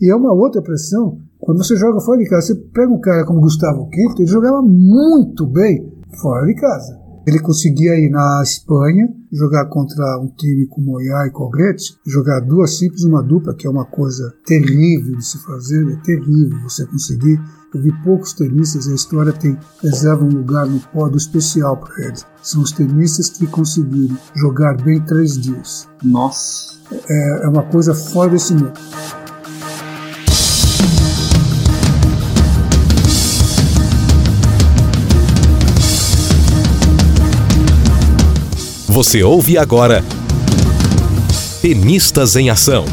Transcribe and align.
E 0.00 0.10
é 0.10 0.16
uma 0.16 0.32
outra 0.32 0.62
pressão. 0.62 1.18
Quando 1.38 1.58
você 1.58 1.76
joga 1.76 2.00
fora 2.00 2.18
de 2.18 2.28
casa, 2.28 2.48
você 2.48 2.54
pega 2.54 2.92
um 2.92 3.00
cara 3.00 3.24
como 3.24 3.40
Gustavo 3.40 3.88
Quinto, 3.88 4.22
ele 4.22 4.30
jogava 4.30 4.62
muito 4.62 5.46
bem 5.46 5.92
fora 6.20 6.46
de 6.46 6.54
casa. 6.54 6.98
Ele 7.26 7.38
conseguia 7.38 7.94
ir 7.98 8.10
na 8.10 8.40
Espanha, 8.42 9.08
jogar 9.30 9.66
contra 9.66 10.18
um 10.18 10.28
time 10.28 10.66
como 10.66 10.96
Oiá 10.96 11.26
e 11.26 11.30
Cogretti, 11.30 11.96
jogar 12.06 12.40
duas 12.40 12.78
simples 12.78 13.04
uma 13.04 13.22
dupla, 13.22 13.54
que 13.54 13.66
é 13.66 13.70
uma 13.70 13.84
coisa 13.84 14.34
terrível 14.46 15.16
de 15.16 15.24
se 15.24 15.38
fazer, 15.44 15.86
é 15.92 15.96
terrível 15.96 16.58
você 16.62 16.86
conseguir. 16.86 17.40
Eu 17.74 17.82
vi 17.82 17.92
poucos 18.02 18.32
tenistas, 18.32 18.88
a 18.88 18.94
história 18.94 19.32
tem 19.32 19.56
reserva 19.82 20.24
um 20.24 20.28
lugar 20.28 20.66
no 20.66 20.80
pódio 20.80 21.18
especial 21.18 21.76
para 21.76 22.06
eles. 22.06 22.26
São 22.42 22.62
os 22.62 22.72
tenistas 22.72 23.28
que 23.28 23.46
conseguiram 23.46 24.16
jogar 24.34 24.76
bem 24.82 25.00
três 25.00 25.38
dias. 25.38 25.88
Nossa! 26.02 26.80
É, 27.08 27.44
é 27.44 27.48
uma 27.48 27.62
coisa 27.62 27.94
fora 27.94 28.30
desse 28.30 28.54
mundo. 28.54 28.72
Você 39.02 39.22
ouve 39.22 39.56
agora 39.56 40.04
Tenistas 41.62 42.36
em 42.36 42.50
Ação. 42.50 42.84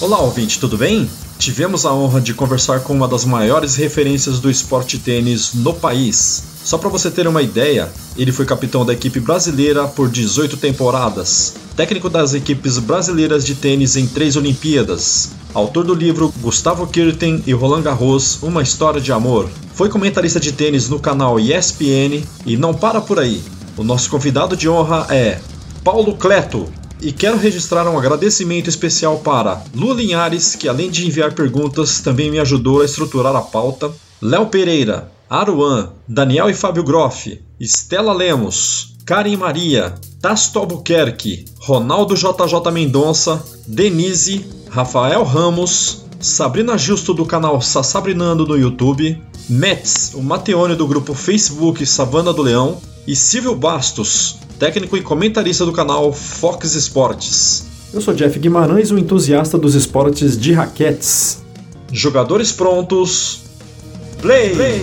Olá, 0.00 0.18
ouvinte, 0.20 0.58
tudo 0.58 0.78
bem? 0.78 1.10
Tivemos 1.40 1.86
a 1.86 1.94
honra 1.94 2.20
de 2.20 2.34
conversar 2.34 2.80
com 2.80 2.92
uma 2.92 3.08
das 3.08 3.24
maiores 3.24 3.74
referências 3.74 4.38
do 4.40 4.50
esporte 4.50 4.98
tênis 4.98 5.54
no 5.54 5.72
país. 5.72 6.42
Só 6.62 6.76
para 6.76 6.90
você 6.90 7.10
ter 7.10 7.26
uma 7.26 7.40
ideia, 7.40 7.90
ele 8.14 8.30
foi 8.30 8.44
capitão 8.44 8.84
da 8.84 8.92
equipe 8.92 9.18
brasileira 9.20 9.88
por 9.88 10.10
18 10.10 10.58
temporadas, 10.58 11.54
técnico 11.74 12.10
das 12.10 12.34
equipes 12.34 12.78
brasileiras 12.78 13.42
de 13.42 13.54
tênis 13.54 13.96
em 13.96 14.06
três 14.06 14.36
Olimpíadas, 14.36 15.30
autor 15.54 15.84
do 15.84 15.94
livro 15.94 16.30
Gustavo 16.42 16.86
Kirten 16.86 17.42
e 17.46 17.54
Roland 17.54 17.84
Garros 17.84 18.42
Uma 18.42 18.62
História 18.62 19.00
de 19.00 19.10
Amor. 19.10 19.48
Foi 19.74 19.88
comentarista 19.88 20.38
de 20.38 20.52
tênis 20.52 20.90
no 20.90 21.00
canal 21.00 21.40
ESPN 21.40 22.22
e 22.44 22.54
não 22.54 22.74
para 22.74 23.00
por 23.00 23.18
aí. 23.18 23.42
O 23.78 23.82
nosso 23.82 24.10
convidado 24.10 24.54
de 24.54 24.68
honra 24.68 25.06
é 25.08 25.40
Paulo 25.82 26.14
Cleto, 26.18 26.68
e 27.02 27.12
quero 27.12 27.38
registrar 27.38 27.88
um 27.88 27.98
agradecimento 27.98 28.68
especial 28.68 29.18
para 29.18 29.62
Lu 29.74 29.92
Linhares, 29.94 30.54
que 30.54 30.68
além 30.68 30.90
de 30.90 31.06
enviar 31.06 31.32
perguntas, 31.34 32.00
também 32.00 32.30
me 32.30 32.38
ajudou 32.38 32.82
a 32.82 32.84
estruturar 32.84 33.34
a 33.34 33.40
pauta. 33.40 33.90
Léo 34.20 34.46
Pereira, 34.46 35.10
Aruan, 35.28 35.92
Daniel 36.06 36.50
e 36.50 36.54
Fábio 36.54 36.82
Groff, 36.82 37.40
Estela 37.58 38.12
Lemos, 38.12 38.94
Karen 39.06 39.36
Maria, 39.36 39.94
Tasto 40.20 40.58
Albuquerque, 40.58 41.46
Ronaldo 41.60 42.14
JJ 42.14 42.70
Mendonça, 42.72 43.42
Denise, 43.66 44.44
Rafael 44.68 45.24
Ramos, 45.24 46.04
Sabrina 46.20 46.76
Justo 46.76 47.14
do 47.14 47.24
canal 47.24 47.60
Sassabrinando 47.62 48.46
no 48.46 48.58
YouTube, 48.58 49.20
Mets, 49.48 50.12
o 50.14 50.22
Mateone 50.22 50.74
do 50.74 50.86
grupo 50.86 51.14
Facebook 51.14 51.84
Savana 51.86 52.32
do 52.32 52.42
Leão 52.42 52.78
e 53.06 53.16
Silvio 53.16 53.54
Bastos, 53.54 54.36
técnico 54.60 54.94
e 54.94 55.00
comentarista 55.00 55.64
do 55.64 55.72
canal 55.72 56.12
Fox 56.12 56.74
Esportes. 56.74 57.66
Eu 57.94 58.00
sou 58.02 58.14
Jeff 58.14 58.38
Guimarães, 58.38 58.90
o 58.90 58.98
entusiasta 58.98 59.58
dos 59.58 59.74
esportes 59.74 60.38
de 60.38 60.52
raquetes. 60.52 61.42
Jogadores 61.90 62.52
prontos. 62.52 63.40
Play! 64.20 64.54
Play. 64.54 64.80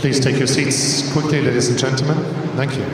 Please 0.00 0.20
take 0.20 0.38
your 0.38 0.48
seats 0.48 1.04
quickly, 1.14 1.40
ladies 1.40 1.70
and 1.70 1.78
gentlemen. 1.78 2.16
Thank 2.56 2.76
you. 2.76 2.84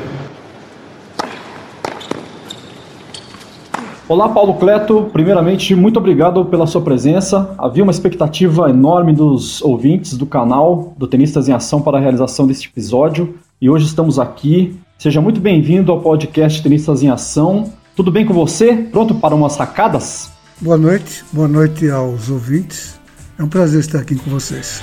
Olá, 4.10 4.28
Paulo 4.28 4.54
Cleto. 4.54 5.08
Primeiramente, 5.12 5.72
muito 5.72 5.98
obrigado 5.98 6.44
pela 6.44 6.66
sua 6.66 6.80
presença. 6.80 7.54
Havia 7.56 7.84
uma 7.84 7.92
expectativa 7.92 8.68
enorme 8.68 9.12
dos 9.12 9.62
ouvintes 9.62 10.16
do 10.16 10.26
canal 10.26 10.92
do 10.98 11.06
Tenistas 11.06 11.48
em 11.48 11.52
Ação 11.52 11.80
para 11.80 11.96
a 11.96 12.00
realização 12.00 12.44
deste 12.44 12.66
episódio 12.66 13.36
e 13.62 13.70
hoje 13.70 13.86
estamos 13.86 14.18
aqui. 14.18 14.76
Seja 14.98 15.20
muito 15.20 15.40
bem-vindo 15.40 15.92
ao 15.92 16.00
podcast 16.00 16.60
Tenistas 16.60 17.04
em 17.04 17.08
Ação. 17.08 17.72
Tudo 17.94 18.10
bem 18.10 18.26
com 18.26 18.34
você? 18.34 18.74
Pronto 18.74 19.14
para 19.14 19.32
umas 19.32 19.52
sacadas? 19.52 20.32
Boa 20.60 20.76
noite, 20.76 21.24
boa 21.32 21.46
noite 21.46 21.88
aos 21.88 22.28
ouvintes. 22.28 22.98
É 23.38 23.44
um 23.44 23.48
prazer 23.48 23.78
estar 23.78 24.00
aqui 24.00 24.16
com 24.16 24.28
vocês. 24.28 24.82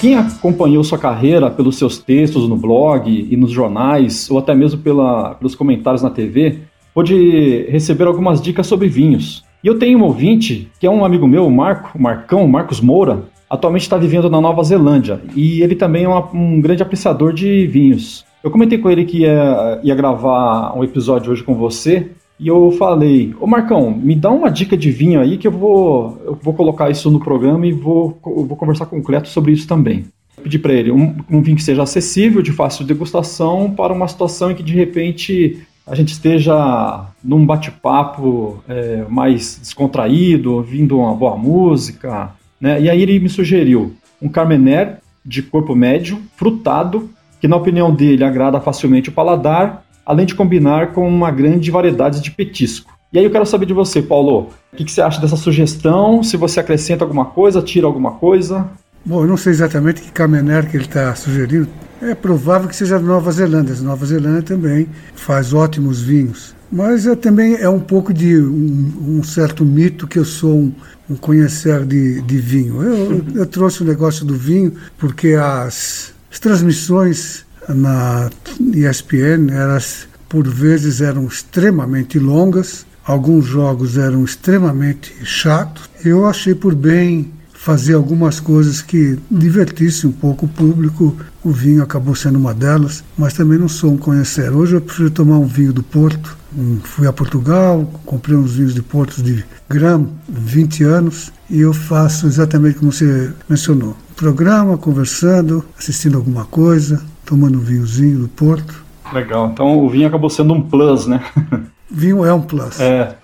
Quem 0.00 0.14
acompanhou 0.14 0.84
sua 0.84 0.96
carreira 0.96 1.50
pelos 1.50 1.76
seus 1.76 1.98
textos 1.98 2.48
no 2.48 2.56
blog 2.56 3.26
e 3.28 3.36
nos 3.36 3.50
jornais, 3.50 4.30
ou 4.30 4.38
até 4.38 4.54
mesmo 4.54 4.80
pela, 4.80 5.34
pelos 5.34 5.56
comentários 5.56 6.02
na 6.02 6.10
TV, 6.10 6.60
pôde 6.94 7.66
receber 7.68 8.04
algumas 8.04 8.40
dicas 8.40 8.68
sobre 8.68 8.88
vinhos. 8.88 9.44
E 9.62 9.66
eu 9.66 9.76
tenho 9.76 9.98
um 9.98 10.04
ouvinte, 10.04 10.70
que 10.78 10.86
é 10.86 10.90
um 10.90 11.04
amigo 11.04 11.26
meu, 11.26 11.44
o 11.44 11.50
Marco, 11.50 11.98
o 11.98 12.00
Marcão, 12.00 12.46
Marcos 12.46 12.80
Moura, 12.80 13.24
atualmente 13.50 13.82
está 13.82 13.96
vivendo 13.96 14.30
na 14.30 14.40
Nova 14.40 14.62
Zelândia, 14.62 15.20
e 15.34 15.62
ele 15.62 15.74
também 15.74 16.04
é 16.04 16.08
uma, 16.08 16.30
um 16.32 16.60
grande 16.60 16.82
apreciador 16.82 17.32
de 17.32 17.66
vinhos. 17.66 18.24
Eu 18.44 18.52
comentei 18.52 18.78
com 18.78 18.88
ele 18.88 19.04
que 19.04 19.22
ia, 19.22 19.80
ia 19.82 19.96
gravar 19.96 20.78
um 20.78 20.84
episódio 20.84 21.32
hoje 21.32 21.42
com 21.42 21.54
você, 21.54 22.12
e 22.40 22.46
eu 22.46 22.70
falei, 22.72 23.34
ô 23.40 23.46
Marcão, 23.46 23.90
me 23.90 24.14
dá 24.14 24.30
uma 24.30 24.48
dica 24.48 24.76
de 24.76 24.90
vinho 24.90 25.20
aí 25.20 25.36
que 25.36 25.48
eu 25.48 25.52
vou, 25.52 26.22
eu 26.24 26.38
vou 26.40 26.54
colocar 26.54 26.88
isso 26.88 27.10
no 27.10 27.18
programa 27.18 27.66
e 27.66 27.72
vou, 27.72 28.16
vou 28.22 28.56
conversar 28.56 28.86
com 28.86 28.98
o 28.98 29.02
Cleto 29.02 29.28
sobre 29.28 29.52
isso 29.52 29.66
também. 29.66 30.04
pedi 30.40 30.56
para 30.56 30.72
ele 30.72 30.92
um, 30.92 31.16
um, 31.28 31.42
vinho 31.42 31.56
que 31.56 31.62
seja 31.62 31.82
acessível, 31.82 32.40
de 32.40 32.52
fácil 32.52 32.84
degustação, 32.84 33.72
para 33.72 33.92
uma 33.92 34.06
situação 34.06 34.52
em 34.52 34.54
que 34.54 34.62
de 34.62 34.72
repente 34.72 35.58
a 35.84 35.96
gente 35.96 36.12
esteja 36.12 37.06
num 37.24 37.44
bate-papo 37.44 38.62
é, 38.68 39.04
mais 39.08 39.58
descontraído, 39.60 40.54
ouvindo 40.54 40.98
uma 40.98 41.14
boa 41.14 41.36
música. 41.36 42.30
Né? 42.60 42.82
E 42.82 42.90
aí 42.90 43.02
ele 43.02 43.18
me 43.18 43.28
sugeriu 43.28 43.94
um 44.22 44.28
Carmener 44.28 44.98
de 45.24 45.42
corpo 45.42 45.74
médio, 45.74 46.22
frutado, 46.36 47.10
que 47.40 47.48
na 47.48 47.56
opinião 47.56 47.92
dele 47.92 48.22
agrada 48.22 48.60
facilmente 48.60 49.08
o 49.08 49.12
paladar 49.12 49.84
além 50.08 50.24
de 50.24 50.34
combinar 50.34 50.94
com 50.94 51.06
uma 51.06 51.30
grande 51.30 51.70
variedade 51.70 52.22
de 52.22 52.30
petisco. 52.30 52.90
E 53.12 53.18
aí 53.18 53.24
eu 53.24 53.30
quero 53.30 53.44
saber 53.44 53.66
de 53.66 53.74
você, 53.74 54.00
Paulo, 54.00 54.48
o 54.72 54.76
que, 54.76 54.82
que 54.84 54.90
você 54.90 55.02
acha 55.02 55.20
dessa 55.20 55.36
sugestão? 55.36 56.22
Se 56.22 56.34
você 56.34 56.60
acrescenta 56.60 57.04
alguma 57.04 57.26
coisa, 57.26 57.60
tira 57.60 57.86
alguma 57.86 58.12
coisa? 58.12 58.66
Bom, 59.04 59.22
eu 59.22 59.28
não 59.28 59.36
sei 59.36 59.52
exatamente 59.52 60.00
que 60.00 60.10
Camener 60.10 60.68
que 60.70 60.78
ele 60.78 60.84
está 60.84 61.14
sugerindo. 61.14 61.68
É 62.00 62.14
provável 62.14 62.68
que 62.68 62.76
seja 62.76 62.98
Nova 62.98 63.30
Zelândia. 63.30 63.74
Nova 63.82 64.06
Zelândia 64.06 64.42
também 64.42 64.88
faz 65.14 65.52
ótimos 65.52 66.00
vinhos. 66.00 66.54
Mas 66.72 67.06
é, 67.06 67.14
também 67.14 67.56
é 67.56 67.68
um 67.68 67.80
pouco 67.80 68.12
de 68.12 68.38
um, 68.38 69.18
um 69.18 69.22
certo 69.22 69.64
mito 69.64 70.06
que 70.06 70.18
eu 70.18 70.24
sou 70.24 70.54
um, 70.54 70.72
um 71.10 71.16
conhecer 71.16 71.84
de, 71.84 72.22
de 72.22 72.38
vinho. 72.38 72.82
Eu, 72.82 73.24
eu, 73.34 73.46
trouxe 73.46 73.82
o 73.82 73.86
negócio 73.86 74.24
do 74.24 74.34
vinho 74.34 74.72
porque 74.98 75.32
as, 75.34 76.14
as 76.30 76.38
transmissões 76.38 77.46
na 77.68 78.30
ESPN, 78.74 79.50
elas 79.52 80.08
por 80.28 80.46
vezes 80.46 81.00
eram 81.00 81.26
extremamente 81.26 82.18
longas, 82.18 82.86
alguns 83.04 83.46
jogos 83.46 83.96
eram 83.96 84.24
extremamente 84.24 85.14
chatos. 85.24 85.88
Eu 86.04 86.26
achei 86.26 86.54
por 86.54 86.74
bem 86.74 87.32
fazer 87.58 87.94
algumas 87.94 88.38
coisas 88.38 88.80
que 88.80 89.18
divertissem 89.30 90.10
um 90.10 90.12
pouco 90.12 90.46
o 90.46 90.48
público. 90.48 91.16
O 91.42 91.50
vinho 91.50 91.82
acabou 91.82 92.14
sendo 92.14 92.38
uma 92.38 92.54
delas, 92.54 93.02
mas 93.16 93.32
também 93.32 93.58
não 93.58 93.68
sou 93.68 93.92
um 93.92 93.96
conhecer. 93.96 94.52
Hoje 94.52 94.76
eu 94.76 94.80
prefiro 94.80 95.10
tomar 95.10 95.38
um 95.38 95.46
vinho 95.46 95.72
do 95.72 95.82
Porto. 95.82 96.36
fui 96.84 97.06
a 97.06 97.12
Portugal, 97.12 97.84
comprei 98.04 98.36
uns 98.36 98.52
vinhos 98.52 98.74
de 98.74 98.82
Porto 98.82 99.22
de 99.22 99.44
grama, 99.68 100.08
20 100.28 100.84
anos, 100.84 101.32
e 101.50 101.60
eu 101.60 101.72
faço 101.72 102.26
exatamente 102.26 102.78
como 102.78 102.92
você 102.92 103.30
mencionou. 103.48 103.96
Programa, 104.16 104.78
conversando, 104.78 105.64
assistindo 105.78 106.16
alguma 106.16 106.44
coisa, 106.44 107.02
tomando 107.28 107.58
um 107.58 107.60
vinhozinho 107.60 108.20
do 108.20 108.28
Porto. 108.28 108.82
Legal. 109.12 109.50
Então 109.52 109.78
o 109.78 109.88
vinho 109.88 110.08
acabou 110.08 110.30
sendo 110.30 110.54
um 110.54 110.62
plus, 110.62 111.06
né? 111.06 111.22
Vinho 111.90 112.24
é 112.24 112.32
um 112.32 112.42
plus. 112.42 112.78
É. 112.80 113.16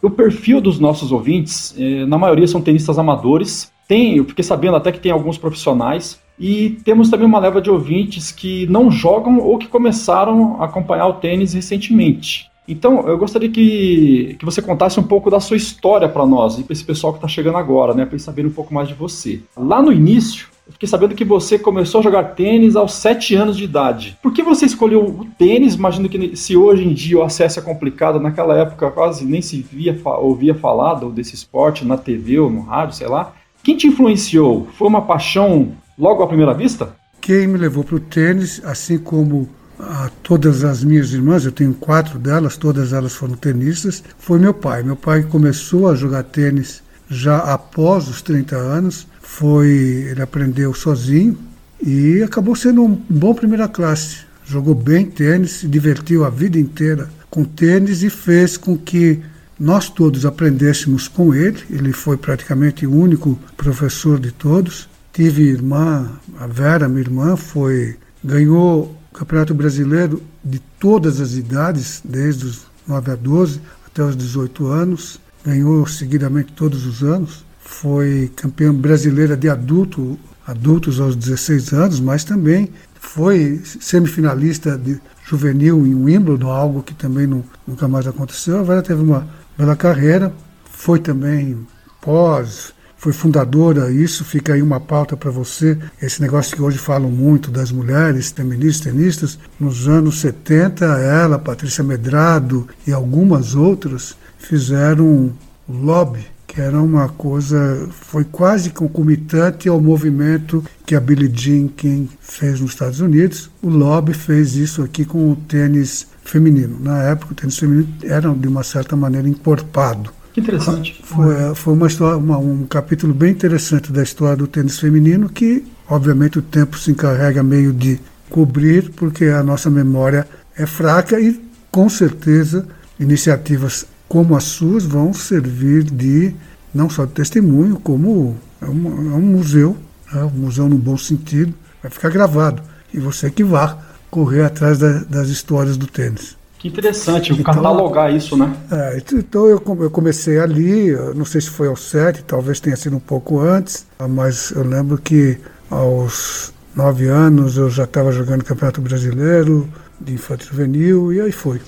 O 0.00 0.08
perfil 0.08 0.60
dos 0.60 0.78
nossos 0.78 1.10
ouvintes, 1.10 1.74
eh, 1.76 2.06
na 2.06 2.16
maioria 2.16 2.46
são 2.46 2.60
tenistas 2.60 2.96
amadores. 2.96 3.72
Tem, 3.88 4.16
eu 4.16 4.24
fiquei 4.24 4.44
sabendo 4.44 4.76
até 4.76 4.92
que 4.92 5.00
tem 5.00 5.10
alguns 5.10 5.36
profissionais. 5.36 6.20
E 6.38 6.78
temos 6.84 7.10
também 7.10 7.26
uma 7.26 7.40
leva 7.40 7.60
de 7.60 7.68
ouvintes 7.68 8.30
que 8.30 8.68
não 8.68 8.88
jogam 8.88 9.40
ou 9.40 9.58
que 9.58 9.66
começaram 9.66 10.62
a 10.62 10.66
acompanhar 10.66 11.08
o 11.08 11.14
tênis 11.14 11.54
recentemente. 11.54 12.48
Então, 12.68 13.08
eu 13.08 13.16
gostaria 13.16 13.48
que, 13.48 14.36
que 14.38 14.44
você 14.44 14.60
contasse 14.60 15.00
um 15.00 15.02
pouco 15.02 15.30
da 15.30 15.40
sua 15.40 15.56
história 15.56 16.06
para 16.06 16.26
nós 16.26 16.58
e 16.58 16.62
para 16.62 16.74
esse 16.74 16.84
pessoal 16.84 17.14
que 17.14 17.18
está 17.18 17.26
chegando 17.26 17.56
agora, 17.56 17.94
né, 17.94 18.04
para 18.04 18.14
eles 18.14 18.22
saberem 18.22 18.50
um 18.50 18.54
pouco 18.54 18.74
mais 18.74 18.88
de 18.88 18.94
você. 18.94 19.40
Lá 19.56 19.80
no 19.80 19.90
início, 19.90 20.48
eu 20.66 20.72
fiquei 20.74 20.86
sabendo 20.86 21.14
que 21.14 21.24
você 21.24 21.58
começou 21.58 22.00
a 22.00 22.04
jogar 22.04 22.34
tênis 22.34 22.76
aos 22.76 22.92
7 22.92 23.34
anos 23.34 23.56
de 23.56 23.64
idade. 23.64 24.18
Por 24.22 24.34
que 24.34 24.42
você 24.42 24.66
escolheu 24.66 25.02
o 25.02 25.24
tênis? 25.38 25.76
Imagino 25.76 26.10
que 26.10 26.36
se 26.36 26.54
hoje 26.58 26.86
em 26.86 26.92
dia 26.92 27.18
o 27.18 27.22
acesso 27.22 27.58
é 27.58 27.62
complicado, 27.62 28.20
naquela 28.20 28.54
época 28.54 28.90
quase 28.90 29.24
nem 29.24 29.40
se 29.40 29.62
via, 29.62 29.98
ouvia 30.18 30.54
falar 30.54 30.96
desse 31.06 31.34
esporte 31.34 31.86
na 31.86 31.96
TV 31.96 32.38
ou 32.38 32.50
no 32.50 32.60
rádio, 32.60 32.96
sei 32.96 33.08
lá. 33.08 33.32
Quem 33.62 33.78
te 33.78 33.86
influenciou? 33.86 34.68
Foi 34.74 34.86
uma 34.86 35.00
paixão 35.00 35.72
logo 35.98 36.22
à 36.22 36.26
primeira 36.26 36.52
vista? 36.52 36.94
Quem 37.18 37.46
me 37.46 37.58
levou 37.58 37.82
para 37.82 37.96
o 37.96 38.00
tênis, 38.00 38.62
assim 38.62 38.98
como 38.98 39.48
a 39.78 40.10
todas 40.22 40.64
as 40.64 40.82
minhas 40.82 41.12
irmãs, 41.12 41.44
eu 41.44 41.52
tenho 41.52 41.74
quatro 41.74 42.18
delas, 42.18 42.56
todas 42.56 42.92
elas 42.92 43.14
foram 43.14 43.34
tenistas, 43.34 44.02
foi 44.18 44.38
meu 44.38 44.52
pai. 44.52 44.82
Meu 44.82 44.96
pai 44.96 45.22
começou 45.22 45.88
a 45.88 45.94
jogar 45.94 46.24
tênis 46.24 46.82
já 47.08 47.38
após 47.38 48.08
os 48.08 48.20
30 48.20 48.56
anos 48.56 49.06
foi 49.28 49.68
ele 50.10 50.22
aprendeu 50.22 50.72
sozinho 50.74 51.38
e 51.80 52.22
acabou 52.22 52.56
sendo 52.56 52.82
um 52.82 52.94
bom 53.08 53.34
primeira 53.34 53.68
classe. 53.68 54.20
Jogou 54.44 54.74
bem 54.74 55.04
tênis, 55.04 55.52
se 55.52 55.68
divertiu 55.68 56.24
a 56.24 56.30
vida 56.30 56.58
inteira 56.58 57.10
com 57.30 57.44
tênis 57.44 58.02
e 58.02 58.08
fez 58.08 58.56
com 58.56 58.76
que 58.76 59.20
nós 59.60 59.90
todos 59.90 60.24
aprendêssemos 60.24 61.06
com 61.06 61.34
ele. 61.34 61.58
Ele 61.70 61.92
foi 61.92 62.16
praticamente 62.16 62.86
o 62.86 62.92
único 62.92 63.38
professor 63.56 64.18
de 64.18 64.32
todos. 64.32 64.88
Tive 65.12 65.42
irmã, 65.42 66.10
a 66.40 66.46
Vera, 66.46 66.88
minha 66.88 67.02
irmã, 67.02 67.36
foi 67.36 67.96
ganhou 68.24 68.97
Campeonato 69.18 69.54
Brasileiro 69.54 70.22
de 70.44 70.58
todas 70.78 71.20
as 71.20 71.34
idades, 71.34 72.00
desde 72.04 72.46
os 72.46 72.66
9 72.86 73.10
a 73.10 73.14
12 73.16 73.60
até 73.86 74.02
os 74.02 74.16
18 74.16 74.66
anos. 74.66 75.20
Ganhou 75.44 75.86
seguidamente 75.86 76.52
todos 76.52 76.86
os 76.86 77.02
anos 77.02 77.48
foi 77.68 78.32
campeã 78.34 78.74
brasileira 78.74 79.36
de 79.36 79.48
adulto, 79.48 80.18
adultos 80.46 80.98
aos 80.98 81.14
16 81.14 81.72
anos, 81.74 82.00
mas 82.00 82.24
também 82.24 82.70
foi 82.98 83.60
semifinalista 83.64 84.76
de 84.76 84.98
juvenil 85.24 85.86
em 85.86 85.94
Wimbledon, 85.94 86.50
algo 86.50 86.82
que 86.82 86.94
também 86.94 87.26
não, 87.26 87.44
nunca 87.66 87.86
mais 87.86 88.06
aconteceu. 88.06 88.64
Vera 88.64 88.82
teve 88.82 89.02
uma 89.02 89.28
bela 89.56 89.76
carreira, 89.76 90.32
foi 90.72 90.98
também 90.98 91.58
pós, 92.00 92.72
foi 92.98 93.12
fundadora, 93.12 93.90
isso 93.92 94.24
fica 94.24 94.52
aí 94.52 94.60
uma 94.60 94.80
pauta 94.80 95.16
para 95.16 95.30
você, 95.30 95.78
esse 96.02 96.20
negócio 96.20 96.54
que 96.54 96.60
hoje 96.60 96.78
falam 96.78 97.10
muito 97.10 97.50
das 97.50 97.70
mulheres 97.70 98.32
feministas, 98.32 98.92
tenistas, 98.92 99.38
nos 99.58 99.86
anos 99.86 100.20
70, 100.20 100.84
ela, 100.84 101.38
Patrícia 101.38 101.84
Medrado 101.84 102.66
e 102.86 102.92
algumas 102.92 103.54
outras 103.54 104.16
fizeram 104.38 105.32
lobby 105.68 106.26
que 106.48 106.62
era 106.62 106.80
uma 106.80 107.10
coisa, 107.10 107.88
foi 107.90 108.24
quase 108.24 108.70
concomitante 108.70 109.68
ao 109.68 109.78
movimento 109.78 110.64
que 110.86 110.96
a 110.96 111.00
Billie 111.00 111.30
Jean 111.32 111.68
King 111.68 112.08
fez 112.18 112.58
nos 112.60 112.70
Estados 112.70 113.00
Unidos. 113.00 113.50
O 113.62 113.68
lobby 113.68 114.14
fez 114.14 114.56
isso 114.56 114.82
aqui 114.82 115.04
com 115.04 115.30
o 115.30 115.36
tênis 115.36 116.08
feminino. 116.24 116.80
Na 116.80 117.02
época, 117.02 117.32
o 117.32 117.34
tênis 117.34 117.58
feminino 117.58 117.88
era, 118.02 118.30
de 118.30 118.48
uma 118.48 118.62
certa 118.64 118.96
maneira, 118.96 119.28
encorpado. 119.28 120.10
Que 120.38 120.42
interessante. 120.42 121.00
Foi, 121.02 121.54
foi 121.54 121.74
uma 121.74 121.86
história, 121.88 122.16
uma, 122.16 122.38
um 122.38 122.64
capítulo 122.64 123.12
bem 123.12 123.32
interessante 123.32 123.90
da 123.90 124.02
história 124.02 124.36
do 124.36 124.46
tênis 124.46 124.78
feminino 124.78 125.28
que, 125.28 125.64
obviamente, 125.88 126.38
o 126.38 126.42
tempo 126.42 126.78
se 126.78 126.92
encarrega 126.92 127.42
meio 127.42 127.72
de 127.72 127.98
cobrir, 128.30 128.90
porque 128.90 129.24
a 129.26 129.42
nossa 129.42 129.68
memória 129.68 130.28
é 130.56 130.64
fraca 130.64 131.20
e, 131.20 131.40
com 131.72 131.88
certeza, 131.88 132.66
iniciativas 133.00 133.86
como 134.08 134.36
as 134.36 134.44
suas 134.44 134.84
vão 134.84 135.12
servir 135.12 135.82
de 135.82 136.32
não 136.72 136.88
só 136.88 137.04
de 137.04 137.12
testemunho, 137.12 137.76
como 137.76 138.36
é 138.62 138.66
um, 138.66 139.12
é 139.12 139.16
um 139.16 139.22
museu, 139.22 139.76
é 140.14 140.18
um 140.18 140.30
museu 140.30 140.68
no 140.68 140.78
bom 140.78 140.96
sentido, 140.96 141.52
vai 141.82 141.90
ficar 141.90 142.10
gravado. 142.10 142.62
E 142.94 143.00
você 143.00 143.28
que 143.30 143.42
vá 143.42 143.76
correr 144.10 144.44
atrás 144.44 144.78
da, 144.78 145.00
das 145.00 145.28
histórias 145.28 145.76
do 145.76 145.86
tênis. 145.86 146.36
Que 146.58 146.66
interessante, 146.66 147.32
então, 147.32 147.44
catalogar 147.44 148.12
isso, 148.12 148.36
né? 148.36 148.52
É, 148.70 149.00
então 149.12 149.46
eu, 149.46 149.62
eu 149.80 149.90
comecei 149.90 150.40
ali, 150.40 150.90
não 151.14 151.24
sei 151.24 151.40
se 151.40 151.50
foi 151.50 151.68
aos 151.68 151.82
sete, 151.82 152.24
talvez 152.24 152.58
tenha 152.58 152.76
sido 152.76 152.96
um 152.96 153.00
pouco 153.00 153.38
antes, 153.38 153.86
mas 154.10 154.50
eu 154.50 154.64
lembro 154.64 154.98
que 154.98 155.38
aos 155.70 156.52
nove 156.74 157.06
anos 157.06 157.56
eu 157.56 157.70
já 157.70 157.84
estava 157.84 158.10
jogando 158.10 158.44
Campeonato 158.44 158.80
Brasileiro 158.80 159.68
de 160.00 160.14
Infantil 160.14 160.48
Juvenil 160.48 161.12
e 161.12 161.20
aí 161.20 161.32
foi. 161.32 161.60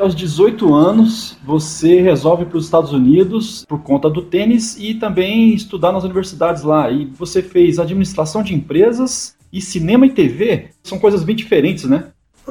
aos 0.00 0.14
18 0.14 0.74
anos, 0.74 1.36
você 1.44 2.00
resolve 2.00 2.44
para 2.46 2.56
os 2.56 2.64
Estados 2.64 2.92
Unidos 2.92 3.64
por 3.68 3.82
conta 3.82 4.08
do 4.08 4.22
tênis 4.22 4.76
e 4.78 4.94
também 4.94 5.52
estudar 5.52 5.92
nas 5.92 6.04
universidades 6.04 6.62
lá. 6.62 6.90
E 6.90 7.04
você 7.04 7.42
fez 7.42 7.78
administração 7.78 8.42
de 8.42 8.54
empresas 8.54 9.36
e 9.52 9.60
cinema 9.60 10.06
e 10.06 10.10
TV. 10.10 10.66
São 10.82 10.98
coisas 10.98 11.22
bem 11.22 11.36
diferentes, 11.36 11.84
né? 11.84 12.06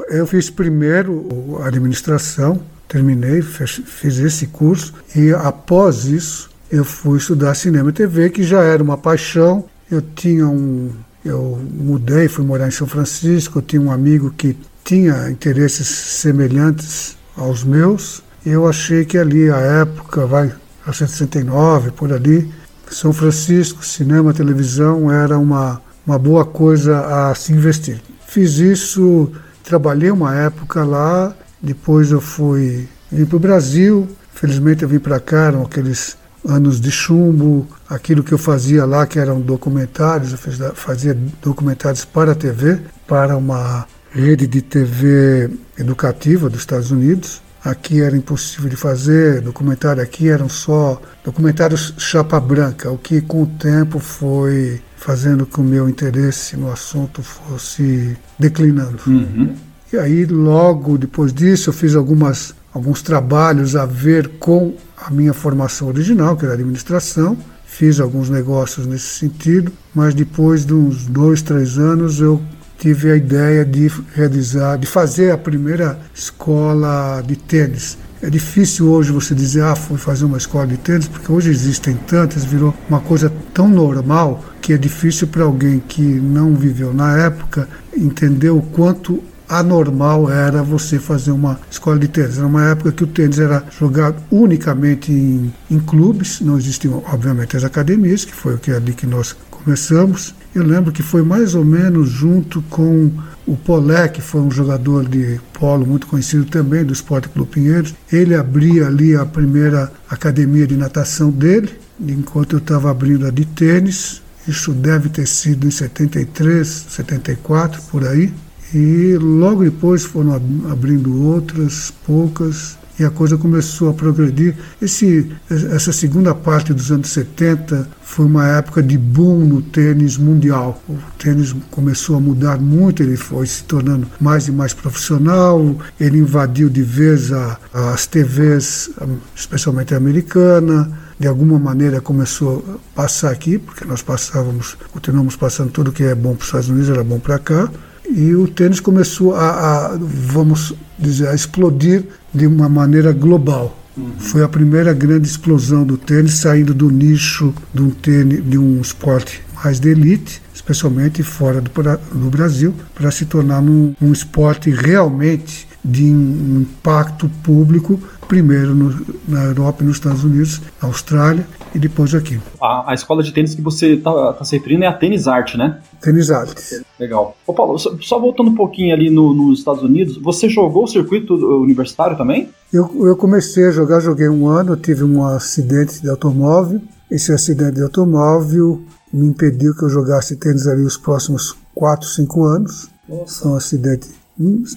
Eu 0.10 0.28
fiz 0.28 0.50
primeiro 0.50 1.60
administração, 1.64 2.62
terminei, 2.88 3.42
fiz 3.42 4.20
esse 4.20 4.48
curso 4.48 4.94
e 5.16 5.34
após 5.34 6.06
isso 6.06 6.50
eu 6.72 6.84
fui 6.84 7.18
estudar 7.18 7.56
cinema 7.56 7.90
e 7.90 7.94
TV, 7.94 8.30
que 8.30 8.44
já 8.44 8.62
era 8.62 8.84
uma 8.84 8.98
paixão. 8.98 9.66
Eu 9.90 10.02
tinha 10.02 10.46
um, 10.48 10.92
eu 11.24 11.60
mudei, 11.74 12.28
fui 12.28 12.46
morar 12.46 12.68
em 12.68 12.72
São 12.72 12.88
Francisco. 12.88 13.60
Eu 13.60 13.62
tinha 13.62 13.82
um 13.82 13.92
amigo 13.92 14.34
que 14.38 14.56
tinha 14.84 15.30
interesses 15.30 15.88
semelhantes 15.88 17.18
aos 17.36 17.64
meus. 17.64 18.22
Eu 18.46 18.68
achei 18.68 19.06
que 19.06 19.18
ali, 19.18 19.50
a 19.50 19.58
época, 19.58 20.26
vai, 20.26 20.54
a 20.86 20.94
69, 20.94 21.92
por 21.92 22.14
ali, 22.14 22.50
São 22.90 23.12
Francisco, 23.12 23.86
cinema, 23.86 24.34
televisão, 24.34 25.12
era 25.12 25.38
uma, 25.38 25.82
uma 26.08 26.18
boa 26.18 26.46
coisa 26.46 27.30
a 27.30 27.36
se 27.36 27.52
investir. 27.52 28.02
Fiz 28.26 28.58
isso, 28.60 29.30
trabalhei 29.62 30.10
uma 30.10 30.34
época 30.34 30.86
lá, 30.86 31.36
depois 31.62 32.12
eu 32.12 32.22
fui 32.22 32.88
vim 33.12 33.26
para 33.26 33.36
o 33.36 33.40
Brasil, 33.40 34.08
felizmente 34.34 34.84
eu 34.84 34.90
vim 34.90 35.00
para 35.00 35.20
cá, 35.20 35.48
eram 35.48 35.64
aqueles 35.64 36.18
anos 36.48 36.80
de 36.80 36.90
chumbo, 36.90 37.68
aquilo 37.90 38.24
que 38.24 38.34
eu 38.34 38.38
fazia 38.38 38.86
lá, 38.86 39.06
que 39.06 39.20
eram 39.20 39.42
documentários, 39.42 40.32
eu 40.32 40.74
fazia 40.74 41.18
documentários 41.42 42.06
para 42.06 42.32
a 42.32 42.36
TV, 42.36 42.80
para 43.06 43.36
uma 43.36 43.86
rede 44.12 44.48
de 44.48 44.62
TV 44.62 45.50
educativa 45.78 46.50
dos 46.50 46.62
Estados 46.62 46.90
Unidos. 46.90 47.42
Aqui 47.64 48.02
era 48.02 48.16
impossível 48.16 48.70
de 48.70 48.78
fazer, 48.78 49.42
documentário 49.42 50.02
aqui 50.02 50.30
eram 50.30 50.48
só 50.48 51.02
documentários 51.24 51.94
chapa 51.98 52.40
branca, 52.40 52.90
o 52.90 52.98
que 52.98 53.20
com 53.20 53.44
o 53.44 53.48
tempo 53.48 54.00
foi 54.00 54.82
fazendo 54.98 55.46
com 55.46 55.54
que 55.54 55.62
o 55.62 55.64
meu 55.64 55.88
interesse 55.88 56.58
no 56.58 56.70
assunto 56.70 57.24
fosse 57.24 58.18
declinando. 58.38 59.00
Uhum. 59.08 59.56
E 59.94 59.98
aí, 59.98 60.26
logo 60.26 60.98
depois 60.98 61.32
disso, 61.32 61.70
eu 61.70 61.74
fiz 61.74 61.96
algumas, 61.96 62.54
alguns 62.74 63.02
trabalhos 63.02 63.76
a 63.76 63.86
ver 63.86 64.28
com 64.40 64.76
a 64.98 65.10
minha 65.10 65.34
formação 65.34 65.88
original, 65.88 66.36
que 66.36 66.44
era 66.44 66.56
administração. 66.56 67.38
Fiz 67.66 68.00
alguns 68.00 68.30
negócios 68.30 68.86
nesse 68.86 69.20
sentido, 69.20 69.72
mas 69.94 70.14
depois 70.14 70.66
de 70.66 70.74
uns 70.74 71.06
dois, 71.06 71.42
três 71.42 71.78
anos, 71.78 72.20
eu 72.20 72.42
tive 72.78 73.12
a 73.12 73.16
ideia 73.16 73.64
de 73.64 73.92
realizar, 74.14 74.78
de 74.78 74.88
fazer 74.88 75.32
a 75.32 75.38
primeira 75.38 76.00
escola 76.14 77.22
de 77.26 77.36
tênis. 77.36 77.98
É 78.22 78.30
difícil 78.32 78.90
hoje 78.90 79.12
você 79.12 79.36
dizer, 79.36 79.64
ah, 79.64 79.76
fui 79.76 79.98
fazer 79.98 80.26
uma 80.26 80.38
escola 80.38 80.66
de 80.66 80.78
tênis, 80.78 81.08
porque 81.08 81.32
hoje 81.32 81.52
existem 81.52 81.96
tantas, 81.96 82.44
virou 82.44 82.74
uma 82.90 83.00
coisa 83.00 83.32
tão 83.54 83.68
normal 83.68 84.44
que 84.60 84.74
é 84.74 84.78
difícil 84.78 85.28
para 85.28 85.44
alguém 85.44 85.80
que 85.80 86.02
não 86.02 86.56
viveu 86.56 86.94
na 86.94 87.16
época 87.18 87.70
entender 87.96 88.50
o 88.50 88.62
quanto 88.62 89.24
anormal 89.48 90.30
era 90.32 90.62
você 90.62 91.00
fazer 91.00 91.32
uma 91.32 91.60
escola 91.70 92.00
de 92.00 92.08
tênis. 92.08 92.38
Era 92.38 92.48
uma 92.48 92.66
época 92.66 92.92
que 92.92 93.04
o 93.04 93.08
tênis 93.08 93.38
era 93.38 93.64
jogado 93.80 94.22
unicamente 94.32 95.12
em, 95.12 95.54
em 95.70 95.80
clubes, 95.80 96.42
não 96.42 96.58
existiam, 96.58 97.04
obviamente, 97.12 97.56
as 97.56 97.64
academias, 97.64 98.26
que 98.26 98.34
foi 98.34 98.56
o 98.56 98.58
que 98.58 98.72
é 98.72 98.76
ali 98.76 98.94
que 98.94 99.06
nós 99.06 99.36
começamos. 99.52 100.34
Eu 100.56 100.64
lembro 100.64 100.92
que 100.92 101.04
foi 101.04 101.22
mais 101.22 101.54
ou 101.54 101.64
menos 101.64 102.10
junto 102.10 102.62
com 102.64 103.12
o 103.48 103.56
Polé, 103.56 104.10
que 104.10 104.22
foi 104.22 104.42
um 104.42 104.52
jogador 104.52 105.08
de 105.08 105.40
polo 105.54 105.86
muito 105.88 106.06
conhecido 106.06 106.44
também 106.46 106.84
do 106.84 106.92
Esporte 106.92 107.30
Clube 107.30 107.52
Pinheiros. 107.52 107.96
Ele 108.12 108.36
abria 108.36 108.88
ali 108.88 109.16
a 109.16 109.26
primeira 109.26 109.90
academia 110.10 110.68
de 110.68 110.76
natação 110.76 111.32
dele, 111.32 111.70
enquanto 112.00 112.54
eu 112.54 112.60
estava 112.60 112.92
abrindo 112.92 113.26
a 113.26 113.32
de 113.32 113.46
tênis. 113.46 114.22
Isso 114.46 114.74
deve 114.74 115.08
ter 115.10 115.26
sido 115.26 115.66
em 115.66 115.72
73, 115.72 116.68
74, 116.90 117.82
por 117.84 118.06
aí. 118.06 118.34
E 118.74 119.18
logo 119.18 119.64
depois 119.64 120.04
foram 120.04 120.34
abrindo 120.70 121.24
outras, 121.24 121.92
poucas. 122.06 122.78
E 123.00 123.06
a 123.06 123.10
coisa 123.10 123.38
começou 123.38 123.90
a 123.90 123.94
progredir. 123.94 124.56
Esse, 124.82 125.32
essa 125.50 125.94
segunda 125.94 126.34
parte 126.34 126.74
dos 126.74 126.92
anos 126.92 127.10
70 127.10 127.88
foi 128.02 128.26
uma 128.26 128.48
época 128.48 128.82
de 128.82 128.98
boom 128.98 129.46
no 129.46 129.62
tênis 129.62 130.18
mundial. 130.18 130.82
O 130.90 130.98
tênis 131.18 131.56
começou 131.70 132.16
a 132.16 132.20
mudar 132.20 132.58
muito, 132.58 133.04
ele 133.04 133.18
foi 133.18 133.46
se 133.46 133.64
tornando 133.64 134.08
mais 134.20 134.48
e 134.48 134.52
mais 134.52 134.74
profissional, 134.74 135.78
ele 136.00 136.18
invadiu 136.20 136.70
de 136.70 136.82
vez 136.82 137.32
a, 137.32 137.60
as 137.74 138.08
TVs, 138.08 138.90
especialmente 139.36 139.94
a 139.94 139.98
americana, 139.98 140.92
de 141.20 141.28
alguma 141.28 141.60
maneira 141.60 142.00
começou 142.00 142.64
a 142.96 142.96
passar 142.96 143.32
aqui, 143.32 143.58
porque 143.58 143.86
nós 143.86 144.02
passávamos, 144.02 144.78
continuamos 144.92 145.36
passando 145.36 145.72
tudo 145.72 145.92
que 145.92 146.04
é 146.04 146.16
bom 146.16 146.34
para 146.34 146.42
os 146.42 146.46
Estados 146.48 146.70
Unidos, 146.70 146.90
era 146.90 147.04
bom 147.04 147.20
para 147.20 147.40
cá, 147.40 147.70
e 148.10 148.36
o 148.36 148.48
tênis 148.48 148.80
começou 148.80 149.36
a, 149.36 149.50
a, 149.50 149.98
vamos 150.00 150.74
dizer, 150.98 151.28
a 151.28 151.36
explodir 151.36 152.04
de 152.34 152.48
uma 152.48 152.70
maneira 152.70 153.12
global. 153.12 153.78
Uhum. 153.96 154.12
Foi 154.18 154.44
a 154.44 154.48
primeira 154.48 154.94
grande 154.94 155.28
explosão 155.28 155.84
do 155.84 155.98
tênis, 155.98 156.36
saindo 156.36 156.74
do 156.74 156.90
nicho 156.90 157.54
de 157.74 157.82
um, 157.82 157.90
tênis, 157.90 158.48
de 158.48 158.58
um 158.58 158.80
esporte 158.80 159.42
mais 159.64 159.80
de 159.80 159.90
elite, 159.90 160.42
especialmente 160.54 161.24
fora 161.24 161.60
do, 161.60 161.72
do 161.72 162.30
Brasil, 162.30 162.74
para 162.94 163.10
se 163.10 163.26
tornar 163.26 163.60
um, 163.62 163.94
um 164.02 164.12
esporte 164.12 164.70
realmente 164.70 165.68
de 165.84 166.04
um 166.04 166.62
impacto 166.62 167.30
público 167.44 168.00
primeiro 168.28 168.76
no, 168.76 168.94
na 169.28 169.46
Europa 169.46 169.84
e 169.84 169.86
nos 169.86 169.98
Estados 169.98 170.24
Unidos, 170.24 170.62
na 170.82 170.88
Austrália 170.88 171.48
e 171.74 171.80
depois 171.80 172.14
aqui. 172.14 172.40
A, 172.62 172.92
a 172.92 172.94
escola 172.94 173.24
de 173.24 173.32
tênis 173.32 173.56
que 173.56 173.62
você 173.62 173.94
está 173.94 174.34
tá 174.34 174.44
se 174.44 174.58
referindo 174.58 174.84
é 174.84 174.88
a 174.88 174.94
Tênis 174.94 175.28
Art, 175.28 175.56
né? 175.56 175.80
Tênis 176.02 176.30
Art. 176.30 176.58
Legal. 177.00 177.38
Ô 177.46 177.54
Paulo, 177.54 177.78
só, 177.78 177.96
só 178.02 178.20
voltando 178.20 178.50
um 178.50 178.56
pouquinho 178.56 178.94
ali 178.94 179.10
no, 179.10 179.34
nos 179.34 179.60
Estados 179.60 179.84
Unidos, 179.84 180.18
você 180.18 180.50
jogou 180.50 180.84
o 180.84 180.88
circuito 180.88 181.36
universitário 181.62 182.18
também? 182.18 182.50
Eu, 182.72 182.90
eu 183.06 183.16
comecei 183.16 183.66
a 183.68 183.72
jogar, 183.72 184.00
joguei 184.00 184.28
um 184.28 184.48
ano, 184.48 184.76
tive 184.76 185.04
um 185.04 185.26
acidente 185.26 186.02
de 186.02 186.10
automóvel. 186.10 186.82
Esse 187.10 187.32
acidente 187.32 187.76
de 187.76 187.84
automóvel 187.84 188.82
me 189.14 189.28
impediu 189.28 189.74
que 189.74 189.84
eu 189.84 189.90
jogasse 189.90 190.36
tênis 190.36 190.68
ali 190.68 190.82
os 190.82 190.98
próximos 190.98 191.56
4, 191.74 192.08
5 192.08 192.44
anos. 192.44 192.90
Nossa. 193.08 193.44
Foi 193.44 193.52
um 193.52 193.56
acidente 193.56 194.10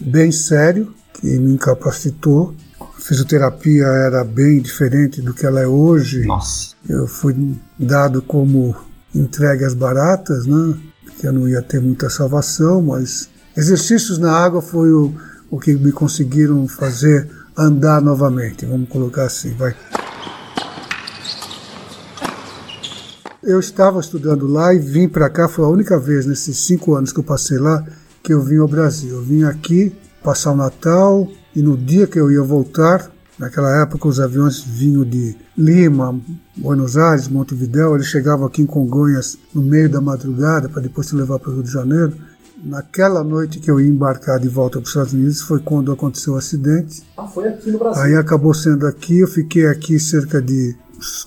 bem 0.00 0.30
sério 0.30 0.92
que 1.14 1.26
me 1.26 1.54
incapacitou 1.54 2.54
fisioterapia 3.00 3.86
era 3.86 4.22
bem 4.22 4.60
diferente 4.60 5.20
do 5.22 5.32
que 5.32 5.46
ela 5.46 5.60
é 5.60 5.66
hoje. 5.66 6.24
Nossa. 6.24 6.74
Eu 6.88 7.06
fui 7.06 7.56
dado 7.78 8.22
como 8.22 8.76
entregue 9.14 9.64
às 9.64 9.74
baratas, 9.74 10.46
né? 10.46 10.74
Que 11.18 11.26
eu 11.26 11.32
não 11.32 11.48
ia 11.48 11.62
ter 11.62 11.80
muita 11.80 12.08
salvação, 12.08 12.82
mas 12.82 13.28
exercícios 13.56 14.18
na 14.18 14.32
água 14.32 14.62
foi 14.62 14.92
o, 14.92 15.12
o 15.50 15.58
que 15.58 15.74
me 15.74 15.90
conseguiram 15.90 16.68
fazer 16.68 17.28
andar 17.56 18.00
novamente. 18.00 18.64
Vamos 18.66 18.88
colocar 18.88 19.24
assim, 19.24 19.54
vai. 19.54 19.74
Eu 23.42 23.58
estava 23.58 23.98
estudando 24.00 24.46
lá 24.46 24.74
e 24.74 24.78
vim 24.78 25.08
para 25.08 25.28
cá. 25.30 25.48
Foi 25.48 25.64
a 25.64 25.68
única 25.68 25.98
vez 25.98 26.26
nesses 26.26 26.58
cinco 26.58 26.94
anos 26.94 27.12
que 27.12 27.18
eu 27.18 27.24
passei 27.24 27.58
lá 27.58 27.84
que 28.22 28.32
eu 28.32 28.42
vim 28.42 28.58
ao 28.58 28.68
Brasil. 28.68 29.16
Eu 29.16 29.22
vim 29.22 29.44
aqui 29.44 29.94
passar 30.22 30.52
o 30.52 30.56
Natal, 30.56 31.26
e 31.54 31.62
no 31.62 31.76
dia 31.76 32.06
que 32.06 32.18
eu 32.18 32.30
ia 32.30 32.42
voltar, 32.42 33.10
naquela 33.38 33.82
época 33.82 34.06
os 34.08 34.20
aviões 34.20 34.60
vinham 34.60 35.04
de 35.04 35.36
Lima, 35.56 36.18
Buenos 36.56 36.96
Aires, 36.96 37.28
Montevidéu, 37.28 37.94
eles 37.94 38.06
chegavam 38.06 38.46
aqui 38.46 38.62
em 38.62 38.66
Congonhas 38.66 39.36
no 39.54 39.62
meio 39.62 39.88
da 39.88 40.00
madrugada 40.00 40.68
para 40.68 40.82
depois 40.82 41.08
se 41.08 41.16
levar 41.16 41.38
para 41.38 41.50
o 41.50 41.54
Rio 41.54 41.62
de 41.62 41.70
Janeiro. 41.70 42.14
Naquela 42.62 43.24
noite 43.24 43.58
que 43.58 43.70
eu 43.70 43.80
ia 43.80 43.88
embarcar 43.88 44.38
de 44.38 44.48
volta 44.48 44.78
para 44.78 44.82
os 44.82 44.90
Estados 44.90 45.12
Unidos 45.14 45.40
foi 45.40 45.60
quando 45.60 45.90
aconteceu 45.90 46.34
o 46.34 46.36
acidente. 46.36 47.02
Ah, 47.16 47.26
foi 47.26 47.48
aqui 47.48 47.70
no 47.70 47.78
Brasil. 47.78 48.02
Aí 48.02 48.14
acabou 48.14 48.52
sendo 48.52 48.86
aqui, 48.86 49.20
eu 49.20 49.28
fiquei 49.28 49.66
aqui 49.66 49.98
cerca 49.98 50.42
de 50.42 50.76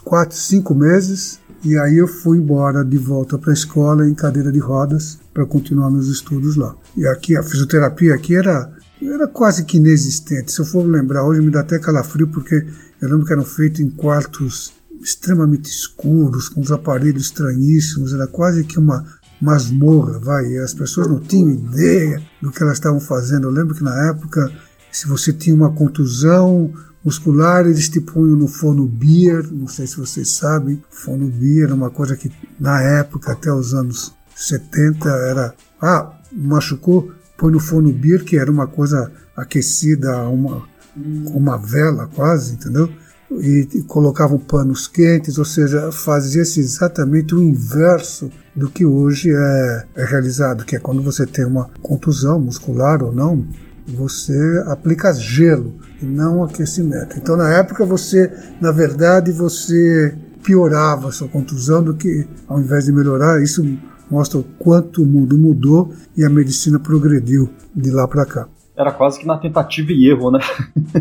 4, 0.03 0.37
5 0.37 0.75
meses. 0.75 1.39
E 1.63 1.77
aí 1.77 1.97
eu 1.97 2.07
fui 2.07 2.37
embora 2.37 2.83
de 2.83 2.97
volta 2.97 3.37
para 3.37 3.51
a 3.51 3.53
escola 3.53 4.07
em 4.07 4.13
cadeira 4.13 4.51
de 4.51 4.59
rodas 4.59 5.17
para 5.33 5.45
continuar 5.45 5.89
meus 5.89 6.07
estudos 6.07 6.57
lá. 6.57 6.75
E 6.95 7.07
aqui 7.07 7.37
a 7.37 7.41
fisioterapia 7.41 8.13
aqui 8.13 8.35
era 8.35 8.69
era 9.09 9.27
quase 9.27 9.65
que 9.65 9.77
inexistente. 9.77 10.51
Se 10.51 10.59
eu 10.59 10.65
for 10.65 10.85
lembrar 10.85 11.25
hoje, 11.25 11.41
me 11.41 11.51
dá 11.51 11.61
até 11.61 11.79
calafrio, 11.79 12.27
porque 12.27 12.65
eu 13.01 13.09
lembro 13.09 13.25
que 13.25 13.33
eram 13.33 13.45
feitos 13.45 13.79
em 13.79 13.89
quartos 13.89 14.73
extremamente 15.01 15.69
escuros, 15.69 16.47
com 16.47 16.61
os 16.61 16.71
aparelhos 16.71 17.23
estranhíssimos, 17.23 18.13
era 18.13 18.27
quase 18.27 18.63
que 18.63 18.79
uma 18.79 19.05
masmorra, 19.41 20.19
vai, 20.19 20.57
as 20.57 20.73
pessoas 20.73 21.07
não 21.07 21.19
tinham 21.19 21.51
ideia 21.51 22.21
do 22.41 22.51
que 22.51 22.63
elas 22.63 22.75
estavam 22.77 22.99
fazendo. 22.99 23.47
Eu 23.47 23.51
lembro 23.51 23.75
que 23.75 23.83
na 23.83 24.07
época, 24.07 24.49
se 24.91 25.07
você 25.07 25.33
tinha 25.33 25.55
uma 25.55 25.73
contusão 25.73 26.73
muscular, 27.03 27.65
eles 27.65 27.89
te 27.89 27.99
punham 27.99 28.37
no 28.37 28.47
fonobier, 28.47 29.45
não 29.51 29.67
sei 29.67 29.85
se 29.85 29.97
vocês 29.97 30.31
sabem, 30.31 30.81
fonobier 30.89 31.65
era 31.65 31.75
uma 31.75 31.89
coisa 31.89 32.15
que 32.15 32.31
na 32.57 32.81
época, 32.81 33.33
até 33.33 33.51
os 33.51 33.73
anos 33.73 34.13
70, 34.33 35.09
era, 35.09 35.53
ah, 35.81 36.13
machucou, 36.31 37.11
põe 37.43 37.51
no 37.51 37.59
forno 37.59 37.91
beer, 37.91 38.23
que 38.23 38.37
era 38.37 38.49
uma 38.49 38.67
coisa 38.67 39.11
aquecida 39.35 40.13
a 40.13 40.29
uma, 40.29 40.63
hum. 40.95 41.25
uma 41.35 41.57
vela 41.57 42.07
quase, 42.15 42.53
entendeu? 42.53 42.89
E, 43.31 43.67
e 43.73 43.81
colocavam 43.81 44.39
panos 44.39 44.87
quentes, 44.87 45.37
ou 45.37 45.43
seja, 45.43 45.91
fazia-se 45.91 46.61
exatamente 46.61 47.35
o 47.35 47.43
inverso 47.43 48.31
do 48.55 48.69
que 48.69 48.85
hoje 48.85 49.29
é, 49.29 49.83
é 49.95 50.05
realizado, 50.05 50.63
que 50.63 50.77
é 50.77 50.79
quando 50.79 51.03
você 51.03 51.25
tem 51.25 51.43
uma 51.43 51.69
contusão 51.81 52.39
muscular 52.39 53.03
ou 53.03 53.11
não, 53.11 53.45
você 53.85 54.63
aplica 54.67 55.11
gelo 55.11 55.75
e 56.01 56.05
não 56.05 56.45
aquecimento. 56.45 57.17
Então, 57.17 57.35
na 57.35 57.49
época, 57.49 57.83
você, 57.83 58.31
na 58.61 58.71
verdade, 58.71 59.33
você 59.33 60.15
piorava 60.41 61.09
a 61.09 61.11
sua 61.11 61.27
contusão 61.27 61.83
do 61.83 61.93
que, 61.93 62.25
ao 62.47 62.61
invés 62.61 62.85
de 62.85 62.93
melhorar, 62.93 63.43
isso 63.43 63.65
mostra 64.09 64.39
o 64.39 64.43
quanto 64.59 65.01
o 65.01 65.05
mundo 65.05 65.37
mudou 65.37 65.93
e 66.15 66.23
a 66.23 66.29
medicina 66.29 66.79
progrediu 66.79 67.49
de 67.75 67.91
lá 67.91 68.07
para 68.07 68.25
cá. 68.25 68.47
Era 68.75 68.91
quase 68.91 69.19
que 69.19 69.27
na 69.27 69.37
tentativa 69.37 69.91
e 69.91 70.09
erro, 70.09 70.31
né? 70.31 70.39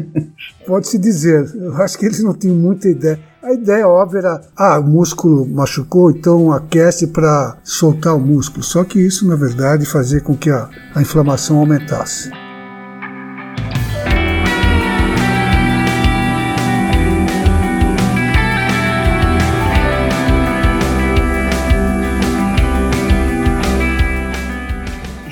Pode-se 0.66 0.98
dizer. 0.98 1.50
Eu 1.54 1.74
acho 1.76 1.98
que 1.98 2.04
eles 2.04 2.22
não 2.22 2.34
tinham 2.34 2.54
muita 2.54 2.88
ideia. 2.88 3.18
A 3.42 3.52
ideia 3.52 3.88
óbvia 3.88 4.18
era: 4.18 4.40
ah, 4.54 4.78
o 4.78 4.84
músculo 4.84 5.46
machucou, 5.46 6.10
então 6.10 6.52
aquece 6.52 7.06
para 7.06 7.56
soltar 7.64 8.14
o 8.14 8.20
músculo. 8.20 8.62
Só 8.62 8.84
que 8.84 9.00
isso, 9.00 9.26
na 9.26 9.36
verdade, 9.36 9.86
fazia 9.86 10.20
com 10.20 10.36
que 10.36 10.50
a, 10.50 10.68
a 10.94 11.00
inflamação 11.00 11.58
aumentasse. 11.58 12.30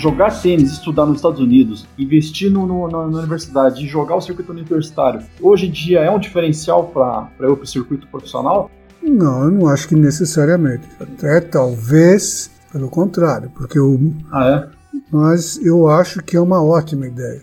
Jogar 0.00 0.30
tênis, 0.40 0.72
estudar 0.72 1.04
nos 1.06 1.16
Estados 1.16 1.40
Unidos, 1.40 1.86
investir 1.98 2.50
no, 2.50 2.66
no, 2.66 2.88
na, 2.88 3.18
universidade 3.18 3.84
e 3.84 3.88
jogar 3.88 4.16
o 4.16 4.20
circuito 4.20 4.50
universitário, 4.50 5.22
hoje 5.40 5.66
em 5.66 5.70
dia 5.70 6.00
é 6.00 6.10
um 6.10 6.18
diferencial 6.18 6.88
para 6.88 7.28
eu 7.38 7.56
para 7.56 7.64
o 7.64 7.66
circuito 7.66 8.06
profissional? 8.08 8.70
Não, 9.02 9.44
eu 9.44 9.50
não 9.50 9.68
acho 9.68 9.88
que 9.88 9.94
necessariamente. 9.94 10.88
Até 10.98 11.40
talvez, 11.40 12.50
pelo 12.72 12.88
contrário, 12.88 13.50
porque 13.54 13.78
eu. 13.78 14.12
Ah, 14.30 14.46
é? 14.48 15.00
Mas 15.10 15.58
eu 15.64 15.88
acho 15.88 16.22
que 16.22 16.36
é 16.36 16.40
uma 16.40 16.62
ótima 16.62 17.06
ideia. 17.06 17.42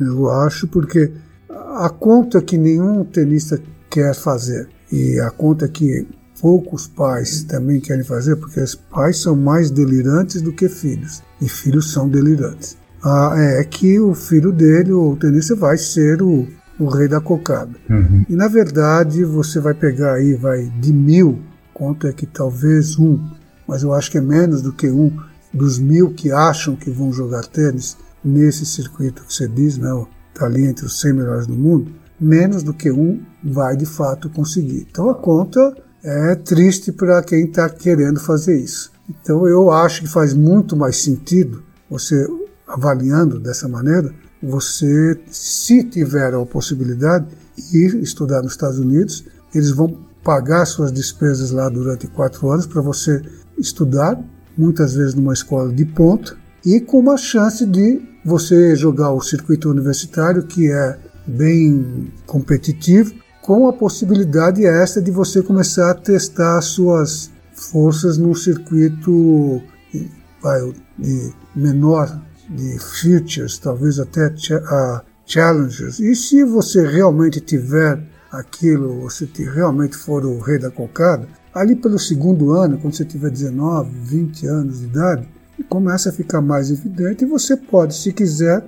Eu 0.00 0.30
acho 0.30 0.66
porque 0.68 1.12
a 1.50 1.88
conta 1.88 2.40
que 2.40 2.56
nenhum 2.56 3.04
tenista 3.04 3.60
quer 3.90 4.14
fazer 4.14 4.68
e 4.90 5.20
a 5.20 5.30
conta 5.30 5.68
que 5.68 6.06
poucos 6.40 6.86
pais 6.86 7.42
também 7.44 7.80
querem 7.80 8.04
fazer, 8.04 8.36
porque 8.36 8.60
os 8.60 8.74
pais 8.74 9.22
são 9.22 9.36
mais 9.36 9.70
delirantes 9.70 10.42
do 10.42 10.52
que 10.52 10.68
filhos, 10.68 11.22
e 11.40 11.48
filhos 11.48 11.92
são 11.92 12.08
delirantes. 12.08 12.76
Ah, 13.02 13.34
é 13.36 13.64
que 13.64 14.00
o 14.00 14.14
filho 14.14 14.50
dele, 14.50 14.92
o 14.92 15.16
tenista, 15.16 15.54
vai 15.54 15.76
ser 15.76 16.22
o, 16.22 16.46
o 16.78 16.86
rei 16.86 17.06
da 17.06 17.20
cocada. 17.20 17.72
Uhum. 17.88 18.24
E 18.28 18.34
na 18.34 18.48
verdade, 18.48 19.24
você 19.24 19.60
vai 19.60 19.74
pegar 19.74 20.14
aí, 20.14 20.34
vai 20.34 20.64
de 20.80 20.92
mil, 20.92 21.40
conta 21.72 22.12
que 22.12 22.26
talvez 22.26 22.98
um, 22.98 23.18
mas 23.66 23.82
eu 23.82 23.92
acho 23.92 24.10
que 24.10 24.18
é 24.18 24.20
menos 24.20 24.62
do 24.62 24.72
que 24.72 24.90
um 24.90 25.12
dos 25.52 25.78
mil 25.78 26.12
que 26.12 26.32
acham 26.32 26.74
que 26.74 26.90
vão 26.90 27.12
jogar 27.12 27.46
tênis 27.46 27.96
nesse 28.24 28.66
circuito 28.66 29.24
que 29.24 29.32
você 29.32 29.46
diz, 29.46 29.78
né? 29.78 29.88
Está 30.32 30.46
ali 30.46 30.64
entre 30.64 30.86
os 30.86 31.00
100 31.00 31.12
melhores 31.12 31.46
do 31.46 31.54
mundo. 31.54 31.92
Menos 32.18 32.62
do 32.62 32.74
que 32.74 32.90
um 32.90 33.22
vai 33.42 33.76
de 33.76 33.86
fato 33.86 34.28
conseguir. 34.30 34.86
Então 34.90 35.08
a 35.08 35.14
conta 35.14 35.76
é 36.04 36.34
triste 36.34 36.92
para 36.92 37.22
quem 37.22 37.46
está 37.46 37.68
querendo 37.70 38.20
fazer 38.20 38.60
isso. 38.60 38.92
Então 39.08 39.48
eu 39.48 39.70
acho 39.70 40.02
que 40.02 40.08
faz 40.08 40.34
muito 40.34 40.76
mais 40.76 41.02
sentido 41.02 41.62
você 41.88 42.28
avaliando 42.66 43.40
dessa 43.40 43.66
maneira, 43.68 44.12
você, 44.42 45.18
se 45.30 45.82
tiver 45.84 46.34
a 46.34 46.44
possibilidade, 46.44 47.26
ir 47.72 47.94
estudar 48.02 48.42
nos 48.42 48.52
Estados 48.52 48.78
Unidos, 48.78 49.24
eles 49.54 49.70
vão 49.70 49.96
pagar 50.22 50.66
suas 50.66 50.92
despesas 50.92 51.50
lá 51.50 51.68
durante 51.68 52.06
quatro 52.08 52.50
anos 52.50 52.66
para 52.66 52.82
você 52.82 53.22
estudar, 53.58 54.18
muitas 54.56 54.94
vezes 54.94 55.14
numa 55.14 55.32
escola 55.32 55.72
de 55.72 55.84
ponta, 55.84 56.36
e 56.64 56.80
com 56.80 56.98
uma 56.98 57.16
chance 57.16 57.64
de 57.64 58.02
você 58.24 58.74
jogar 58.74 59.12
o 59.12 59.20
circuito 59.20 59.70
universitário, 59.70 60.42
que 60.42 60.70
é 60.70 60.98
bem 61.26 62.12
competitivo, 62.26 63.14
com 63.44 63.68
a 63.68 63.74
possibilidade 63.74 64.64
esta 64.64 65.02
de 65.02 65.10
você 65.10 65.42
começar 65.42 65.90
a 65.90 65.94
testar 65.94 66.62
suas 66.62 67.30
forças 67.52 68.16
num 68.16 68.34
circuito 68.34 69.60
de 70.98 71.30
menor, 71.54 72.22
de 72.48 72.78
features, 72.78 73.58
talvez 73.58 73.98
até 73.98 74.32
a 74.50 75.02
challengers. 75.26 76.00
E 76.00 76.16
se 76.16 76.42
você 76.42 76.86
realmente 76.86 77.38
tiver 77.38 78.02
aquilo, 78.32 79.02
você 79.02 79.28
realmente 79.54 79.94
for 79.94 80.24
o 80.24 80.40
rei 80.40 80.58
da 80.58 80.70
cocada, 80.70 81.28
ali 81.54 81.76
pelo 81.76 81.98
segundo 81.98 82.52
ano, 82.52 82.78
quando 82.78 82.96
você 82.96 83.04
tiver 83.04 83.30
19, 83.30 83.90
20 84.04 84.46
anos 84.46 84.78
de 84.80 84.86
idade, 84.86 85.28
começa 85.68 86.08
a 86.08 86.12
ficar 86.12 86.40
mais 86.40 86.70
evidente 86.70 87.24
e 87.24 87.28
você 87.28 87.58
pode, 87.58 87.94
se 87.94 88.10
quiser, 88.10 88.64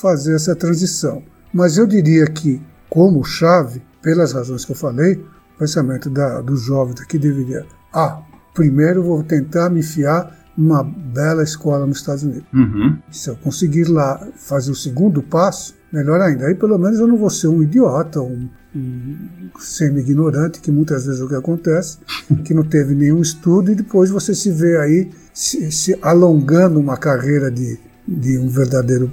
fazer 0.00 0.34
essa 0.34 0.56
transição. 0.56 1.22
Mas 1.52 1.76
eu 1.76 1.86
diria 1.86 2.24
que, 2.24 2.58
como 2.88 3.24
chave, 3.24 3.82
pelas 4.02 4.32
razões 4.32 4.64
que 4.64 4.72
eu 4.72 4.76
falei, 4.76 5.14
o 5.54 5.58
pensamento 5.58 6.08
da, 6.08 6.40
dos 6.40 6.62
jovens 6.62 7.00
aqui 7.00 7.18
deveria. 7.18 7.66
Ah, 7.92 8.20
primeiro 8.54 9.02
vou 9.02 9.22
tentar 9.22 9.70
me 9.70 9.80
enfiar 9.80 10.36
numa 10.56 10.82
bela 10.82 11.42
escola 11.44 11.86
nos 11.86 11.98
Estados 11.98 12.24
Unidos. 12.24 12.48
Uhum. 12.52 12.98
Se 13.12 13.30
eu 13.30 13.36
conseguir 13.36 13.84
lá 13.84 14.26
fazer 14.36 14.72
o 14.72 14.74
segundo 14.74 15.22
passo, 15.22 15.74
melhor 15.92 16.20
ainda. 16.20 16.46
Aí 16.46 16.54
pelo 16.54 16.76
menos 16.76 16.98
eu 16.98 17.06
não 17.06 17.16
vou 17.16 17.30
ser 17.30 17.46
um 17.46 17.62
idiota, 17.62 18.20
um, 18.20 18.48
um 18.74 19.16
semi-ignorante, 19.58 20.60
que 20.60 20.70
muitas 20.72 21.06
vezes 21.06 21.20
é 21.20 21.24
o 21.24 21.28
que 21.28 21.34
acontece, 21.36 21.98
que 22.44 22.52
não 22.52 22.64
teve 22.64 22.94
nenhum 22.94 23.20
estudo 23.20 23.70
e 23.70 23.76
depois 23.76 24.10
você 24.10 24.34
se 24.34 24.50
vê 24.50 24.76
aí 24.78 25.10
se, 25.32 25.70
se 25.70 25.98
alongando 26.02 26.80
uma 26.80 26.96
carreira 26.96 27.50
de, 27.50 27.78
de 28.06 28.38
um 28.38 28.48
verdadeiro. 28.48 29.10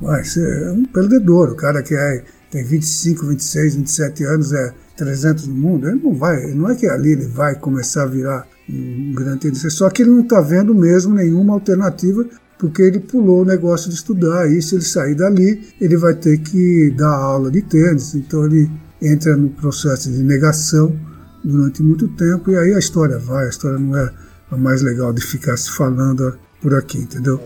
Mas 0.00 0.36
é 0.36 0.70
um 0.70 0.84
perdedor, 0.84 1.50
o 1.50 1.56
cara 1.56 1.82
que 1.82 1.94
é 1.94 2.24
tem 2.54 2.62
25, 2.62 3.26
26, 3.26 3.74
27 3.74 4.24
anos, 4.26 4.52
é 4.52 4.72
300 4.96 5.48
no 5.48 5.56
mundo, 5.56 5.88
ele 5.88 6.00
não 6.00 6.14
vai, 6.14 6.54
não 6.54 6.70
é 6.70 6.76
que 6.76 6.86
ali 6.86 7.10
ele 7.10 7.26
vai 7.26 7.56
começar 7.56 8.04
a 8.04 8.06
virar 8.06 8.46
um 8.70 9.12
grande 9.12 9.40
tenista, 9.40 9.68
só 9.70 9.90
que 9.90 10.02
ele 10.02 10.12
não 10.12 10.20
está 10.20 10.40
vendo 10.40 10.72
mesmo 10.72 11.16
nenhuma 11.16 11.52
alternativa 11.54 12.24
porque 12.56 12.80
ele 12.80 13.00
pulou 13.00 13.42
o 13.42 13.44
negócio 13.44 13.90
de 13.90 13.96
estudar. 13.96 14.48
E 14.48 14.62
se 14.62 14.76
ele 14.76 14.84
sair 14.84 15.16
dali, 15.16 15.74
ele 15.80 15.96
vai 15.96 16.14
ter 16.14 16.38
que 16.38 16.94
dar 16.96 17.10
aula 17.10 17.50
de 17.50 17.60
tênis. 17.60 18.14
Então 18.14 18.46
ele 18.46 18.70
entra 19.02 19.36
no 19.36 19.50
processo 19.50 20.10
de 20.10 20.22
negação 20.22 20.96
durante 21.44 21.82
muito 21.82 22.06
tempo 22.08 22.52
e 22.52 22.56
aí 22.56 22.72
a 22.72 22.78
história 22.78 23.18
vai. 23.18 23.46
A 23.46 23.50
história 23.50 23.78
não 23.78 23.98
é 23.98 24.10
a 24.48 24.56
mais 24.56 24.80
legal 24.80 25.12
de 25.12 25.20
ficar 25.20 25.56
se 25.56 25.72
falando 25.72 26.38
por 26.62 26.72
aqui, 26.72 26.98
entendeu? 26.98 27.40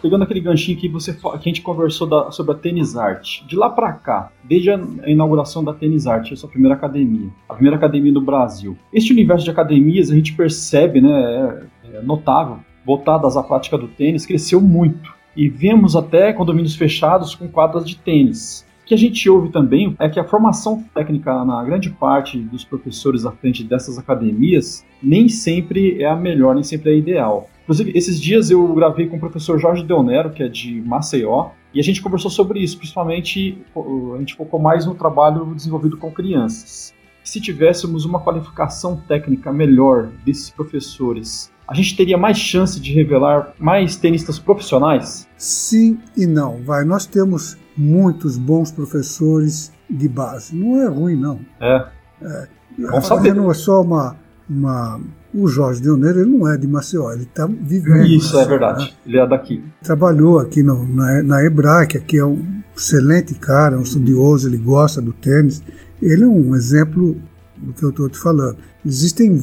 Pegando 0.00 0.24
aquele 0.24 0.40
ganchinho 0.40 0.78
que 0.78 0.88
você 0.88 1.12
que 1.12 1.26
a 1.26 1.38
gente 1.38 1.62
conversou 1.62 2.06
da, 2.06 2.30
sobre 2.30 2.52
a 2.52 2.54
Tênis 2.54 2.96
Art, 2.96 3.42
de 3.46 3.56
lá 3.56 3.70
para 3.70 3.92
cá, 3.92 4.30
desde 4.44 4.70
a 4.70 4.80
inauguração 5.06 5.62
da 5.62 5.72
Tênis 5.72 6.06
Art, 6.06 6.32
a 6.32 6.36
sua 6.36 6.48
primeira 6.48 6.74
academia, 6.74 7.28
a 7.48 7.54
primeira 7.54 7.76
academia 7.76 8.12
do 8.12 8.20
Brasil. 8.20 8.76
Este 8.92 9.12
universo 9.12 9.44
de 9.44 9.50
academias 9.50 10.10
a 10.10 10.14
gente 10.14 10.32
percebe, 10.34 11.00
né, 11.00 11.68
é, 11.92 11.96
é 11.98 12.02
notável, 12.02 12.58
voltadas 12.84 13.36
à 13.36 13.42
prática 13.42 13.76
do 13.78 13.88
tênis, 13.88 14.26
cresceu 14.26 14.60
muito. 14.60 15.12
E 15.36 15.48
vemos 15.48 15.94
até 15.94 16.32
condomínios 16.32 16.74
fechados 16.74 17.34
com 17.34 17.46
quadras 17.46 17.86
de 17.86 17.96
tênis. 17.96 18.66
O 18.82 18.86
que 18.86 18.94
a 18.94 18.98
gente 18.98 19.30
ouve 19.30 19.50
também 19.50 19.94
é 20.00 20.08
que 20.08 20.18
a 20.18 20.24
formação 20.24 20.82
técnica 20.92 21.44
na 21.44 21.62
grande 21.62 21.90
parte 21.90 22.38
dos 22.38 22.64
professores 22.64 23.24
à 23.24 23.30
frente 23.30 23.62
dessas 23.62 23.96
academias 23.96 24.84
nem 25.00 25.28
sempre 25.28 26.02
é 26.02 26.06
a 26.06 26.16
melhor, 26.16 26.54
nem 26.54 26.64
sempre 26.64 26.90
é 26.90 26.94
a 26.94 26.98
ideal. 26.98 27.48
Inclusive, 27.70 27.96
esses 27.96 28.20
dias 28.20 28.50
eu 28.50 28.66
gravei 28.74 29.06
com 29.06 29.16
o 29.16 29.20
professor 29.20 29.56
Jorge 29.56 29.84
Deonero, 29.84 30.30
que 30.30 30.42
é 30.42 30.48
de 30.48 30.82
Maceió, 30.82 31.50
e 31.72 31.78
a 31.78 31.82
gente 31.84 32.02
conversou 32.02 32.28
sobre 32.28 32.58
isso, 32.58 32.76
principalmente 32.76 33.64
a 34.12 34.18
gente 34.18 34.34
focou 34.34 34.58
mais 34.58 34.86
no 34.86 34.92
trabalho 34.96 35.54
desenvolvido 35.54 35.96
com 35.96 36.10
crianças. 36.10 36.92
Se 37.22 37.40
tivéssemos 37.40 38.04
uma 38.04 38.18
qualificação 38.18 38.96
técnica 38.96 39.52
melhor 39.52 40.08
desses 40.24 40.50
professores, 40.50 41.52
a 41.68 41.72
gente 41.72 41.96
teria 41.96 42.18
mais 42.18 42.36
chance 42.36 42.80
de 42.80 42.92
revelar 42.92 43.54
mais 43.56 43.94
tenistas 43.94 44.36
profissionais? 44.36 45.28
Sim 45.36 46.00
e 46.16 46.26
não. 46.26 46.60
Vai, 46.64 46.84
nós 46.84 47.06
temos 47.06 47.56
muitos 47.76 48.36
bons 48.36 48.72
professores 48.72 49.72
de 49.88 50.08
base. 50.08 50.56
Não 50.56 50.82
é 50.82 50.88
ruim, 50.88 51.14
não. 51.14 51.38
É. 51.60 51.86
é. 52.20 52.48
Vamos 52.76 53.06
saber. 53.06 53.32
Não 53.32 53.48
é 53.48 53.54
só 53.54 53.80
uma, 53.80 54.16
uma 54.48 55.00
o 55.34 55.46
Jorge 55.46 55.80
Deoneiro 55.80 56.20
ele 56.20 56.30
não 56.30 56.48
é 56.48 56.56
de 56.56 56.66
Maceió, 56.66 57.12
ele 57.12 57.22
está 57.22 57.46
vivendo. 57.46 58.04
Isso, 58.04 58.34
Maceió, 58.34 58.42
é 58.42 58.48
verdade. 58.48 58.84
Né? 58.84 58.90
Ele 59.06 59.18
é 59.18 59.26
daqui. 59.26 59.64
Trabalhou 59.82 60.38
aqui 60.38 60.62
no, 60.62 60.86
na, 60.86 61.22
na 61.22 61.44
Hebraica, 61.44 62.00
que 62.00 62.18
é 62.18 62.24
um 62.24 62.60
excelente 62.76 63.34
cara, 63.34 63.78
um 63.78 63.82
estudioso, 63.82 64.48
ele 64.48 64.56
gosta 64.56 65.00
do 65.00 65.12
tênis. 65.12 65.62
Ele 66.00 66.24
é 66.24 66.26
um 66.26 66.54
exemplo 66.54 67.16
do 67.56 67.72
que 67.72 67.82
eu 67.82 67.90
estou 67.90 68.08
te 68.08 68.18
falando. 68.18 68.56
Existem 68.84 69.38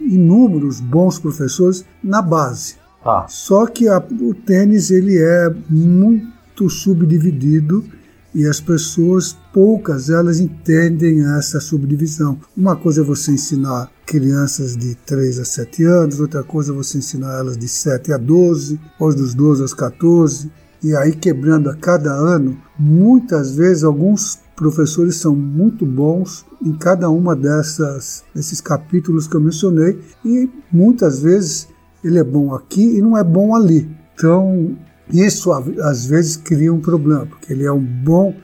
inúmeros 0.00 0.80
bons 0.80 1.18
professores 1.18 1.84
na 2.02 2.22
base. 2.22 2.76
Tá. 3.02 3.26
Só 3.28 3.66
que 3.66 3.88
a, 3.88 3.98
o 3.98 4.34
tênis 4.34 4.90
ele 4.90 5.18
é 5.18 5.52
muito 5.68 6.68
subdividido 6.70 7.84
e 8.34 8.46
as 8.46 8.60
pessoas, 8.60 9.36
poucas 9.56 10.10
elas 10.10 10.38
entendem 10.38 11.24
essa 11.38 11.60
subdivisão. 11.60 12.38
Uma 12.54 12.76
coisa 12.76 13.00
é 13.00 13.04
você 13.04 13.32
ensinar 13.32 13.90
crianças 14.04 14.76
de 14.76 14.94
3 14.94 15.38
a 15.38 15.46
7 15.46 15.82
anos, 15.82 16.20
outra 16.20 16.42
coisa 16.42 16.72
é 16.72 16.76
você 16.76 16.98
ensinar 16.98 17.38
elas 17.38 17.56
de 17.56 17.66
7 17.66 18.12
a 18.12 18.18
12, 18.18 18.78
ou 19.00 19.14
dos 19.14 19.32
12 19.32 19.62
aos 19.62 19.72
14, 19.72 20.52
e 20.84 20.94
aí 20.94 21.12
quebrando 21.12 21.70
a 21.70 21.74
cada 21.74 22.12
ano, 22.12 22.58
muitas 22.78 23.56
vezes 23.56 23.82
alguns 23.82 24.38
professores 24.54 25.16
são 25.16 25.34
muito 25.34 25.86
bons 25.86 26.44
em 26.62 26.74
cada 26.74 27.08
uma 27.08 27.34
dessas 27.34 28.24
desses 28.34 28.60
capítulos 28.60 29.26
que 29.26 29.36
eu 29.36 29.40
mencionei 29.40 29.98
e 30.22 30.50
muitas 30.70 31.20
vezes 31.20 31.66
ele 32.04 32.18
é 32.18 32.24
bom 32.24 32.54
aqui 32.54 32.98
e 32.98 33.00
não 33.00 33.16
é 33.16 33.24
bom 33.24 33.56
ali. 33.56 33.88
Então, 34.14 34.76
isso 35.10 35.50
às 35.50 36.04
vezes 36.04 36.36
cria 36.36 36.70
um 36.70 36.80
problema, 36.80 37.24
porque 37.24 37.54
ele 37.54 37.64
é 37.64 37.72
um 37.72 37.82
bom 37.82 38.34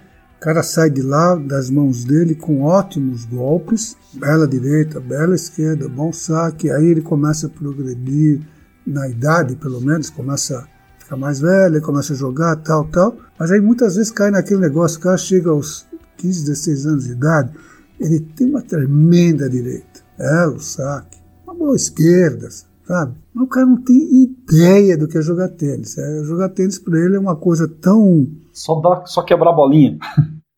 cara 0.43 0.63
sai 0.63 0.91
de 0.91 1.01
lá, 1.03 1.37
das 1.37 1.71
mãos 1.71 2.05
dele, 2.05 2.35
com 2.35 2.63
ótimos 2.63 3.25
golpes, 3.25 3.97
bela 4.13 4.47
direita, 4.47 4.99
bela 4.99 5.37
esquerda, 5.37 5.89
bom 5.89 6.13
saque. 6.13 6.69
Aí 6.69 6.87
ele 6.87 7.01
começa 7.01 7.47
a 7.47 7.51
progredir 7.51 8.41
na 8.85 9.09
idade, 9.09 9.55
pelo 9.55 9.81
menos, 9.81 10.11
começa 10.11 10.59
a 10.59 10.67
ficar 10.99 11.17
mais 11.17 11.39
velho, 11.39 11.81
começa 11.81 12.13
a 12.13 12.17
jogar, 12.17 12.57
tal, 12.57 12.85
tal. 12.89 13.17
Mas 13.39 13.53
aí 13.53 13.61
muitas 13.61 13.95
vezes 13.95 14.11
cai 14.11 14.33
naquele 14.33 14.61
negócio, 14.61 14.99
o 14.99 15.03
cara 15.03 15.17
chega 15.17 15.49
aos 15.49 15.87
15, 16.17 16.41
16 16.47 16.87
anos 16.87 17.05
de 17.05 17.13
idade, 17.13 17.53
ele 18.01 18.19
tem 18.19 18.49
uma 18.49 18.63
tremenda 18.63 19.49
direita, 19.49 20.01
é 20.19 20.47
o 20.47 20.59
saque, 20.59 21.19
uma 21.45 21.55
boa 21.55 21.77
esquerda, 21.77 22.49
sabe? 22.85 23.15
Mas 23.33 23.45
o 23.45 23.49
cara 23.49 23.67
não 23.67 23.81
tem 23.81 24.25
ideia 24.25 24.99
do 24.99 25.07
que 25.07 25.17
é 25.17 25.23
jogar 25.23 25.49
tênis. 25.51 25.97
É, 25.97 26.25
jogar 26.25 26.49
tênis 26.49 26.79
para 26.79 26.99
ele 26.99 27.17
é 27.17 27.21
uma 27.21 27.37
coisa 27.37 27.69
tão. 27.69 28.29
Só, 28.53 28.81
dá, 28.81 29.05
só 29.07 29.23
quebrar 29.23 29.53
bolinha. 29.53 29.99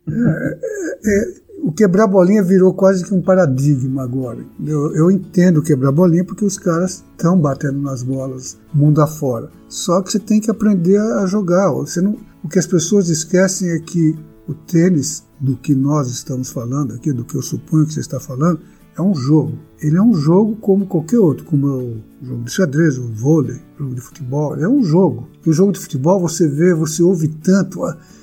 É, 0.06 0.58
é, 1.06 1.44
o 1.62 1.72
quebrar 1.72 2.06
bolinha 2.06 2.42
virou 2.42 2.74
quase 2.74 3.04
que 3.04 3.14
um 3.14 3.22
paradigma 3.22 4.02
agora. 4.02 4.44
Eu, 4.62 4.94
eu 4.94 5.10
entendo 5.10 5.62
quebrar 5.62 5.92
bolinha 5.92 6.24
porque 6.24 6.44
os 6.44 6.58
caras 6.58 7.02
estão 7.12 7.38
batendo 7.38 7.80
nas 7.80 8.02
bolas 8.02 8.58
mundo 8.72 9.00
afora. 9.00 9.48
Só 9.68 10.02
que 10.02 10.12
você 10.12 10.18
tem 10.18 10.40
que 10.40 10.50
aprender 10.50 10.98
a 10.98 11.24
jogar. 11.24 11.70
Você 11.72 12.02
não, 12.02 12.18
o 12.42 12.48
que 12.48 12.58
as 12.58 12.66
pessoas 12.66 13.08
esquecem 13.08 13.70
é 13.70 13.78
que 13.78 14.14
o 14.46 14.52
tênis, 14.52 15.24
do 15.40 15.56
que 15.56 15.74
nós 15.74 16.08
estamos 16.08 16.50
falando 16.50 16.92
aqui, 16.92 17.12
do 17.12 17.24
que 17.24 17.34
eu 17.34 17.42
suponho 17.42 17.86
que 17.86 17.94
você 17.94 18.00
está 18.00 18.20
falando, 18.20 18.60
é 18.96 19.02
um 19.02 19.14
jogo. 19.14 19.58
Ele 19.80 19.96
é 19.96 20.02
um 20.02 20.14
jogo 20.14 20.56
como 20.56 20.86
qualquer 20.86 21.18
outro, 21.18 21.44
como 21.44 21.66
é 21.66 21.70
o 21.70 21.96
jogo 22.22 22.44
de 22.44 22.50
xadrez, 22.50 22.98
o 22.98 23.08
vôlei, 23.12 23.60
o 23.76 23.82
jogo 23.82 23.94
de 23.94 24.00
futebol. 24.00 24.56
É 24.56 24.68
um 24.68 24.82
jogo. 24.82 25.28
E 25.44 25.50
o 25.50 25.52
jogo 25.52 25.72
de 25.72 25.80
futebol 25.80 26.20
você 26.20 26.48
vê, 26.48 26.74
você 26.74 27.02
ouve 27.02 27.28
tanto, 27.28 27.80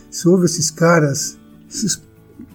você 0.10 0.28
ouve 0.28 0.46
esses 0.46 0.72
caras, 0.72 1.38
esses 1.70 2.02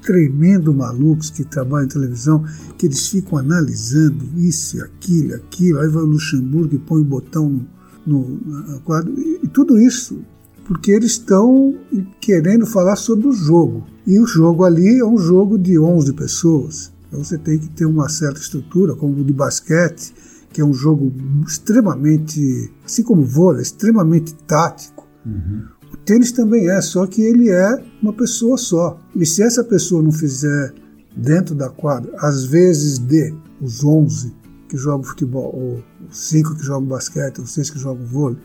tremendo 0.02 0.72
malucos 0.72 1.31
que 1.31 1.44
trabalham 1.44 1.87
em 1.87 1.88
televisão, 1.88 2.44
que 2.79 2.87
eles 2.87 3.09
ficam 3.09 3.38
analisando 3.38 4.24
isso 4.37 4.83
aquilo, 4.83 5.35
aquilo, 5.35 5.81
aí 5.81 5.88
vai 5.88 6.02
o 6.02 6.07
Luxemburgo 6.07 6.74
e 6.74 6.79
põe 6.79 7.00
o 7.00 7.05
botão 7.05 7.66
no, 8.07 8.29
no 8.29 8.81
quadro. 8.81 9.12
E, 9.18 9.40
e 9.42 9.48
tudo 9.48 9.81
isso 9.81 10.18
porque 10.66 10.90
eles 10.90 11.12
estão 11.12 11.74
querendo 12.20 12.66
falar 12.66 12.96
sobre 12.96 13.29
o 13.29 13.33
jogo. 13.33 13.87
E 14.07 14.18
o 14.18 14.26
jogo 14.26 14.64
ali 14.64 14.98
é 14.98 15.05
um 15.05 15.16
jogo 15.16 15.57
de 15.59 15.79
11 15.79 16.12
pessoas. 16.12 16.92
Então 17.08 17.22
você 17.22 17.38
tem 17.38 17.58
que 17.58 17.68
ter 17.68 17.86
uma 17.86 18.08
certa 18.08 18.40
estrutura, 18.40 18.94
como 18.94 19.20
o 19.20 19.24
de 19.24 19.32
basquete, 19.32 20.12
que 20.52 20.60
é 20.60 20.64
um 20.64 20.72
jogo 20.72 21.12
extremamente, 21.46 22.72
assim 22.84 23.02
como 23.02 23.22
o 23.22 23.26
vôlei, 23.26 23.62
extremamente 23.62 24.34
tático. 24.46 25.06
Uhum. 25.24 25.64
O 25.92 25.96
tênis 25.98 26.32
também 26.32 26.68
é, 26.68 26.80
só 26.80 27.06
que 27.06 27.22
ele 27.22 27.50
é 27.50 27.84
uma 28.02 28.12
pessoa 28.12 28.56
só. 28.56 28.98
E 29.14 29.24
se 29.24 29.42
essa 29.42 29.62
pessoa 29.62 30.02
não 30.02 30.12
fizer 30.12 30.74
dentro 31.16 31.54
da 31.54 31.68
quadra, 31.68 32.12
às 32.18 32.44
vezes 32.44 32.98
de 32.98 33.34
os 33.60 33.84
11 33.84 34.34
que 34.68 34.76
jogam 34.76 35.02
futebol, 35.02 35.54
ou 35.54 35.84
os 36.10 36.28
5 36.28 36.56
que 36.56 36.64
jogam 36.64 36.88
basquete, 36.88 37.38
ou 37.38 37.46
6 37.46 37.70
que 37.70 37.78
jogam 37.78 38.04
vôlei, 38.04 38.38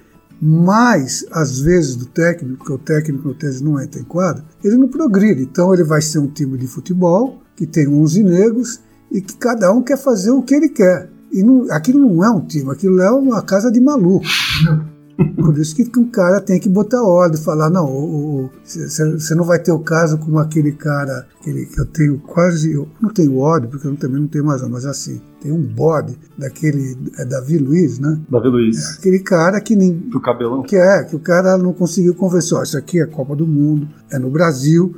Mas, 0.43 1.23
às 1.31 1.59
vezes, 1.59 1.95
do 1.95 2.07
técnico, 2.07 2.57
porque 2.57 2.73
o 2.73 2.77
técnico 2.79 3.27
no 3.27 3.35
tese 3.35 3.63
não 3.63 3.79
entra 3.79 4.01
em 4.01 4.03
quadro, 4.03 4.43
ele 4.63 4.75
não 4.75 4.87
progride. 4.87 5.43
Então, 5.43 5.71
ele 5.71 5.83
vai 5.83 6.01
ser 6.01 6.17
um 6.17 6.27
time 6.27 6.57
de 6.57 6.65
futebol 6.65 7.40
que 7.61 7.67
tem 7.67 7.87
11 7.87 8.23
negros 8.23 8.79
e 9.11 9.21
que 9.21 9.35
cada 9.35 9.71
um 9.71 9.83
quer 9.83 9.97
fazer 9.97 10.31
o 10.31 10.41
que 10.41 10.55
ele 10.55 10.67
quer. 10.67 11.11
E 11.31 11.43
não, 11.43 11.67
aquilo 11.69 11.99
não 11.99 12.23
é 12.23 12.29
um 12.31 12.41
time, 12.43 12.71
aquilo 12.71 12.99
é 12.99 13.11
uma 13.11 13.39
casa 13.43 13.71
de 13.71 13.79
maluco. 13.79 14.25
Por 15.35 15.55
isso 15.59 15.75
que 15.75 15.99
um 15.99 16.09
cara 16.09 16.41
tem 16.41 16.59
que 16.59 16.67
botar 16.67 17.03
ordem, 17.03 17.39
falar, 17.39 17.69
não, 17.69 18.49
você 18.63 19.35
não 19.35 19.43
vai 19.43 19.59
ter 19.59 19.71
o 19.71 19.77
caso 19.77 20.17
como 20.17 20.39
aquele 20.39 20.71
cara 20.71 21.27
aquele, 21.39 21.67
que 21.67 21.79
eu 21.79 21.85
tenho 21.85 22.17
quase, 22.17 22.71
eu 22.71 22.89
não 22.99 23.11
tenho 23.11 23.37
ódio, 23.37 23.69
porque 23.69 23.85
eu 23.85 23.95
também 23.95 24.19
não 24.19 24.27
tenho 24.27 24.43
mais, 24.43 24.67
mas 24.67 24.83
assim, 24.87 25.21
tem 25.39 25.51
um 25.51 25.61
bode 25.61 26.17
daquele, 26.35 26.97
é 27.19 27.25
Davi 27.25 27.59
Luiz, 27.59 27.99
né? 27.99 28.19
Davi 28.27 28.47
Luiz. 28.47 28.95
É, 28.95 28.97
aquele 28.97 29.19
cara 29.19 29.61
que 29.61 29.75
nem... 29.75 29.91
Do 29.91 30.19
cabelão? 30.19 30.63
Que 30.63 30.77
é, 30.77 31.03
que 31.03 31.15
o 31.15 31.19
cara 31.19 31.55
não 31.59 31.73
conseguiu 31.73 32.15
convencer, 32.15 32.57
ó, 32.57 32.63
isso 32.63 32.77
aqui 32.77 32.99
é 32.99 33.05
Copa 33.05 33.35
do 33.35 33.45
Mundo, 33.45 33.87
é 34.09 34.17
no 34.17 34.31
Brasil, 34.31 34.95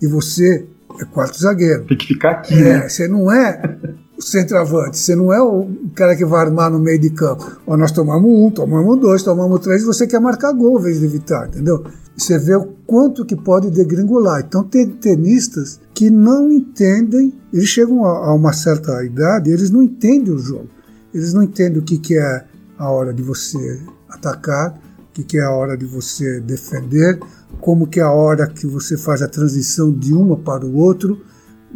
e 0.00 0.06
você 0.06 0.66
é 1.00 1.04
quarto 1.04 1.40
zagueiro. 1.40 1.84
Tem 1.84 1.96
que 1.96 2.06
ficar 2.06 2.30
aqui, 2.32 2.54
é, 2.54 2.62
né? 2.62 2.88
Você 2.88 3.08
não 3.08 3.30
é 3.30 3.78
o 4.16 4.22
centroavante, 4.22 4.98
você 4.98 5.14
não 5.14 5.32
é 5.32 5.40
o 5.42 5.68
cara 5.94 6.16
que 6.16 6.24
vai 6.24 6.46
armar 6.46 6.70
no 6.70 6.78
meio 6.78 6.98
de 6.98 7.10
campo. 7.10 7.60
Ó, 7.66 7.76
nós 7.76 7.92
tomamos 7.92 8.30
um, 8.30 8.50
tomamos 8.50 8.98
dois, 8.98 9.22
tomamos 9.22 9.60
três, 9.60 9.84
você 9.84 10.06
quer 10.06 10.20
marcar 10.20 10.52
gol 10.52 10.78
em 10.80 10.82
vez 10.82 11.00
de 11.00 11.04
evitar, 11.04 11.48
entendeu? 11.48 11.84
Você 12.16 12.38
vê 12.38 12.54
o 12.54 12.64
quanto 12.86 13.26
que 13.26 13.36
pode 13.36 13.70
degringolar. 13.70 14.42
Então 14.46 14.64
tem 14.64 14.88
tenistas 14.88 15.78
que 15.92 16.08
não 16.08 16.50
entendem, 16.50 17.32
eles 17.52 17.68
chegam 17.68 18.04
a, 18.04 18.34
uma 18.34 18.54
certa 18.54 19.04
idade, 19.04 19.50
eles 19.50 19.70
não 19.70 19.82
entendem 19.82 20.32
o 20.32 20.38
jogo. 20.38 20.68
Eles 21.12 21.34
não 21.34 21.42
entendem 21.42 21.78
o 21.78 21.82
que, 21.82 21.98
que 21.98 22.16
é 22.16 22.44
a 22.78 22.90
hora 22.90 23.12
de 23.12 23.22
você 23.22 23.80
atacar, 24.08 24.78
o 25.10 25.12
que, 25.12 25.24
que 25.24 25.38
é 25.38 25.42
a 25.42 25.50
hora 25.50 25.76
de 25.76 25.84
você 25.84 26.40
defender, 26.40 27.18
como 27.60 27.86
que 27.86 28.00
a 28.00 28.10
hora 28.10 28.46
que 28.46 28.66
você 28.66 28.96
faz 28.96 29.22
a 29.22 29.28
transição 29.28 29.92
de 29.92 30.12
uma 30.12 30.36
para 30.36 30.64
o 30.64 30.76
outro 30.76 31.20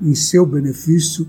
em 0.03 0.15
seu 0.15 0.47
benefício 0.47 1.27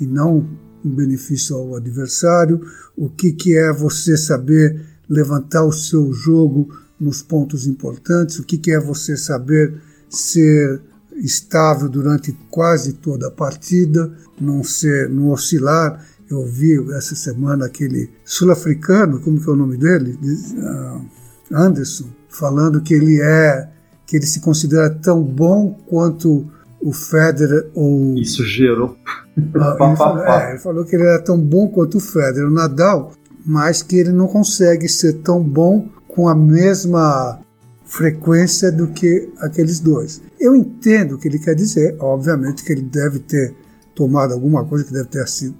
e 0.00 0.06
não 0.06 0.46
em 0.84 0.90
benefício 0.90 1.56
ao 1.56 1.76
adversário, 1.76 2.60
o 2.96 3.08
que, 3.08 3.32
que 3.32 3.56
é 3.56 3.72
você 3.72 4.16
saber 4.16 4.80
levantar 5.08 5.64
o 5.64 5.72
seu 5.72 6.12
jogo 6.12 6.68
nos 6.98 7.22
pontos 7.22 7.66
importantes, 7.66 8.38
o 8.38 8.44
que, 8.44 8.58
que 8.58 8.70
é 8.70 8.80
você 8.80 9.16
saber 9.16 9.80
ser 10.08 10.80
estável 11.16 11.88
durante 11.88 12.32
quase 12.50 12.94
toda 12.94 13.28
a 13.28 13.30
partida, 13.30 14.12
não 14.40 14.62
ser, 14.62 15.08
não 15.08 15.30
oscilar. 15.30 16.04
Eu 16.30 16.44
vi 16.46 16.74
essa 16.94 17.14
semana 17.14 17.66
aquele 17.66 18.10
sul-africano, 18.24 19.20
como 19.20 19.40
que 19.40 19.48
é 19.48 19.52
o 19.52 19.56
nome 19.56 19.76
dele? 19.76 20.18
Uh, 20.22 21.04
Anderson, 21.52 22.08
falando 22.28 22.80
que 22.80 22.94
ele 22.94 23.20
é 23.20 23.73
que 24.06 24.16
ele 24.16 24.26
se 24.26 24.40
considera 24.40 24.90
tão 24.90 25.22
bom 25.22 25.78
quanto 25.86 26.46
o 26.80 26.92
Federer 26.92 27.70
ou. 27.74 28.14
Isso 28.16 28.44
gerou. 28.44 28.96
Ah, 29.36 29.76
ele, 29.80 29.96
falou, 29.96 30.24
é, 30.24 30.50
ele, 30.50 30.58
falou, 30.60 30.84
que 30.84 30.94
ele 30.94 31.02
era 31.02 31.20
tão 31.20 31.36
bom 31.36 31.66
quanto 31.66 31.96
o 31.96 32.00
Federer, 32.00 32.46
o 32.46 32.52
Nadal, 32.52 33.10
mas 33.44 33.82
que 33.82 33.96
ele 33.96 34.12
não 34.12 34.28
consegue 34.28 34.88
ser 34.88 35.14
tão 35.14 35.42
bom 35.42 35.88
com 36.06 36.28
a 36.28 36.36
mesma 36.36 37.40
frequência 37.84 38.70
do 38.70 38.86
que 38.92 39.28
aqueles 39.40 39.80
dois. 39.80 40.22
Eu 40.38 40.54
entendo 40.54 41.16
o 41.16 41.18
que 41.18 41.26
ele 41.26 41.40
quer 41.40 41.56
dizer, 41.56 41.96
obviamente 41.98 42.62
que 42.62 42.70
ele 42.70 42.82
deve 42.82 43.18
ter 43.18 43.56
tomado 43.92 44.32
alguma 44.32 44.64
coisa 44.64 44.84
que 44.84 44.92
deve 44.92 45.08
ter 45.08 45.26
sido 45.26 45.56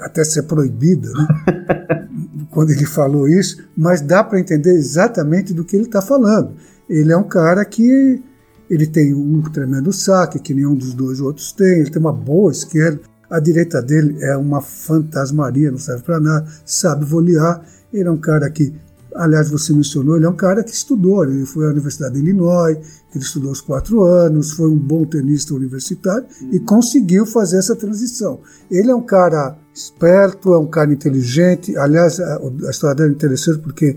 até 0.00 0.24
ser 0.24 0.44
proibida, 0.44 1.10
né? 1.12 2.08
quando 2.50 2.70
ele 2.70 2.86
falou 2.86 3.28
isso, 3.28 3.62
mas 3.76 4.00
dá 4.00 4.24
para 4.24 4.40
entender 4.40 4.72
exatamente 4.72 5.52
do 5.52 5.64
que 5.64 5.76
ele 5.76 5.84
está 5.84 6.02
falando. 6.02 6.54
Ele 6.88 7.12
é 7.12 7.16
um 7.16 7.28
cara 7.28 7.64
que 7.64 8.22
ele 8.70 8.86
tem 8.86 9.14
um 9.14 9.42
tremendo 9.42 9.92
saque, 9.92 10.38
que 10.38 10.54
nenhum 10.54 10.74
dos 10.74 10.94
dois 10.94 11.20
outros 11.20 11.52
tem, 11.52 11.80
ele 11.80 11.90
tem 11.90 12.00
uma 12.00 12.12
boa 12.12 12.52
esquerda, 12.52 13.00
a 13.30 13.40
direita 13.40 13.82
dele 13.82 14.16
é 14.22 14.36
uma 14.36 14.60
fantasmaria, 14.60 15.70
não 15.70 15.78
serve 15.78 16.02
para 16.02 16.20
nada, 16.20 16.46
sabe 16.64 17.04
volear, 17.04 17.62
ele 17.92 18.08
é 18.08 18.10
um 18.10 18.18
cara 18.18 18.50
que, 18.50 18.74
aliás, 19.14 19.50
você 19.50 19.72
mencionou, 19.72 20.16
ele 20.16 20.26
é 20.26 20.28
um 20.28 20.36
cara 20.36 20.62
que 20.62 20.70
estudou, 20.70 21.24
ele 21.24 21.44
foi 21.44 21.66
à 21.66 21.70
Universidade 21.70 22.14
de 22.14 22.20
Illinois, 22.20 22.78
ele 23.14 23.24
estudou 23.24 23.50
os 23.50 23.60
quatro 23.60 24.02
anos, 24.02 24.52
foi 24.52 24.68
um 24.68 24.78
bom 24.78 25.04
tenista 25.04 25.54
universitário 25.54 26.26
uhum. 26.40 26.50
e 26.52 26.60
conseguiu 26.60 27.26
fazer 27.26 27.58
essa 27.58 27.76
transição. 27.76 28.40
Ele 28.70 28.90
é 28.90 28.94
um 28.94 29.04
cara 29.04 29.58
esperto, 29.74 30.54
é 30.54 30.58
um 30.58 30.66
cara 30.66 30.92
inteligente, 30.92 31.76
aliás, 31.76 32.20
a, 32.20 32.38
a 32.66 32.70
história 32.70 32.96
dele 32.96 33.10
é 33.10 33.14
interessante 33.14 33.58
porque 33.60 33.96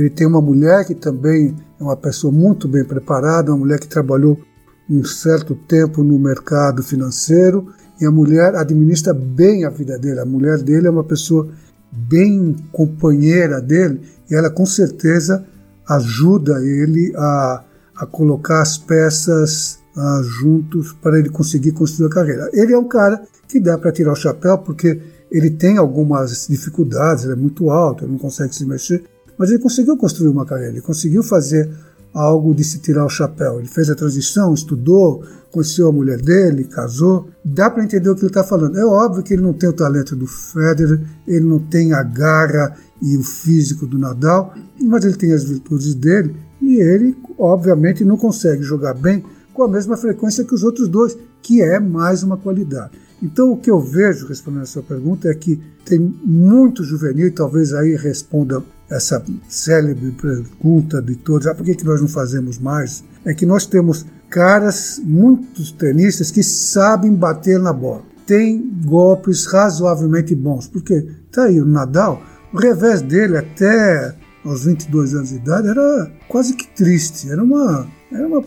ele 0.00 0.08
tem 0.08 0.26
uma 0.26 0.40
mulher 0.40 0.86
que 0.86 0.94
também 0.94 1.54
é 1.78 1.82
uma 1.82 1.96
pessoa 1.96 2.32
muito 2.32 2.66
bem 2.66 2.82
preparada, 2.82 3.50
uma 3.50 3.58
mulher 3.58 3.78
que 3.78 3.86
trabalhou 3.86 4.40
um 4.88 5.04
certo 5.04 5.54
tempo 5.54 6.02
no 6.02 6.18
mercado 6.18 6.82
financeiro 6.82 7.66
e 8.00 8.06
a 8.06 8.10
mulher 8.10 8.56
administra 8.56 9.12
bem 9.12 9.66
a 9.66 9.70
vida 9.70 9.98
dele. 9.98 10.20
A 10.20 10.24
mulher 10.24 10.62
dele 10.62 10.86
é 10.86 10.90
uma 10.90 11.04
pessoa 11.04 11.48
bem 11.92 12.56
companheira 12.72 13.60
dele 13.60 14.00
e 14.30 14.34
ela 14.34 14.48
com 14.48 14.64
certeza 14.64 15.44
ajuda 15.86 16.64
ele 16.64 17.12
a, 17.14 17.64
a 17.96 18.06
colocar 18.06 18.62
as 18.62 18.78
peças 18.78 19.80
uh, 19.94 20.22
juntos 20.22 20.94
para 20.94 21.18
ele 21.18 21.28
conseguir 21.28 21.72
construir 21.72 22.06
a 22.06 22.14
carreira. 22.14 22.50
Ele 22.54 22.72
é 22.72 22.78
um 22.78 22.88
cara 22.88 23.22
que 23.46 23.60
dá 23.60 23.76
para 23.76 23.92
tirar 23.92 24.12
o 24.12 24.16
chapéu 24.16 24.56
porque 24.56 24.98
ele 25.30 25.50
tem 25.50 25.76
algumas 25.76 26.46
dificuldades, 26.48 27.24
ele 27.24 27.34
é 27.34 27.36
muito 27.36 27.70
alto, 27.70 28.04
ele 28.04 28.12
não 28.12 28.18
consegue 28.18 28.54
se 28.54 28.64
mexer, 28.64 29.04
mas 29.40 29.48
ele 29.48 29.58
conseguiu 29.58 29.96
construir 29.96 30.28
uma 30.28 30.44
carreira, 30.44 30.72
ele 30.72 30.82
conseguiu 30.82 31.22
fazer 31.22 31.66
algo 32.12 32.54
de 32.54 32.62
se 32.62 32.78
tirar 32.78 33.06
o 33.06 33.08
chapéu. 33.08 33.58
Ele 33.58 33.68
fez 33.68 33.88
a 33.88 33.94
transição, 33.94 34.52
estudou, 34.52 35.24
conheceu 35.50 35.88
a 35.88 35.92
mulher 35.92 36.20
dele, 36.20 36.64
casou. 36.64 37.26
Dá 37.42 37.70
para 37.70 37.82
entender 37.82 38.10
o 38.10 38.14
que 38.14 38.20
ele 38.20 38.26
está 38.26 38.44
falando. 38.44 38.78
É 38.78 38.84
óbvio 38.84 39.22
que 39.22 39.32
ele 39.32 39.40
não 39.40 39.54
tem 39.54 39.70
o 39.70 39.72
talento 39.72 40.14
do 40.14 40.26
Federer, 40.26 41.00
ele 41.26 41.46
não 41.46 41.58
tem 41.58 41.94
a 41.94 42.02
garra 42.02 42.76
e 43.00 43.16
o 43.16 43.22
físico 43.22 43.86
do 43.86 43.96
Nadal, 43.98 44.52
mas 44.78 45.06
ele 45.06 45.16
tem 45.16 45.32
as 45.32 45.42
virtudes 45.42 45.94
dele 45.94 46.36
e 46.60 46.76
ele, 46.78 47.16
obviamente, 47.38 48.04
não 48.04 48.18
consegue 48.18 48.62
jogar 48.62 48.92
bem 48.92 49.24
com 49.54 49.62
a 49.62 49.68
mesma 49.68 49.96
frequência 49.96 50.44
que 50.44 50.54
os 50.54 50.62
outros 50.62 50.86
dois, 50.86 51.16
que 51.40 51.62
é 51.62 51.80
mais 51.80 52.22
uma 52.22 52.36
qualidade. 52.36 52.92
Então, 53.22 53.52
o 53.52 53.56
que 53.56 53.70
eu 53.70 53.80
vejo, 53.80 54.26
respondendo 54.26 54.62
a 54.62 54.66
sua 54.66 54.82
pergunta, 54.82 55.28
é 55.28 55.34
que 55.34 55.60
tem 55.84 55.98
muito 55.98 56.84
juvenil, 56.84 57.26
e 57.26 57.30
talvez 57.30 57.72
aí 57.74 57.94
responda 57.96 58.62
essa 58.88 59.22
célebre 59.48 60.10
pergunta 60.12 61.00
de 61.00 61.16
todos: 61.16 61.46
ah, 61.46 61.54
por 61.54 61.64
que, 61.64 61.74
que 61.74 61.84
nós 61.84 62.00
não 62.00 62.08
fazemos 62.08 62.58
mais? 62.58 63.04
É 63.24 63.34
que 63.34 63.44
nós 63.44 63.66
temos 63.66 64.06
caras, 64.28 65.00
muitos 65.04 65.72
tenistas, 65.72 66.30
que 66.30 66.42
sabem 66.42 67.12
bater 67.12 67.58
na 67.58 67.72
bola. 67.72 68.02
Tem 68.26 68.70
golpes 68.84 69.46
razoavelmente 69.46 70.34
bons. 70.34 70.68
Porque 70.68 71.06
tá 71.30 71.44
aí 71.44 71.60
o 71.60 71.66
Nadal, 71.66 72.22
o 72.52 72.56
revés 72.56 73.02
dele 73.02 73.36
até 73.36 74.14
aos 74.44 74.64
22 74.64 75.14
anos 75.14 75.28
de 75.30 75.36
idade 75.36 75.68
era 75.68 76.10
quase 76.28 76.54
que 76.54 76.66
triste, 76.68 77.30
era 77.30 77.42
uma, 77.42 77.86
era 78.10 78.26
uma 78.26 78.42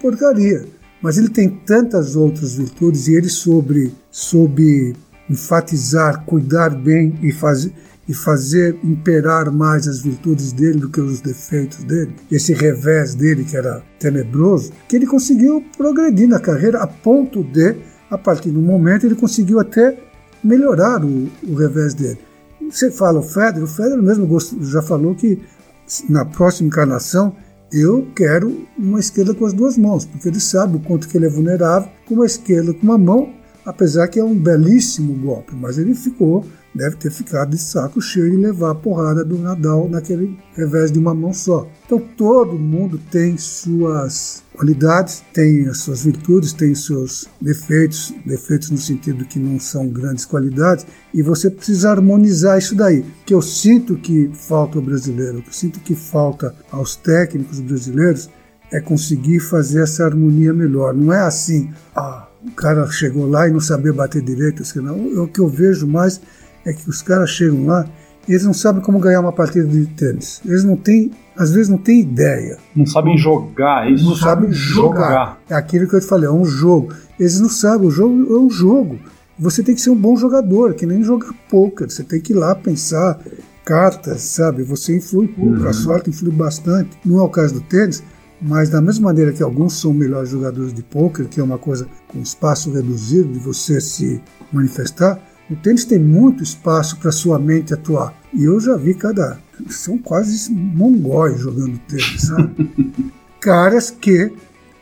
porcaria. 0.00 0.64
Mas 1.02 1.16
ele 1.18 1.28
tem 1.28 1.48
tantas 1.48 2.16
outras 2.16 2.54
virtudes 2.54 3.06
e 3.06 3.14
ele 3.14 3.28
soube, 3.28 3.94
soube 4.10 4.94
enfatizar, 5.30 6.24
cuidar 6.24 6.70
bem 6.70 7.18
e 7.22 7.32
fazer 7.32 7.72
e 8.08 8.14
fazer 8.14 8.74
imperar 8.82 9.52
mais 9.52 9.86
as 9.86 10.00
virtudes 10.00 10.50
dele 10.52 10.80
do 10.80 10.88
que 10.88 11.00
os 11.00 11.20
defeitos 11.20 11.84
dele, 11.84 12.14
esse 12.32 12.54
revés 12.54 13.14
dele 13.14 13.44
que 13.44 13.54
era 13.54 13.82
tenebroso, 13.98 14.72
que 14.88 14.96
ele 14.96 15.06
conseguiu 15.06 15.62
progredir 15.76 16.26
na 16.26 16.40
carreira 16.40 16.82
a 16.82 16.86
ponto 16.86 17.44
de, 17.44 17.76
a 18.10 18.16
partir 18.16 18.50
do 18.50 18.60
momento, 18.62 19.04
ele 19.04 19.14
conseguiu 19.14 19.60
até 19.60 19.94
melhorar 20.42 21.04
o, 21.04 21.28
o 21.46 21.54
revés 21.54 21.92
dele. 21.92 22.18
Você 22.70 22.90
fala 22.90 23.18
o 23.18 23.22
Federer, 23.22 23.64
o 23.64 23.66
Federer 23.66 24.02
mesmo 24.02 24.26
já 24.62 24.80
falou 24.80 25.14
que 25.14 25.38
na 26.08 26.24
próxima 26.24 26.68
encarnação 26.68 27.36
eu 27.72 28.06
quero 28.14 28.66
uma 28.78 28.98
esquerda 28.98 29.34
com 29.34 29.44
as 29.44 29.52
duas 29.52 29.76
mãos, 29.76 30.04
porque 30.04 30.28
ele 30.28 30.40
sabe 30.40 30.76
o 30.76 30.80
quanto 30.80 31.08
que 31.08 31.16
ele 31.16 31.26
é 31.26 31.30
vulnerável 31.30 31.90
com 32.06 32.14
uma 32.14 32.26
esquerda 32.26 32.72
com 32.72 32.82
uma 32.82 32.98
mão, 32.98 33.32
apesar 33.64 34.08
que 34.08 34.18
é 34.18 34.24
um 34.24 34.34
belíssimo 34.34 35.12
golpe, 35.14 35.54
mas 35.54 35.78
ele 35.78 35.94
ficou 35.94 36.46
deve 36.78 36.96
ter 36.96 37.10
ficado 37.10 37.50
de 37.50 37.58
saco 37.58 38.00
cheio 38.00 38.30
de 38.30 38.36
levar 38.36 38.70
a 38.70 38.74
porrada 38.74 39.24
do 39.24 39.36
Nadal 39.36 39.88
naquele 39.88 40.38
revés 40.54 40.92
de 40.92 40.98
uma 40.98 41.12
mão 41.12 41.32
só. 41.34 41.68
Então 41.84 41.98
todo 42.16 42.56
mundo 42.56 43.00
tem 43.10 43.36
suas 43.36 44.44
qualidades, 44.54 45.22
tem 45.32 45.66
as 45.68 45.78
suas 45.78 46.04
virtudes, 46.04 46.52
tem 46.52 46.74
seus 46.74 47.26
defeitos, 47.40 48.14
defeitos 48.24 48.70
no 48.70 48.78
sentido 48.78 49.24
que 49.24 49.40
não 49.40 49.58
são 49.58 49.88
grandes 49.88 50.24
qualidades, 50.24 50.86
e 51.12 51.20
você 51.20 51.50
precisa 51.50 51.90
harmonizar 51.90 52.58
isso 52.58 52.76
daí. 52.76 53.04
Que 53.26 53.34
eu 53.34 53.42
sinto 53.42 53.96
que 53.96 54.30
falta 54.32 54.78
ao 54.78 54.84
brasileiro, 54.84 55.42
que 55.42 55.48
eu 55.48 55.54
sinto 55.54 55.80
que 55.80 55.96
falta 55.96 56.54
aos 56.70 56.94
técnicos 56.94 57.58
brasileiros 57.58 58.30
é 58.70 58.80
conseguir 58.80 59.40
fazer 59.40 59.82
essa 59.82 60.04
harmonia 60.04 60.52
melhor. 60.52 60.94
Não 60.94 61.12
é 61.12 61.20
assim, 61.20 61.70
ah, 61.96 62.28
o 62.46 62.52
cara 62.52 62.86
chegou 62.90 63.28
lá 63.28 63.48
e 63.48 63.50
não 63.50 63.60
sabia 63.60 63.92
bater 63.92 64.22
direito, 64.22 64.62
assim, 64.62 64.80
não. 64.80 65.22
O 65.22 65.28
que 65.28 65.40
eu 65.40 65.48
vejo 65.48 65.86
mais 65.86 66.20
é 66.68 66.72
que 66.72 66.88
os 66.88 67.02
caras 67.02 67.30
chegam 67.30 67.66
lá 67.66 67.86
e 68.26 68.32
eles 68.32 68.44
não 68.44 68.52
sabem 68.52 68.82
como 68.82 68.98
ganhar 68.98 69.20
uma 69.20 69.32
partida 69.32 69.66
de 69.66 69.86
tênis. 69.86 70.40
Eles 70.44 70.64
não 70.64 70.76
têm 70.76 71.10
às 71.36 71.52
vezes 71.52 71.68
não 71.68 71.78
têm 71.78 72.00
ideia. 72.00 72.58
Não 72.74 72.84
sabem 72.84 73.16
jogar, 73.16 73.86
eles 73.86 74.02
não 74.02 74.16
sabem 74.16 74.52
jogar. 74.52 75.08
jogar. 75.08 75.40
É 75.48 75.54
aquilo 75.54 75.86
que 75.86 75.94
eu 75.94 76.00
te 76.00 76.06
falei, 76.06 76.28
é 76.28 76.32
um 76.32 76.44
jogo. 76.44 76.92
Eles 77.18 77.40
não 77.40 77.48
sabem, 77.48 77.86
o 77.86 77.90
jogo 77.90 78.34
é 78.34 78.38
um 78.40 78.50
jogo. 78.50 78.98
Você 79.38 79.62
tem 79.62 79.72
que 79.72 79.80
ser 79.80 79.90
um 79.90 79.96
bom 79.96 80.16
jogador, 80.16 80.74
que 80.74 80.84
nem 80.84 81.04
jogar 81.04 81.32
poker. 81.48 81.88
Você 81.88 82.02
tem 82.02 82.20
que 82.20 82.32
ir 82.32 82.36
lá 82.36 82.56
pensar 82.56 83.20
cartas, 83.64 84.22
sabe? 84.22 84.64
Você 84.64 84.96
influi 84.96 85.28
pouco, 85.28 85.60
uhum. 85.60 85.68
a 85.68 85.72
sorte 85.72 86.10
influi 86.10 86.32
bastante. 86.32 86.90
Não 87.04 87.20
é 87.20 87.22
o 87.22 87.28
caso 87.28 87.54
do 87.54 87.60
tênis, 87.60 88.02
mas 88.42 88.68
da 88.68 88.80
mesma 88.80 89.04
maneira 89.04 89.32
que 89.32 89.42
alguns 89.42 89.74
são 89.74 89.92
melhores 89.92 90.30
jogadores 90.30 90.74
de 90.74 90.82
poker, 90.82 91.28
que 91.28 91.38
é 91.38 91.42
uma 91.42 91.58
coisa 91.58 91.86
com 92.08 92.18
espaço 92.20 92.72
reduzido 92.72 93.32
de 93.32 93.38
você 93.38 93.80
se 93.80 94.20
manifestar, 94.52 95.20
o 95.50 95.56
tênis 95.56 95.84
tem 95.84 95.98
muito 95.98 96.42
espaço 96.42 96.98
para 96.98 97.12
sua 97.12 97.38
mente 97.38 97.72
atuar. 97.72 98.14
E 98.32 98.44
eu 98.44 98.60
já 98.60 98.76
vi 98.76 98.94
cada. 98.94 99.38
São 99.68 99.98
quase 99.98 100.52
mongóis 100.52 101.40
jogando 101.40 101.78
tênis, 101.88 102.22
sabe? 102.22 102.70
Caras 103.40 103.90
que 103.90 104.32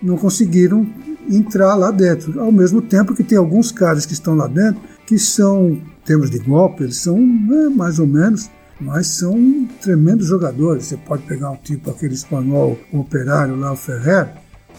não 0.02 0.16
conseguiram 0.16 0.86
entrar 1.28 1.74
lá 1.74 1.90
dentro. 1.90 2.40
Ao 2.40 2.52
mesmo 2.52 2.82
tempo 2.82 3.14
que 3.14 3.24
tem 3.24 3.38
alguns 3.38 3.70
caras 3.70 4.06
que 4.06 4.12
estão 4.12 4.34
lá 4.34 4.46
dentro 4.46 4.80
que 5.06 5.18
são, 5.18 5.70
em 5.70 5.82
termos 6.04 6.30
de 6.30 6.38
golpe, 6.38 6.84
eles 6.84 6.96
são 6.96 7.18
né, 7.18 7.68
mais 7.74 7.98
ou 7.98 8.06
menos 8.06 8.50
mas 8.80 9.06
são 9.08 9.66
tremendos 9.80 10.26
jogadores. 10.26 10.86
Você 10.86 10.96
pode 10.96 11.22
pegar 11.22 11.50
um 11.50 11.56
tipo, 11.56 11.90
aquele 11.90 12.14
espanhol 12.14 12.78
operário 12.92 13.56
lá, 13.56 13.72
o 13.72 13.76
Ferrer. 13.76 14.28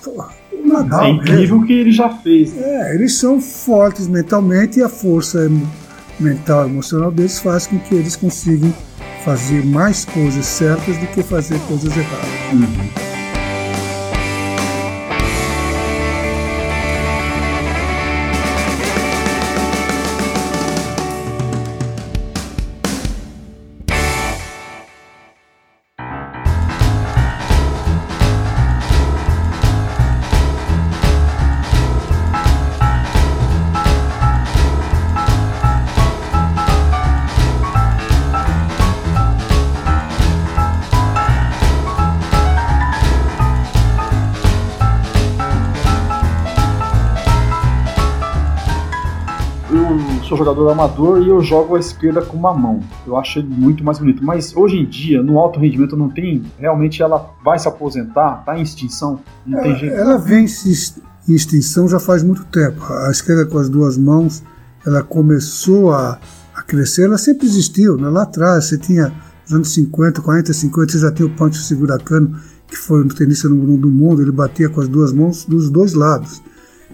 o 0.06 0.46
Nadal, 0.67 1.06
é 1.06 1.10
incrível 1.10 1.58
o 1.58 1.65
que 1.65 1.73
ele 1.73 1.91
já 1.91 2.10
fez. 2.10 2.56
É, 2.58 2.95
eles 2.95 3.15
são 3.15 3.39
fortes 3.39 4.08
mentalmente 4.08 4.80
e 4.80 4.84
a 4.84 4.89
força 4.89 5.49
mental 6.19 6.67
e 6.67 6.69
emocional 6.69 7.12
deles 7.12 7.39
faz 7.39 7.67
com 7.67 7.80
que 7.80 7.95
eles 7.95 8.15
consigam 8.15 8.73
fazer 9.23 9.65
mais 9.65 10.06
coisas 10.06 10.45
certas 10.45 10.97
do 10.97 11.08
que 11.08 11.23
fazer 11.23 11.60
coisas 11.67 11.95
erradas. 11.95 12.30
Uhum. 12.53 13.07
Jogador 50.47 50.69
amador 50.69 51.21
e 51.21 51.29
eu 51.29 51.41
jogo 51.41 51.75
a 51.75 51.79
esquerda 51.79 52.21
com 52.21 52.38
uma 52.38 52.53
mão. 52.53 52.79
Eu 53.05 53.17
acho 53.17 53.39
ele 53.39 53.49
muito 53.49 53.83
mais 53.83 53.99
bonito. 53.99 54.23
Mas 54.23 54.55
hoje 54.55 54.77
em 54.77 54.86
dia, 54.86 55.21
no 55.21 55.38
alto 55.39 55.60
rendimento, 55.60 55.97
não 55.97 56.10
tem. 56.10 56.43
Realmente 56.57 57.01
ela 57.01 57.33
vai 57.43 57.60
se 57.60 57.67
aposentar, 57.67 58.43
tá 58.45 58.57
em 58.57 58.62
extinção. 58.62 59.19
Não 59.45 59.60
é, 59.60 59.63
tem 59.63 59.75
jeito. 59.75 59.95
Ela 59.95 60.17
vem 60.17 60.45
em 60.45 61.33
extinção 61.33 61.88
já 61.88 61.99
faz 61.99 62.23
muito 62.23 62.45
tempo. 62.45 62.81
A 62.81 63.12
esquerda 63.12 63.45
com 63.45 63.57
as 63.57 63.67
duas 63.67 63.97
mãos, 63.97 64.41
ela 64.86 65.03
começou 65.03 65.91
a, 65.91 66.17
a 66.55 66.62
crescer, 66.62 67.03
ela 67.03 67.17
sempre 67.17 67.45
existiu. 67.45 67.97
Né? 67.97 68.07
Lá 68.10 68.23
atrás, 68.23 68.65
você 68.65 68.77
tinha 68.77 69.12
nos 69.43 69.53
anos 69.53 69.73
50, 69.73 70.21
40, 70.21 70.53
50, 70.53 70.91
você 70.91 70.99
já 70.99 71.12
tinha 71.12 71.27
o 71.27 71.31
Pancho 71.31 71.62
Seguracano, 71.62 72.39
que 72.67 72.77
foi 72.77 73.01
o 73.01 73.07
tenista 73.07 73.49
número 73.49 73.73
um 73.73 73.77
do 73.77 73.89
mundo, 73.89 74.21
ele 74.21 74.31
batia 74.31 74.69
com 74.69 74.81
as 74.81 74.88
duas 74.88 75.12
mãos 75.12 75.45
dos 75.45 75.69
dois 75.69 75.93
lados. 75.93 76.41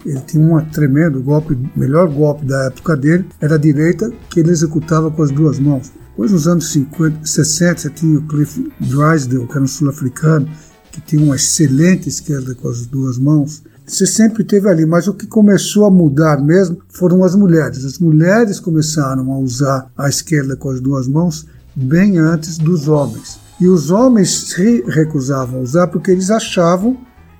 Ele 0.04 0.20
tinha 0.20 0.44
um 0.44 0.64
tremendo 0.66 1.22
golpe, 1.22 1.58
melhor 1.74 2.08
golpe 2.08 2.44
da 2.44 2.64
época 2.64 2.96
dele 2.96 3.26
era 3.40 3.54
a 3.54 3.58
direita, 3.58 4.12
que 4.28 4.40
ele 4.40 4.50
executava 4.50 5.10
com 5.10 5.22
as 5.22 5.30
duas 5.30 5.58
mãos. 5.58 5.90
Depois, 6.10 6.30
nos 6.30 6.46
anos 6.46 6.70
50, 6.72 7.26
60, 7.26 7.80
você 7.80 7.90
tinha 7.90 8.18
o 8.18 8.26
Cliff 8.28 8.70
Drysdale, 8.78 9.46
que 9.46 9.52
era 9.52 9.62
um 9.62 9.66
sul-africano, 9.66 10.48
que 10.92 11.00
tinha 11.00 11.24
uma 11.24 11.34
excelente 11.34 12.08
esquerda 12.08 12.54
com 12.54 12.68
as 12.68 12.86
duas 12.86 13.18
mãos. 13.18 13.64
Você 13.84 14.06
sempre 14.06 14.44
teve 14.44 14.68
ali, 14.68 14.86
mas 14.86 15.08
o 15.08 15.14
que 15.14 15.26
começou 15.26 15.86
a 15.86 15.90
mudar 15.90 16.40
mesmo 16.40 16.78
foram 16.88 17.24
as 17.24 17.34
mulheres. 17.34 17.84
As 17.84 17.98
mulheres 17.98 18.60
começaram 18.60 19.32
a 19.32 19.38
usar 19.38 19.90
a 19.98 20.08
esquerda 20.08 20.56
com 20.56 20.70
as 20.70 20.80
duas 20.80 21.08
mãos 21.08 21.46
bem 21.74 22.16
antes 22.18 22.58
dos 22.58 22.86
homens. 22.86 23.40
E 23.60 23.66
os 23.66 23.90
homens 23.90 24.50
se 24.50 24.84
recusavam 24.86 25.58
a 25.58 25.62
usar 25.62 25.88
porque 25.88 26.10
eles 26.10 26.30
achavam 26.30 26.96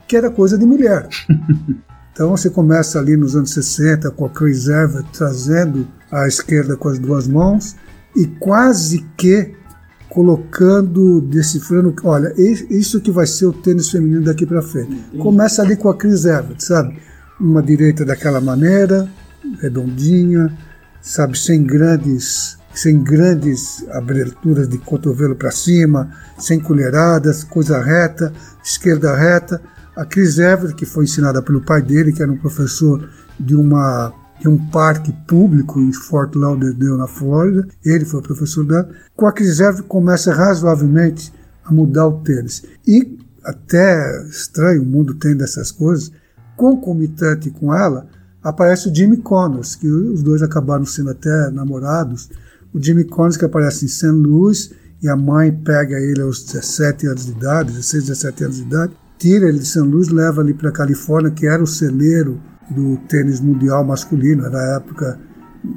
que 0.09 0.17
era 0.17 0.31
coisa 0.31 0.59
de 0.59 0.67
mulher. 0.67 1.09
Então 2.15 2.31
você 2.31 2.49
começa 2.49 3.01
ali 3.01 3.17
nos 3.17 3.35
anos 3.35 3.51
60 3.51 4.09
com 4.13 4.25
a 4.25 4.31
Chris 4.31 4.69
Evert 4.69 5.05
trazendo 5.13 5.85
a 6.13 6.29
esquerda 6.29 6.77
com 6.77 6.89
as 6.89 6.97
duas 6.97 7.27
mãos 7.27 7.75
e 8.15 8.25
quase 8.25 9.05
que 9.17 9.53
colocando, 10.09 11.21
decifrando, 11.21 11.93
olha, 12.05 12.33
isso 12.39 13.01
que 13.01 13.11
vai 13.11 13.27
ser 13.27 13.47
o 13.47 13.53
tênis 13.53 13.91
feminino 13.91 14.23
daqui 14.23 14.47
para 14.47 14.63
frente. 14.63 14.95
Começa 15.19 15.61
ali 15.61 15.77
com 15.77 15.89
a 15.89 15.97
Chris 15.97 16.25
Evert, 16.25 16.61
sabe? 16.61 16.97
Uma 17.41 17.61
direita 17.61 18.05
daquela 18.05 18.41
maneira, 18.41 19.11
redondinha, 19.61 20.57
sabe, 21.03 21.37
sem 21.37 21.65
grandes 21.65 22.57
sem 22.75 23.01
grandes 23.03 23.87
aberturas 23.91 24.69
de 24.69 24.79
cotovelo 24.79 25.37
para 25.37 25.53
cima, 25.53 26.11
sem 26.37 26.59
colheradas, 26.59 27.45
coisa 27.45 27.81
reta, 27.81 28.33
esquerda 28.65 29.15
reta, 29.15 29.63
a 29.97 30.05
Chris 30.05 30.39
Everett, 30.39 30.75
que 30.75 30.87
foi 30.87 31.05
ensinada 31.05 31.43
pelo 31.43 31.61
pai 31.61 31.83
dele, 31.83 32.13
que 32.13 32.23
era 32.23 32.31
um 32.31 32.39
professor 32.39 33.09
de 33.39 33.55
uma 33.55 34.13
de 34.41 34.49
um 34.49 34.59
parque 34.69 35.13
público 35.27 35.81
em 35.81 35.93
Fort 35.93 36.35
Lauderdale, 36.35 36.99
na 36.99 37.07
Flórida. 37.07 37.67
Ele 37.85 38.05
foi 38.05 38.21
professor 38.21 38.67
dela. 38.67 38.91
Com 39.15 39.27
a 39.27 39.33
Chris 39.33 39.61
Everett 39.61 39.85
começa 39.85 40.35
razoavelmente 40.35 41.33
a 41.65 41.73
mudar 41.73 42.09
o 42.09 42.21
tênis. 42.21 42.65
E 42.87 43.19
até 43.45 44.27
estranho, 44.29 44.83
o 44.83 44.87
mundo 44.87 45.15
tem 45.15 45.37
dessas 45.37 45.71
coisas. 45.71 46.11
Concomitante 46.57 47.51
com 47.51 47.75
ela, 47.75 48.07
aparece 48.43 48.89
o 48.89 48.95
Jimmy 48.95 49.19
Connors, 49.19 49.75
que 49.75 49.89
os 49.89 50.23
dois 50.23 50.43
acabaram 50.43 50.85
sendo 50.85 51.11
até 51.11 51.51
namorados. 51.51 52.31
O 52.73 52.83
Jimmy 52.83 53.05
Connors 53.05 53.37
que 53.37 53.45
aparece 53.45 53.85
em 53.85 53.89
St. 53.89 54.07
Louis 54.09 54.73
e 55.03 55.09
a 55.09 55.17
mãe 55.17 55.53
pega 55.53 55.99
ele 55.99 56.21
aos 56.21 56.45
17 56.45 57.07
anos 57.07 57.27
de 57.27 57.33
idade, 57.33 57.73
16, 57.73 58.05
17 58.07 58.45
anos 58.45 58.57
de 58.57 58.63
idade, 58.63 58.93
tira 59.25 59.49
ele 59.49 59.59
de 59.59 59.65
São 59.65 59.87
Luís, 59.87 60.09
leva 60.09 60.43
ali 60.43 60.53
para 60.53 60.69
a 60.69 60.73
Califórnia, 60.73 61.31
que 61.31 61.47
era 61.47 61.63
o 61.63 61.67
celeiro 61.67 62.39
do 62.71 62.99
tênis 63.09 63.41
mundial 63.41 63.83
masculino. 63.83 64.51
Na 64.51 64.77
época, 64.77 65.19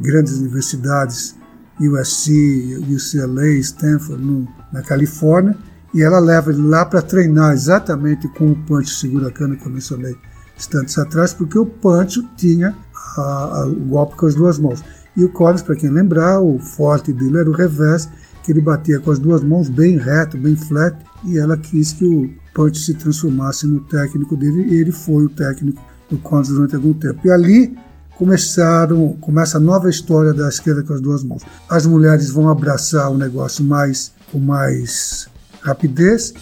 grandes 0.02 0.38
universidades, 0.40 1.34
USC, 1.80 2.78
UCLA, 2.90 3.48
Stanford, 3.60 4.22
no, 4.22 4.46
na 4.74 4.82
Califórnia, 4.82 5.56
e 5.94 6.02
ela 6.04 6.20
leva 6.20 6.52
ele 6.52 6.62
lá 6.62 6.84
para 6.84 7.02
treinar 7.02 7.54
exatamente 7.54 8.28
com 8.28 8.52
o 8.52 8.56
punch 8.66 8.90
segura-cana 8.90 9.56
que 9.56 9.66
eu 9.66 9.72
mencionei 9.72 10.14
instantes 10.58 10.98
atrás, 10.98 11.34
porque 11.34 11.58
o 11.58 11.66
punch 11.66 12.22
tinha 12.36 12.76
a, 13.16 13.22
a, 13.62 13.66
o 13.66 13.76
golpe 13.86 14.18
com 14.18 14.26
as 14.26 14.36
duas 14.36 14.60
mãos. 14.60 14.84
E 15.16 15.24
o 15.24 15.30
Collins, 15.30 15.62
para 15.62 15.78
quem 15.78 15.90
lembrar, 15.90 16.42
o 16.42 16.60
forte 16.60 17.14
dele 17.14 17.38
era 17.38 17.50
o 17.50 17.54
revés, 17.54 18.10
que 18.44 18.52
ele 18.52 18.60
batia 18.60 19.00
com 19.00 19.10
as 19.10 19.20
duas 19.20 19.42
mãos 19.42 19.70
bem 19.70 19.98
reto, 19.98 20.38
bem 20.38 20.58
flat, 20.58 20.98
e 21.24 21.38
ela 21.38 21.56
quis 21.56 21.94
que 21.94 22.04
o 22.04 22.30
Se 22.74 22.93
transformasse 22.93 23.67
no 23.67 23.82
técnico 23.82 24.36
dele, 24.36 24.63
e 24.70 24.76
ele 24.76 24.91
foi 24.91 25.26
o 25.26 25.30
técnico 25.30 25.82
do 26.10 26.17
Collins 26.17 26.50
durante 26.50 26.76
algum 26.76 26.93
tempo. 26.93 27.20
E 27.26 27.32
ali 27.32 27.78
começaram, 28.17 29.13
começa 29.22 29.58
a 29.58 29.60
nova 29.60 29.89
história 29.89 30.34
da 30.34 30.50
esquerda 30.50 30.84
com 30.84 30.93
as 30.93 31.02
duas 31.02 31.24
mãos. 31.24 31.43
As 31.70 31.86
mulheres 31.86 32.30
vão 32.30 32.50
abraçar 32.50 33.12
o 33.12 33.17
negócio 33.17 33.63
mais 33.63 34.12
com 34.32 34.39
mais 34.39 35.28
rapidez, 35.62 36.34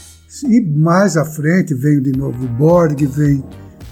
e 0.44 0.62
mais 0.62 1.18
à 1.18 1.26
frente 1.26 1.74
vem 1.74 2.02
de 2.02 2.12
novo 2.12 2.46
o 2.46 2.48
Borg, 2.48 3.06
vem 3.06 3.44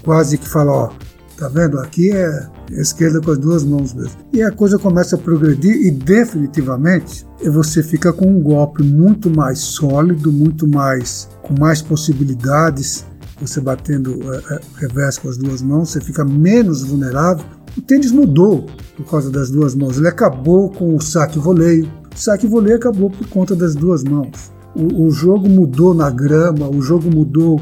quase 0.02 0.36
que 0.36 0.48
fala, 0.48 0.72
ó, 0.72 0.92
Tá 1.36 1.48
vendo? 1.48 1.80
Aqui 1.80 2.12
é 2.12 2.46
esquerda 2.70 3.20
com 3.20 3.32
as 3.32 3.38
duas 3.38 3.64
mãos 3.64 3.92
mesmo. 3.92 4.18
E 4.32 4.42
a 4.42 4.52
coisa 4.52 4.78
começa 4.78 5.16
a 5.16 5.18
progredir 5.18 5.74
e 5.84 5.90
definitivamente 5.90 7.26
você 7.44 7.82
fica 7.82 8.12
com 8.12 8.26
um 8.26 8.40
golpe 8.40 8.84
muito 8.84 9.28
mais 9.28 9.58
sólido, 9.58 10.32
muito 10.32 10.66
mais 10.66 11.28
com 11.42 11.58
mais 11.58 11.82
possibilidades. 11.82 13.04
Você 13.40 13.60
batendo 13.60 14.32
é, 14.32 14.54
é, 14.54 14.60
revés 14.76 15.18
com 15.18 15.28
as 15.28 15.36
duas 15.36 15.60
mãos, 15.60 15.90
você 15.90 16.00
fica 16.00 16.24
menos 16.24 16.84
vulnerável. 16.84 17.44
O 17.76 17.80
tênis 17.80 18.12
mudou 18.12 18.66
por 18.96 19.04
causa 19.04 19.28
das 19.28 19.50
duas 19.50 19.74
mãos. 19.74 19.98
Ele 19.98 20.06
acabou 20.06 20.70
com 20.70 20.94
o 20.94 21.00
saque 21.00 21.38
voleio. 21.38 21.90
O 22.14 22.18
saque 22.18 22.46
voleio 22.46 22.76
acabou 22.76 23.10
por 23.10 23.26
conta 23.28 23.56
das 23.56 23.74
duas 23.74 24.04
mãos. 24.04 24.52
O, 24.76 25.06
o 25.06 25.10
jogo 25.10 25.48
mudou 25.48 25.92
na 25.92 26.10
grama, 26.10 26.68
o 26.68 26.80
jogo 26.80 27.10
mudou 27.12 27.60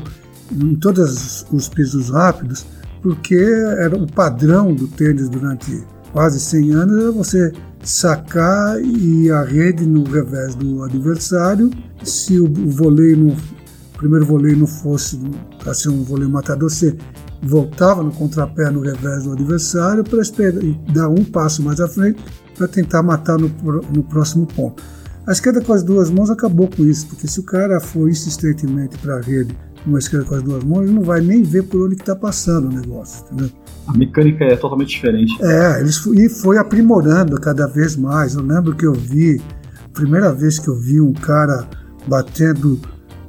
em 0.50 0.74
todos 0.74 1.46
os 1.50 1.68
pisos 1.70 2.10
rápidos 2.10 2.66
porque 3.02 3.34
era 3.34 3.96
o 3.96 4.06
padrão 4.06 4.72
do 4.72 4.86
tênis 4.86 5.28
durante 5.28 5.84
quase 6.12 6.38
100 6.38 6.72
anos 6.72 7.02
era 7.02 7.12
você 7.12 7.52
sacar 7.82 8.80
e 8.80 9.30
a 9.30 9.42
rede 9.42 9.84
no 9.84 10.04
revés 10.04 10.54
do 10.54 10.84
adversário. 10.84 11.70
Se 12.04 12.38
o, 12.38 12.48
voleio 12.70 13.16
não 13.16 13.36
primeiro 13.96 14.26
voleio 14.26 14.56
não 14.56 14.66
fosse 14.66 15.20
para 15.62 15.72
ser 15.74 15.88
um 15.88 16.02
voleio 16.02 16.28
matador, 16.28 16.68
você 16.68 16.96
voltava 17.40 18.02
no 18.02 18.10
contrapé 18.10 18.68
no 18.70 18.80
revés 18.80 19.24
do 19.24 19.32
adversário 19.32 20.02
para 20.02 20.20
dar 20.92 21.08
um 21.08 21.24
passo 21.24 21.62
mais 21.62 21.80
à 21.80 21.88
frente 21.88 22.20
para 22.56 22.66
tentar 22.66 23.02
matar 23.02 23.38
no, 23.38 23.48
no 23.94 24.02
próximo 24.04 24.46
ponto. 24.46 24.82
A 25.26 25.30
esquerda 25.30 25.60
com 25.60 25.72
as 25.72 25.84
duas 25.84 26.10
mãos 26.10 26.30
acabou 26.30 26.68
com 26.68 26.84
isso, 26.84 27.06
porque 27.06 27.28
se 27.28 27.38
o 27.38 27.44
cara 27.44 27.80
for 27.80 28.10
insistentemente 28.10 28.98
para 28.98 29.18
a 29.18 29.20
rede 29.20 29.56
uma 29.86 29.98
esquerda 29.98 30.26
com 30.26 30.34
as 30.34 30.42
duas 30.42 30.64
mãos, 30.64 30.82
ele 30.84 30.92
não 30.92 31.02
vai 31.02 31.20
nem 31.20 31.42
ver 31.42 31.64
por 31.64 31.84
onde 31.84 31.94
está 31.94 32.14
passando 32.14 32.68
o 32.68 32.72
negócio, 32.72 33.24
entendeu? 33.26 33.50
A 33.86 33.96
mecânica 33.96 34.44
é 34.44 34.56
totalmente 34.56 34.90
diferente. 34.90 35.32
É, 35.42 35.80
eles, 35.80 36.04
e 36.06 36.28
foi 36.28 36.56
aprimorando 36.56 37.40
cada 37.40 37.66
vez 37.66 37.96
mais. 37.96 38.34
Eu 38.34 38.42
lembro 38.42 38.74
que 38.74 38.86
eu 38.86 38.92
vi, 38.92 39.40
primeira 39.92 40.32
vez 40.32 40.58
que 40.58 40.68
eu 40.68 40.76
vi 40.76 41.00
um 41.00 41.12
cara 41.12 41.66
batendo 42.06 42.80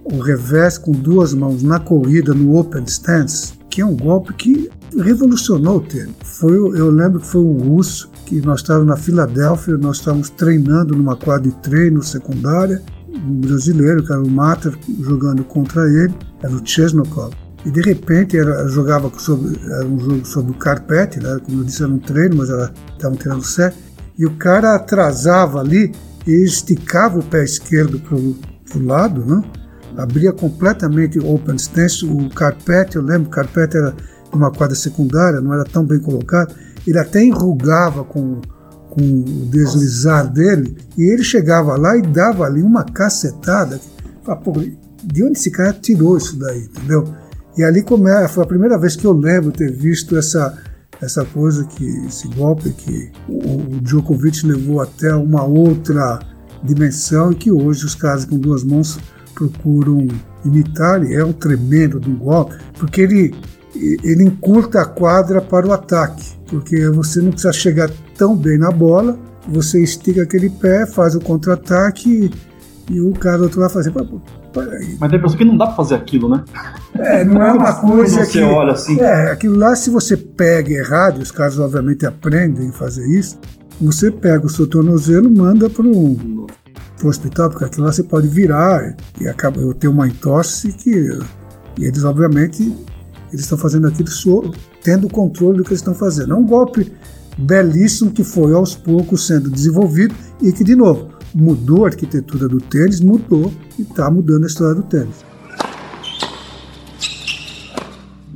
o 0.03 0.19
revés 0.19 0.77
com 0.77 0.91
duas 0.91 1.33
mãos 1.33 1.63
na 1.63 1.79
corrida 1.79 2.33
no 2.33 2.55
Open 2.57 2.83
Stance, 2.83 3.53
que 3.69 3.81
é 3.81 3.85
um 3.85 3.95
golpe 3.95 4.33
que 4.33 4.69
revolucionou 5.01 5.77
o 5.77 5.81
tênis. 5.81 6.13
Foi, 6.23 6.55
eu 6.55 6.91
lembro 6.91 7.19
que 7.19 7.27
foi 7.27 7.41
um 7.41 7.57
russo 7.57 8.11
que 8.25 8.41
nós 8.41 8.59
estávamos 8.59 8.87
na 8.87 8.97
Filadélfia, 8.97 9.77
nós 9.77 9.97
estávamos 9.97 10.29
treinando 10.29 10.95
numa 10.95 11.15
quadra 11.15 11.49
de 11.49 11.55
treino 11.57 12.03
secundária, 12.03 12.81
um 13.13 13.39
brasileiro, 13.39 14.03
que 14.03 14.11
era 14.11 14.21
o 14.21 14.29
Mater, 14.29 14.73
jogando 15.01 15.43
contra 15.43 15.85
ele, 15.87 16.13
era 16.41 16.53
o 16.53 16.65
Chesnokov. 16.65 17.33
E 17.65 17.71
de 17.71 17.81
repente 17.81 18.37
era, 18.37 18.67
jogava 18.67 19.11
sobre, 19.17 19.57
era 19.63 19.85
um 19.85 19.99
jogo 19.99 20.25
sobre 20.25 20.51
o 20.51 20.55
carpete, 20.55 21.19
né? 21.19 21.39
como 21.45 21.61
eu 21.61 21.63
disse, 21.63 21.83
era 21.83 21.91
um 21.91 21.99
treino, 21.99 22.35
mas 22.37 22.49
estavam 22.49 23.17
tirando 23.17 23.43
certo. 23.43 23.77
E 24.17 24.25
o 24.25 24.35
cara 24.35 24.75
atrasava 24.75 25.59
ali 25.59 25.93
e 26.27 26.43
esticava 26.43 27.19
o 27.19 27.23
pé 27.23 27.43
esquerdo 27.43 27.99
para 27.99 28.17
o 28.17 28.85
lado, 28.85 29.25
né? 29.25 29.43
abria 29.97 30.31
completamente 30.33 31.19
o 31.19 31.33
open 31.33 31.55
stance. 31.55 32.05
O 32.05 32.29
carpete, 32.29 32.97
eu 32.97 33.01
lembro, 33.01 33.27
o 33.27 33.31
carpete 33.31 33.77
era 33.77 33.95
uma 34.31 34.51
quadra 34.51 34.75
secundária, 34.75 35.39
não 35.39 35.53
era 35.53 35.63
tão 35.63 35.85
bem 35.85 35.99
colocado. 35.99 36.53
Ele 36.85 36.99
até 36.99 37.23
enrugava 37.23 38.03
com, 38.03 38.41
com 38.93 39.01
o 39.01 39.47
deslizar 39.49 40.31
dele 40.31 40.77
e 40.95 41.01
ele 41.11 41.23
chegava 41.23 41.75
lá 41.75 41.97
e 41.97 42.01
dava 42.03 42.45
ali 42.45 42.61
uma 42.61 42.83
cacetada. 42.83 43.79
de 45.03 45.23
onde 45.23 45.37
esse 45.37 45.49
cara 45.49 45.73
tirou 45.73 46.15
isso 46.15 46.37
daí, 46.37 46.65
entendeu? 46.65 47.03
E 47.57 47.63
ali 47.63 47.81
come, 47.81 48.09
foi 48.29 48.43
a 48.43 48.47
primeira 48.47 48.77
vez 48.77 48.95
que 48.95 49.05
eu 49.05 49.13
lembro 49.13 49.51
ter 49.51 49.71
visto 49.71 50.15
essa, 50.15 50.57
essa 51.01 51.25
coisa, 51.25 51.65
que 51.65 51.85
esse 52.05 52.27
golpe 52.29 52.69
que 52.71 53.11
o, 53.27 53.77
o 53.77 53.81
Djokovic 53.81 54.45
levou 54.45 54.79
até 54.79 55.13
uma 55.15 55.43
outra 55.43 56.19
dimensão 56.63 57.31
e 57.31 57.35
que 57.35 57.51
hoje 57.51 57.85
os 57.85 57.95
caras 57.95 58.25
com 58.25 58.37
duas 58.37 58.63
mãos 58.63 58.99
procuram 59.33 60.07
imitar. 60.45 61.03
E 61.03 61.15
é 61.15 61.25
um 61.25 61.33
tremendo 61.33 61.99
do 61.99 62.11
golpe, 62.11 62.55
porque 62.79 63.01
ele, 63.01 63.35
ele 63.75 64.23
encurta 64.23 64.81
a 64.81 64.85
quadra 64.85 65.41
para 65.41 65.67
o 65.67 65.73
ataque, 65.73 66.37
porque 66.47 66.89
você 66.89 67.21
não 67.21 67.31
precisa 67.31 67.53
chegar 67.53 67.89
tão 68.17 68.35
bem 68.35 68.57
na 68.57 68.71
bola, 68.71 69.17
você 69.47 69.83
estica 69.83 70.23
aquele 70.23 70.49
pé, 70.49 70.85
faz 70.85 71.15
o 71.15 71.19
contra-ataque 71.19 72.31
e, 72.89 72.93
e 72.93 73.01
o 73.01 73.13
cara 73.13 73.37
do 73.37 73.43
outro 73.45 73.59
vai 73.59 73.69
fazer. 73.69 73.91
Mas 74.99 75.09
tem 75.11 75.19
pessoa 75.19 75.37
que 75.37 75.45
não 75.45 75.57
dá 75.57 75.65
pra 75.67 75.75
fazer 75.75 75.95
aquilo, 75.95 76.29
né? 76.29 76.43
É, 76.95 77.23
não 77.23 77.41
é 77.41 77.51
uma 77.53 77.73
coisa 77.73 78.23
você 78.23 78.39
que. 78.39 78.41
olha 78.43 78.73
assim. 78.73 78.99
É, 78.99 79.31
aquilo 79.31 79.57
lá, 79.57 79.75
se 79.75 79.89
você 79.89 80.15
pega 80.15 80.71
errado, 80.71 81.17
os 81.19 81.31
caras 81.31 81.57
obviamente 81.59 82.05
aprendem 82.05 82.69
a 82.69 82.73
fazer 82.73 83.07
isso, 83.07 83.39
você 83.81 84.11
pega 84.11 84.45
o 84.45 84.49
seu 84.49 84.67
tornozelo 84.67 85.29
manda 85.29 85.69
para 85.69 85.85
um 85.85 86.45
pro 86.97 87.09
hospital, 87.09 87.49
porque 87.49 87.65
aquilo 87.65 87.85
lá 87.85 87.91
você 87.91 88.03
pode 88.03 88.27
virar 88.27 88.95
e 89.19 89.27
acaba 89.27 89.59
eu 89.59 89.73
ter 89.73 89.87
uma 89.87 90.07
entorse 90.07 90.71
que 90.71 91.09
e 91.77 91.85
eles 91.85 92.03
obviamente 92.03 92.71
eles 93.33 93.45
estão 93.45 93.57
fazendo 93.57 93.87
aquilo 93.87 94.09
tendo 94.83 95.09
controle 95.09 95.57
do 95.57 95.63
que 95.63 95.69
eles 95.69 95.79
estão 95.79 95.95
fazendo. 95.95 96.33
É 96.33 96.37
um 96.37 96.45
golpe 96.45 96.91
belíssimo 97.37 98.11
que 98.11 98.23
foi 98.23 98.53
aos 98.53 98.75
poucos 98.75 99.25
sendo 99.25 99.49
desenvolvido 99.49 100.13
e 100.41 100.51
que 100.51 100.63
de 100.63 100.75
novo 100.75 101.09
mudou 101.33 101.85
a 101.85 101.89
arquitetura 101.89 102.47
do 102.47 102.59
tênis, 102.59 103.01
mudou 103.01 103.51
e 103.77 103.81
está 103.81 104.09
mudando 104.11 104.43
a 104.43 104.47
história 104.47 104.75
do 104.75 104.83
tênis. 104.83 105.25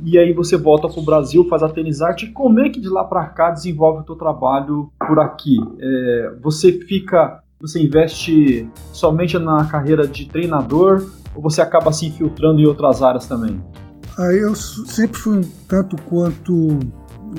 E 0.04 0.18
aí 0.18 0.32
você 0.32 0.56
volta 0.56 0.88
para 0.88 1.00
o 1.00 1.04
Brasil, 1.04 1.46
faz 1.48 1.62
a 1.62 1.68
Tênis 1.68 2.00
Arte. 2.00 2.28
Como 2.28 2.60
é 2.60 2.70
que 2.70 2.80
de 2.80 2.88
lá 2.88 3.04
para 3.04 3.26
cá 3.26 3.50
desenvolve 3.50 4.00
o 4.00 4.04
teu 4.04 4.16
trabalho 4.16 4.90
por 5.06 5.20
aqui? 5.20 5.56
É, 5.78 6.32
você 6.42 6.72
fica, 6.72 7.42
você 7.60 7.82
investe 7.82 8.66
somente 8.92 9.38
na 9.38 9.66
carreira 9.66 10.08
de 10.08 10.26
treinador 10.26 11.06
ou 11.34 11.42
você 11.42 11.60
acaba 11.60 11.92
se 11.92 12.06
infiltrando 12.06 12.58
em 12.58 12.66
outras 12.66 13.02
áreas 13.02 13.26
também? 13.26 13.60
Aí 14.18 14.38
eu 14.38 14.52
sempre 14.56 15.16
fui 15.16 15.38
um 15.38 15.44
tanto 15.68 15.96
quanto 16.02 16.80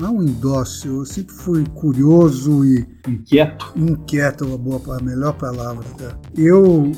não 0.00 0.22
indócil, 0.22 1.00
eu 1.00 1.04
sempre 1.04 1.34
fui 1.34 1.64
curioso 1.74 2.64
e. 2.64 2.86
Inquieto? 3.06 3.72
Inquieto 3.76 4.44
é 4.46 4.54
a, 4.54 4.56
boa, 4.56 4.96
a 4.96 5.02
melhor 5.02 5.34
palavra. 5.34 5.84
Tá? 5.98 6.16
Eu, 6.34 6.90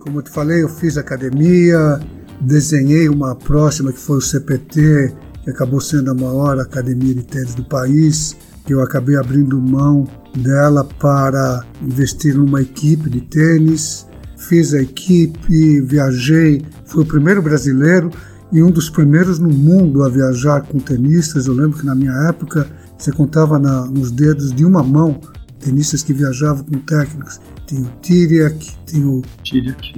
como 0.00 0.18
eu 0.18 0.22
te 0.22 0.30
falei, 0.30 0.64
eu 0.64 0.68
fiz 0.68 0.98
academia, 0.98 2.00
desenhei 2.40 3.08
uma 3.08 3.36
próxima 3.36 3.92
que 3.92 4.00
foi 4.00 4.18
o 4.18 4.20
CPT, 4.20 5.14
que 5.44 5.50
acabou 5.50 5.80
sendo 5.80 6.10
a 6.10 6.14
maior 6.14 6.58
academia 6.58 7.14
de 7.14 7.22
tênis 7.22 7.54
do 7.54 7.64
país, 7.64 8.36
que 8.66 8.74
eu 8.74 8.82
acabei 8.82 9.14
abrindo 9.14 9.60
mão 9.60 10.04
dela 10.36 10.82
para 10.98 11.64
investir 11.80 12.34
numa 12.34 12.60
equipe 12.60 13.08
de 13.08 13.20
tênis. 13.20 14.04
Fiz 14.36 14.74
a 14.74 14.82
equipe, 14.82 15.80
viajei, 15.82 16.64
fui 16.86 17.04
o 17.04 17.06
primeiro 17.06 17.40
brasileiro 17.40 18.10
e 18.52 18.62
um 18.62 18.70
dos 18.70 18.88
primeiros 18.88 19.38
no 19.38 19.50
mundo 19.50 20.02
a 20.02 20.08
viajar 20.08 20.62
com 20.62 20.78
tenistas. 20.78 21.46
Eu 21.46 21.54
lembro 21.54 21.78
que 21.78 21.86
na 21.86 21.94
minha 21.94 22.12
época 22.28 22.68
você 22.96 23.12
contava 23.12 23.58
na, 23.58 23.86
nos 23.86 24.10
dedos 24.10 24.52
de 24.52 24.64
uma 24.64 24.82
mão 24.82 25.20
tenistas 25.60 26.02
que 26.02 26.12
viajavam 26.12 26.64
com 26.64 26.78
técnicos. 26.80 27.40
Tinha 27.66 27.82
o 27.82 27.90
Tiriak, 28.00 28.76
tinha 28.86 29.06
o, 29.06 29.22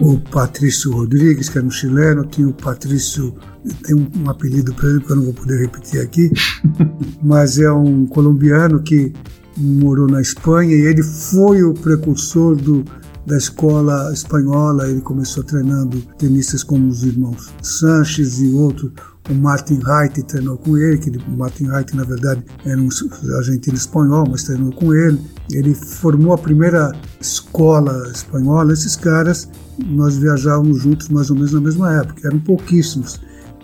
o 0.00 0.20
Patrício 0.20 0.90
Rodrigues, 0.92 1.48
que 1.48 1.58
era 1.58 1.66
um 1.66 1.70
chileno, 1.70 2.24
tinha 2.26 2.48
o 2.48 2.52
Patrício, 2.52 3.34
tem 3.84 3.94
um, 3.94 4.08
um 4.24 4.30
apelido 4.30 4.74
para 4.74 4.88
ele 4.88 5.00
que 5.00 5.12
eu 5.12 5.16
não 5.16 5.24
vou 5.24 5.34
poder 5.34 5.60
repetir 5.60 6.00
aqui, 6.00 6.32
mas 7.22 7.58
é 7.58 7.70
um 7.70 8.06
colombiano 8.06 8.82
que 8.82 9.12
morou 9.56 10.08
na 10.08 10.20
Espanha 10.20 10.74
e 10.74 10.80
ele 10.80 11.02
foi 11.02 11.62
o 11.62 11.74
precursor 11.74 12.56
do, 12.56 12.84
da 13.30 13.36
escola 13.36 14.12
espanhola, 14.12 14.88
ele 14.88 15.00
começou 15.00 15.44
treinando 15.44 16.00
tenistas 16.18 16.64
como 16.64 16.88
os 16.88 17.04
irmãos 17.04 17.52
Sanches 17.62 18.40
e 18.40 18.52
outros. 18.52 18.90
O 19.30 19.34
Martin 19.34 19.78
Reit 19.84 20.20
treinou 20.24 20.58
com 20.58 20.76
ele, 20.76 20.98
que 20.98 21.10
o 21.10 21.36
Martin 21.36 21.68
Reit, 21.68 21.94
na 21.94 22.02
verdade, 22.02 22.42
era 22.64 22.80
um 22.80 22.88
argentino 23.36 23.76
espanhol, 23.76 24.26
mas 24.28 24.42
treinou 24.42 24.72
com 24.72 24.92
ele. 24.92 25.20
Ele 25.52 25.72
formou 25.74 26.32
a 26.32 26.38
primeira 26.38 26.92
escola 27.20 28.10
espanhola. 28.12 28.72
Esses 28.72 28.96
caras, 28.96 29.48
nós 29.78 30.16
viajávamos 30.16 30.82
juntos 30.82 31.08
mais 31.08 31.30
ou 31.30 31.36
menos 31.36 31.52
na 31.52 31.60
mesma 31.60 31.94
época, 31.94 32.26
eram 32.26 32.40
pouquíssimos. 32.40 33.20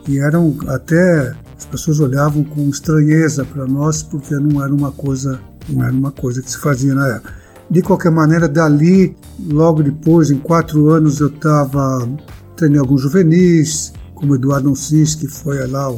E 0.07 0.21
eram 0.21 0.57
até 0.69 1.35
as 1.59 1.65
pessoas 1.65 1.99
olhavam 1.99 2.45
com 2.45 2.69
estranheza 2.69 3.45
para 3.45 3.67
nós 3.67 4.05
porque 4.05 4.37
não 4.37 4.63
era 4.63 4.73
uma 4.73 4.93
coisa 4.93 5.41
não 5.69 5.83
era 5.83 5.93
uma 5.93 6.13
coisa 6.13 6.41
que 6.41 6.51
se 6.51 6.59
fazia 6.59 6.95
na 6.95 7.09
época 7.09 7.46
de 7.71 7.83
qualquer 7.83 8.11
maneira, 8.11 8.49
dali, 8.49 9.17
logo 9.51 9.83
depois, 9.83 10.31
em 10.31 10.39
quatro 10.39 10.89
anos, 10.91 11.21
eu 11.21 11.29
estava 11.29 12.09
treinando 12.57 12.83
alguns 12.83 13.03
juvenis, 13.03 13.93
como 14.15 14.35
Eduardo 14.35 14.71
Onsis, 14.71 15.15
que 15.15 15.27
foi 15.27 15.67
lá 15.67 15.93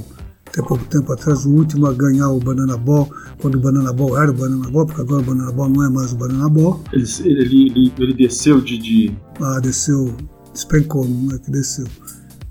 até 0.47 0.63
pouco 0.63 0.85
tempo 0.87 1.13
atrás 1.13 1.45
o 1.45 1.51
último 1.51 1.87
a 1.87 1.93
ganhar 1.93 2.31
o 2.31 2.41
Banana 2.41 2.77
Ball, 2.77 3.09
quando 3.41 3.57
o 3.57 3.61
Banana 3.61 3.93
Ball 3.93 4.21
era 4.21 4.31
o 4.31 4.35
Banana 4.35 4.71
Ball, 4.71 4.87
porque 4.87 5.03
agora 5.03 5.23
o 5.23 5.25
Banana 5.25 5.53
Ball 5.53 5.69
não 5.69 5.85
é 5.85 5.91
mais 5.91 6.13
o 6.13 6.17
Banana 6.17 6.49
Ball. 6.49 6.83
Ele, 6.93 7.05
ele, 7.25 7.41
ele, 7.43 7.93
ele 7.99 8.15
desceu 8.15 8.61
de, 8.61 8.79
de, 8.79 9.17
Ah, 9.41 9.61
desceu, 9.61 10.15
despencou, 10.53 11.07
não 11.07 11.35
é 11.35 11.39
que 11.39 11.51
desceu. 11.51 11.87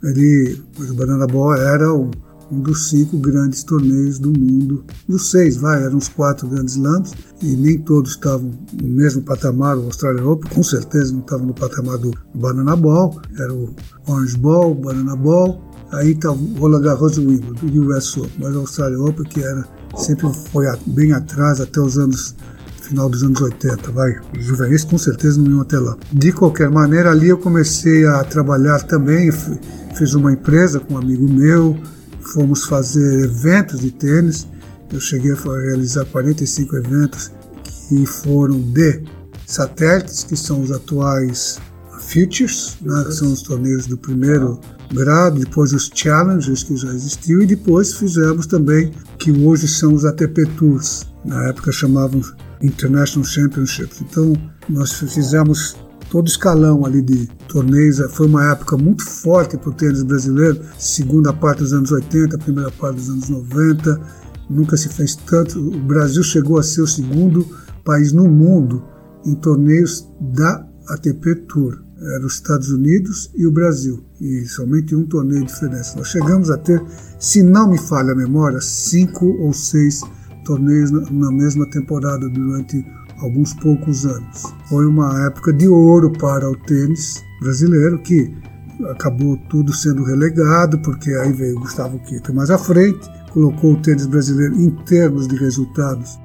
Ele, 0.03 0.61
o 0.79 0.93
Banana 0.93 1.25
Ball 1.25 1.55
era 1.55 1.91
o 1.91 2.11
um 2.51 2.59
dos 2.59 2.89
cinco 2.89 3.17
grandes 3.17 3.63
torneios 3.63 4.19
do 4.19 4.31
mundo. 4.31 4.83
Dos 5.07 5.31
seis, 5.31 5.57
vai, 5.57 5.83
eram 5.83 5.97
os 5.97 6.07
quatro 6.07 6.47
grandes 6.47 6.75
slams, 6.75 7.13
e 7.41 7.55
nem 7.55 7.79
todos 7.79 8.11
estavam 8.11 8.51
no 8.81 8.87
mesmo 8.87 9.21
patamar. 9.21 9.77
O 9.77 9.85
Australian 9.85 10.25
Open, 10.25 10.51
com 10.51 10.63
certeza, 10.63 11.13
não 11.13 11.21
estava 11.21 11.43
no 11.43 11.53
patamar 11.53 11.97
do 11.97 12.11
Banana 12.33 12.75
Ball, 12.75 13.19
era 13.37 13.53
o 13.53 13.73
Orange 14.07 14.37
Ball, 14.37 14.73
Banana 14.73 15.15
Ball, 15.15 15.61
aí 15.91 16.11
estava 16.11 16.35
o 16.35 16.59
Roland 16.59 16.81
Garros 16.81 17.17
e 17.17 17.21
o 17.21 17.29
Wimbledon, 17.29 17.67
e 17.67 17.79
o 17.79 17.95
US 17.95 18.17
Open, 18.17 18.31
mas 18.39 18.55
o 18.55 18.59
Australian 18.59 19.03
Open, 19.03 19.25
que 19.25 19.41
era, 19.41 19.65
sempre 19.95 20.31
foi 20.51 20.65
bem 20.87 21.11
atrás, 21.13 21.61
até 21.61 21.79
os 21.79 21.97
anos 21.97 22.35
final 22.87 23.09
dos 23.09 23.21
anos 23.23 23.41
80, 23.41 23.91
vai. 23.91 24.15
Os 24.37 24.45
juvenis 24.45 24.83
com 24.83 24.97
certeza 24.97 25.41
não 25.41 25.51
iam 25.51 25.61
até 25.61 25.77
lá. 25.77 25.97
De 26.11 26.31
qualquer 26.31 26.69
maneira, 26.69 27.11
ali 27.11 27.27
eu 27.27 27.37
comecei 27.37 28.05
a 28.05 28.23
trabalhar 28.23 28.81
também, 28.83 29.29
fiz 29.95 30.13
uma 30.13 30.31
empresa 30.31 30.79
com 30.79 30.93
um 30.93 30.97
amigo 30.97 31.27
meu, 31.27 31.77
fomos 32.33 32.65
fazer 32.65 33.25
eventos 33.25 33.79
de 33.81 33.91
tênis. 33.91 34.47
Eu 34.91 34.99
cheguei 34.99 35.31
a 35.33 35.35
realizar 35.35 36.05
45 36.05 36.77
eventos 36.77 37.31
que 37.63 38.05
foram 38.05 38.59
de 38.59 39.03
satélites, 39.45 40.23
que 40.23 40.35
são 40.35 40.61
os 40.61 40.71
atuais 40.71 41.59
Futures, 41.99 42.77
né, 42.81 43.03
que 43.05 43.11
são 43.11 43.33
os 43.33 43.41
torneios 43.41 43.87
do 43.87 43.97
primeiro 43.97 44.59
grado, 44.93 45.39
depois 45.39 45.73
os 45.73 45.91
Challenges 45.93 46.63
que 46.63 46.77
já 46.77 46.89
existiu 46.89 47.41
e 47.41 47.45
depois 47.45 47.95
fizemos 47.95 48.45
também 48.45 48.91
que 49.19 49.31
hoje 49.31 49.67
são 49.67 49.93
os 49.93 50.05
ATP 50.05 50.45
Tours, 50.57 51.05
na 51.25 51.49
época 51.49 51.71
chamavam 51.71 52.21
International 52.61 53.27
Championships. 53.27 54.01
Então 54.01 54.33
nós 54.69 54.93
fizemos 54.93 55.75
todo 56.09 56.27
escalão 56.27 56.85
ali 56.85 57.01
de 57.01 57.27
torneios. 57.47 57.99
Foi 58.11 58.27
uma 58.27 58.51
época 58.51 58.77
muito 58.77 59.03
forte 59.03 59.57
para 59.57 59.69
o 59.69 59.73
tênis 59.73 60.03
brasileiro, 60.03 60.61
segunda 60.77 61.33
parte 61.33 61.59
dos 61.59 61.73
anos 61.73 61.91
80, 61.91 62.37
primeira 62.37 62.71
parte 62.71 62.95
dos 62.95 63.09
anos 63.09 63.29
90. 63.29 63.99
Nunca 64.49 64.77
se 64.77 64.89
fez 64.89 65.15
tanto. 65.15 65.59
O 65.59 65.79
Brasil 65.79 66.23
chegou 66.23 66.57
a 66.57 66.63
ser 66.63 66.81
o 66.81 66.87
segundo 66.87 67.45
país 67.83 68.11
no 68.11 68.27
mundo 68.27 68.83
em 69.25 69.35
torneios 69.35 70.07
da 70.19 70.65
ATP 70.89 71.35
Tour. 71.47 71.83
Era 71.99 72.25
os 72.25 72.35
Estados 72.35 72.69
Unidos 72.69 73.31
e 73.35 73.47
o 73.47 73.51
Brasil, 73.51 74.05
e 74.21 74.45
somente 74.45 74.95
um 74.95 75.03
torneio 75.03 75.41
de 75.41 75.47
diferença. 75.47 75.97
Nós 75.97 76.07
chegamos 76.07 76.51
a 76.51 76.57
ter, 76.57 76.79
se 77.19 77.41
não 77.41 77.71
me 77.71 77.77
falha 77.77 78.11
a 78.11 78.15
memória, 78.15 78.61
cinco 78.61 79.25
ou 79.41 79.51
seis 79.51 80.01
torneios 80.45 80.91
na 80.91 81.31
mesma 81.31 81.67
temporada 81.69 82.29
durante 82.29 82.85
alguns 83.21 83.53
poucos 83.53 84.05
anos. 84.05 84.43
Foi 84.69 84.85
uma 84.85 85.25
época 85.27 85.53
de 85.53 85.67
ouro 85.67 86.11
para 86.11 86.49
o 86.49 86.55
tênis 86.55 87.23
brasileiro 87.41 87.99
que 87.99 88.33
acabou 88.91 89.37
tudo 89.49 89.73
sendo 89.73 90.03
relegado, 90.03 90.77
porque 90.79 91.11
aí 91.11 91.33
veio 91.33 91.59
Gustavo 91.59 91.99
Quito 91.99 92.33
mais 92.33 92.49
à 92.49 92.57
frente, 92.57 93.09
colocou 93.31 93.73
o 93.73 93.77
tênis 93.77 94.05
brasileiro 94.05 94.55
em 94.55 94.69
termos 94.85 95.27
de 95.27 95.35
resultados. 95.35 96.19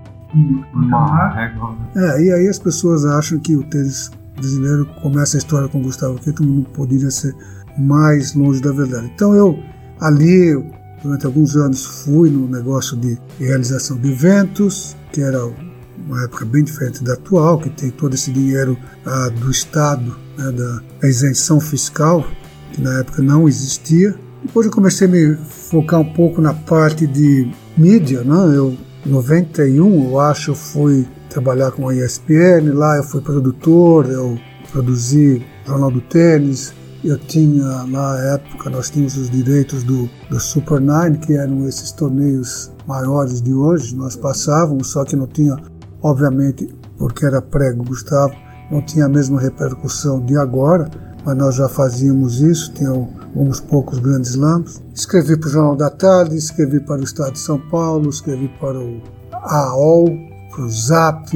É, 1.96 2.22
e 2.22 2.32
aí 2.32 2.48
as 2.48 2.58
pessoas 2.58 3.04
acham 3.04 3.38
que 3.38 3.56
o 3.56 3.62
tênis 3.64 4.10
brasileiro 4.34 4.86
começa 5.02 5.36
a 5.36 5.38
história 5.38 5.68
com 5.68 5.82
Gustavo 5.82 6.18
Quito, 6.18 6.44
não 6.44 6.62
poderia 6.62 7.10
ser 7.10 7.34
mais 7.78 8.34
longe 8.34 8.60
da 8.60 8.72
verdade. 8.72 9.10
Então 9.14 9.34
eu 9.34 9.58
ali 10.00 10.52
durante 11.02 11.26
alguns 11.26 11.56
anos 11.56 11.84
fui 11.84 12.30
no 12.30 12.48
negócio 12.48 12.96
de 12.96 13.18
realização 13.38 13.98
de 13.98 14.10
eventos, 14.10 14.96
que 15.12 15.20
era 15.20 15.38
uma 16.06 16.24
época 16.24 16.44
bem 16.44 16.64
diferente 16.64 17.02
da 17.02 17.14
atual, 17.14 17.58
que 17.58 17.70
tem 17.70 17.90
todo 17.90 18.14
esse 18.14 18.30
dinheiro 18.30 18.76
ah, 19.04 19.28
do 19.28 19.50
Estado, 19.50 20.16
né, 20.36 20.52
da 20.52 21.08
isenção 21.08 21.60
fiscal, 21.60 22.26
que 22.72 22.80
na 22.80 23.00
época 23.00 23.22
não 23.22 23.48
existia. 23.48 24.14
Depois 24.44 24.66
eu 24.66 24.72
comecei 24.72 25.06
a 25.06 25.10
me 25.10 25.36
focar 25.36 26.00
um 26.00 26.12
pouco 26.12 26.40
na 26.40 26.52
parte 26.52 27.06
de 27.06 27.50
mídia, 27.76 28.22
né? 28.24 28.56
Eu, 28.56 28.76
em 29.06 29.10
91, 29.10 30.10
eu 30.10 30.20
acho, 30.20 30.54
fui 30.54 31.06
trabalhar 31.28 31.70
com 31.72 31.88
a 31.88 31.94
ESPN, 31.94 32.72
lá 32.74 32.96
eu 32.96 33.04
fui 33.04 33.20
produtor, 33.20 34.10
eu 34.10 34.38
produzi 34.70 35.44
Jornal 35.66 35.90
do 35.90 36.00
Tênis, 36.00 36.74
eu 37.04 37.18
tinha, 37.18 37.84
na 37.84 38.16
época, 38.34 38.70
nós 38.70 38.90
tínhamos 38.90 39.16
os 39.16 39.28
direitos 39.28 39.82
do, 39.82 40.08
do 40.30 40.38
Super 40.38 40.80
Nine, 40.80 41.18
que 41.18 41.34
eram 41.34 41.66
esses 41.66 41.90
torneios 41.90 42.70
maiores 42.86 43.40
de 43.42 43.52
hoje, 43.52 43.96
nós 43.96 44.14
passávamos, 44.14 44.92
só 44.92 45.04
que 45.04 45.16
não 45.16 45.26
tinha 45.26 45.56
Obviamente, 46.02 46.68
porque 46.98 47.24
era 47.24 47.40
prego 47.40 47.84
Gustavo, 47.84 48.34
não 48.70 48.82
tinha 48.82 49.06
a 49.06 49.08
mesma 49.08 49.40
repercussão 49.40 50.24
de 50.24 50.36
agora, 50.36 50.90
mas 51.24 51.36
nós 51.36 51.54
já 51.54 51.68
fazíamos 51.68 52.40
isso, 52.40 52.72
tinha 52.72 52.90
alguns 52.90 53.60
poucos 53.60 53.98
grandes 53.98 54.34
lambos. 54.34 54.82
Escrevi 54.94 55.36
para 55.36 55.48
o 55.48 55.50
Jornal 55.50 55.76
da 55.76 55.90
Tarde, 55.90 56.36
escrevi 56.36 56.80
para 56.80 57.00
o 57.00 57.04
Estado 57.04 57.32
de 57.32 57.38
São 57.38 57.58
Paulo, 57.58 58.10
escrevi 58.10 58.48
para 58.60 58.78
o 58.78 59.00
AOL, 59.32 60.06
para 60.50 60.64
o 60.64 60.70
Zap, 60.70 61.30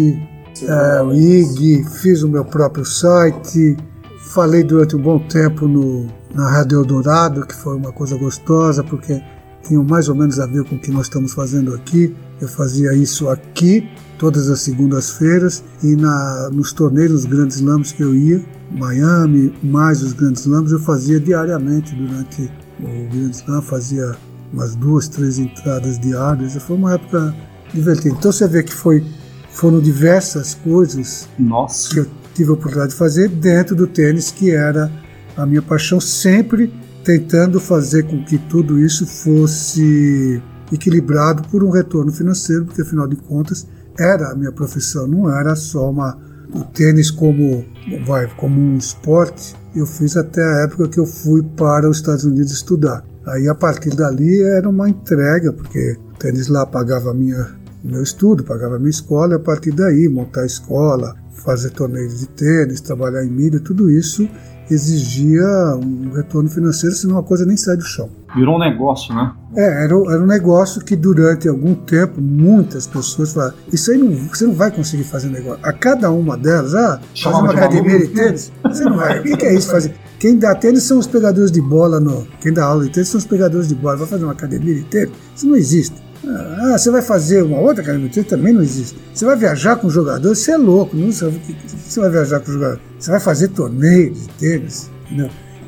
é, 0.63 1.03
o 1.03 1.13
IG, 1.13 1.85
fiz 1.85 2.23
o 2.23 2.29
meu 2.29 2.45
próprio 2.45 2.85
site, 2.85 3.77
falei 4.19 4.65
durante 4.65 4.97
um 4.97 5.03
bom 5.03 5.19
tempo 5.19 5.69
no, 5.69 6.07
na 6.35 6.51
Rádio 6.51 6.81
Eldorado, 6.81 7.47
que 7.47 7.55
foi 7.55 7.77
uma 7.77 7.93
coisa 7.93 8.17
gostosa, 8.17 8.83
porque 8.83 9.23
tinha 9.63 9.83
mais 9.83 10.09
ou 10.09 10.15
menos 10.15 10.41
a 10.41 10.47
ver 10.47 10.65
com 10.65 10.77
o 10.77 10.79
que 10.79 10.91
nós 10.91 11.07
estamos 11.07 11.33
fazendo 11.33 11.75
aqui. 11.75 12.17
Eu 12.41 12.49
fazia 12.49 12.95
isso 12.95 13.29
aqui 13.29 13.89
todas 14.19 14.49
as 14.49 14.61
segundas-feiras 14.61 15.63
e 15.83 15.97
na, 15.97 16.51
nos 16.53 16.73
torneios, 16.73 17.25
grandes 17.25 17.57
slams 17.57 17.93
que 17.93 18.03
eu 18.03 18.15
ia, 18.15 18.45
Miami, 18.71 19.55
mais 19.63 20.03
os 20.03 20.13
grandes 20.13 20.43
slams, 20.43 20.73
eu 20.73 20.81
fazia 20.81 21.21
diariamente 21.21 21.95
durante 21.95 22.51
o 22.81 23.11
grande 23.11 23.37
slam, 23.37 23.63
fazia 23.63 24.17
umas 24.53 24.75
duas, 24.75 25.09
três 25.09 25.39
entradas 25.39 25.99
diárias. 25.99 26.55
Foi 26.57 26.77
uma 26.77 26.95
época 26.95 27.35
divertida. 27.73 28.15
Então 28.19 28.33
você 28.33 28.47
vê 28.47 28.63
que 28.63 28.73
foi, 28.73 29.05
foram 29.51 29.81
diversas 29.81 30.55
coisas 30.55 31.29
Nossa. 31.39 31.91
que 31.91 32.01
eu 32.01 32.07
tive 32.35 32.51
a 32.51 32.53
oportunidade 32.55 32.91
de 32.91 32.99
fazer 32.99 33.29
dentro 33.29 33.75
do 33.75 33.87
tênis, 33.87 34.31
que 34.31 34.51
era 34.51 34.91
a 35.37 35.47
minha 35.47 35.63
paixão, 35.63 36.01
sempre 36.01 36.73
tentando 37.05 37.61
fazer 37.61 38.05
com 38.05 38.25
que 38.25 38.37
tudo 38.37 38.79
isso 38.79 39.07
fosse 39.07 40.43
equilibrado 40.73 41.49
por 41.49 41.63
um 41.63 41.71
retorno 41.71 42.11
financeiro, 42.11 42.65
porque 42.65 42.83
afinal 42.83 43.07
de 43.07 43.17
contas 43.17 43.67
era 43.99 44.31
a 44.31 44.35
minha 44.35 44.53
profissão, 44.53 45.07
não 45.07 45.31
era 45.31 45.55
só 45.55 45.91
uma, 45.91 46.19
o 46.55 46.65
tênis 46.65 47.11
como, 47.11 47.65
vai, 48.07 48.27
como 48.37 48.61
um 48.61 48.77
esporte. 48.77 49.55
Eu 49.75 49.87
fiz 49.87 50.17
até 50.17 50.43
a 50.43 50.65
época 50.65 50.89
que 50.89 50.99
eu 50.99 51.07
fui 51.07 51.43
para 51.43 51.89
os 51.89 51.99
Estados 51.99 52.25
Unidos 52.25 52.53
estudar. 52.53 53.05
Aí 53.27 53.49
a 53.49 53.55
partir 53.55 53.95
dali 53.95 54.43
era 54.43 54.69
uma 54.69 54.89
entrega, 54.89 55.53
porque 55.53 55.99
o 56.15 56.19
tênis 56.19 56.49
lá 56.49 56.65
pagava 56.65 57.13
minha, 57.13 57.49
meu 57.83 58.03
estudo, 58.03 58.45
pagava 58.45 58.79
minha 58.79 58.91
escola, 58.91 59.37
a 59.37 59.41
partir 59.41 59.73
daí 59.73 60.09
montar 60.09 60.47
escola, 60.47 61.15
fazer 61.33 61.71
torneios 61.71 62.21
de 62.21 62.27
tênis, 62.29 62.81
trabalhar 62.81 63.25
em 63.25 63.31
mídia, 63.31 63.61
tudo 63.61 63.91
isso 63.91 64.29
exigia 64.75 65.45
um 65.77 66.13
retorno 66.15 66.49
financeiro, 66.49 66.95
senão 66.95 67.19
a 67.19 67.23
coisa 67.23 67.45
nem 67.47 67.57
sai 67.57 67.77
do 67.77 67.85
chão. 67.85 68.09
Virou 68.35 68.57
um 68.57 68.59
negócio, 68.59 69.15
né? 69.15 69.33
É, 69.55 69.85
era, 69.85 69.95
era 69.95 70.23
um 70.23 70.27
negócio 70.27 70.85
que 70.85 70.95
durante 70.95 71.49
algum 71.49 71.75
tempo 71.75 72.21
muitas 72.21 72.87
pessoas 72.87 73.33
falaram: 73.33 73.55
Isso 73.73 73.91
aí 73.91 73.99
não, 73.99 74.13
você 74.13 74.47
não 74.47 74.55
vai 74.55 74.71
conseguir 74.71 75.05
fazer 75.05 75.29
negócio. 75.29 75.61
A 75.63 75.73
cada 75.73 76.11
uma 76.11 76.37
delas, 76.37 76.75
ah, 76.75 77.01
fazer 77.23 77.37
uma 77.37 77.53
academia 77.53 77.99
de 77.99 78.09
tênis, 78.09 78.53
você 78.63 78.85
não 78.85 78.97
vai. 78.97 79.21
O 79.21 79.23
que, 79.23 79.37
que 79.37 79.47
é 79.47 79.55
isso 79.55 79.71
fazer? 79.71 79.95
Quem 80.19 80.39
dá 80.39 80.55
tênis 80.55 80.83
são 80.83 80.99
os 80.99 81.07
pegadores 81.07 81.51
de 81.51 81.61
bola, 81.61 82.01
no, 82.01 82.27
quem 82.41 82.53
dá 82.53 82.65
aula 82.65 82.85
de 82.85 82.91
tênis 82.91 83.09
são 83.09 83.19
os 83.19 83.27
pegadores 83.27 83.69
de 83.69 83.75
bola. 83.75 83.97
Vai 83.97 84.07
fazer 84.07 84.25
uma 84.25 84.33
academia 84.33 84.75
de 84.75 84.85
tênis? 84.85 85.13
Isso 85.35 85.47
não 85.47 85.57
existe. 85.57 86.07
Ah, 86.27 86.77
você 86.77 86.91
vai 86.91 87.03
fazer 87.03 87.43
uma 87.43 87.59
outra 87.59 87.83
academia 87.83 88.09
de 88.09 88.15
tênis? 88.15 88.29
Também 88.29 88.53
não 88.53 88.63
existe. 88.63 88.99
Você 89.15 89.25
vai 89.25 89.37
viajar 89.37 89.77
com 89.77 89.89
jogadores? 89.89 90.39
Você 90.39 90.53
é 90.53 90.57
louco. 90.57 90.97
Não 90.97 91.13
sabe 91.13 91.41
você 91.87 92.01
vai 92.01 92.11
viajar 92.11 92.41
com 92.41 92.53
jogadores. 92.53 92.83
Você 93.07 93.13
vai 93.13 93.21
fazer 93.21 93.49
torneios 93.51 94.23
de 94.23 94.29
tênis? 94.31 94.91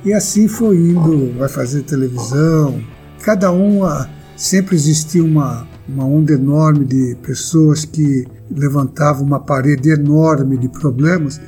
E 0.04 0.12
assim 0.12 0.48
foi 0.48 0.76
indo, 0.76 1.38
vai 1.38 1.48
fazer 1.48 1.82
televisão. 1.82 2.82
Cada 3.22 3.52
uma 3.52 4.10
sempre 4.36 4.74
existia 4.74 5.22
uma, 5.22 5.64
uma 5.88 6.04
onda 6.04 6.32
enorme 6.32 6.84
de 6.84 7.16
pessoas 7.22 7.84
que 7.84 8.26
levantavam 8.50 9.22
uma 9.22 9.38
parede 9.38 9.88
enorme 9.88 10.58
de 10.58 10.68
problemas 10.68 11.40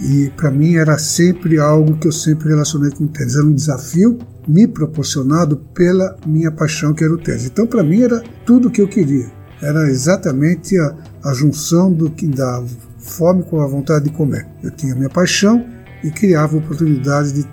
e 0.00 0.30
para 0.36 0.48
mim 0.48 0.76
era 0.76 0.96
sempre 0.96 1.58
algo 1.58 1.98
que 1.98 2.06
eu 2.06 2.12
sempre 2.12 2.50
relacionei 2.50 2.92
com 2.92 3.02
o 3.02 3.08
tênis. 3.08 3.34
Era 3.34 3.44
um 3.44 3.52
desafio 3.52 4.18
me 4.46 4.68
proporcionado 4.68 5.56
pela 5.74 6.16
minha 6.24 6.52
paixão 6.52 6.94
que 6.94 7.02
era 7.02 7.14
o 7.14 7.18
tênis. 7.18 7.46
Então 7.46 7.66
para 7.66 7.82
mim 7.82 8.02
era 8.02 8.22
tudo 8.46 8.68
o 8.68 8.70
que 8.70 8.80
eu 8.80 8.86
queria. 8.86 9.28
Era 9.60 9.90
exatamente 9.90 10.78
a, 10.78 10.94
a 11.24 11.34
junção 11.34 11.92
do 11.92 12.08
que 12.12 12.28
da 12.28 12.62
fome 13.02 13.42
com 13.42 13.60
a 13.60 13.66
vontade 13.66 14.04
de 14.04 14.10
comer. 14.10 14.46
Eu 14.62 14.70
tinha 14.70 14.94
minha 14.94 15.10
paixão 15.10 15.64
e 16.02 16.10
criava 16.10 16.56
oportunidades 16.56 17.32
de 17.32 17.46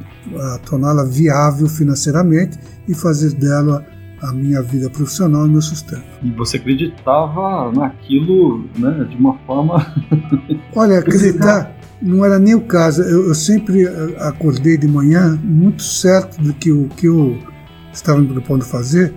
torná-la 0.65 1.03
viável 1.03 1.67
financeiramente 1.67 2.57
e 2.87 2.93
fazer 2.93 3.33
dela 3.33 3.85
a 4.21 4.33
minha 4.33 4.61
vida 4.61 4.89
profissional 4.89 5.45
e 5.45 5.49
meu 5.49 5.61
sustento. 5.61 6.03
E 6.21 6.31
você 6.31 6.57
acreditava 6.57 7.71
naquilo 7.71 8.65
né, 8.77 9.07
de 9.09 9.15
uma 9.15 9.37
forma. 9.39 9.85
Olha, 10.75 10.99
acreditar 10.99 11.73
não 12.01 12.23
era 12.23 12.37
nem 12.37 12.55
o 12.55 12.61
caso. 12.61 13.01
Eu, 13.01 13.27
eu, 13.27 13.35
sempre 13.35 13.87
acordei 14.19 14.77
de 14.77 14.87
manhã 14.87 15.39
muito 15.41 15.83
certo 15.83 16.41
do 16.41 16.53
que 16.53 16.71
o 16.71 16.87
que 16.89 17.07
eu 17.07 17.37
estava 17.93 18.19
me 18.19 18.27
propondo 18.27 18.63
fazer 18.63 19.13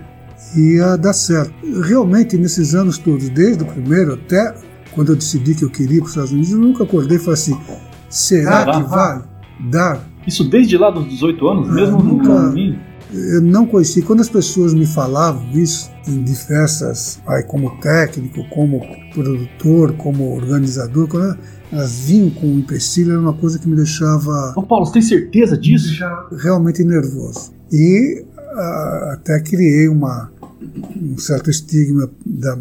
ia 0.55 0.95
dar 0.97 1.13
certo. 1.13 1.53
Realmente, 1.81 2.37
nesses 2.37 2.75
anos 2.75 2.97
todos, 2.97 3.29
desde 3.29 3.63
o 3.63 3.65
primeiro 3.65 4.13
até 4.13 4.53
quando 4.93 5.09
eu 5.09 5.15
decidi 5.15 5.55
que 5.55 5.63
eu 5.63 5.69
queria 5.69 5.97
ir 5.97 5.99
para 5.99 6.05
os 6.05 6.11
Estados 6.11 6.31
Unidos, 6.31 6.51
eu 6.51 6.59
nunca 6.59 6.83
acordei 6.83 7.17
e 7.17 7.19
falei 7.19 7.33
assim: 7.33 7.57
será 8.09 8.65
que 8.65 8.89
vai 8.89 9.23
dar? 9.69 10.07
Isso 10.25 10.43
desde 10.43 10.77
lá 10.77 10.89
dos 10.89 11.07
18 11.09 11.47
anos, 11.47 11.69
é, 11.69 11.71
mesmo 11.71 12.01
nunca, 12.01 12.29
no 12.29 12.75
Eu 13.13 13.41
não 13.41 13.65
conheci. 13.65 14.01
Quando 14.01 14.21
as 14.21 14.29
pessoas 14.29 14.73
me 14.73 14.85
falavam 14.85 15.43
isso, 15.51 15.91
em 16.07 16.23
diversas, 16.23 17.19
aí, 17.27 17.43
como 17.43 17.77
técnico, 17.79 18.43
como 18.49 18.81
produtor, 19.13 19.93
como 19.93 20.35
organizador, 20.35 21.07
elas 21.71 21.99
vinham 21.99 22.29
com 22.29 22.47
um 22.47 22.59
empecilho, 22.59 23.11
era 23.11 23.19
uma 23.19 23.33
coisa 23.33 23.59
que 23.59 23.67
me 23.67 23.75
deixava. 23.75 24.53
Ô 24.55 24.63
Paulo, 24.63 24.85
você 24.85 24.93
tem 24.93 25.01
certeza 25.01 25.57
disso? 25.57 25.93
Realmente 26.37 26.83
nervoso. 26.83 27.51
E 27.71 28.23
uh, 28.37 29.13
até 29.13 29.39
criei 29.39 29.87
uma, 29.87 30.31
um 30.95 31.17
certo 31.17 31.49
estigma 31.49 32.09
da, 32.25 32.57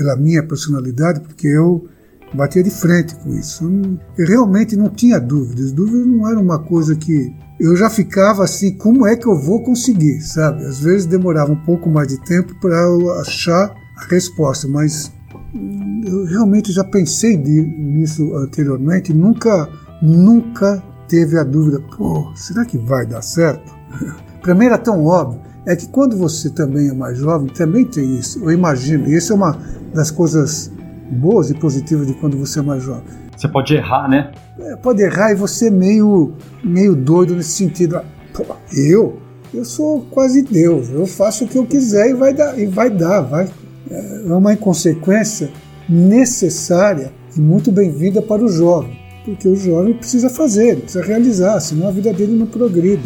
pela 0.00 0.16
minha 0.16 0.42
personalidade, 0.42 1.20
porque 1.20 1.46
eu 1.46 1.86
batia 2.32 2.62
de 2.62 2.70
frente 2.70 3.14
com 3.16 3.34
isso. 3.34 3.70
Eu 4.16 4.26
realmente 4.26 4.74
não 4.74 4.88
tinha 4.88 5.20
dúvidas. 5.20 5.72
Dúvidas 5.72 6.06
não 6.06 6.26
era 6.26 6.40
uma 6.40 6.58
coisa 6.58 6.96
que 6.96 7.30
eu 7.60 7.76
já 7.76 7.90
ficava 7.90 8.42
assim, 8.42 8.74
como 8.78 9.06
é 9.06 9.14
que 9.14 9.26
eu 9.26 9.38
vou 9.38 9.62
conseguir, 9.62 10.22
sabe? 10.22 10.64
Às 10.64 10.80
vezes 10.80 11.04
demorava 11.04 11.52
um 11.52 11.64
pouco 11.66 11.90
mais 11.90 12.08
de 12.08 12.18
tempo 12.24 12.58
para 12.62 12.74
eu 12.76 13.12
achar 13.20 13.74
a 13.98 14.04
resposta, 14.08 14.66
mas 14.66 15.12
hum, 15.54 16.00
eu 16.06 16.24
realmente 16.24 16.72
já 16.72 16.82
pensei 16.82 17.36
nisso 17.36 18.34
anteriormente, 18.36 19.12
nunca, 19.12 19.68
nunca 20.00 20.82
teve 21.08 21.36
a 21.36 21.44
dúvida, 21.44 21.78
pô, 21.94 22.32
será 22.34 22.64
que 22.64 22.78
vai 22.78 23.04
dar 23.04 23.20
certo? 23.20 23.70
para 24.40 24.54
mim 24.54 24.64
era 24.64 24.78
tão 24.78 25.04
óbvio. 25.04 25.49
É 25.66 25.76
que 25.76 25.88
quando 25.88 26.16
você 26.16 26.50
também 26.50 26.88
é 26.88 26.92
mais 26.92 27.18
jovem, 27.18 27.48
também 27.48 27.84
tem 27.84 28.16
isso. 28.16 28.42
Eu 28.42 28.50
imagino, 28.50 29.08
e 29.08 29.16
isso 29.16 29.32
é 29.32 29.36
uma 29.36 29.58
das 29.94 30.10
coisas 30.10 30.70
boas 31.10 31.50
e 31.50 31.54
positivas 31.54 32.06
de 32.06 32.14
quando 32.14 32.36
você 32.36 32.60
é 32.60 32.62
mais 32.62 32.82
jovem. 32.82 33.04
Você 33.36 33.48
pode 33.48 33.74
errar, 33.74 34.08
né? 34.08 34.32
É, 34.58 34.76
pode 34.76 35.02
errar 35.02 35.32
e 35.32 35.34
você 35.34 35.68
é 35.68 35.70
meio, 35.70 36.34
meio 36.62 36.94
doido 36.94 37.34
nesse 37.34 37.52
sentido. 37.52 37.96
Ah, 37.96 38.04
pô, 38.34 38.44
eu? 38.72 39.18
Eu 39.52 39.64
sou 39.64 40.02
quase 40.10 40.42
Deus. 40.42 40.90
Eu 40.90 41.06
faço 41.06 41.44
o 41.44 41.48
que 41.48 41.56
eu 41.56 41.66
quiser 41.66 42.10
e 42.10 42.14
vai 42.14 42.34
dar. 42.34 42.58
E 42.58 42.66
vai 42.66 42.90
dar 42.90 43.22
vai. 43.22 43.48
É 43.90 44.32
uma 44.32 44.52
inconsequência 44.52 45.50
necessária 45.88 47.12
e 47.36 47.40
muito 47.40 47.72
bem-vinda 47.72 48.22
para 48.22 48.44
o 48.44 48.48
jovem. 48.48 48.99
Porque 49.24 49.46
o 49.46 49.54
jovem 49.54 49.92
precisa 49.92 50.30
fazer, 50.30 50.76
precisa 50.76 51.04
realizar, 51.04 51.60
senão 51.60 51.88
a 51.88 51.90
vida 51.90 52.12
dele 52.12 52.32
não 52.32 52.46
progride. 52.46 53.02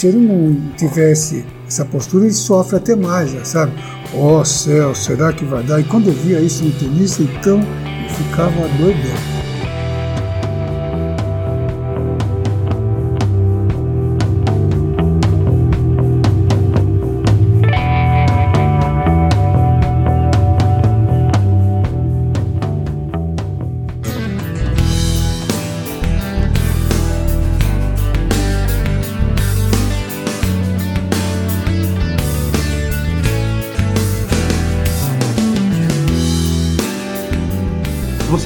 Se 0.00 0.06
ele 0.06 0.18
não 0.18 0.56
tivesse 0.76 1.44
essa 1.66 1.84
postura, 1.84 2.24
ele 2.24 2.34
sofre 2.34 2.76
até 2.76 2.94
mais, 2.94 3.30
sabe? 3.48 3.72
Oh 4.14 4.44
céu, 4.44 4.94
será 4.94 5.32
que 5.32 5.44
vai 5.44 5.62
dar? 5.62 5.80
E 5.80 5.84
quando 5.84 6.08
eu 6.08 6.14
via 6.14 6.40
isso 6.40 6.64
no 6.64 6.72
tenista, 6.72 7.22
então 7.22 7.58
eu 7.58 8.14
ficava 8.14 8.68
doidão. 8.78 9.39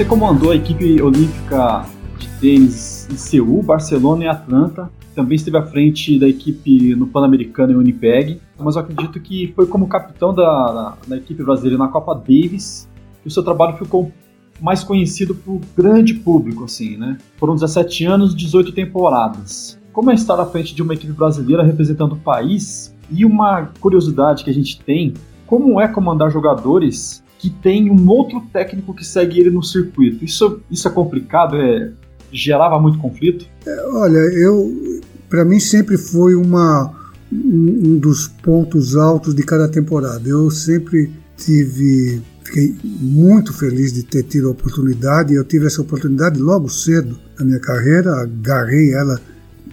Você 0.04 0.08
comandou 0.10 0.50
a 0.50 0.56
equipe 0.56 1.00
olímpica 1.00 1.86
de 2.18 2.28
tênis 2.38 3.08
em 3.10 3.16
Seul, 3.16 3.62
Barcelona 3.62 4.24
e 4.24 4.28
Atlanta. 4.28 4.90
Também 5.14 5.34
esteve 5.34 5.56
à 5.56 5.62
frente 5.62 6.18
da 6.18 6.28
equipe 6.28 6.94
no 6.94 7.06
Pan-Americano 7.06 7.72
e 7.72 7.76
Unipeg. 7.76 8.38
Mas 8.58 8.76
eu 8.76 8.82
acredito 8.82 9.18
que 9.18 9.50
foi 9.56 9.66
como 9.66 9.88
capitão 9.88 10.34
da, 10.34 10.94
da 11.08 11.16
equipe 11.16 11.42
brasileira 11.42 11.78
na 11.78 11.88
Copa 11.88 12.14
Davis 12.14 12.86
que 13.22 13.28
o 13.28 13.30
seu 13.30 13.42
trabalho 13.42 13.78
ficou 13.78 14.12
mais 14.60 14.84
conhecido 14.84 15.34
por 15.34 15.58
grande 15.74 16.12
público, 16.12 16.64
assim, 16.64 16.98
né? 16.98 17.16
Foram 17.38 17.54
17 17.54 18.04
anos, 18.04 18.34
18 18.34 18.72
temporadas. 18.72 19.80
Como 19.90 20.10
é 20.10 20.14
estar 20.14 20.38
à 20.38 20.44
frente 20.44 20.74
de 20.74 20.82
uma 20.82 20.92
equipe 20.92 21.14
brasileira 21.14 21.62
representando 21.62 22.12
o 22.12 22.18
país? 22.18 22.94
E 23.10 23.24
uma 23.24 23.70
curiosidade 23.80 24.44
que 24.44 24.50
a 24.50 24.54
gente 24.54 24.78
tem, 24.82 25.14
como 25.46 25.80
é 25.80 25.88
comandar 25.88 26.30
jogadores 26.30 27.23
que 27.44 27.50
tem 27.50 27.90
um 27.90 28.08
outro 28.08 28.40
técnico 28.50 28.94
que 28.94 29.04
segue 29.04 29.38
ele 29.38 29.50
no 29.50 29.62
circuito. 29.62 30.24
Isso, 30.24 30.62
isso 30.70 30.88
é 30.88 30.90
complicado? 30.90 31.56
É, 31.56 31.92
gerava 32.32 32.80
muito 32.80 32.98
conflito? 32.98 33.44
É, 33.66 33.86
olha, 33.88 34.16
eu 34.16 35.02
para 35.28 35.44
mim 35.44 35.60
sempre 35.60 35.98
foi 35.98 36.34
uma 36.34 36.90
um, 37.30 37.80
um, 37.84 37.98
dos 37.98 38.28
pontos 38.28 38.96
altos 38.96 39.34
de 39.34 39.42
cada 39.42 39.68
temporada. 39.68 40.26
Eu 40.26 40.50
sempre 40.50 41.12
tive 41.36 42.22
fiquei 42.42 42.74
muito 42.82 43.52
feliz 43.52 43.92
de 43.92 44.04
ter 44.04 44.22
tido 44.22 44.48
a 44.48 44.52
oportunidade. 44.52 45.34
Eu 45.34 45.44
tive 45.44 45.66
essa 45.66 45.82
oportunidade 45.82 46.40
logo 46.40 46.70
cedo 46.70 47.18
na 47.38 47.44
minha 47.44 47.60
carreira, 47.60 48.22
agarrei 48.22 48.94
ela 48.94 49.20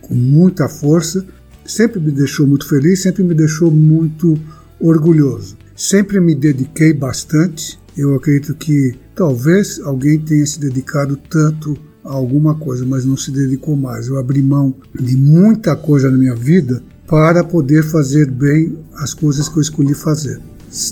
com 0.01 0.13
muita 0.13 0.67
força. 0.67 1.25
Sempre 1.63 2.01
me 2.01 2.11
deixou 2.11 2.45
muito 2.45 2.67
feliz, 2.67 3.01
sempre 3.01 3.23
me 3.23 3.33
deixou 3.33 3.71
muito 3.71 4.37
orgulhoso. 4.77 5.60
Sempre 5.83 6.19
me 6.19 6.35
dediquei 6.35 6.93
bastante. 6.93 7.79
Eu 7.97 8.13
acredito 8.13 8.53
que 8.53 8.93
talvez 9.15 9.79
alguém 9.79 10.19
tenha 10.19 10.45
se 10.45 10.59
dedicado 10.59 11.17
tanto 11.17 11.75
a 12.05 12.13
alguma 12.13 12.53
coisa, 12.53 12.85
mas 12.85 13.03
não 13.03 13.17
se 13.17 13.31
dedicou 13.31 13.75
mais. 13.75 14.05
Eu 14.05 14.19
abri 14.19 14.43
mão 14.43 14.75
de 14.93 15.17
muita 15.17 15.75
coisa 15.75 16.11
na 16.11 16.19
minha 16.19 16.35
vida 16.35 16.83
para 17.07 17.43
poder 17.43 17.83
fazer 17.83 18.29
bem 18.29 18.77
as 18.93 19.15
coisas 19.15 19.49
que 19.49 19.57
eu 19.57 19.61
escolhi 19.61 19.95
fazer. 19.95 20.39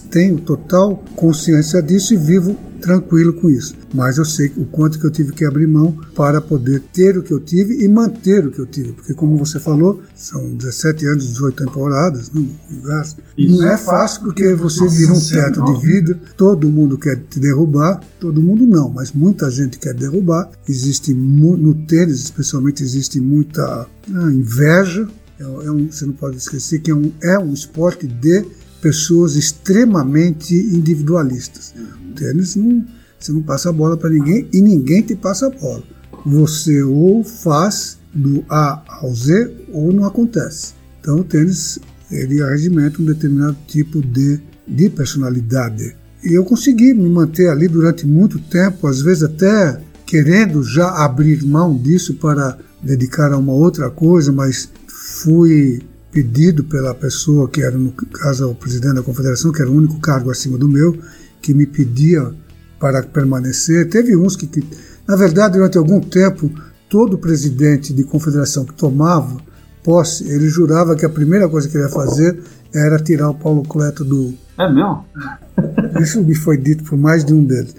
Tenho 0.10 0.40
total 0.40 1.04
consciência 1.16 1.82
disso 1.82 2.14
e 2.14 2.18
vivo 2.18 2.56
tranquilo 2.80 3.34
com 3.34 3.50
isso. 3.50 3.76
Mas 3.94 4.18
eu 4.18 4.26
sei 4.26 4.52
o 4.58 4.66
quanto 4.66 5.00
que 5.00 5.06
eu 5.06 5.12
tive 5.12 5.32
que 5.32 5.46
abrir 5.46 5.68
mão 5.68 5.98
para 6.16 6.42
poder 6.42 6.82
ter 6.94 7.18
o 7.18 7.24
que 7.24 7.32
eu 7.32 7.40
tive 7.40 7.84
e 7.84 7.88
manter 7.88 8.46
o 8.46 8.52
que 8.52 8.60
eu 8.60 8.66
tive. 8.66 8.94
Porque, 8.94 9.14
como 9.14 9.38
você 9.38 9.60
falou, 9.60 10.02
são 10.16 10.56
17 10.56 11.06
anos, 11.08 11.28
18 11.28 11.66
temporadas 11.66 12.32
no 12.32 12.48
universo. 12.70 13.18
Não 13.38 13.68
é 13.68 13.78
fácil 13.78 14.24
porque 14.24 14.54
você 14.54 14.88
vira 14.88 15.14
um 15.14 15.20
teto 15.20 15.64
de 15.64 15.86
vida, 15.86 16.20
todo 16.36 16.70
mundo 16.70 16.98
quer 16.98 17.18
te 17.18 17.40
derrubar, 17.40 18.02
todo 18.20 18.42
mundo 18.42 18.66
não, 18.66 18.90
mas 18.90 19.12
muita 19.12 19.50
gente 19.50 19.80
quer 19.80 19.94
derrubar. 19.94 20.50
Existe 20.68 21.14
no 21.14 21.74
tênis, 21.74 22.20
especialmente, 22.24 22.84
existe 22.84 23.20
muita 23.20 23.88
ah, 24.14 24.32
inveja. 24.32 25.08
É, 25.40 25.44
é 25.44 25.72
um, 25.72 25.90
você 25.90 26.06
não 26.06 26.14
pode 26.14 26.38
esquecer 26.38 26.80
que 26.80 26.92
é 26.92 26.96
um, 26.96 27.12
é 27.24 27.40
um 27.40 27.54
esporte 27.54 28.06
de 28.06 28.46
pessoas 28.82 29.36
extremamente 29.36 30.56
individualistas. 30.56 31.74
O 32.10 32.14
tênis 32.14 32.56
não, 32.56 32.86
você 33.20 33.32
não 33.32 33.42
passa 33.42 33.70
a 33.70 33.74
bola 33.74 33.98
para 33.98 34.10
ninguém 34.10 34.48
e 34.52 34.62
ninguém 34.62 35.02
te 35.02 35.16
passa 35.16 35.48
a 35.48 35.50
bola. 35.50 35.84
Você 36.26 36.82
ou 36.84 37.24
faz 37.24 37.98
do 38.14 38.44
A 38.50 38.82
ao 38.88 39.14
Z 39.14 39.52
ou 39.72 39.94
não 39.94 40.06
acontece. 40.06 40.74
Então 41.00 41.20
o 41.20 41.24
tênis 41.24 41.80
ele 42.12 42.42
arregimenta 42.42 43.02
um 43.02 43.06
determinado 43.06 43.58
tipo 43.68 44.02
de, 44.02 44.40
de 44.68 44.90
personalidade. 44.90 45.96
E 46.24 46.34
eu 46.34 46.44
consegui 46.44 46.94
me 46.94 47.08
manter 47.08 47.50
ali 47.50 47.68
durante 47.68 48.06
muito 48.06 48.40
tempo, 48.40 48.88
às 48.88 49.02
vezes 49.02 49.24
até 49.24 49.80
querendo 50.06 50.64
já 50.64 50.90
abrir 51.06 51.46
mão 51.46 51.78
disso 51.78 52.16
para 52.16 52.58
dedicar 52.82 53.32
a 53.32 53.38
uma 53.38 53.54
outra 53.54 53.90
coisa, 53.90 54.32
mas 54.32 54.70
fui 54.88 55.82
pedido 56.12 56.64
pela 56.64 56.94
pessoa 56.94 57.50
que 57.50 57.62
era, 57.62 57.78
no 57.78 57.92
caso, 57.92 58.50
o 58.50 58.56
presidente 58.56 58.96
da 58.96 59.04
confederação, 59.04 59.52
que 59.52 59.62
era 59.62 59.70
o 59.70 59.76
único 59.76 60.00
cargo 60.00 60.32
acima 60.32 60.58
do 60.58 60.68
meu, 60.68 60.98
que 61.42 61.54
me 61.54 61.66
pedia 61.66 62.34
para 62.80 63.04
permanecer. 63.04 63.90
Teve 63.90 64.16
uns 64.16 64.36
que, 64.36 64.48
que 64.48 64.64
na 65.08 65.16
verdade, 65.16 65.58
durante 65.58 65.78
algum 65.78 66.00
tempo, 66.00 66.52
todo 66.90 67.18
presidente 67.18 67.94
de 67.94 68.04
confederação 68.04 68.66
que 68.66 68.74
tomava 68.74 69.38
posse, 69.84 70.28
ele 70.30 70.48
jurava 70.48 70.96
que 70.96 71.06
a 71.06 71.10
primeira 71.10 71.48
coisa 71.48 71.68
que 71.68 71.78
ele 71.78 71.86
ia 71.86 71.90
fazer 71.90 72.40
era 72.74 73.00
tirar 73.00 73.30
o 73.30 73.36
Paulo 73.36 73.64
Cleto 73.64 74.04
do. 74.04 74.34
É 74.58 74.72
mesmo? 74.72 75.06
Isso 76.02 76.24
me 76.24 76.36
foi 76.36 76.58
dito 76.58 76.84
por 76.84 76.98
mais 76.98 77.26
de 77.26 77.34
um 77.34 77.44
deles. 77.44 77.76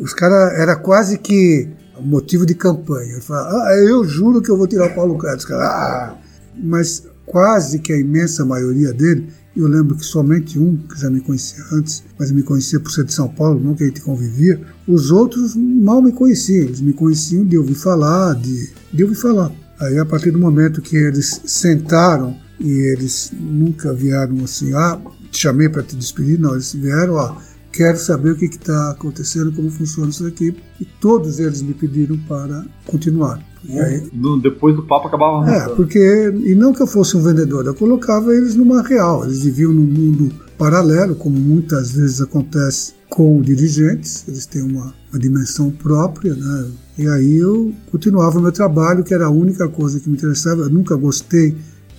Os 0.00 0.12
caras 0.12 0.58
era 0.58 0.76
quase 0.76 1.18
que 1.18 1.68
motivo 2.00 2.44
de 2.44 2.54
campanha. 2.54 3.12
Ele 3.12 3.20
falava, 3.20 3.68
ah, 3.68 3.76
eu 3.76 4.04
juro 4.04 4.42
que 4.42 4.50
eu 4.50 4.56
vou 4.56 4.66
tirar 4.66 4.90
o 4.90 4.94
Paulo 4.94 5.16
Cleto. 5.16 5.38
Os 5.38 5.44
caras, 5.44 5.68
ah. 5.68 6.14
Mas 6.56 7.04
quase 7.26 7.78
que 7.78 7.92
a 7.92 7.98
imensa 7.98 8.44
maioria 8.44 8.92
dele, 8.92 9.28
eu 9.56 9.68
lembro 9.68 9.96
que 9.96 10.04
somente 10.04 10.58
um, 10.58 10.76
que 10.76 11.00
já 11.00 11.08
me 11.08 11.20
conhecia 11.20 11.62
antes, 11.72 12.02
mas 12.18 12.32
me 12.32 12.42
conhecia 12.42 12.80
por 12.80 12.90
ser 12.90 13.04
de 13.04 13.14
São 13.14 13.28
Paulo, 13.28 13.74
que 13.76 13.84
a 13.84 13.86
gente 13.86 14.00
convivia, 14.00 14.60
os 14.86 15.10
outros 15.10 15.54
mal 15.54 16.02
me 16.02 16.12
conheciam, 16.12 16.64
eles 16.64 16.80
me 16.80 16.92
conheciam 16.92 17.44
de 17.44 17.56
ouvir 17.56 17.74
falar, 17.74 18.34
de, 18.34 18.70
de 18.92 19.04
ouvir 19.04 19.16
falar. 19.16 19.52
Aí 19.80 19.98
a 19.98 20.04
partir 20.04 20.30
do 20.30 20.38
momento 20.38 20.82
que 20.82 20.96
eles 20.96 21.40
sentaram 21.44 22.36
e 22.58 22.70
eles 22.70 23.32
nunca 23.32 23.92
vieram 23.92 24.42
assim, 24.42 24.72
ah, 24.74 25.00
te 25.30 25.40
chamei 25.40 25.68
para 25.68 25.82
te 25.82 25.96
despedir, 25.96 26.38
não, 26.38 26.54
eles 26.54 26.72
vieram, 26.72 27.14
ó, 27.14 27.36
quero 27.74 27.98
saber 27.98 28.30
o 28.30 28.36
que 28.36 28.46
está 28.46 28.92
acontecendo, 28.92 29.52
como 29.52 29.70
funciona 29.70 30.08
isso 30.08 30.26
aqui. 30.26 30.56
E 30.80 30.84
todos 30.84 31.40
eles 31.40 31.60
me 31.60 31.74
pediram 31.74 32.16
para 32.28 32.64
continuar. 32.86 33.42
Aí, 33.68 34.02
depois 34.42 34.76
do 34.76 34.82
papo 34.82 35.08
acabava. 35.08 35.50
É, 35.50 35.68
porque. 35.70 36.32
E 36.44 36.54
não 36.54 36.72
que 36.72 36.82
eu 36.82 36.86
fosse 36.86 37.16
um 37.16 37.22
vendedor, 37.22 37.64
eu 37.66 37.74
colocava 37.74 38.34
eles 38.34 38.54
numa 38.54 38.82
real. 38.82 39.24
Eles 39.24 39.42
viviam 39.42 39.72
num 39.72 39.82
mundo 39.82 40.32
paralelo, 40.58 41.14
como 41.14 41.38
muitas 41.38 41.92
vezes 41.92 42.20
acontece 42.20 42.94
com 43.08 43.40
dirigentes, 43.40 44.24
eles 44.26 44.46
têm 44.46 44.62
uma, 44.62 44.92
uma 45.12 45.18
dimensão 45.18 45.70
própria, 45.70 46.34
né? 46.34 46.70
E 46.98 47.06
aí 47.08 47.36
eu 47.36 47.72
continuava 47.90 48.38
o 48.38 48.42
meu 48.42 48.52
trabalho, 48.52 49.04
que 49.04 49.14
era 49.14 49.26
a 49.26 49.30
única 49.30 49.68
coisa 49.68 50.00
que 50.00 50.08
me 50.08 50.16
interessava. 50.16 50.62
Eu 50.62 50.70
nunca 50.70 50.96
gostei 50.96 51.56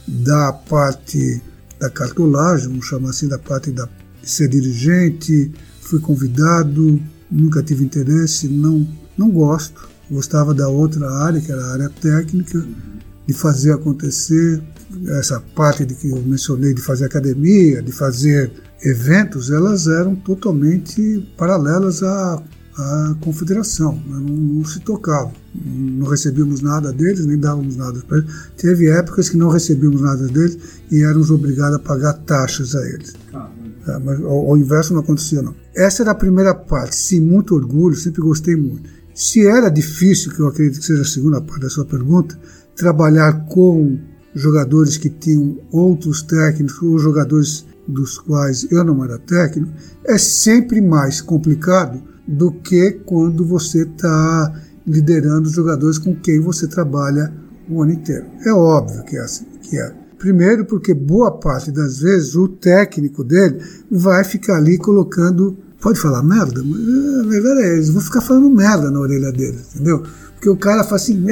da 0.07 0.53
parte 0.53 1.41
da 1.79 1.89
cartolagem, 1.89 2.69
vamos 2.69 2.85
chamar 2.85 3.09
assim, 3.09 3.27
da 3.27 3.39
parte 3.39 3.71
da, 3.71 3.87
de 4.21 4.29
ser 4.29 4.47
dirigente. 4.47 5.51
Fui 5.81 5.99
convidado, 5.99 6.99
nunca 7.29 7.61
tive 7.61 7.83
interesse, 7.83 8.47
não, 8.47 8.87
não 9.17 9.29
gosto 9.29 9.94
gostava 10.09 10.53
da 10.53 10.67
outra 10.67 11.09
área, 11.09 11.41
que 11.41 11.51
era 11.51 11.61
a 11.61 11.73
área 11.73 11.89
técnica, 11.89 12.65
de 13.27 13.33
fazer 13.33 13.73
acontecer. 13.73 14.61
Essa 15.19 15.41
parte 15.55 15.85
de 15.85 15.93
que 15.95 16.09
eu 16.09 16.21
mencionei 16.21 16.73
de 16.73 16.81
fazer 16.81 17.05
academia, 17.05 17.81
de 17.81 17.91
fazer 17.91 18.51
eventos, 18.83 19.51
elas 19.51 19.87
eram 19.87 20.15
totalmente 20.15 21.27
paralelas 21.37 22.01
à, 22.03 22.41
à 22.77 23.15
confederação, 23.19 23.93
né? 23.93 24.01
não, 24.07 24.19
não, 24.19 24.65
se 24.65 24.79
tocavam. 24.79 25.33
Não 25.53 26.07
recebíamos 26.07 26.61
nada 26.61 26.93
deles, 26.93 27.25
nem 27.25 27.37
dávamos 27.37 27.75
nada 27.75 27.99
para 28.07 28.19
eles. 28.19 28.31
Teve 28.57 28.89
épocas 28.89 29.29
que 29.29 29.37
não 29.37 29.49
recebíamos 29.49 30.01
nada 30.01 30.27
deles 30.27 30.57
e 30.91 31.03
éramos 31.03 31.31
obrigados 31.31 31.75
a 31.75 31.79
pagar 31.79 32.13
taxas 32.13 32.75
a 32.75 32.85
eles. 32.87 33.13
É, 33.87 33.99
mas 33.99 34.19
ao, 34.21 34.49
ao 34.49 34.57
inverso 34.57 34.93
não 34.93 35.01
acontecia, 35.01 35.41
não. 35.41 35.55
Essa 35.75 36.03
era 36.03 36.11
a 36.11 36.15
primeira 36.15 36.53
parte. 36.53 36.95
Sim, 36.95 37.21
muito 37.21 37.55
orgulho, 37.55 37.95
sempre 37.95 38.21
gostei 38.21 38.55
muito. 38.55 38.89
Se 39.15 39.47
era 39.47 39.69
difícil, 39.69 40.33
que 40.33 40.41
eu 40.41 40.47
acredito 40.47 40.81
que 40.81 40.85
seja 40.85 41.01
a 41.01 41.05
segunda 41.05 41.39
parte 41.39 41.61
da 41.61 41.69
sua 41.69 41.85
pergunta, 41.85 42.37
trabalhar 42.75 43.45
com 43.45 43.97
jogadores 44.35 44.97
que 44.97 45.09
tinham 45.09 45.57
outros 45.71 46.21
técnicos 46.21 46.81
ou 46.81 46.99
jogadores 46.99 47.65
dos 47.87 48.17
quais 48.17 48.67
eu 48.69 48.83
não 48.83 49.03
era 49.05 49.17
técnico, 49.17 49.71
é 50.03 50.17
sempre 50.17 50.81
mais 50.81 51.21
complicado 51.21 52.03
do 52.27 52.51
que 52.51 52.91
quando 53.05 53.45
você 53.45 53.83
está 53.83 54.61
liderando 54.85 55.49
jogadores 55.49 55.97
com 55.97 56.13
quem 56.13 56.41
você 56.41 56.67
trabalha 56.67 57.33
o 57.69 57.81
ano 57.81 57.93
inteiro. 57.93 58.25
É 58.45 58.51
óbvio 58.51 59.03
que 59.05 59.15
é 59.15 59.21
assim. 59.21 59.45
Que 59.61 59.77
é. 59.79 59.95
Primeiro, 60.17 60.65
porque 60.65 60.93
boa 60.93 61.31
parte 61.31 61.71
das 61.71 61.99
vezes 61.99 62.35
o 62.35 62.47
técnico 62.47 63.23
dele 63.23 63.61
vai 63.89 64.23
ficar 64.23 64.57
ali 64.57 64.77
colocando. 64.77 65.57
Pode 65.85 65.99
falar 65.99 66.23
merda? 66.23 66.63
Mas 66.63 66.79
eh, 66.79 67.19
a 67.19 67.27
verdade 67.27 67.61
é, 67.61 67.73
eles 67.73 67.91
vão 67.91 68.01
ficar 68.01 68.19
falando 68.19 68.49
merda 68.49 68.89
na 68.89 68.99
orelha 68.99 69.31
dele, 69.31 69.59
entendeu? 69.71 70.03
Porque 70.33 70.49
o 70.49 70.57
cara 70.57 70.83
fala 70.83 70.95
assim, 70.95 71.23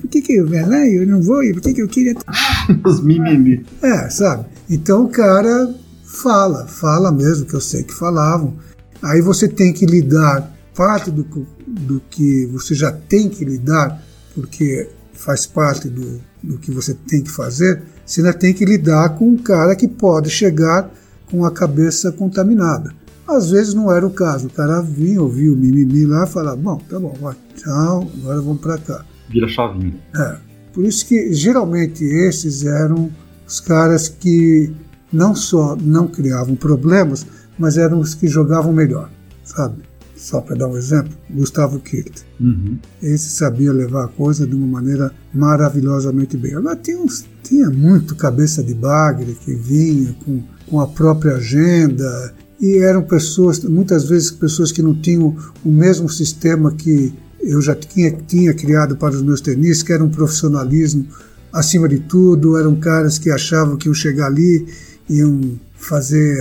por 0.00 0.08
que, 0.08 0.20
que 0.20 0.32
eu, 0.32 0.52
eu 0.52 1.06
não 1.06 1.22
vou, 1.22 1.36
por 1.52 1.60
que, 1.60 1.72
que 1.72 1.80
eu 1.80 1.86
queria. 1.86 2.16
Os 2.84 3.00
mimimi. 3.00 3.64
É, 3.80 4.10
sabe? 4.10 4.46
Então 4.68 5.04
o 5.04 5.08
cara 5.08 5.72
fala, 6.02 6.66
fala 6.66 7.12
mesmo, 7.12 7.46
que 7.46 7.54
eu 7.54 7.60
sei 7.60 7.84
que 7.84 7.94
falavam. 7.94 8.56
Aí 9.00 9.20
você 9.20 9.46
tem 9.46 9.72
que 9.72 9.86
lidar, 9.86 10.52
parte 10.74 11.12
do, 11.12 11.24
do 11.68 12.02
que 12.10 12.46
você 12.46 12.74
já 12.74 12.90
tem 12.90 13.28
que 13.28 13.44
lidar, 13.44 14.02
porque 14.34 14.90
faz 15.12 15.46
parte 15.46 15.88
do, 15.88 16.20
do 16.42 16.58
que 16.58 16.72
você 16.72 16.94
tem 16.94 17.22
que 17.22 17.30
fazer, 17.30 17.80
você 18.04 18.22
ainda 18.22 18.32
tem 18.32 18.52
que 18.52 18.64
lidar 18.64 19.10
com 19.10 19.30
um 19.30 19.36
cara 19.36 19.76
que 19.76 19.86
pode 19.86 20.30
chegar 20.30 20.92
com 21.30 21.44
a 21.44 21.52
cabeça 21.52 22.10
contaminada. 22.10 23.05
Às 23.26 23.50
vezes 23.50 23.74
não 23.74 23.90
era 23.90 24.06
o 24.06 24.10
caso, 24.10 24.46
o 24.46 24.50
cara 24.50 24.80
vinha, 24.80 25.20
ouvia 25.20 25.52
o 25.52 25.56
mimimi 25.56 26.06
lá 26.06 26.24
e 26.24 26.28
falava: 26.28 26.56
Bom, 26.56 26.76
tá 26.88 27.00
bom, 27.00 27.14
vai, 27.20 27.34
tchau, 27.56 28.08
agora 28.20 28.40
vamos 28.40 28.60
para 28.60 28.78
cá. 28.78 29.04
Vira 29.28 29.48
chavinha. 29.48 29.94
É. 30.14 30.36
Por 30.72 30.84
isso 30.84 31.06
que 31.06 31.32
geralmente 31.32 32.04
esses 32.04 32.64
eram 32.64 33.10
os 33.46 33.60
caras 33.60 34.08
que 34.08 34.72
não 35.12 35.34
só 35.34 35.74
não 35.76 36.06
criavam 36.06 36.54
problemas, 36.54 37.26
mas 37.58 37.76
eram 37.78 38.00
os 38.00 38.14
que 38.14 38.28
jogavam 38.28 38.72
melhor, 38.72 39.10
sabe? 39.42 39.82
Só 40.16 40.40
para 40.40 40.56
dar 40.56 40.68
um 40.68 40.76
exemplo, 40.76 41.12
Gustavo 41.30 41.78
Kirt. 41.78 42.22
Uhum. 42.40 42.78
Esse 43.02 43.30
sabia 43.30 43.72
levar 43.72 44.04
a 44.04 44.08
coisa 44.08 44.46
de 44.46 44.54
uma 44.54 44.66
maneira 44.66 45.12
maravilhosamente 45.32 46.36
bem. 46.36 46.54
Agora 46.54 46.76
tinha, 46.76 46.98
uns, 46.98 47.26
tinha 47.42 47.68
muito 47.68 48.16
cabeça 48.16 48.62
de 48.62 48.74
bagre 48.74 49.34
que 49.34 49.54
vinha 49.54 50.16
com, 50.24 50.42
com 50.66 50.80
a 50.80 50.86
própria 50.86 51.36
agenda 51.36 52.34
e 52.60 52.78
eram 52.78 53.02
pessoas, 53.02 53.60
muitas 53.60 54.08
vezes 54.08 54.30
pessoas 54.30 54.72
que 54.72 54.82
não 54.82 54.94
tinham 54.94 55.36
o 55.64 55.70
mesmo 55.70 56.08
sistema 56.08 56.72
que 56.72 57.12
eu 57.40 57.60
já 57.60 57.74
tinha, 57.74 58.10
tinha 58.26 58.52
criado 58.54 58.96
para 58.96 59.14
os 59.14 59.22
meus 59.22 59.40
tenistas, 59.40 59.82
que 59.82 59.92
era 59.92 60.02
um 60.02 60.08
profissionalismo 60.08 61.06
acima 61.52 61.88
de 61.88 62.00
tudo, 62.00 62.56
eram 62.56 62.76
caras 62.76 63.18
que 63.18 63.30
achavam 63.30 63.76
que 63.76 63.86
iam 63.88 63.94
chegar 63.94 64.26
ali, 64.26 64.66
iam 65.08 65.58
fazer, 65.74 66.36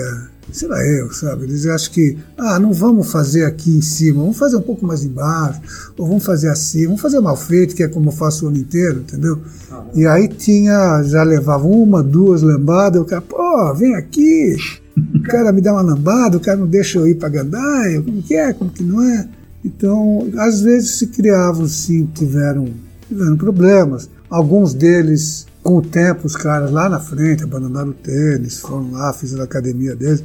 sei 0.51 0.67
lá 0.67 0.83
eu, 0.85 1.11
sabe? 1.11 1.43
Eles 1.43 1.65
acham 1.67 1.93
que, 1.93 2.17
ah, 2.37 2.59
não 2.59 2.73
vamos 2.73 3.11
fazer 3.11 3.45
aqui 3.45 3.77
em 3.77 3.81
cima, 3.81 4.21
vamos 4.21 4.37
fazer 4.37 4.57
um 4.57 4.61
pouco 4.61 4.85
mais 4.85 5.03
embaixo, 5.03 5.61
ou 5.97 6.07
vamos 6.07 6.23
fazer 6.23 6.49
assim, 6.49 6.85
vamos 6.85 7.01
fazer 7.01 7.19
mal 7.19 7.37
feito, 7.37 7.75
que 7.75 7.83
é 7.83 7.87
como 7.87 8.09
eu 8.09 8.13
faço 8.13 8.45
o 8.45 8.47
ano 8.49 8.57
inteiro, 8.57 9.01
entendeu? 9.01 9.39
Ah, 9.71 9.83
e 9.93 10.05
aí 10.05 10.27
tinha, 10.27 11.03
já 11.03 11.23
levava 11.23 11.67
uma, 11.67 12.01
duas 12.01 12.41
lambadas, 12.41 13.01
o 13.01 13.05
cara, 13.05 13.21
pô, 13.21 13.73
vem 13.73 13.95
aqui, 13.95 14.55
o 14.97 15.21
cara 15.23 15.51
me 15.51 15.61
dá 15.61 15.73
uma 15.73 15.81
lambada, 15.81 16.37
o 16.37 16.39
cara 16.39 16.57
não 16.57 16.67
deixa 16.67 16.97
eu 16.97 17.07
ir 17.07 17.15
para 17.15 17.29
Gandaia, 17.29 18.01
como 18.01 18.21
que 18.21 18.33
é, 18.33 18.53
como 18.53 18.71
que 18.71 18.83
não 18.83 19.01
é. 19.01 19.27
Então, 19.63 20.29
às 20.37 20.61
vezes 20.61 20.91
se 20.91 21.07
criavam, 21.07 21.67
sim, 21.67 22.05
tiveram, 22.13 22.69
tiveram 23.07 23.35
problemas. 23.35 24.09
Alguns 24.29 24.73
deles, 24.73 25.47
com 25.63 25.77
o 25.77 25.81
tempo, 25.81 26.27
os 26.27 26.35
caras 26.35 26.71
lá 26.71 26.87
na 26.87 26.99
frente 26.99 27.43
abandonaram 27.43 27.89
o 27.89 27.93
tênis, 27.93 28.59
foram 28.59 28.91
lá, 28.91 29.11
fizeram 29.11 29.41
a 29.41 29.45
academia 29.45 29.95
deles. 29.95 30.23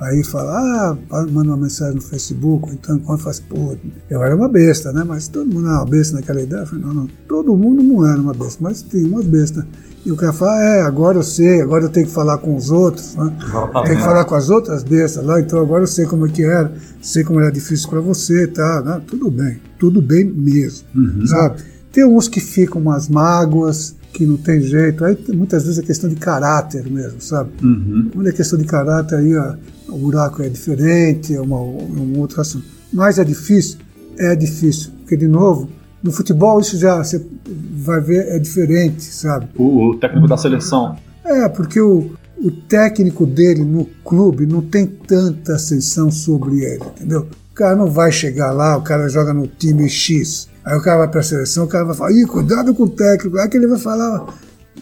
Aí 0.00 0.24
fala, 0.24 0.96
ah, 1.10 1.26
manda 1.30 1.50
uma 1.50 1.58
mensagem 1.58 1.94
no 1.94 2.00
Facebook, 2.00 2.72
então 2.72 2.98
quando 3.00 3.20
faz, 3.20 3.38
pô, 3.38 3.76
eu 4.08 4.22
era 4.22 4.34
uma 4.34 4.48
besta, 4.48 4.92
né? 4.92 5.04
Mas 5.06 5.28
todo 5.28 5.46
mundo 5.46 5.68
era 5.68 5.76
uma 5.76 5.86
besta 5.86 6.16
naquela 6.16 6.40
ideia. 6.40 6.60
Eu 6.60 6.66
falei, 6.66 6.84
não, 6.84 6.94
não, 6.94 7.08
todo 7.28 7.54
mundo 7.54 7.82
não 7.82 8.06
era 8.06 8.18
uma 8.18 8.32
besta, 8.32 8.58
mas 8.60 8.82
tem 8.82 9.04
umas 9.04 9.26
bestas. 9.26 9.62
E 10.04 10.10
o 10.10 10.16
cara 10.16 10.32
fala, 10.32 10.62
é, 10.62 10.82
agora 10.82 11.18
eu 11.18 11.22
sei, 11.22 11.60
agora 11.60 11.84
eu 11.84 11.90
tenho 11.90 12.06
que 12.06 12.12
falar 12.12 12.38
com 12.38 12.56
os 12.56 12.70
outros, 12.70 13.14
né? 13.16 13.36
Tem 13.84 13.96
que 13.96 14.02
falar 14.02 14.24
com 14.24 14.34
as 14.34 14.48
outras 14.48 14.82
bestas 14.82 15.22
lá, 15.22 15.38
então 15.40 15.60
agora 15.60 15.82
eu 15.82 15.86
sei 15.86 16.06
como 16.06 16.26
é 16.26 16.30
que 16.30 16.42
era, 16.42 16.72
sei 17.02 17.22
como 17.22 17.38
era 17.38 17.52
difícil 17.52 17.88
para 17.90 18.00
você, 18.00 18.46
tá? 18.46 18.82
Né? 18.82 19.02
Tudo 19.06 19.30
bem, 19.30 19.60
tudo 19.78 20.00
bem 20.00 20.24
mesmo, 20.24 20.86
uhum. 20.94 21.26
sabe? 21.26 21.62
Tem 21.92 22.04
uns 22.04 22.28
que 22.28 22.40
ficam 22.40 22.80
umas 22.80 23.08
mágoas, 23.10 23.94
que 24.12 24.24
não 24.24 24.38
tem 24.38 24.60
jeito, 24.62 25.04
aí 25.04 25.18
muitas 25.34 25.64
vezes 25.64 25.78
é 25.78 25.82
questão 25.82 26.08
de 26.08 26.16
caráter 26.16 26.90
mesmo, 26.90 27.20
sabe? 27.20 27.50
Uhum. 27.62 28.10
Quando 28.14 28.28
é 28.28 28.32
questão 28.32 28.58
de 28.58 28.64
caráter, 28.64 29.16
aí 29.16 29.36
ó, 29.36 29.54
o 29.88 29.98
buraco 29.98 30.42
é 30.42 30.48
diferente, 30.48 31.34
é, 31.34 31.40
uma, 31.40 31.60
um 31.60 32.18
outro 32.18 32.40
assunto. 32.40 32.64
Mas 32.90 33.18
é 33.18 33.24
difícil? 33.24 33.78
É 34.18 34.34
difícil, 34.34 34.92
porque 35.00 35.16
de 35.16 35.28
novo, 35.28 35.68
no 36.02 36.10
futebol 36.12 36.60
isso 36.60 36.78
já 36.78 36.96
você 36.98 37.24
vai 37.72 38.00
ver 38.00 38.28
é 38.28 38.38
diferente, 38.38 39.02
sabe? 39.02 39.48
O, 39.56 39.90
o 39.90 39.98
técnico 39.98 40.26
da 40.26 40.36
seleção. 40.36 40.96
É, 41.24 41.48
porque 41.48 41.80
o, 41.80 42.10
o 42.38 42.50
técnico 42.50 43.26
dele 43.26 43.64
no 43.64 43.84
clube 44.04 44.46
não 44.46 44.62
tem 44.62 44.86
tanta 44.86 45.54
ascensão 45.54 46.10
sobre 46.10 46.64
ele, 46.64 46.82
entendeu? 46.96 47.26
O 47.50 47.54
cara 47.54 47.76
não 47.76 47.90
vai 47.90 48.10
chegar 48.10 48.52
lá, 48.52 48.76
o 48.76 48.82
cara 48.82 49.08
joga 49.08 49.34
no 49.34 49.46
time 49.46 49.88
X. 49.88 50.48
Aí 50.64 50.76
o 50.76 50.82
cara 50.82 50.98
vai 50.98 51.08
para 51.08 51.20
a 51.20 51.24
seleção, 51.24 51.64
o 51.64 51.68
cara 51.68 51.84
vai 51.84 51.94
falar, 51.94 52.12
Ih, 52.12 52.26
cuidado 52.26 52.74
com 52.74 52.84
o 52.84 52.88
técnico, 52.88 53.38
aí 53.38 53.48
que 53.48 53.56
ele 53.56 53.66
vai 53.66 53.78
falar 53.78 54.26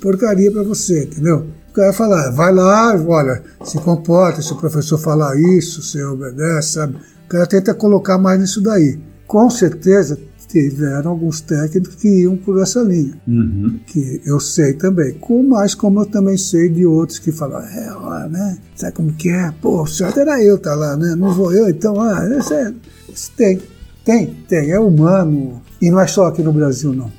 porcaria 0.00 0.50
para 0.50 0.62
você, 0.62 1.04
entendeu? 1.04 1.46
O 1.70 1.72
cara 1.72 1.88
vai 1.88 1.96
falar, 1.96 2.30
vai 2.30 2.54
lá, 2.54 2.94
olha, 3.06 3.42
se 3.64 3.78
comporta, 3.78 4.40
se 4.40 4.52
o 4.52 4.56
professor 4.56 4.98
falar 4.98 5.36
isso, 5.38 5.82
você 5.82 6.02
obedece, 6.04 6.72
sabe? 6.72 6.96
O 7.26 7.28
cara 7.28 7.46
tenta 7.46 7.74
colocar 7.74 8.18
mais 8.18 8.40
nisso 8.40 8.60
daí. 8.60 8.98
Com 9.26 9.50
certeza 9.50 10.18
tiveram 10.48 11.10
alguns 11.10 11.40
técnicos 11.42 11.94
que 11.96 12.22
iam 12.22 12.36
por 12.36 12.60
essa 12.60 12.80
linha, 12.82 13.14
uhum. 13.28 13.78
que 13.86 14.22
eu 14.24 14.40
sei 14.40 14.72
também. 14.72 15.12
Com 15.14 15.42
mais 15.42 15.74
como 15.74 16.00
eu 16.00 16.06
também 16.06 16.38
sei 16.38 16.68
de 16.70 16.86
outros 16.86 17.18
que 17.18 17.30
falam, 17.30 17.60
é, 17.60 17.92
ó, 17.92 18.28
né? 18.28 18.58
Sabe 18.74 18.94
como 18.94 19.12
que 19.12 19.28
é? 19.28 19.52
Pô, 19.60 19.82
o 19.82 19.86
certo 19.86 20.20
era 20.20 20.42
eu 20.42 20.58
tá 20.58 20.74
lá, 20.74 20.96
né? 20.96 21.14
Não 21.14 21.34
vou 21.34 21.52
eu, 21.52 21.68
então, 21.68 22.00
ah, 22.00 22.26
isso, 22.38 22.54
é, 22.54 22.74
isso 23.12 23.30
tem, 23.36 23.60
tem, 24.04 24.26
tem, 24.48 24.70
é 24.70 24.80
humano. 24.80 25.60
E 25.80 25.90
não 25.90 26.00
é 26.00 26.06
só 26.06 26.26
aqui 26.26 26.42
no 26.42 26.52
Brasil, 26.52 26.92
não. 26.94 27.12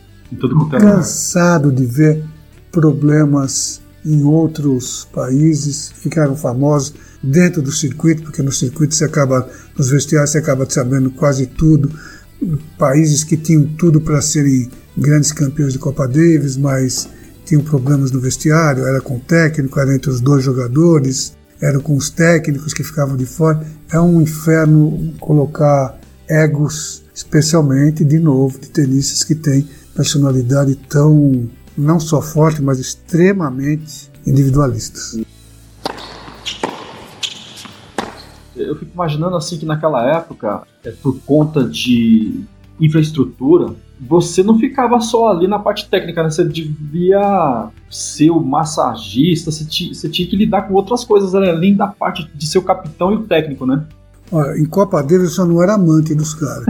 Cansado 0.70 1.72
de 1.72 1.86
ver 1.86 2.24
problemas 2.72 3.80
em 4.06 4.24
outros 4.24 5.08
países, 5.14 5.92
ficaram 5.94 6.36
famosos 6.36 6.94
dentro 7.22 7.62
do 7.62 7.72
circuito, 7.72 8.24
porque 8.24 8.42
no 8.42 8.52
circuito 8.52 8.96
você 8.96 9.06
acaba, 9.06 9.48
nos 9.78 9.90
vestiários 9.90 10.32
você 10.32 10.38
acaba 10.38 10.68
sabendo 10.70 11.12
quase 11.12 11.46
tudo 11.46 11.92
países 12.78 13.24
que 13.24 13.38
tinham 13.38 13.66
tudo 13.78 14.02
para 14.02 14.22
serem 14.22 14.70
grandes 14.98 15.32
campeões 15.32 15.74
de 15.74 15.80
Copa 15.80 16.08
Davis, 16.08 16.58
mas 16.58 17.10
tinham 17.46 17.64
problemas 17.64 18.12
no 18.12 18.20
vestiário, 18.20 18.86
era 18.86 19.02
com 19.02 19.18
o 19.18 19.20
técnico, 19.20 19.80
era 19.80 19.96
entre 19.96 20.10
os 20.10 20.22
dois 20.22 20.44
jogadores, 20.44 21.34
era 21.62 21.80
com 21.80 21.96
os 21.96 22.10
técnicos 22.10 22.74
que 22.74 22.84
ficavam 22.84 23.18
de 23.18 23.26
fora. 23.26 23.66
É 23.92 24.00
um 24.00 24.22
inferno 24.22 25.14
colocar 25.20 26.00
egos, 26.28 27.04
especialmente, 27.14 28.04
de 28.04 28.20
novo, 28.20 28.60
de 28.60 28.70
tenistas 28.70 29.24
que 29.24 29.36
têm 29.36 29.68
personalidade 29.96 30.76
tão, 30.88 31.50
não 31.78 32.00
só 32.00 32.22
forte, 32.22 32.62
mas 32.62 32.80
extremamente 32.80 34.10
individualistas. 34.26 35.18
eu 38.56 38.76
fico 38.76 38.89
imaginando 39.00 39.38
assim 39.38 39.58
que 39.58 39.66
naquela 39.66 40.06
época, 40.06 40.64
é, 40.84 40.92
por 40.92 41.18
conta 41.22 41.64
de 41.64 42.44
infraestrutura, 42.80 43.74
você 44.00 44.44
não 44.44 44.58
ficava 44.60 45.00
só 45.00 45.32
ali 45.32 45.48
na 45.48 45.60
parte 45.60 45.90
técnica, 45.90 46.24
né? 46.24 46.30
Você 46.30 46.44
devia 46.46 47.70
ser 47.90 48.30
o 48.30 48.40
massagista, 48.40 49.52
você, 49.52 49.66
tinha, 49.66 49.94
você 49.94 50.10
tinha 50.10 50.28
que 50.28 50.36
lidar 50.36 50.64
com 50.64 50.74
outras 50.74 51.04
coisas 51.04 51.34
além 51.34 51.76
da 51.76 51.88
parte 51.88 52.30
de 52.34 52.48
ser 52.48 52.58
o 52.58 52.62
capitão 52.62 53.12
e 53.12 53.16
o 53.16 53.24
técnico, 53.24 53.66
né? 53.66 53.86
Olha, 54.32 54.58
em 54.58 54.66
Copa 54.66 55.02
Davis 55.02 55.24
eu 55.24 55.30
só 55.30 55.46
não 55.46 55.62
era 55.62 55.74
amante 55.74 56.14
dos 56.14 56.34
caras. 56.34 56.66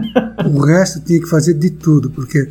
o 0.46 0.60
resto 0.66 1.02
tinha 1.02 1.20
que 1.20 1.28
fazer 1.28 1.56
de 1.56 1.72
tudo, 1.72 2.10
porque 2.10 2.50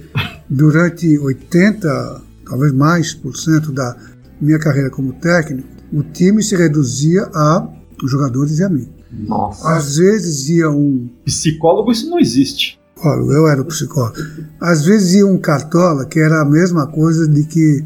durante 0.48 1.18
80, 1.18 2.20
talvez 2.48 2.72
mais 2.72 3.14
por 3.14 3.36
cento 3.36 3.72
da 3.72 3.96
minha 4.40 4.58
carreira 4.58 4.90
como 4.90 5.12
técnico, 5.14 5.68
o 5.92 6.02
time 6.02 6.42
se 6.42 6.54
reduzia 6.54 7.22
a 7.34 7.66
jogadores 8.06 8.58
e 8.58 8.64
a 8.64 8.68
mim. 8.68 8.97
Nossa. 9.10 9.68
Às 9.70 9.96
vezes 9.96 10.48
ia 10.48 10.70
um. 10.70 11.08
Psicólogo, 11.24 11.90
isso 11.90 12.08
não 12.08 12.18
existe. 12.18 12.78
Olha, 13.02 13.32
eu 13.32 13.46
era 13.46 13.62
o 13.62 13.64
psicólogo. 13.64 14.16
Às 14.60 14.84
vezes 14.84 15.14
ia 15.14 15.26
um 15.26 15.38
cartola 15.38 16.04
que 16.04 16.18
era 16.18 16.42
a 16.42 16.44
mesma 16.44 16.86
coisa 16.86 17.26
de 17.28 17.44
que 17.44 17.84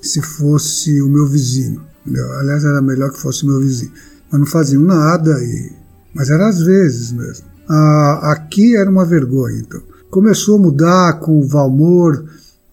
se 0.00 0.22
fosse 0.22 1.02
o 1.02 1.08
meu 1.08 1.26
vizinho. 1.26 1.82
Entendeu? 2.04 2.32
Aliás, 2.38 2.64
era 2.64 2.80
melhor 2.80 3.10
que 3.10 3.20
fosse 3.20 3.44
o 3.44 3.48
meu 3.48 3.60
vizinho. 3.60 3.92
Mas 4.30 4.40
não 4.40 4.46
faziam 4.46 4.82
nada, 4.82 5.30
e... 5.42 5.72
mas 6.14 6.30
era 6.30 6.48
às 6.48 6.60
vezes 6.60 7.12
mesmo. 7.12 7.46
Ah, 7.68 8.32
aqui 8.32 8.76
era 8.76 8.90
uma 8.90 9.04
vergonha, 9.04 9.58
então. 9.58 9.82
Começou 10.10 10.58
a 10.58 10.62
mudar 10.62 11.20
com 11.20 11.40
o 11.40 11.46
Valmor, 11.46 12.24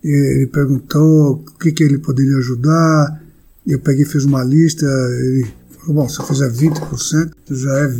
ele 0.04 0.48
perguntou 0.48 1.34
o 1.34 1.60
que, 1.60 1.72
que 1.72 1.84
ele 1.84 1.98
poderia 1.98 2.38
ajudar. 2.38 3.22
Eu 3.66 3.80
peguei 3.80 4.06
fiz 4.06 4.26
uma 4.26 4.44
lista, 4.44 4.86
ele 4.86 5.48
bom, 5.94 6.08
se 6.08 6.20
eu 6.20 6.26
fizer 6.26 6.52
20%, 6.52 7.32
já 7.50 7.80
é 7.80 7.94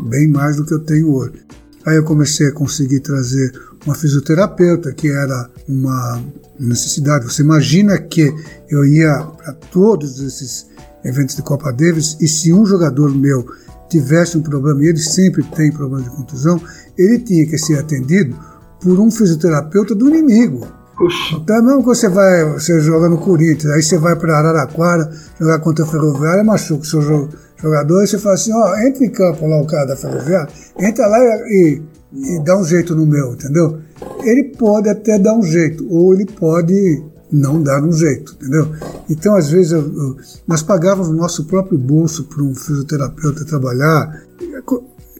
bem 0.00 0.28
mais 0.28 0.56
do 0.56 0.64
que 0.64 0.74
eu 0.74 0.80
tenho 0.80 1.12
hoje. 1.14 1.44
Aí 1.84 1.96
eu 1.96 2.04
comecei 2.04 2.48
a 2.48 2.52
conseguir 2.52 3.00
trazer 3.00 3.52
uma 3.84 3.94
fisioterapeuta, 3.94 4.92
que 4.92 5.08
era 5.08 5.50
uma 5.68 6.22
necessidade. 6.58 7.24
Você 7.24 7.42
imagina 7.42 7.98
que 7.98 8.32
eu 8.68 8.84
ia 8.84 9.18
para 9.36 9.52
todos 9.52 10.20
esses 10.20 10.66
eventos 11.04 11.34
de 11.34 11.42
Copa 11.42 11.72
Davis 11.72 12.16
e 12.20 12.28
se 12.28 12.52
um 12.52 12.64
jogador 12.64 13.12
meu 13.14 13.44
tivesse 13.88 14.38
um 14.38 14.42
problema, 14.42 14.82
e 14.82 14.88
ele 14.88 14.98
sempre 14.98 15.42
tem 15.42 15.70
problema 15.70 16.02
de 16.02 16.16
contusão, 16.16 16.60
ele 16.96 17.18
tinha 17.18 17.46
que 17.46 17.58
ser 17.58 17.78
atendido 17.78 18.36
por 18.80 18.98
um 18.98 19.10
fisioterapeuta 19.10 19.94
do 19.94 20.08
inimigo. 20.08 20.66
Puxa. 20.96 21.36
Então, 21.36 21.62
mesmo 21.62 21.80
que 21.80 21.86
você 21.86 22.08
vai, 22.08 22.44
você 22.52 22.80
joga 22.80 23.08
no 23.08 23.18
Corinthians, 23.18 23.72
aí 23.72 23.82
você 23.82 23.98
vai 23.98 24.14
para 24.14 24.38
Araraquara 24.38 25.10
jogar 25.40 25.58
contra 25.60 25.84
a 25.84 25.88
Ferroviária, 25.88 26.44
machuca 26.44 26.82
o 26.82 26.86
seu 26.86 27.28
jogador, 27.56 28.00
aí 28.00 28.06
você 28.06 28.18
fala 28.18 28.34
assim, 28.34 28.52
ó, 28.52 28.76
entra 28.76 29.04
em 29.04 29.10
campo 29.10 29.46
lá 29.46 29.60
o 29.60 29.66
cara 29.66 29.86
da 29.86 29.96
Ferroviária, 29.96 30.48
entra 30.78 31.06
lá 31.06 31.18
e, 31.48 31.82
e 32.14 32.44
dá 32.44 32.58
um 32.58 32.64
jeito 32.64 32.94
no 32.94 33.06
meu, 33.06 33.32
entendeu? 33.32 33.78
Ele 34.22 34.44
pode 34.56 34.88
até 34.88 35.18
dar 35.18 35.34
um 35.34 35.42
jeito, 35.42 35.86
ou 35.90 36.14
ele 36.14 36.26
pode 36.26 37.02
não 37.32 37.62
dar 37.62 37.82
um 37.82 37.92
jeito, 37.92 38.34
entendeu? 38.34 38.68
Então, 39.08 39.34
às 39.34 39.48
vezes, 39.48 39.72
eu, 39.72 39.80
eu, 39.80 40.16
nós 40.46 40.62
pagávamos 40.62 41.08
o 41.08 41.14
nosso 41.14 41.46
próprio 41.46 41.78
bolso 41.78 42.24
para 42.24 42.42
um 42.42 42.54
fisioterapeuta 42.54 43.44
trabalhar. 43.46 44.22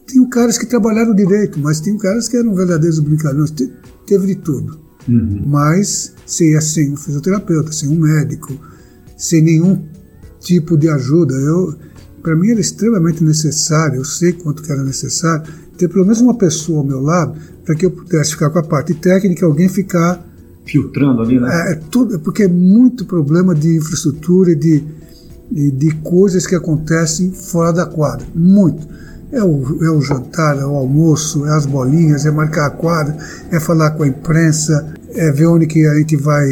Tinha 0.05 0.29
caras 0.29 0.57
que 0.57 0.67
trabalharam 0.67 1.15
direito, 1.15 1.59
mas 1.59 1.81
tinha 1.81 1.97
caras 1.97 2.27
que 2.27 2.37
eram 2.37 2.53
verdadeiros 2.53 2.99
brincalhões. 2.99 3.49
Te, 3.49 3.73
teve 4.05 4.27
de 4.27 4.35
tudo. 4.35 4.79
Uhum. 5.07 5.43
Mas 5.45 6.13
sem, 6.25 6.59
sem 6.61 6.93
um 6.93 6.97
fisioterapeuta, 6.97 7.71
sem 7.71 7.89
um 7.89 7.99
médico, 7.99 8.53
sem 9.17 9.41
nenhum 9.41 9.83
tipo 10.39 10.77
de 10.77 10.89
ajuda. 10.89 11.33
Eu, 11.33 11.75
para 12.21 12.35
mim 12.35 12.51
era 12.51 12.59
extremamente 12.59 13.23
necessário, 13.23 13.97
eu 13.97 14.05
sei 14.05 14.33
quanto 14.33 14.61
que 14.61 14.71
era 14.71 14.83
necessário, 14.83 15.51
ter 15.77 15.87
pelo 15.87 16.03
menos 16.03 16.21
uma 16.21 16.37
pessoa 16.37 16.79
ao 16.79 16.85
meu 16.85 17.01
lado 17.01 17.35
para 17.65 17.75
que 17.75 17.85
eu 17.85 17.91
pudesse 17.91 18.31
ficar 18.31 18.49
com 18.49 18.59
a 18.59 18.63
parte 18.63 18.93
técnica, 18.93 19.45
alguém 19.45 19.69
ficar 19.69 20.25
filtrando 20.65 21.21
ali, 21.21 21.39
né? 21.39 21.49
É, 21.51 21.71
é 21.73 21.75
tudo, 21.75 22.19
porque 22.19 22.43
é 22.43 22.47
muito 22.47 23.05
problema 23.05 23.53
de 23.53 23.77
infraestrutura 23.77 24.51
e 24.51 24.55
de, 24.55 24.83
de, 25.51 25.71
de 25.71 25.95
coisas 25.97 26.47
que 26.47 26.55
acontecem 26.55 27.31
fora 27.31 27.71
da 27.71 27.85
quadra. 27.85 28.25
Muito. 28.33 28.87
É 29.33 29.43
o, 29.43 29.83
é 29.83 29.89
o 29.89 29.99
jantar, 29.99 30.59
é 30.59 30.63
o 30.63 30.75
almoço, 30.75 31.43
é 31.47 31.55
as 31.55 31.65
bolinhas, 31.65 32.23
é 32.23 32.29
marcar 32.29 32.67
a 32.67 32.69
quadra, 32.69 33.17
é 33.51 33.59
falar 33.59 33.89
com 33.91 34.03
a 34.03 34.07
imprensa, 34.07 34.93
é 35.09 35.31
ver 35.31 35.47
onde 35.47 35.65
que 35.65 35.83
a 35.87 35.95
gente 35.95 36.15
vai. 36.15 36.45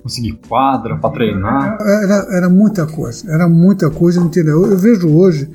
Conseguir 0.00 0.38
quadra 0.48 0.96
para 0.96 1.10
treinar. 1.10 1.76
Era, 1.80 2.28
era 2.30 2.48
muita 2.48 2.86
coisa, 2.86 3.28
era 3.28 3.48
muita 3.48 3.90
coisa, 3.90 4.20
entendeu? 4.20 4.62
Eu, 4.62 4.70
eu 4.70 4.78
vejo 4.78 5.08
hoje, 5.08 5.50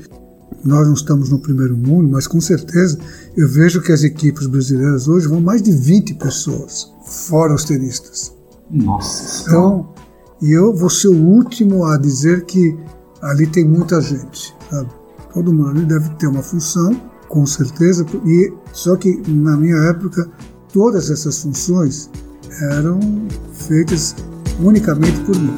nós 0.65 0.85
não 0.85 0.93
estamos 0.93 1.29
no 1.29 1.39
primeiro 1.39 1.77
mundo, 1.77 2.09
mas 2.11 2.27
com 2.27 2.41
certeza 2.41 2.99
eu 3.37 3.47
vejo 3.47 3.81
que 3.81 3.93
as 3.93 4.03
equipes 4.03 4.45
brasileiras 4.45 5.07
hoje 5.07 5.29
vão 5.29 5.39
mais 5.39 5.61
de 5.61 5.71
20 5.71 6.15
pessoas 6.15 6.93
fora 7.05 7.53
os 7.53 7.63
tenistas. 7.63 8.35
Nossa. 8.69 9.47
Então, 9.47 9.93
e 10.41 10.51
eu 10.51 10.75
vou 10.75 10.89
ser 10.89 11.07
o 11.07 11.17
último 11.17 11.85
a 11.85 11.97
dizer 11.97 12.43
que 12.43 12.77
ali 13.21 13.47
tem 13.47 13.63
muita 13.63 14.01
gente, 14.01 14.53
sabe? 14.69 14.89
Todo 15.35 15.67
ali 15.67 15.81
deve 15.81 16.09
ter 16.11 16.27
uma 16.27 16.41
função, 16.41 16.95
com 17.27 17.45
certeza, 17.45 18.05
e 18.25 18.53
só 18.71 18.95
que 18.95 19.21
na 19.27 19.57
minha 19.57 19.75
época 19.89 20.31
todas 20.71 21.11
essas 21.11 21.43
funções 21.43 22.09
eram 22.71 22.97
feitas 23.51 24.15
unicamente 24.63 25.19
por 25.25 25.35
mim. 25.37 25.53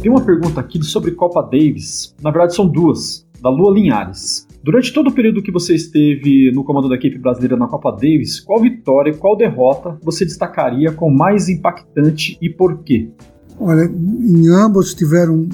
Tem 0.00 0.10
uma 0.10 0.22
pergunta 0.22 0.60
aqui 0.60 0.82
sobre 0.82 1.10
Copa 1.10 1.42
Davis. 1.42 2.14
Na 2.22 2.30
verdade, 2.30 2.54
são 2.54 2.66
duas, 2.66 3.26
da 3.42 3.50
Lua 3.50 3.74
Linhares. 3.74 4.48
Durante 4.64 4.94
todo 4.94 5.08
o 5.08 5.12
período 5.12 5.42
que 5.42 5.52
você 5.52 5.74
esteve 5.74 6.50
no 6.52 6.64
comando 6.64 6.88
da 6.88 6.94
equipe 6.94 7.18
brasileira 7.18 7.58
na 7.58 7.68
Copa 7.68 7.92
Davis, 7.92 8.40
qual 8.40 8.62
vitória 8.62 9.10
e 9.10 9.16
qual 9.18 9.36
derrota 9.36 9.98
você 10.02 10.24
destacaria 10.24 10.90
como 10.90 11.14
mais 11.14 11.50
impactante 11.50 12.38
e 12.40 12.48
por 12.48 12.82
quê? 12.82 13.10
Olha, 13.58 13.84
em 13.84 14.48
ambos 14.48 14.94
tiveram 14.94 15.48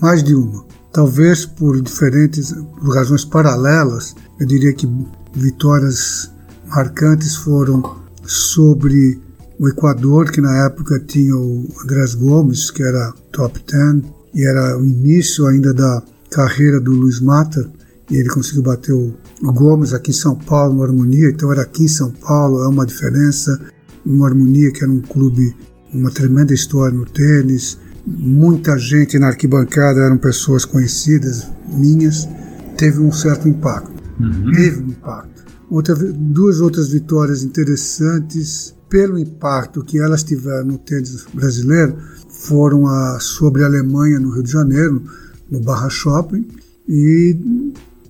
mais 0.00 0.22
de 0.22 0.34
uma. 0.34 0.64
Talvez 0.92 1.44
por 1.44 1.80
diferentes 1.82 2.52
por 2.52 2.94
razões 2.94 3.24
paralelas, 3.24 4.14
eu 4.40 4.46
diria 4.46 4.72
que 4.72 4.88
vitórias 5.34 6.30
marcantes 6.66 7.36
foram 7.36 7.96
sobre 8.24 9.20
o 9.58 9.68
Equador, 9.68 10.30
que 10.30 10.40
na 10.40 10.66
época 10.66 11.00
tinha 11.00 11.36
o 11.36 11.66
Andrés 11.82 12.14
Gomes, 12.14 12.70
que 12.70 12.82
era 12.82 13.12
top 13.32 13.60
10, 13.66 14.04
e 14.34 14.46
era 14.46 14.78
o 14.78 14.84
início 14.84 15.46
ainda 15.46 15.74
da 15.74 16.02
carreira 16.30 16.80
do 16.80 16.92
Luiz 16.92 17.20
Mata, 17.20 17.68
e 18.10 18.16
ele 18.16 18.28
conseguiu 18.28 18.62
bater 18.62 18.92
o, 18.92 19.14
Gomes 19.40 19.92
aqui 19.92 20.10
em 20.10 20.14
São 20.14 20.34
Paulo, 20.34 20.74
no 20.74 20.82
Harmonia, 20.82 21.30
então 21.30 21.52
era 21.52 21.62
aqui 21.62 21.84
em 21.84 21.88
São 21.88 22.10
Paulo, 22.10 22.62
é 22.62 22.68
uma 22.68 22.86
diferença. 22.86 23.60
No 24.04 24.24
Harmonia, 24.24 24.72
que 24.72 24.82
era 24.82 24.90
um 24.90 25.00
clube, 25.00 25.54
uma 25.92 26.10
tremenda 26.10 26.52
história 26.52 26.96
no 26.96 27.04
tênis, 27.06 27.78
muita 28.06 28.78
gente 28.78 29.18
na 29.18 29.28
arquibancada 29.28 30.00
eram 30.00 30.18
pessoas 30.18 30.64
conhecidas, 30.64 31.46
minhas, 31.68 32.28
teve 32.76 33.00
um 33.00 33.12
certo 33.12 33.48
impacto. 33.48 33.92
Uhum. 34.20 34.52
Teve 34.52 34.82
um 34.82 34.88
impacto. 34.88 35.44
Outra, 35.70 35.94
duas 35.94 36.60
outras 36.60 36.90
vitórias 36.90 37.42
interessantes 37.42 38.74
pelo 38.88 39.18
impacto 39.18 39.84
que 39.84 39.98
elas 39.98 40.22
tiveram 40.22 40.66
no 40.66 40.78
tênis 40.78 41.26
brasileiro 41.32 41.98
foram 42.30 42.86
a 42.86 43.18
sobre 43.20 43.62
a 43.62 43.66
Alemanha 43.66 44.18
no 44.18 44.30
Rio 44.30 44.42
de 44.42 44.50
Janeiro, 44.50 45.02
no 45.50 45.60
Barra 45.60 45.90
Shopping, 45.90 46.46
e 46.88 47.36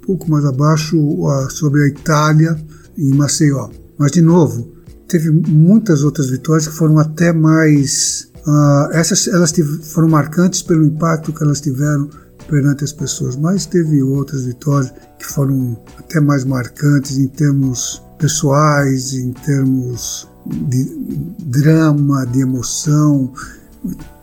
pouco 0.07 0.31
mais 0.31 0.45
abaixo 0.45 0.97
sobre 1.51 1.83
a 1.83 1.89
Itália 1.89 2.57
em 2.97 3.13
Maceió. 3.15 3.71
Mas, 3.99 4.13
de 4.13 4.23
novo, 4.23 4.78
teve 5.09 5.31
muitas 5.31 6.03
outras 6.03 6.31
vitórias 6.31 6.69
que 6.69 6.75
foram 6.75 6.99
até 6.99 7.33
mais. 7.33 8.29
Uh, 8.47 8.93
essas 8.93 9.27
elas 9.27 9.53
foram 9.93 10.09
marcantes 10.09 10.63
pelo 10.63 10.85
impacto 10.85 11.33
que 11.33 11.43
elas 11.43 11.61
tiveram 11.61 12.09
perante 12.49 12.85
as 12.85 12.93
pessoas, 12.93 13.37
mas 13.37 13.67
teve 13.67 14.03
outras 14.03 14.45
vitórias 14.45 14.93
que 15.19 15.27
foram 15.27 15.77
até 15.99 16.21
mais 16.21 16.45
marcantes 16.45 17.19
em 17.19 17.27
termos 17.27 18.03
pessoais, 18.19 19.13
em 19.13 19.33
termos 19.33 20.29
de 20.47 20.85
drama, 21.41 22.25
de 22.27 22.41
emoção, 22.41 23.33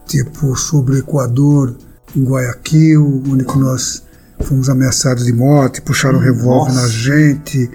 tipo 0.07 0.55
sobre 0.55 0.95
o 0.95 0.97
Equador, 0.99 1.75
em 2.15 2.23
Guayaquil, 2.23 3.23
onde 3.29 3.45
nós 3.57 4.03
fomos 4.41 4.69
ameaçados 4.69 5.25
de 5.25 5.33
morte, 5.33 5.81
puxaram 5.81 6.17
um 6.19 6.21
revólver 6.21 6.73
na 6.73 6.87
gente, 6.87 7.69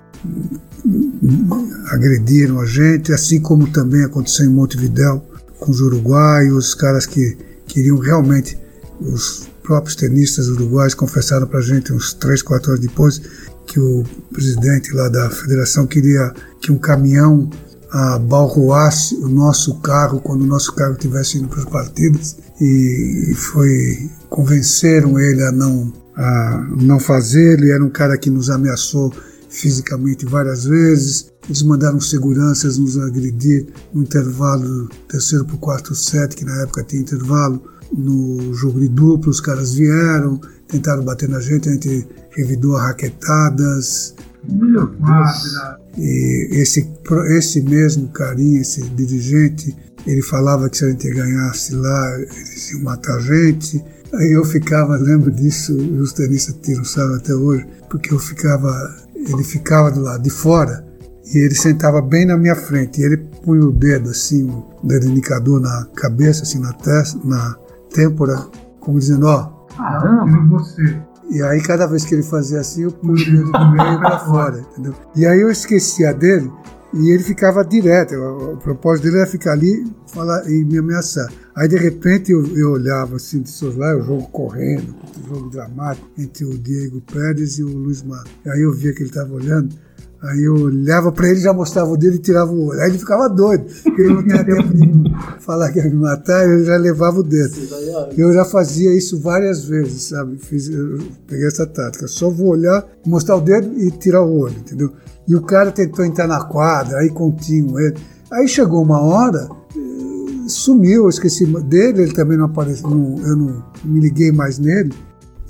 agrediram 1.91 2.61
a 2.61 2.67
gente, 2.67 3.13
assim 3.13 3.41
como 3.41 3.71
também 3.71 4.05
aconteceu 4.05 4.47
em 4.47 4.49
Montevidéu 4.49 5.23
com 5.59 5.71
os 5.71 5.81
uruguaios, 5.81 6.69
os 6.69 6.75
caras 6.75 7.07
que 7.07 7.37
queriam 7.67 7.99
realmente, 7.99 8.59
os 9.01 9.49
próprios 9.63 9.95
tenistas 9.95 10.49
uruguaios 10.49 10.95
confessaram 10.95 11.47
para 11.47 11.59
a 11.59 11.63
gente 11.63 11.93
uns 11.93 12.15
3, 12.15 12.43
4 12.43 12.73
horas 12.73 12.81
depois 12.81 13.21
que 13.67 13.79
o 13.79 14.05
presidente 14.33 14.93
lá 14.93 15.09
da 15.09 15.31
federação 15.31 15.87
queria 15.87 16.33
que 16.61 16.73
um 16.73 16.79
caminhão 16.79 17.49
abalroasse 17.91 19.15
o 19.17 19.29
nosso 19.29 19.81
carro 19.81 20.21
quando 20.21 20.43
o 20.43 20.47
nosso 20.47 20.75
carro 20.75 20.93
estivesse 20.93 21.39
indo 21.39 21.49
para 21.49 21.61
as 21.61 21.65
partidas 21.65 22.37
e 22.61 23.33
foi 23.35 24.11
convenceram 24.29 25.19
ele 25.19 25.43
a 25.43 25.51
não 25.51 25.93
a 26.17 26.67
não 26.81 27.01
fazer. 27.01 27.59
Ele 27.59 27.71
era 27.71 27.83
um 27.83 27.91
cara 27.91 28.19
que 28.19 28.31
nos 28.31 28.51
ameaçou 28.51 29.13
fisicamente 29.51 30.25
várias 30.25 30.65
vezes. 30.65 31.31
Eles 31.45 31.63
mandaram 31.63 32.01
seguranças 32.01 32.79
nos 32.79 32.97
agredir 32.97 33.67
no 33.93 34.03
intervalo 34.03 34.89
terceiro 35.09 35.45
para 35.45 35.57
o 35.57 35.59
quarto 35.59 35.95
set, 35.95 36.37
que 36.37 36.45
na 36.45 36.63
época 36.63 36.85
tinha 36.85 37.03
intervalo. 37.03 37.63
No 37.93 38.55
jogo 38.55 38.79
de 38.79 38.89
duplo, 38.89 39.31
os 39.31 39.41
caras 39.41 39.75
vieram, 39.75 40.41
tentaram 40.69 41.03
bater 41.05 41.29
na 41.29 41.41
gente, 41.41 41.69
a 41.69 41.73
gente 41.73 42.07
revidou 42.31 42.77
raquetadas, 42.77 44.15
Meu 44.49 44.87
Deus. 44.87 45.57
e 45.99 46.49
esse, 46.53 46.89
esse 47.37 47.61
mesmo 47.63 48.09
carinha, 48.11 48.61
esse 48.61 48.81
dirigente, 48.91 49.77
ele 50.07 50.23
falava 50.23 50.71
que 50.71 50.79
se 50.79 50.85
a 50.85 50.91
gente 50.91 51.11
ganhasse 51.11 51.75
lá, 51.75 52.21
eles 52.21 52.71
iam 52.71 52.83
matar 52.83 53.17
a 53.17 53.21
gente. 53.21 53.85
Aí 54.15 54.33
eu 54.33 54.45
ficava, 54.45 54.97
lembro 54.97 55.31
disso, 55.31 55.75
os 55.75 56.13
tenistas 56.13 56.57
tiram 56.63 56.85
sarro 56.85 57.15
até 57.15 57.35
hoje, 57.35 57.67
porque 57.89 58.13
eu 58.13 58.19
ficava, 58.19 58.71
ele 59.33 59.45
ficava 59.45 59.91
do 59.91 60.01
lado 60.01 60.23
de 60.23 60.31
fora 60.31 60.85
e 61.33 61.39
ele 61.39 61.55
sentava 61.55 62.01
bem 62.01 62.27
na 62.27 62.37
minha 62.37 62.57
frente. 62.57 63.01
E 63.01 63.05
ele 63.05 63.17
punha 63.17 63.65
o 63.65 63.73
dedo 63.73 64.11
assim, 64.11 64.45
o 64.51 64.87
dedo 64.87 65.07
indicador 65.07 65.61
na 65.61 65.87
cabeça, 65.95 66.43
assim, 66.43 66.59
na 66.59 66.73
testa, 66.73 67.19
na 67.25 67.57
têmpora, 67.95 68.37
como 68.81 68.99
dizendo, 68.99 69.27
ó, 69.27 69.51
Caramba, 69.77 70.59
você. 70.59 71.01
e 71.31 71.43
aí 71.43 71.61
cada 71.63 71.87
vez 71.87 72.05
que 72.05 72.15
ele 72.15 72.23
fazia 72.23 72.61
assim, 72.61 72.83
eu 72.83 72.93
punha 72.93 73.15
o 73.15 73.17
dedo 73.17 73.53
do 73.53 73.71
meio 73.73 73.99
para 73.99 74.19
fora, 74.21 74.61
entendeu? 74.61 74.95
E 75.15 75.27
aí 75.27 75.41
eu 75.41 75.51
esquecia 75.51 76.13
dele 76.13 76.51
e 76.93 77.11
ele 77.11 77.23
ficava 77.23 77.65
direto. 77.65 78.15
O, 78.15 78.55
o 78.55 78.57
propósito 78.57 79.05
dele 79.05 79.19
era 79.19 79.27
ficar 79.27 79.53
ali 79.53 79.87
falar, 80.07 80.49
e 80.51 80.65
me 80.65 80.79
ameaçar. 80.79 81.31
Aí 81.57 81.69
de 81.69 81.77
repente 81.77 82.33
eu, 82.33 82.45
eu 82.57 82.73
olhava 82.73 83.17
assim 83.17 83.43
de 83.43 83.51
seus 83.51 83.77
lá, 83.77 83.97
o 83.97 84.03
jogo 84.03 84.29
correndo, 84.29 84.95
o 85.25 85.29
jogo 85.29 85.51
dramático 85.51 86.09
entre 86.19 86.45
o 86.45 86.57
Diego 86.57 87.01
Pérez 87.03 87.59
e 87.59 87.65
o 87.65 87.69
Luiz 87.69 88.03
Mato. 88.03 88.31
Aí 88.47 88.63
eu 88.63 88.73
via 88.73 88.93
que 88.93 89.01
ele 89.01 89.11
estava 89.11 89.33
olhando. 89.33 89.75
Aí 90.23 90.43
eu 90.45 90.55
olhava 90.55 91.11
para 91.11 91.31
ele, 91.31 91.41
já 91.41 91.53
mostrava 91.53 91.91
o 91.91 91.97
dedo 91.97 92.17
e 92.17 92.19
tirava 92.19 92.53
o 92.53 92.67
olho. 92.67 92.81
Aí 92.81 92.91
ele 92.91 92.99
ficava 92.99 93.27
doido, 93.29 93.65
porque 93.83 94.03
ele 94.03 94.13
não 94.15 94.23
tinha 94.23 94.45
tempo 94.45 94.69
de 94.75 95.15
falar 95.41 95.73
que 95.73 95.79
ia 95.79 95.85
me 95.89 95.95
matar, 95.97 96.45
ele 96.47 96.65
já 96.65 96.77
levava 96.77 97.21
o 97.21 97.23
dedo. 97.23 97.55
Eu 98.19 98.31
já 98.33 98.45
fazia 98.45 98.93
isso 98.95 99.19
várias 99.19 99.65
vezes, 99.65 100.03
sabe? 100.09 100.37
Fiz, 100.37 100.71
peguei 101.27 101.47
essa 101.47 101.67
tática. 101.67 102.07
Só 102.07 102.29
vou 102.29 102.49
olhar, 102.49 102.87
mostrar 103.07 103.37
o 103.37 103.41
dedo 103.41 103.73
e 103.81 103.91
tirar 103.91 104.23
o 104.23 104.39
olho, 104.41 104.57
entendeu? 104.59 104.93
E 105.27 105.35
o 105.35 105.41
cara 105.41 105.71
tentou 105.73 106.05
entrar 106.05 106.27
na 106.27 106.45
quadra, 106.45 106.99
aí 106.99 107.09
contínuo 107.09 107.81
ele. 107.81 107.97
Aí 108.31 108.47
chegou 108.47 108.83
uma 108.83 109.01
hora, 109.01 109.49
eh, 109.75 110.49
sumiu, 110.49 111.05
eu 111.05 111.09
esqueci 111.09 111.47
dele, 111.63 112.03
ele 112.03 112.13
também 112.13 112.37
não 112.37 112.45
apareceu, 112.45 112.91
não- 112.91 113.19
eu 113.27 113.37
não 113.37 113.65
me 113.85 114.01
liguei 114.01 114.31
mais 114.33 114.59
nele. 114.59 114.93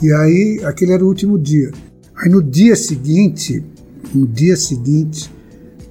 E 0.00 0.12
aí, 0.12 0.60
aquele 0.64 0.92
era 0.92 1.04
o 1.04 1.08
último 1.08 1.36
dia. 1.38 1.72
Aí 2.16 2.28
no 2.30 2.42
dia 2.42 2.76
seguinte, 2.76 3.64
no 4.14 4.26
dia 4.26 4.56
seguinte, 4.56 5.32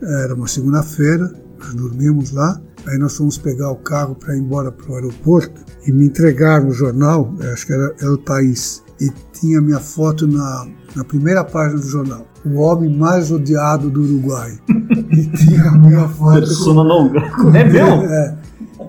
era 0.02 0.34
uma 0.34 0.48
segunda-feira, 0.48 1.32
nós 1.58 1.74
dormimos 1.74 2.32
lá, 2.32 2.60
aí 2.88 2.98
nós 2.98 3.16
fomos 3.16 3.38
pegar 3.38 3.72
o 3.72 3.76
carro 3.76 4.16
para 4.16 4.36
ir 4.36 4.40
embora 4.40 4.72
para 4.72 4.92
o 4.92 4.96
aeroporto 4.96 5.62
e 5.86 5.92
me 5.92 6.06
entregaram 6.06 6.70
o 6.70 6.74
jornal, 6.74 7.34
acho 7.52 7.66
que 7.66 7.74
era 7.74 7.96
El 8.02 8.18
País, 8.20 8.84
e 9.00 9.10
tinha 9.34 9.62
minha 9.62 9.80
foto 9.80 10.28
na, 10.28 10.68
na 10.96 11.04
primeira 11.04 11.44
página 11.44 11.80
do 11.80 11.88
jornal. 11.88 12.28
O 12.46 12.56
homem 12.60 12.96
mais 12.96 13.32
odiado 13.32 13.90
do 13.90 14.02
Uruguai. 14.02 14.58
E 15.12 15.26
tinha 15.32 15.64
a 15.64 15.72
minha 15.72 16.08
foto. 16.08 16.40
Persona 16.40 16.84
não. 16.84 17.12
É 17.56 17.64
mesmo? 17.64 18.04
É. 18.04 18.38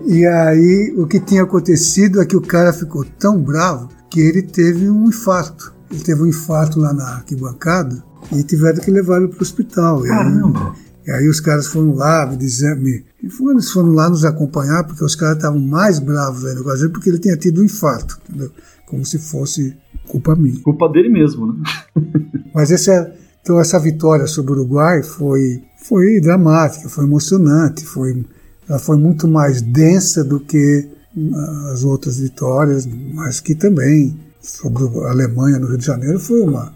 E 0.06 0.26
aí 0.26 0.94
o 0.96 1.06
que 1.06 1.20
tinha 1.20 1.42
acontecido 1.42 2.20
é 2.20 2.26
que 2.26 2.36
o 2.36 2.40
cara 2.40 2.72
ficou 2.72 3.04
tão 3.18 3.40
bravo 3.40 3.88
que 4.10 4.20
ele 4.20 4.42
teve 4.42 4.88
um 4.88 5.08
infarto. 5.08 5.74
Ele 5.90 6.00
teve 6.00 6.22
um 6.22 6.26
infarto 6.26 6.78
lá 6.78 6.92
na 6.92 7.16
arquibancada 7.16 8.02
e 8.32 8.42
tiveram 8.44 8.80
que 8.80 8.90
levar 8.90 9.18
ele 9.18 9.28
para 9.28 9.38
o 9.38 9.42
hospital. 9.42 10.06
E 10.06 10.10
aí, 10.10 10.16
Caramba. 10.16 10.74
e 11.06 11.10
aí 11.10 11.28
os 11.28 11.40
caras 11.40 11.66
foram 11.66 11.94
lá 11.94 12.26
me 12.26 12.36
dizer, 12.36 12.76
me, 12.76 13.04
eles 13.22 13.70
foram 13.70 13.92
lá 13.92 14.08
nos 14.08 14.24
acompanhar 14.24 14.84
porque 14.84 15.04
os 15.04 15.14
caras 15.14 15.36
estavam 15.36 15.60
mais 15.60 15.98
bravos 15.98 16.44
ainda 16.44 16.62
com 16.62 16.70
a 16.70 16.76
gente 16.76 16.90
porque 16.90 17.10
ele 17.10 17.18
tinha 17.18 17.36
tido 17.36 17.60
um 17.60 17.64
infarto, 17.64 18.20
entendeu? 18.28 18.50
Como 18.86 19.04
se 19.04 19.18
fosse 19.18 19.76
culpa 20.06 20.36
minha. 20.36 20.60
Culpa 20.62 20.88
dele 20.88 21.08
mesmo, 21.08 21.46
né? 21.46 21.62
Mas 22.54 22.70
esse 22.70 22.90
é, 22.90 23.12
então 23.42 23.58
essa 23.58 23.78
vitória 23.78 24.26
sobre 24.26 24.52
o 24.52 24.56
Uruguai 24.56 25.02
foi, 25.02 25.62
foi 25.82 26.20
dramática, 26.20 26.88
foi 26.88 27.04
emocionante, 27.04 27.84
foi, 27.84 28.24
ela 28.68 28.78
foi 28.78 28.96
muito 28.96 29.26
mais 29.26 29.62
densa 29.62 30.22
do 30.22 30.38
que 30.38 30.88
ah, 31.34 31.70
as 31.72 31.82
outras 31.82 32.18
vitórias, 32.18 32.86
mas 33.14 33.40
que 33.40 33.54
também 33.54 34.16
sobre 34.40 34.84
a 35.06 35.10
Alemanha 35.10 35.58
no 35.58 35.66
Rio 35.68 35.78
de 35.78 35.84
Janeiro 35.84 36.18
foi 36.18 36.40
uma, 36.40 36.72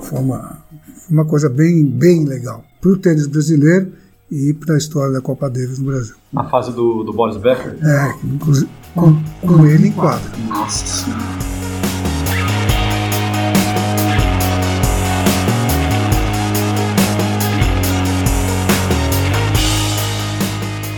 foi 0.00 0.18
uma, 0.18 0.58
uma 1.10 1.24
coisa 1.24 1.48
bem, 1.48 1.84
bem 1.84 2.24
legal 2.24 2.64
para 2.80 2.90
o 2.90 2.96
tênis 2.96 3.26
brasileiro 3.26 3.92
e 4.30 4.54
para 4.54 4.74
a 4.74 4.78
história 4.78 5.12
da 5.12 5.20
Copa 5.20 5.48
Davis 5.48 5.78
no 5.78 5.86
Brasil. 5.86 6.14
Na 6.32 6.44
fase 6.48 6.72
do, 6.72 7.04
do 7.04 7.12
Boris 7.12 7.36
Becker. 7.36 7.76
É, 7.82 8.14
inclusive 8.24 8.68
com, 8.94 9.14
com 9.46 9.66
ele 9.66 9.88
em 9.88 9.92
quadra. 9.92 10.30
Nossa. 10.48 11.06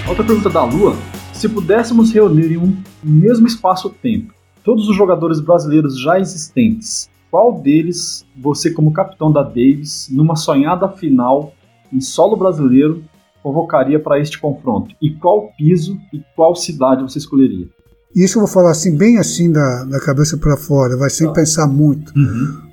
Outra 0.09 0.25
pergunta 0.25 0.49
da 0.49 0.65
Lua: 0.65 0.97
se 1.33 1.49
pudéssemos 1.49 2.13
reunir 2.13 2.53
em 2.53 2.57
um 2.57 2.77
mesmo 3.03 3.47
espaço-tempo 3.47 4.37
todos 4.67 4.89
os 4.89 4.97
jogadores 4.97 5.39
brasileiros 5.39 5.97
já 5.97 6.19
existentes, 6.19 7.09
qual 7.31 7.61
deles 7.61 8.27
você, 8.37 8.69
como 8.69 8.93
capitão 8.93 9.31
da 9.31 9.45
Davis, 9.45 10.09
numa 10.11 10.35
sonhada 10.35 10.89
final 10.89 11.55
em 11.93 12.01
solo 12.01 12.37
brasileiro, 12.37 13.05
convocaria 13.45 14.01
para 14.01 14.19
este 14.19 14.41
confronto? 14.41 14.93
E 15.01 15.13
qual 15.15 15.53
piso 15.57 15.97
e 16.13 16.21
qual 16.35 16.57
cidade 16.57 17.03
você 17.03 17.19
escolheria? 17.19 17.69
Isso 18.13 18.39
eu 18.39 18.43
vou 18.43 18.51
falar 18.51 18.73
assim, 18.73 18.97
bem 18.97 19.19
assim 19.19 19.53
da, 19.53 19.85
da 19.85 20.01
cabeça 20.01 20.37
para 20.37 20.57
fora, 20.57 20.97
vai 20.97 21.11
sem 21.11 21.33
pensar 21.33 21.69
muito. 21.69 22.13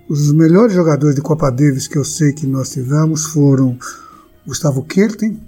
Os 0.10 0.34
melhores 0.34 0.74
jogadores 0.74 1.16
de 1.16 1.22
Copa 1.22 1.52
Davis 1.52 1.88
que 1.88 1.98
eu 1.98 2.04
sei 2.04 2.34
que 2.34 2.48
nós 2.48 2.72
tivemos 2.72 3.26
foram 3.26 3.78
Gustavo 4.48 4.82
Kirten, 4.84 5.40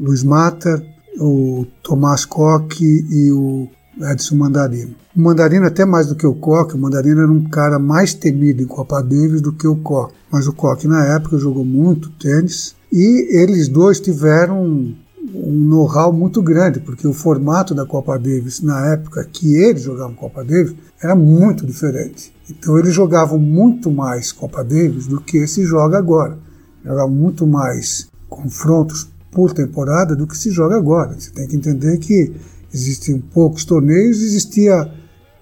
Luiz 0.00 0.24
Mata, 0.24 0.84
o 1.20 1.64
Tomás 1.84 2.24
Koch 2.24 2.82
e 2.82 3.30
o 3.30 3.68
Edson 4.00 4.36
Mandarino. 4.36 4.94
O 5.16 5.20
Mandarino, 5.20 5.66
até 5.66 5.84
mais 5.84 6.06
do 6.06 6.14
que 6.14 6.26
o 6.26 6.34
Koch, 6.34 6.74
o 6.74 6.78
Mandarino 6.78 7.22
era 7.22 7.30
um 7.30 7.44
cara 7.44 7.78
mais 7.78 8.14
temido 8.14 8.62
em 8.62 8.66
Copa 8.66 9.02
Davis 9.02 9.40
do 9.40 9.52
que 9.52 9.66
o 9.66 9.76
Koch. 9.76 10.12
Mas 10.30 10.46
o 10.46 10.52
Koch, 10.52 10.86
na 10.86 11.04
época, 11.04 11.38
jogou 11.38 11.64
muito 11.64 12.10
tênis 12.10 12.74
e 12.92 13.28
eles 13.36 13.68
dois 13.68 14.00
tiveram 14.00 14.94
um 15.34 15.52
know-how 15.52 16.12
muito 16.12 16.42
grande, 16.42 16.80
porque 16.80 17.06
o 17.06 17.12
formato 17.12 17.74
da 17.74 17.86
Copa 17.86 18.18
Davis, 18.18 18.60
na 18.60 18.92
época 18.92 19.24
que 19.24 19.54
eles 19.54 19.82
jogavam 19.82 20.14
Copa 20.14 20.44
Davis, 20.44 20.74
era 21.02 21.14
muito 21.14 21.66
diferente. 21.66 22.32
Então 22.48 22.78
eles 22.78 22.92
jogavam 22.92 23.38
muito 23.38 23.90
mais 23.90 24.30
Copa 24.32 24.62
Davis 24.62 25.06
do 25.06 25.20
que 25.20 25.46
se 25.46 25.64
joga 25.64 25.98
agora. 25.98 26.38
Jogavam 26.84 27.10
muito 27.10 27.46
mais 27.46 28.08
confrontos 28.28 29.08
por 29.30 29.52
temporada 29.52 30.14
do 30.14 30.26
que 30.26 30.36
se 30.36 30.50
joga 30.50 30.76
agora. 30.76 31.18
Você 31.18 31.30
tem 31.30 31.48
que 31.48 31.56
entender 31.56 31.98
que 31.98 32.32
existiam 32.74 33.20
poucos 33.20 33.64
torneios, 33.64 34.20
existia 34.20 34.90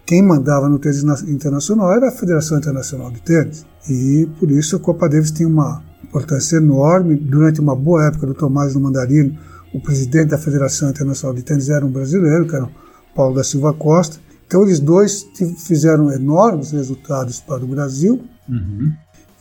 quem 0.05 0.23
mandava 0.23 0.69
no 0.69 0.79
tênis 0.79 1.03
internacional 1.23 1.93
era 1.93 2.09
a 2.09 2.13
Federação 2.13 2.59
Internacional 2.59 3.11
de 3.11 3.23
Tênis. 3.23 3.65
E 3.89 4.29
por 4.39 4.51
isso 4.51 4.77
a 4.77 4.79
Copa 4.79 5.09
Davis 5.09 5.31
tinha 5.31 5.49
uma 5.49 5.83
importância 6.05 6.57
enorme. 6.57 7.17
Durante 7.17 7.61
uma 7.61 7.75
boa 7.75 8.07
época 8.07 8.27
do 8.27 8.35
Tomás 8.35 8.75
do 8.75 8.81
Mandarino, 8.81 9.39
o 9.73 9.81
presidente 9.81 10.29
da 10.29 10.39
Federação 10.39 10.91
Internacional 10.91 11.35
de 11.35 11.43
Tênis 11.43 11.71
era 11.71 11.85
um 11.85 11.91
brasileiro, 11.91 12.47
que 12.47 12.55
era 12.55 12.65
o 12.65 12.71
Paulo 13.15 13.35
da 13.35 13.43
Silva 13.43 13.73
Costa. 13.73 14.19
Então 14.47 14.63
eles 14.65 14.81
dois 14.81 15.27
fizeram 15.65 16.13
enormes 16.13 16.73
resultados 16.73 17.41
para 17.41 17.65
o 17.65 17.67
Brasil. 17.67 18.23
Uhum. 18.47 18.93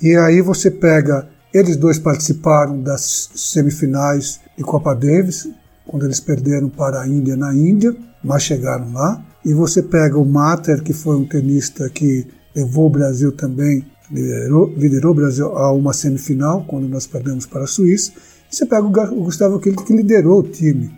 E 0.02 0.16
aí 0.16 0.42
você 0.42 0.72
pega, 0.72 1.28
eles 1.54 1.76
dois 1.76 2.00
participaram 2.00 2.82
das 2.82 3.30
semifinais 3.36 4.40
de 4.58 4.64
Copa 4.64 4.96
Davis, 4.96 5.50
quando 5.86 6.06
eles 6.06 6.20
perderam 6.20 6.70
para 6.70 7.02
a 7.02 7.08
Índia 7.08 7.36
na 7.36 7.54
Índia, 7.54 7.96
mas 8.24 8.44
chegaram 8.44 8.92
lá. 8.94 9.24
E 9.44 9.54
você 9.54 9.82
pega 9.82 10.18
o 10.18 10.26
Mater, 10.26 10.84
que 10.84 10.94
foi 10.94 11.16
um 11.16 11.26
tenista 11.26 11.90
que 11.90 12.28
levou 12.56 12.88
o 12.88 12.90
Brasil 12.90 13.32
também, 13.32 13.86
liderou, 14.12 14.74
liderou 14.78 15.12
o 15.12 15.16
Brasil 15.16 15.48
a 15.58 15.72
uma 15.72 15.94
semifinal, 15.94 16.64
quando 16.68 16.88
nós 16.88 17.08
perdemos 17.08 17.46
para 17.46 17.64
a 17.64 17.68
Suíça. 17.68 18.12
E 18.52 18.56
você 18.56 18.66
pega 18.66 18.86
o 18.86 19.24
Gustavo 19.24 19.60
Kirten, 19.60 19.86
que 19.86 19.96
liderou 19.96 20.40
o 20.40 20.44
time 20.44 20.92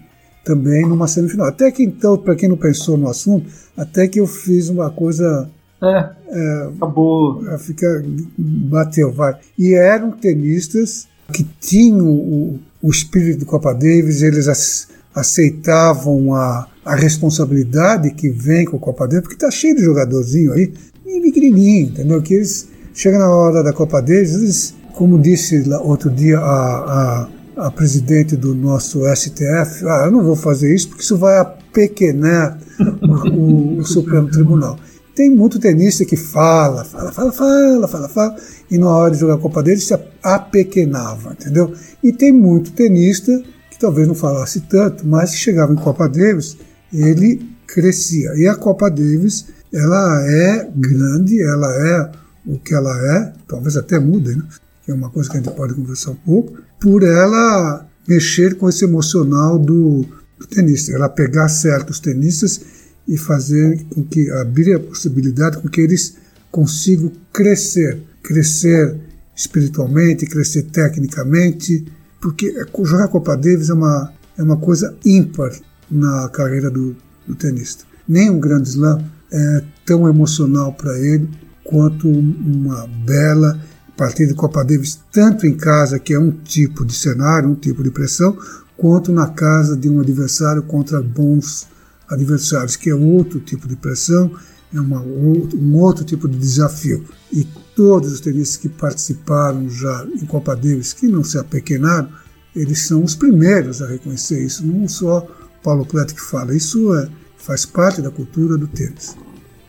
também 0.43 0.87
numa 0.87 1.07
semifinal. 1.07 1.47
Até 1.47 1.71
que 1.71 1.83
então, 1.83 2.17
para 2.17 2.35
quem 2.35 2.49
não 2.49 2.57
pensou 2.57 2.97
no 2.97 3.07
assunto, 3.07 3.49
até 3.77 4.07
que 4.07 4.19
eu 4.19 4.27
fiz 4.27 4.69
uma 4.69 4.89
coisa. 4.89 5.49
É, 5.81 6.09
é 6.29 6.69
acabou. 6.75 7.41
Fica, 7.59 8.03
bateu, 8.37 9.11
vai. 9.11 9.37
E 9.57 9.73
eram 9.73 10.11
tenistas 10.11 11.07
que 11.31 11.43
tinham 11.43 12.07
o, 12.09 12.59
o 12.83 12.89
espírito 12.89 13.39
de 13.39 13.45
Copa 13.45 13.73
Davis, 13.73 14.21
eles 14.21 14.89
aceitavam 15.15 16.35
a, 16.35 16.67
a 16.83 16.95
responsabilidade 16.95 18.11
que 18.11 18.29
vem 18.29 18.65
com 18.65 18.75
a 18.75 18.79
Copa 18.79 19.07
Davis, 19.07 19.23
porque 19.23 19.37
tá 19.37 19.49
cheio 19.49 19.73
de 19.73 19.81
jogadorzinho 19.81 20.51
aí, 20.51 20.73
e 21.05 21.21
pequenininho, 21.21 21.87
entendeu? 21.87 22.21
Que 22.21 22.33
eles 22.33 22.67
chegam 22.93 23.19
na 23.19 23.29
hora 23.29 23.63
da 23.63 23.71
Copa 23.71 24.01
Davis, 24.01 24.35
eles, 24.35 24.75
como 24.93 25.17
disse 25.17 25.63
outro 25.81 26.09
dia 26.09 26.37
a, 26.39 27.29
a, 27.55 27.67
a, 27.67 27.71
presidente 27.71 28.35
do 28.35 28.53
nosso 28.53 29.03
STF, 29.15 29.85
ah, 29.87 30.03
eu 30.05 30.11
não 30.11 30.21
vou 30.21 30.35
fazer 30.35 30.75
isso 30.75 30.89
porque 30.89 31.03
isso 31.03 31.17
vai 31.17 31.37
apequenar 31.37 32.59
o, 33.01 33.29
o, 33.29 33.77
o 33.77 33.85
Supremo 33.85 34.29
Tribunal. 34.29 34.77
Tem 35.15 35.29
muito 35.29 35.59
tenista 35.59 36.03
que 36.05 36.17
fala, 36.17 36.83
fala, 36.83 37.11
fala, 37.11 37.31
fala, 37.31 37.87
fala, 37.87 38.09
fala, 38.09 38.35
e 38.69 38.77
na 38.79 38.89
hora 38.89 39.11
de 39.13 39.19
jogar 39.19 39.35
a 39.35 39.39
Copa 39.39 39.61
Davis 39.61 39.85
se 39.85 39.99
apequenava, 40.23 41.33
entendeu? 41.33 41.73
E 42.03 42.11
tem 42.11 42.31
muito 42.31 42.71
tenista 42.71 43.31
que 43.69 43.77
talvez 43.79 44.07
não 44.07 44.15
falasse 44.15 44.61
tanto, 44.61 45.05
mas 45.05 45.31
que 45.31 45.37
chegava 45.37 45.71
em 45.71 45.75
Copa 45.75 46.09
Davis, 46.09 46.57
ele 46.91 47.47
crescia. 47.67 48.33
E 48.35 48.47
a 48.47 48.55
Copa 48.55 48.89
Davis, 48.89 49.45
ela 49.71 50.23
é 50.27 50.67
grande, 50.75 51.41
ela 51.41 51.71
é 51.75 52.11
o 52.45 52.57
que 52.57 52.73
ela 52.73 52.95
é, 53.17 53.33
talvez 53.47 53.77
até 53.77 53.99
mude, 53.99 54.35
né? 54.35 54.43
que 54.83 54.91
é 54.91 54.93
uma 54.93 55.09
coisa 55.09 55.29
que 55.29 55.37
a 55.37 55.41
gente 55.41 55.53
pode 55.53 55.73
conversar 55.73 56.11
um 56.11 56.15
pouco, 56.15 56.57
por 56.79 57.03
ela 57.03 57.85
mexer 58.07 58.55
com 58.55 58.67
esse 58.67 58.83
emocional 58.83 59.57
do, 59.57 60.05
do 60.37 60.47
tenista, 60.47 60.91
ela 60.91 61.07
pegar 61.07 61.47
certos 61.47 61.99
tenistas 61.99 62.61
e 63.07 63.17
fazer 63.17 63.83
com 63.89 64.03
que 64.03 64.29
abrir 64.31 64.73
a 64.73 64.79
possibilidade 64.79 65.57
com 65.57 65.67
que 65.67 65.81
eles 65.81 66.15
consigam 66.51 67.11
crescer, 67.31 67.99
crescer 68.21 68.95
espiritualmente, 69.35 70.25
crescer 70.25 70.63
tecnicamente, 70.63 71.85
porque 72.21 72.53
jogar 72.83 73.07
Copa 73.07 73.35
Davis 73.35 73.69
é 73.69 73.73
uma, 73.73 74.13
é 74.37 74.43
uma 74.43 74.57
coisa 74.57 74.95
ímpar 75.03 75.51
na 75.89 76.29
carreira 76.29 76.69
do, 76.69 76.95
do 77.27 77.35
tenista. 77.35 77.83
Nem 78.07 78.29
um 78.29 78.39
grande 78.39 78.69
slam 78.69 79.03
é 79.31 79.63
tão 79.85 80.07
emocional 80.07 80.73
para 80.73 80.97
ele 80.99 81.29
quanto 81.63 82.07
uma 82.07 82.87
bela 83.05 83.59
partida 83.97 84.29
de 84.29 84.35
Copa 84.35 84.63
Davis, 84.63 84.99
tanto 85.11 85.47
em 85.47 85.55
casa, 85.55 85.99
que 85.99 86.13
é 86.13 86.19
um 86.19 86.31
tipo 86.31 86.85
de 86.85 86.93
cenário, 86.93 87.49
um 87.49 87.55
tipo 87.55 87.83
de 87.83 87.91
pressão, 87.91 88.37
quanto 88.75 89.11
na 89.11 89.27
casa 89.27 89.77
de 89.77 89.89
um 89.89 89.99
adversário 89.99 90.63
contra 90.63 91.01
bons 91.01 91.67
adversários, 92.13 92.75
que 92.75 92.89
é 92.89 92.95
outro 92.95 93.39
tipo 93.39 93.67
de 93.67 93.75
pressão, 93.75 94.31
é 94.73 94.79
uma, 94.79 95.01
um 95.01 95.75
outro 95.77 96.03
tipo 96.03 96.27
de 96.27 96.37
desafio. 96.37 97.03
E 97.31 97.45
todos 97.75 98.11
os 98.11 98.19
tenistas 98.19 98.57
que 98.57 98.69
participaram 98.69 99.69
já 99.69 100.05
em 100.05 100.25
Copa 100.25 100.55
Davis, 100.55 100.93
que 100.93 101.07
não 101.07 101.23
se 101.23 101.37
apequenaram, 101.37 102.09
eles 102.55 102.87
são 102.87 103.03
os 103.03 103.15
primeiros 103.15 103.81
a 103.81 103.87
reconhecer 103.87 104.43
isso, 104.43 104.65
não 104.65 104.87
só 104.87 105.27
Paulo 105.63 105.85
Cleto 105.85 106.13
que 106.13 106.21
fala, 106.21 106.55
isso 106.55 106.93
é, 106.95 107.09
faz 107.37 107.65
parte 107.65 108.01
da 108.01 108.11
cultura 108.11 108.57
do 108.57 108.67
tênis. 108.67 109.15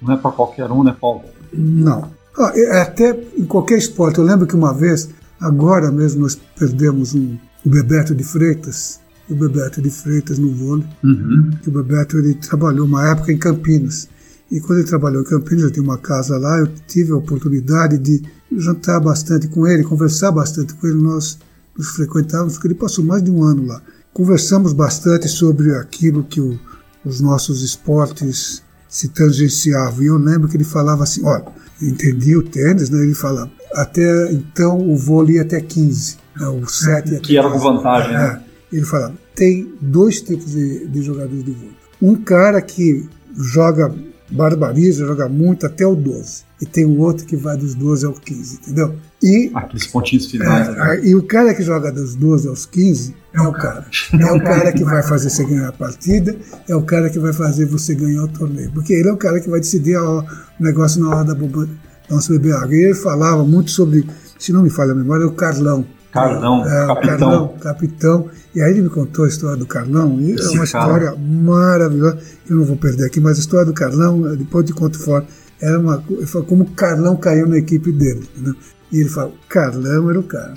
Não 0.03 0.13
é 0.13 0.17
para 0.17 0.33
qualquer 0.33 0.71
um, 0.71 0.85
né, 0.85 0.95
Paulo? 1.01 1.23
Não. 1.53 2.11
Ah, 2.37 2.53
é, 2.55 2.81
até 2.81 3.19
em 3.37 3.45
qualquer 3.45 3.79
esporte. 3.79 4.19
Eu 4.19 4.25
lembro 4.25 4.47
que 4.47 4.57
uma 4.57 4.75
vez, 4.75 5.09
agora 5.41 5.91
mesmo, 5.91 6.23
nós 6.23 6.39
perdemos 6.59 7.15
um, 7.15 7.39
o 7.65 7.71
Bebeto 7.71 8.15
de 8.15 8.25
Freitas, 8.25 9.01
o 9.29 9.35
Bebeto 9.35 9.81
de 9.81 9.91
Freitas 9.91 10.39
no 10.39 10.53
vôlei. 10.53 10.87
Uhum. 11.03 11.51
o 11.67 11.71
Bebeto 11.71 12.19
ele 12.19 12.35
trabalhou 12.35 12.87
uma 12.87 13.09
época 13.09 13.33
em 13.33 13.39
Campinas. 13.39 14.09
E 14.51 14.61
quando 14.61 14.81
ele 14.81 14.89
trabalhou 14.89 15.23
em 15.23 15.25
Campinas, 15.25 15.65
eu 15.65 15.71
tinha 15.71 15.83
uma 15.83 15.99
casa 15.99 16.37
lá, 16.37 16.59
eu 16.59 16.69
tive 16.87 17.13
a 17.13 17.17
oportunidade 17.17 17.99
de 17.99 18.23
jantar 18.57 19.01
bastante 19.01 19.49
com 19.49 19.67
ele, 19.67 19.83
conversar 19.83 20.31
bastante 20.31 20.75
com 20.75 20.87
ele. 20.87 21.01
Nós 21.01 21.39
nos 21.77 21.89
frequentávamos, 21.89 22.55
porque 22.55 22.69
ele 22.69 22.75
passou 22.75 23.05
mais 23.05 23.23
de 23.23 23.31
um 23.31 23.43
ano 23.43 23.67
lá. 23.67 23.83
Conversamos 24.13 24.73
bastante 24.73 25.29
sobre 25.29 25.75
aquilo 25.75 26.23
que 26.23 26.41
o, 26.41 26.59
os 27.05 27.21
nossos 27.21 27.63
esportes 27.63 28.63
se 28.89 29.09
tangenciavam. 29.09 30.03
E 30.03 30.07
eu 30.07 30.19
lembro 30.19 30.49
que 30.49 30.57
ele 30.57 30.65
falava 30.65 31.03
assim: 31.03 31.25
olha, 31.25 31.45
entendia 31.83 32.39
o 32.39 32.43
tênis, 32.43 32.91
né? 32.91 33.03
ele 33.03 33.15
falava, 33.15 33.51
até 33.75 34.33
então 34.33 34.79
o 34.79 34.97
vôlei 34.97 35.37
ia 35.37 35.43
até 35.43 35.61
15, 35.61 36.17
né? 36.39 36.47
o 36.47 36.67
7 36.67 37.19
Que 37.21 37.37
era 37.37 37.51
com 37.51 37.59
vantagem, 37.59 38.13
né? 38.13 38.41
Ele 38.77 38.87
falava, 38.87 39.15
tem 39.35 39.73
dois 39.81 40.21
tipos 40.21 40.53
de, 40.53 40.87
de 40.87 41.03
jogadores 41.03 41.45
de 41.45 41.51
vôlei. 41.53 41.77
Um 42.03 42.17
cara 42.17 42.61
que 42.61 43.09
joga 43.37 43.95
barbariza, 44.31 45.07
joga 45.07 45.29
muito 45.29 45.67
até 45.67 45.87
o 45.87 45.95
12. 45.95 46.43
E 46.61 46.67
tem 46.67 46.85
o 46.85 46.99
outro 46.99 47.27
que 47.27 47.37
vai 47.37 47.57
dos 47.57 47.75
12 47.75 48.07
ao 48.07 48.13
15, 48.15 48.57
entendeu? 48.57 48.97
E, 49.23 49.51
Aqueles 49.55 49.87
pontinhos 49.87 50.27
finais. 50.27 50.69
É, 50.69 50.73
né? 50.73 51.01
E 51.05 51.15
o 51.15 51.23
cara 51.23 51.55
que 51.55 51.63
joga 51.63 51.93
dos 51.93 52.15
12 52.15 52.49
aos 52.49 52.67
15 52.67 53.15
é 53.33 53.41
o 53.43 53.53
cara. 53.53 53.87
É 54.13 54.33
o 54.33 54.43
cara 54.43 54.73
que 54.73 54.85
vai 54.85 55.03
fazer 55.03 55.31
você 55.31 55.45
ganhar 55.45 55.69
a 55.69 55.73
partida, 55.73 56.37
é 56.69 56.75
o 56.75 56.83
cara 56.83 57.11
que 57.11 57.19
vai 57.19 57.33
fazer 57.33 57.67
você 57.67 57.95
ganhar 57.95 58.25
o 58.25 58.29
torneio. 58.29 58.71
Porque 58.73 58.93
ele 58.93 59.09
é 59.09 59.13
o 59.13 59.17
cara 59.17 59.41
que 59.41 59.49
vai 59.49 59.61
decidir 59.61 59.97
o 59.97 60.25
negócio 60.59 61.01
na 61.01 61.11
hora 61.11 61.25
da 61.25 61.35
bomba 61.35 61.69
nosso 62.09 62.33
bebê 62.33 62.53
água. 62.53 62.75
E 62.75 62.85
ele 62.85 62.95
falava 62.95 63.45
muito 63.45 63.71
sobre, 63.71 64.07
se 64.39 64.53
não 64.53 64.63
me 64.63 64.71
falha 64.71 64.93
a 64.93 64.95
memória, 64.95 65.27
o 65.27 65.33
Carlão. 65.33 65.87
Carlão, 66.15 66.65
é, 66.65 66.87
capitão. 66.87 67.19
Carlão, 67.19 67.55
capitão. 67.61 68.31
E 68.55 68.63
aí 68.63 68.71
ele 68.71 68.83
me 68.83 68.89
contou 68.89 69.25
a 69.25 69.29
história 69.29 69.57
do 69.57 69.67
Carlão, 69.67 70.21
e 70.21 70.41
é 70.41 70.49
uma 70.51 70.63
história 70.63 71.07
cara. 71.07 71.17
maravilhosa. 71.19 72.19
Eu 72.49 72.57
não 72.57 72.65
vou 72.65 72.77
perder 72.77 73.07
aqui, 73.07 73.21
mas 73.21 73.37
a 73.37 73.41
história 73.41 73.67
do 73.67 73.75
Carlão, 73.75 74.37
depois 74.37 74.65
de 74.65 74.73
conto 74.73 74.97
fora, 74.97 75.27
era 75.61 75.77
uma 75.77 76.03
como 76.47 76.63
o 76.63 76.71
Carlão 76.71 77.17
caiu 77.17 77.49
na 77.49 77.59
equipe 77.59 77.91
dele. 77.91 78.29
Né? 78.37 78.55
E 78.93 79.01
ele 79.01 79.09
fala, 79.09 79.33
Carlão 79.49 80.09
era 80.09 80.21
o 80.21 80.23
cara. 80.23 80.55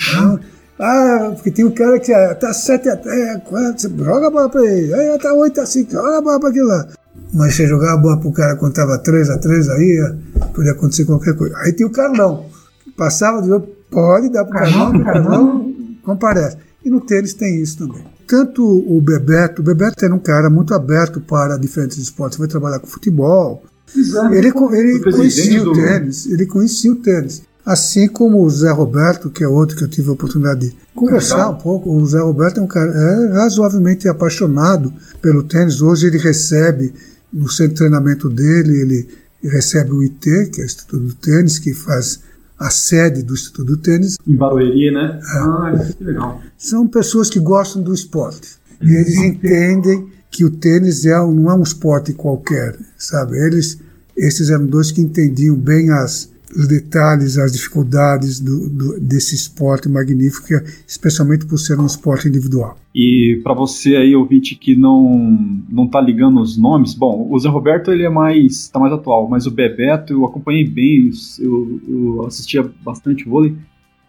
Ah, 0.80 1.32
porque 1.34 1.50
tem 1.50 1.66
um 1.66 1.72
cara 1.72 2.00
que 2.00 2.14
ah, 2.14 2.36
tá 2.36 2.54
7 2.54 2.88
a 2.90 2.98
4, 3.40 3.80
você 3.80 3.90
joga 3.90 4.28
a 4.28 4.30
bola 4.30 4.50
pra 4.50 4.64
ele. 4.64 4.94
Aí 4.94 5.18
tá 5.18 5.34
8 5.34 5.60
a 5.60 5.66
5, 5.66 5.92
joga 5.92 6.18
a 6.20 6.22
bola 6.22 6.40
pra 6.40 6.50
aquele 6.50 6.66
lá. 6.66 6.88
Mas 7.34 7.56
você 7.56 7.66
jogar 7.66 7.94
a 7.94 7.98
bola 7.98 8.20
pro 8.20 8.32
cara 8.32 8.56
quando 8.58 8.74
tava 8.74 9.00
3 9.00 9.32
a 9.32 9.40
3 9.40 9.70
aí, 9.70 10.14
podia 10.54 10.74
acontecer 10.74 11.06
qualquer 11.06 11.36
coisa. 11.36 11.58
Aí 11.58 11.74
tem 11.74 11.88
o 11.88 11.90
Carlão, 11.90 12.46
que 12.84 12.92
passava 12.92 13.42
do 13.42 13.48
jogo, 13.48 13.77
pode 13.90 14.30
dar 14.30 14.46
pro 14.46 14.54
Carlão, 14.54 14.90
o 14.92 15.04
Carlão 15.04 15.74
comparece. 16.04 16.58
E 16.84 16.90
no 16.90 17.02
tênis 17.02 17.34
tem 17.34 17.62
isso 17.62 17.80
também. 17.80 18.04
Tanto 18.28 18.64
o 18.64 19.02
Bebeto, 19.02 19.62
o 19.62 19.66
Bebeto 19.66 20.04
era 20.04 20.14
um 20.14 20.20
cara 20.20 20.50
muito 20.50 20.74
aberto 20.74 21.22
para 21.22 21.58
diferentes 21.58 21.98
esportes. 21.98 22.38
Vai 22.38 22.48
trabalhar 22.48 22.80
com 22.80 22.88
futebol. 22.88 23.64
Exato. 23.96 24.34
Ele, 24.34 24.48
ele 24.48 25.00
conhecia 25.00 25.64
o 25.64 25.74
tênis. 25.74 26.26
Ele 26.26 26.46
conhecia 26.46 26.92
o 26.92 26.96
tênis. 26.96 27.42
Assim 27.66 28.08
como 28.08 28.42
o 28.42 28.50
Zé 28.50 28.72
Roberto, 28.72 29.30
que 29.30 29.44
é 29.44 29.48
outro 29.48 29.76
que 29.76 29.84
eu 29.84 29.90
tive 29.90 30.10
a 30.10 30.14
oportunidade 30.14 30.70
de 30.70 30.76
conversar 30.96 31.50
um 31.50 31.56
pouco. 31.56 31.90
O 31.90 32.06
Zé 32.06 32.20
Roberto 32.20 32.60
é 32.60 32.64
um 32.64 32.68
cara 32.68 32.92
é 32.92 33.34
razoavelmente 33.34 34.08
apaixonado 34.08 34.94
pelo 35.22 35.44
tênis. 35.44 35.82
Hoje 35.82 36.08
ele 36.08 36.18
recebe, 36.18 36.94
no 37.32 37.50
centro 37.50 37.74
de 37.74 37.78
treinamento 37.80 38.30
dele, 38.30 38.82
ele 38.82 39.10
recebe 39.44 39.92
o 39.92 40.02
IT, 40.02 40.50
que 40.52 40.62
é 40.62 40.64
o 40.64 40.66
Instituto 40.66 41.00
do 41.00 41.14
Tênis, 41.14 41.60
que 41.60 41.74
faz 41.74 42.22
a 42.60 42.70
sede 42.70 43.24
do 43.24 43.34
Instituto 43.34 43.66
do 43.66 43.78
Tênis. 43.78 44.18
Em 44.28 44.36
Barueri, 44.36 44.92
né? 44.92 45.20
É. 45.22 45.38
Ah, 45.38 45.94
que 45.98 46.04
legal. 46.04 46.42
São 46.58 46.88
pessoas 46.88 47.30
que 47.30 47.40
gostam 47.40 47.82
do 47.82 47.94
esporte. 47.94 48.58
E 48.82 48.94
eles 48.94 49.16
entendem 49.16 50.08
que 50.30 50.46
o 50.46 50.52
tênis 50.52 51.06
é, 51.06 51.18
não 51.18 51.50
é 51.50 51.56
um 51.56 51.64
esporte 51.64 52.14
qualquer, 52.14 52.78
sabe? 52.98 53.38
Eles, 53.38 53.80
esses 54.16 54.50
eram 54.50 54.68
dois 54.68 54.92
que 54.92 55.02
entendiam 55.02 55.56
bem 55.56 55.90
as, 55.92 56.30
os 56.56 56.68
detalhes, 56.68 57.38
as 57.38 57.52
dificuldades 57.52 58.40
do, 58.40 58.70
do, 58.70 59.00
desse 59.00 59.36
esporte 59.36 59.90
magnífico, 59.90 60.48
especialmente 60.88 61.46
por 61.46 61.58
ser 61.58 61.80
um 61.80 61.86
esporte 61.86 62.28
individual. 62.28 62.78
E 62.94 63.40
para 63.44 63.54
você 63.54 63.96
aí, 63.96 64.16
ouvinte, 64.16 64.56
que 64.56 64.76
não 64.76 65.62
não 65.70 65.88
tá 65.88 66.02
ligando 66.02 66.40
os 66.42 66.58
nomes, 66.58 66.94
bom, 66.94 67.28
o 67.30 67.40
Zé 67.40 67.50
Roberto 67.50 67.92
ele 67.92 68.04
é 68.04 68.10
mais 68.10 68.70
tá 68.70 68.80
mais 68.80 68.94
atual, 68.94 69.28
mas 69.30 69.46
o 69.46 69.52
Bebeto 69.52 70.14
eu 70.14 70.26
acompanhei 70.26 70.68
bem, 70.68 71.12
eu, 71.40 71.82
eu 71.88 72.26
assistia 72.26 72.70
bastante 72.84 73.26
vôlei. 73.26 73.56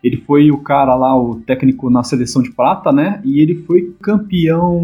Ele 0.03 0.23
foi 0.25 0.51
o 0.53 0.59
cara 0.59 0.95
lá, 0.95 1.21
o 1.21 1.41
técnico 1.41 1.91
na 1.91 2.05
seleção 2.05 2.41
de 2.41 2.53
prata, 2.53 2.93
né? 2.93 3.21
E 3.25 3.41
ele 3.41 3.65
foi 3.67 3.93
campeão 4.01 4.81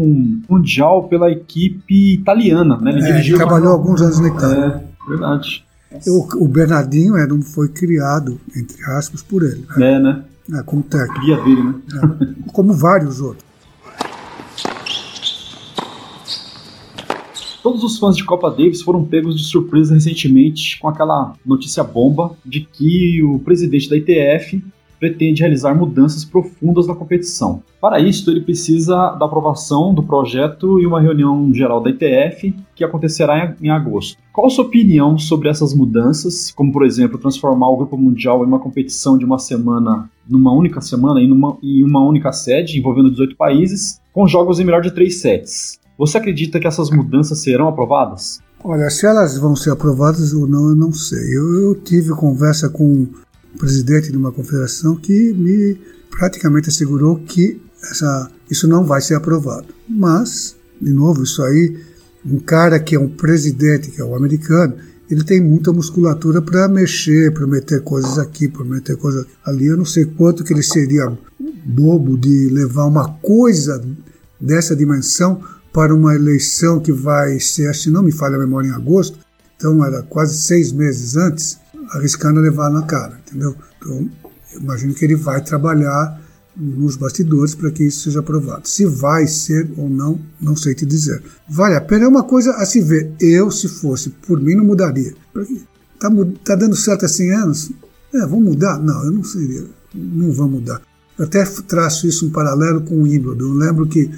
mundial 0.49 1.07
pela 1.07 1.31
equipe 1.31 2.15
italiana, 2.15 2.77
né? 2.77 2.91
Ele 2.91 3.01
é, 3.01 3.05
dirigiu 3.05 3.37
trabalhou 3.37 3.69
uma... 3.69 3.75
alguns 3.75 4.01
anos 4.01 4.19
na 4.19 4.27
Itália. 4.27 4.83
É, 5.07 5.09
verdade. 5.09 5.64
O, 6.07 6.45
o 6.45 6.47
Bernardinho 6.47 7.17
era, 7.17 7.33
foi 7.41 7.69
criado, 7.69 8.39
entre 8.55 8.83
aspas, 8.91 9.21
por 9.21 9.43
ele. 9.43 9.65
Né? 9.77 9.93
É, 9.93 9.99
né? 9.99 10.23
É, 10.53 10.63
como 10.63 10.83
técnico. 10.83 11.21
Cria 11.21 11.37
dele, 11.37 11.63
né? 11.63 11.75
É, 11.93 12.51
como 12.51 12.73
vários 12.73 13.19
outros. 13.19 13.45
Todos 17.65 17.83
os 17.83 17.97
fãs 17.97 18.15
de 18.15 18.23
Copa 18.23 18.51
Davis 18.51 18.83
foram 18.83 19.03
pegos 19.03 19.35
de 19.35 19.43
surpresa 19.43 19.95
recentemente 19.95 20.79
com 20.79 20.87
aquela 20.87 21.33
notícia 21.43 21.83
bomba 21.83 22.35
de 22.45 22.61
que 22.61 23.23
o 23.23 23.39
presidente 23.39 23.89
da 23.89 23.97
ITF 23.97 24.63
pretende 24.99 25.41
realizar 25.41 25.73
mudanças 25.73 26.23
profundas 26.23 26.87
na 26.87 26.95
competição. 26.95 27.61
Para 27.79 27.99
isso, 27.99 28.29
ele 28.31 28.41
precisa 28.41 28.95
da 29.11 29.25
aprovação 29.25 29.93
do 29.93 30.01
projeto 30.01 30.79
e 30.79 30.87
uma 30.87 31.01
reunião 31.01 31.53
geral 31.53 31.81
da 31.81 31.89
ITF 31.89 32.55
que 32.75 32.83
acontecerá 32.83 33.55
em 33.61 33.69
agosto. 33.69 34.17
Qual 34.33 34.47
a 34.47 34.49
sua 34.49 34.65
opinião 34.65 35.17
sobre 35.17 35.49
essas 35.49 35.73
mudanças, 35.73 36.51
como 36.51 36.71
por 36.71 36.85
exemplo 36.85 37.17
transformar 37.17 37.69
o 37.69 37.77
Grupo 37.77 37.97
Mundial 37.97 38.43
em 38.43 38.47
uma 38.47 38.59
competição 38.59 39.17
de 39.17 39.25
uma 39.25 39.37
semana, 39.37 40.09
numa 40.27 40.51
única 40.51 40.81
semana 40.81 41.21
e 41.21 41.27
numa, 41.27 41.57
em 41.61 41.83
uma 41.83 42.03
única 42.03 42.31
sede, 42.31 42.77
envolvendo 42.77 43.11
18 43.11 43.35
países, 43.35 44.01
com 44.11 44.27
jogos 44.27 44.59
em 44.59 44.65
melhor 44.65 44.81
de 44.81 44.91
três 44.91 45.21
sets? 45.21 45.79
Você 45.97 46.17
acredita 46.17 46.59
que 46.59 46.67
essas 46.67 46.89
mudanças 46.89 47.39
serão 47.39 47.67
aprovadas? 47.67 48.39
Olha, 48.67 48.89
se 48.89 49.05
elas 49.05 49.37
vão 49.37 49.55
ser 49.55 49.69
aprovadas 49.69 50.33
ou 50.33 50.47
não, 50.47 50.69
eu 50.69 50.75
não 50.75 50.91
sei. 50.91 51.37
Eu, 51.37 51.61
eu 51.61 51.75
tive 51.75 52.09
conversa 52.15 52.67
com 52.67 53.07
presidente 53.55 54.11
de 54.11 54.17
uma 54.17 54.31
confederação 54.31 54.95
que 54.95 55.33
me 55.33 55.77
praticamente 56.09 56.69
assegurou 56.69 57.17
que 57.17 57.61
essa, 57.81 58.31
isso 58.49 58.67
não 58.67 58.85
vai 58.85 59.01
ser 59.01 59.15
aprovado. 59.15 59.67
Mas, 59.87 60.55
de 60.81 60.91
novo, 60.91 61.23
isso 61.23 61.43
aí, 61.43 61.77
um 62.25 62.39
cara 62.39 62.79
que 62.79 62.95
é 62.95 62.99
um 62.99 63.09
presidente, 63.09 63.91
que 63.91 64.01
é 64.01 64.03
o 64.03 64.15
americano, 64.15 64.75
ele 65.09 65.23
tem 65.23 65.41
muita 65.41 65.71
musculatura 65.71 66.41
para 66.41 66.67
mexer, 66.67 67.31
para 67.31 67.45
meter 67.45 67.81
coisas 67.81 68.17
aqui, 68.17 68.47
para 68.47 68.63
meter 68.63 68.97
coisas 68.97 69.25
ali. 69.45 69.67
Eu 69.67 69.77
não 69.77 69.85
sei 69.85 70.05
quanto 70.05 70.43
que 70.43 70.51
ele 70.51 70.63
seria 70.63 71.15
bobo 71.65 72.17
de 72.17 72.49
levar 72.49 72.85
uma 72.85 73.09
coisa 73.19 73.83
dessa 74.39 74.75
dimensão 74.75 75.41
para 75.71 75.93
uma 75.93 76.15
eleição 76.15 76.79
que 76.79 76.91
vai 76.91 77.39
ser, 77.39 77.73
se 77.75 77.89
não 77.89 78.01
me 78.01 78.11
falha 78.11 78.35
a 78.35 78.39
memória, 78.39 78.69
em 78.69 78.71
agosto, 78.71 79.19
então 79.57 79.83
era 79.83 80.01
quase 80.03 80.37
seis 80.37 80.71
meses 80.71 81.15
antes, 81.15 81.57
arriscando 81.91 82.39
levar 82.39 82.69
na 82.69 82.83
cara, 82.83 83.19
entendeu? 83.25 83.55
Então, 83.77 84.09
eu 84.53 84.61
imagino 84.61 84.93
que 84.93 85.05
ele 85.05 85.15
vai 85.15 85.43
trabalhar 85.43 86.21
nos 86.55 86.95
bastidores 86.95 87.53
para 87.53 87.69
que 87.71 87.83
isso 87.83 88.03
seja 88.03 88.21
aprovado. 88.21 88.67
Se 88.67 88.85
vai 88.85 89.27
ser 89.27 89.69
ou 89.77 89.89
não, 89.89 90.19
não 90.39 90.55
sei 90.55 90.73
te 90.73 90.85
dizer. 90.85 91.21
Vale 91.49 91.75
a 91.75 91.81
pena, 91.81 92.05
é 92.05 92.07
uma 92.07 92.23
coisa 92.23 92.51
a 92.53 92.65
se 92.65 92.81
ver. 92.81 93.13
Eu, 93.19 93.51
se 93.51 93.67
fosse 93.67 94.09
por 94.09 94.39
mim, 94.39 94.55
não 94.55 94.63
mudaria. 94.63 95.13
Está 95.93 96.09
tá 96.43 96.55
dando 96.55 96.75
certo 96.75 97.05
há 97.05 97.09
100 97.09 97.31
anos? 97.31 97.71
É, 98.13 98.19
vamos 98.21 98.45
mudar? 98.45 98.79
Não, 98.79 99.03
eu 99.03 99.11
não 99.11 99.23
seria. 99.23 99.65
Não 99.93 100.31
vamos 100.31 100.59
mudar. 100.59 100.81
Eu 101.17 101.25
até 101.25 101.43
traço 101.67 102.07
isso 102.07 102.25
um 102.25 102.31
paralelo 102.31 102.81
com 102.81 102.95
o 102.95 103.03
Wimbledon. 103.03 103.45
Eu 103.45 103.53
lembro 103.53 103.87
que 103.87 104.09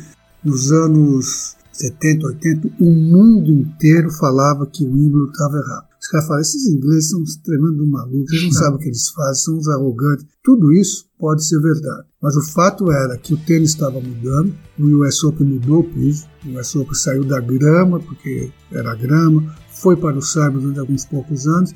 nos 0.43 0.71
anos 0.71 1.55
70, 1.73 2.27
80, 2.27 2.67
o 2.79 2.85
mundo 2.85 3.51
inteiro 3.51 4.11
falava 4.11 4.65
que 4.65 4.83
o 4.83 4.91
Wimbledon 4.91 5.31
estava 5.31 5.57
errado. 5.57 5.86
Os 6.07 6.11
caras 6.11 6.27
falam, 6.27 6.41
esses 6.41 6.67
ingleses 6.67 7.09
são 7.09 7.21
tremendo 7.43 7.85
malucos, 7.85 8.31
eles 8.31 8.45
não 8.45 8.51
sabem 8.53 8.75
o 8.75 8.79
que 8.79 8.87
eles 8.87 9.09
fazem, 9.09 9.43
são 9.43 9.57
uns 9.57 9.67
arrogantes. 9.67 10.25
Tudo 10.41 10.71
isso 10.71 11.05
pode 11.19 11.45
ser 11.45 11.59
verdade. 11.59 12.07
Mas 12.21 12.37
o 12.37 12.41
fato 12.53 12.89
era 12.89 13.17
que 13.17 13.33
o 13.33 13.37
tênis 13.37 13.71
estava 13.71 13.99
mudando, 13.99 14.55
o 14.79 14.85
US 15.01 15.21
Open 15.25 15.45
mudou 15.45 15.81
o 15.81 15.83
piso, 15.83 16.25
o 16.45 16.57
US 16.57 16.73
Open 16.77 16.93
saiu 16.93 17.25
da 17.25 17.41
grama, 17.41 17.99
porque 17.99 18.49
era 18.71 18.95
grama, 18.95 19.53
foi 19.69 19.97
para 19.97 20.17
o 20.17 20.21
saibro 20.21 20.61
durante 20.61 20.79
alguns 20.79 21.03
poucos 21.03 21.45
anos, 21.45 21.75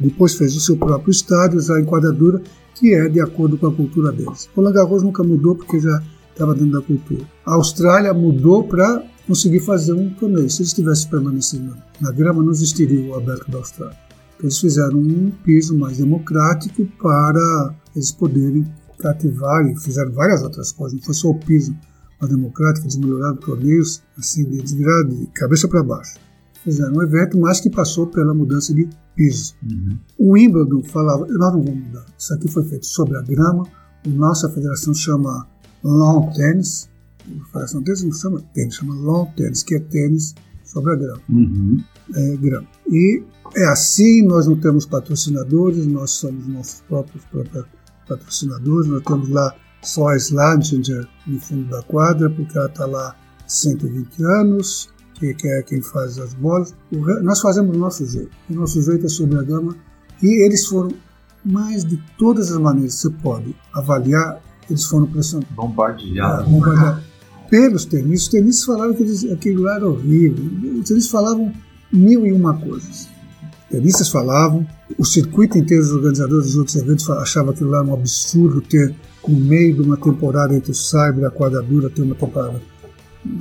depois 0.00 0.34
fez 0.36 0.56
o 0.56 0.60
seu 0.60 0.78
próprio 0.78 1.10
estádio, 1.10 1.60
a 1.70 1.80
enquadradura, 1.80 2.42
que 2.74 2.94
é 2.94 3.10
de 3.10 3.20
acordo 3.20 3.58
com 3.58 3.66
a 3.66 3.74
cultura 3.74 4.10
deles. 4.10 4.48
O 4.56 4.62
Garros 4.72 5.02
nunca 5.02 5.22
mudou 5.22 5.54
porque 5.54 5.78
já 5.78 6.02
estava 6.34 6.54
dentro 6.54 6.72
da 6.72 6.82
cultura. 6.82 7.24
A 7.46 7.54
Austrália 7.54 8.12
mudou 8.12 8.64
para 8.64 9.02
conseguir 9.26 9.60
fazer 9.60 9.92
um 9.92 10.10
torneio. 10.10 10.50
Se 10.50 10.62
eles 10.62 10.72
tivessem 10.72 11.08
permanecido 11.08 11.76
na 12.00 12.10
grama, 12.10 12.42
não 12.42 12.50
existiria 12.50 13.10
o 13.10 13.14
aberto 13.14 13.50
da 13.50 13.58
Austrália. 13.58 13.96
Eles 14.40 14.58
fizeram 14.58 14.98
um 14.98 15.30
piso 15.44 15.76
mais 15.78 15.98
democrático 15.98 16.84
para 17.00 17.74
eles 17.94 18.12
poderem 18.12 18.66
cativar 18.98 19.66
e 19.66 19.76
fizeram 19.76 20.12
várias 20.12 20.42
outras 20.42 20.72
coisas. 20.72 20.98
Não 20.98 21.04
foi 21.04 21.14
só 21.14 21.28
o 21.28 21.38
piso 21.38 21.74
mais 22.20 22.32
democrático, 22.32 22.84
eles 22.84 22.96
melhoraram 22.96 23.36
torneios, 23.36 24.02
assim, 24.18 24.44
viraram 24.44 25.08
de 25.08 25.26
cabeça 25.28 25.68
para 25.68 25.82
baixo. 25.82 26.18
Fizeram 26.62 26.94
um 26.94 27.02
evento, 27.02 27.38
mas 27.38 27.60
que 27.60 27.70
passou 27.70 28.06
pela 28.06 28.34
mudança 28.34 28.74
de 28.74 28.88
piso. 29.14 29.54
Uhum. 29.62 29.98
O 30.18 30.32
Wimbledon 30.32 30.82
falava, 30.84 31.26
nós 31.26 31.52
não 31.52 31.62
vamos 31.62 31.86
mudar. 31.86 32.06
Isso 32.18 32.34
aqui 32.34 32.48
foi 32.48 32.64
feito 32.64 32.86
sobre 32.86 33.18
a 33.18 33.22
grama. 33.22 33.64
Nossa 34.06 34.48
federação 34.48 34.94
chama 34.94 35.46
Lawn 35.84 36.32
Tennis, 36.32 36.88
Federação 37.52 37.82
Tênis 37.82 38.02
não 38.04 38.12
chama 38.12 38.42
tênis, 38.54 38.74
chama 38.74 38.94
lawn 38.94 39.26
tênis, 39.36 39.62
que 39.62 39.76
é 39.76 39.80
tênis 39.80 40.34
sobre 40.64 40.92
a 40.92 40.96
grama. 40.96 41.22
Uhum. 41.28 41.82
É, 42.14 42.36
grama. 42.36 42.66
E 42.88 43.22
é 43.56 43.66
assim, 43.68 44.22
nós 44.26 44.46
não 44.46 44.58
temos 44.58 44.86
patrocinadores, 44.86 45.86
nós 45.86 46.10
somos 46.10 46.46
nossos 46.46 46.80
próprios, 46.82 47.24
próprios 47.26 47.66
patrocinadores, 48.08 48.88
nós 48.88 49.02
temos 49.02 49.28
lá 49.28 49.54
só 49.82 50.08
a 50.08 50.16
Slantinger 50.16 51.06
no 51.26 51.40
fundo 51.40 51.68
da 51.70 51.82
quadra, 51.82 52.28
porque 52.30 52.56
ela 52.56 52.66
está 52.66 52.86
lá 52.86 53.16
120 53.46 54.22
anos, 54.40 54.88
que, 55.14 55.32
que 55.34 55.48
é 55.48 55.62
quem 55.62 55.80
faz 55.80 56.18
as 56.18 56.34
bolas. 56.34 56.74
nós 57.22 57.40
fazemos 57.40 57.72
do 57.72 57.78
nosso 57.78 58.04
jeito. 58.06 58.30
O 58.50 58.54
nosso 58.54 58.82
jeito 58.82 59.06
é 59.06 59.08
sobre 59.08 59.38
a 59.38 59.42
grama. 59.42 59.76
E 60.22 60.44
eles 60.44 60.66
foram, 60.66 60.90
mais 61.44 61.84
de 61.84 62.02
todas 62.18 62.50
as 62.50 62.58
maneiras 62.58 62.94
que 62.94 63.00
você 63.02 63.10
pode 63.10 63.56
avaliar, 63.74 64.40
eles 64.68 64.84
foram 64.84 65.06
pressionados. 65.06 65.54
Bombardeados. 65.54 66.46
É, 66.46 66.50
bombardeados 66.50 67.14
pelos 67.54 67.84
tenistas. 67.84 68.22
Os 68.22 68.28
tenistas 68.28 68.64
falavam 68.64 68.94
que 68.94 69.02
eles, 69.02 69.30
aquilo 69.30 69.62
lá 69.62 69.76
era 69.76 69.88
horrível. 69.88 70.44
Os 70.80 70.88
tenistas 70.88 71.08
falavam 71.08 71.52
mil 71.92 72.26
e 72.26 72.32
uma 72.32 72.54
coisas. 72.54 73.08
Os 73.64 73.70
tenistas 73.70 74.08
falavam, 74.08 74.66
o 74.98 75.04
circuito 75.04 75.58
inteiro 75.58 75.82
dos 75.82 75.92
organizadores 75.92 76.46
dos 76.46 76.56
outros 76.56 76.76
eventos 76.76 77.08
achavam 77.10 77.50
aquilo 77.52 77.70
lá 77.70 77.82
um 77.82 77.94
absurdo 77.94 78.60
ter, 78.60 78.94
no 79.26 79.38
meio 79.38 79.74
de 79.74 79.82
uma 79.82 79.96
temporada 79.96 80.54
entre 80.54 80.72
o 80.72 80.74
Cyber 80.74 81.22
e 81.22 81.24
a 81.26 81.30
quadradura, 81.30 81.90
ter 81.90 82.02
uma 82.02 82.14
temporada 82.14 82.60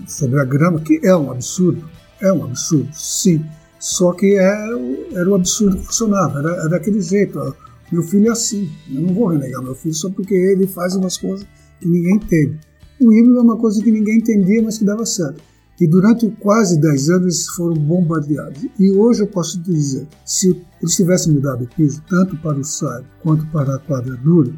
sobre 0.07 0.39
a 0.39 0.45
grama, 0.45 0.79
que 0.79 0.99
é 1.03 1.15
um 1.15 1.31
absurdo. 1.31 1.83
É 2.21 2.31
um 2.31 2.45
absurdo, 2.45 2.89
sim. 2.93 3.43
Só 3.79 4.13
que 4.13 4.37
é, 4.37 4.69
era 5.13 5.29
o 5.29 5.35
absurdo 5.35 5.77
que 5.77 5.85
funcionava, 5.87 6.39
era, 6.39 6.51
era 6.51 6.69
daquele 6.69 7.01
jeito. 7.01 7.37
Ó. 7.37 7.51
Meu 7.91 8.03
filho 8.03 8.27
é 8.27 8.31
assim. 8.31 8.69
Eu 8.91 9.01
não 9.01 9.13
vou 9.13 9.27
renegar 9.27 9.61
meu 9.61 9.75
filho 9.75 9.93
só 9.93 10.09
porque 10.09 10.33
ele 10.33 10.67
faz 10.67 10.95
umas 10.95 11.17
coisas 11.17 11.45
que 11.79 11.87
ninguém 11.87 12.15
entende. 12.15 12.59
O 12.99 13.11
híbrido 13.11 13.37
é 13.37 13.41
uma 13.41 13.57
coisa 13.57 13.83
que 13.83 13.91
ninguém 13.91 14.17
entendia, 14.17 14.61
mas 14.61 14.77
que 14.77 14.85
dava 14.85 15.05
certo. 15.05 15.41
E 15.79 15.87
durante 15.87 16.29
quase 16.39 16.79
10 16.79 17.09
anos 17.09 17.23
eles 17.23 17.47
foram 17.49 17.75
bombardeados. 17.75 18.63
E 18.79 18.91
hoje 18.91 19.21
eu 19.21 19.27
posso 19.27 19.61
te 19.61 19.71
dizer, 19.71 20.07
se 20.25 20.55
eles 20.81 20.95
tivessem 20.95 21.33
mudado 21.33 21.63
o 21.63 21.67
piso, 21.67 22.01
tanto 22.07 22.37
para 22.37 22.57
o 22.57 22.63
SAD 22.63 23.05
quanto 23.21 23.45
para 23.47 23.75
a 23.75 23.79
quadradura, 23.79 24.53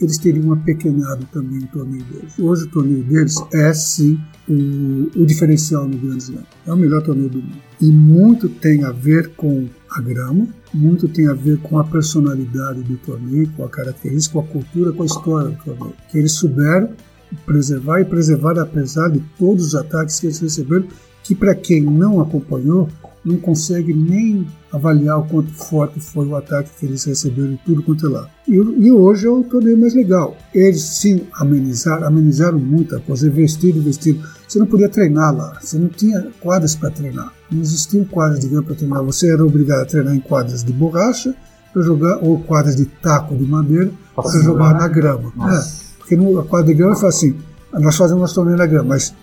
eles 0.00 0.18
teriam 0.18 0.52
apequenado 0.52 1.26
também 1.32 1.58
o 1.58 1.66
torneio 1.68 2.04
deles. 2.04 2.38
Hoje 2.38 2.64
o 2.64 2.70
torneio 2.70 3.04
deles 3.04 3.36
é 3.52 3.72
sim 3.72 4.18
o, 4.48 5.22
o 5.22 5.26
diferencial 5.26 5.86
no 5.86 5.96
Grand 5.98 6.18
Slam. 6.18 6.42
É 6.66 6.72
o 6.72 6.76
melhor 6.76 7.02
torneio 7.02 7.28
do 7.28 7.38
mundo. 7.38 7.58
E 7.80 7.86
muito 7.86 8.48
tem 8.48 8.82
a 8.84 8.92
ver 8.92 9.34
com 9.34 9.68
a 9.90 10.00
grama, 10.00 10.46
muito 10.72 11.08
tem 11.08 11.28
a 11.28 11.34
ver 11.34 11.58
com 11.58 11.78
a 11.78 11.84
personalidade 11.84 12.82
do 12.82 12.96
torneio, 12.98 13.50
com 13.56 13.64
a 13.64 13.68
característica, 13.68 14.34
com 14.34 14.40
a 14.40 14.48
cultura, 14.48 14.92
com 14.92 15.02
a 15.02 15.06
história 15.06 15.50
do 15.50 15.64
torneio. 15.64 15.94
Que 16.08 16.18
eles 16.18 16.32
souberam 16.32 16.90
preservar 17.46 18.00
e 18.00 18.04
preservar 18.04 18.58
apesar 18.58 19.08
de 19.08 19.20
todos 19.38 19.66
os 19.66 19.74
ataques 19.74 20.18
que 20.18 20.26
eles 20.26 20.38
receberam, 20.38 20.86
que 21.22 21.34
para 21.34 21.54
quem 21.54 21.82
não 21.82 22.20
acompanhou, 22.20 22.88
não 23.24 23.36
consegue 23.36 23.92
nem 23.92 24.46
avaliar 24.72 25.18
o 25.18 25.26
quanto 25.26 25.52
forte 25.52 26.00
foi 26.00 26.26
o 26.26 26.36
ataque 26.36 26.70
que 26.78 26.86
eles 26.86 27.04
receberam 27.04 27.52
e 27.52 27.58
tudo 27.58 27.82
quanto 27.82 28.06
é 28.06 28.08
lá. 28.08 28.30
E, 28.48 28.54
e 28.54 28.90
hoje 28.90 29.26
é 29.26 29.30
o 29.30 29.44
torneio 29.44 29.78
mais 29.78 29.94
legal. 29.94 30.36
Eles 30.54 30.82
sim 30.82 31.26
amenizaram, 31.34 32.06
amenizaram 32.06 32.58
muita 32.58 32.98
coisa, 33.00 33.26
investiram, 33.26 33.78
investiram. 33.78 34.22
Você 34.48 34.58
não 34.58 34.66
podia 34.66 34.88
treinar 34.88 35.36
lá, 35.36 35.58
você 35.60 35.78
não 35.78 35.88
tinha 35.88 36.28
quadras 36.40 36.74
para 36.74 36.90
treinar. 36.90 37.32
Não 37.50 37.60
existiam 37.60 38.04
quadras 38.04 38.40
de 38.40 38.48
grama 38.48 38.64
para 38.64 38.76
treinar. 38.76 39.02
Você 39.04 39.32
era 39.32 39.44
obrigado 39.44 39.80
a 39.80 39.86
treinar 39.86 40.14
em 40.14 40.20
quadras 40.20 40.62
de 40.62 40.72
borracha 40.72 41.34
para 41.72 41.82
jogar 41.82 42.18
ou 42.22 42.40
quadras 42.40 42.76
de 42.76 42.84
taco 42.84 43.36
de 43.36 43.44
madeira 43.44 43.90
para 44.14 44.42
jogar 44.42 44.74
na 44.74 44.88
grama. 44.88 45.32
É. 45.52 45.80
Porque 45.98 46.16
no 46.16 46.44
quadro 46.44 46.68
de 46.68 46.74
grama 46.74 46.94
fala 46.94 47.08
assim, 47.08 47.36
nós 47.72 47.96
fazemos 47.96 48.20
nosso 48.22 48.34
torneio 48.34 48.56
na 48.56 48.66
grama, 48.66 48.90
mas 48.90 49.14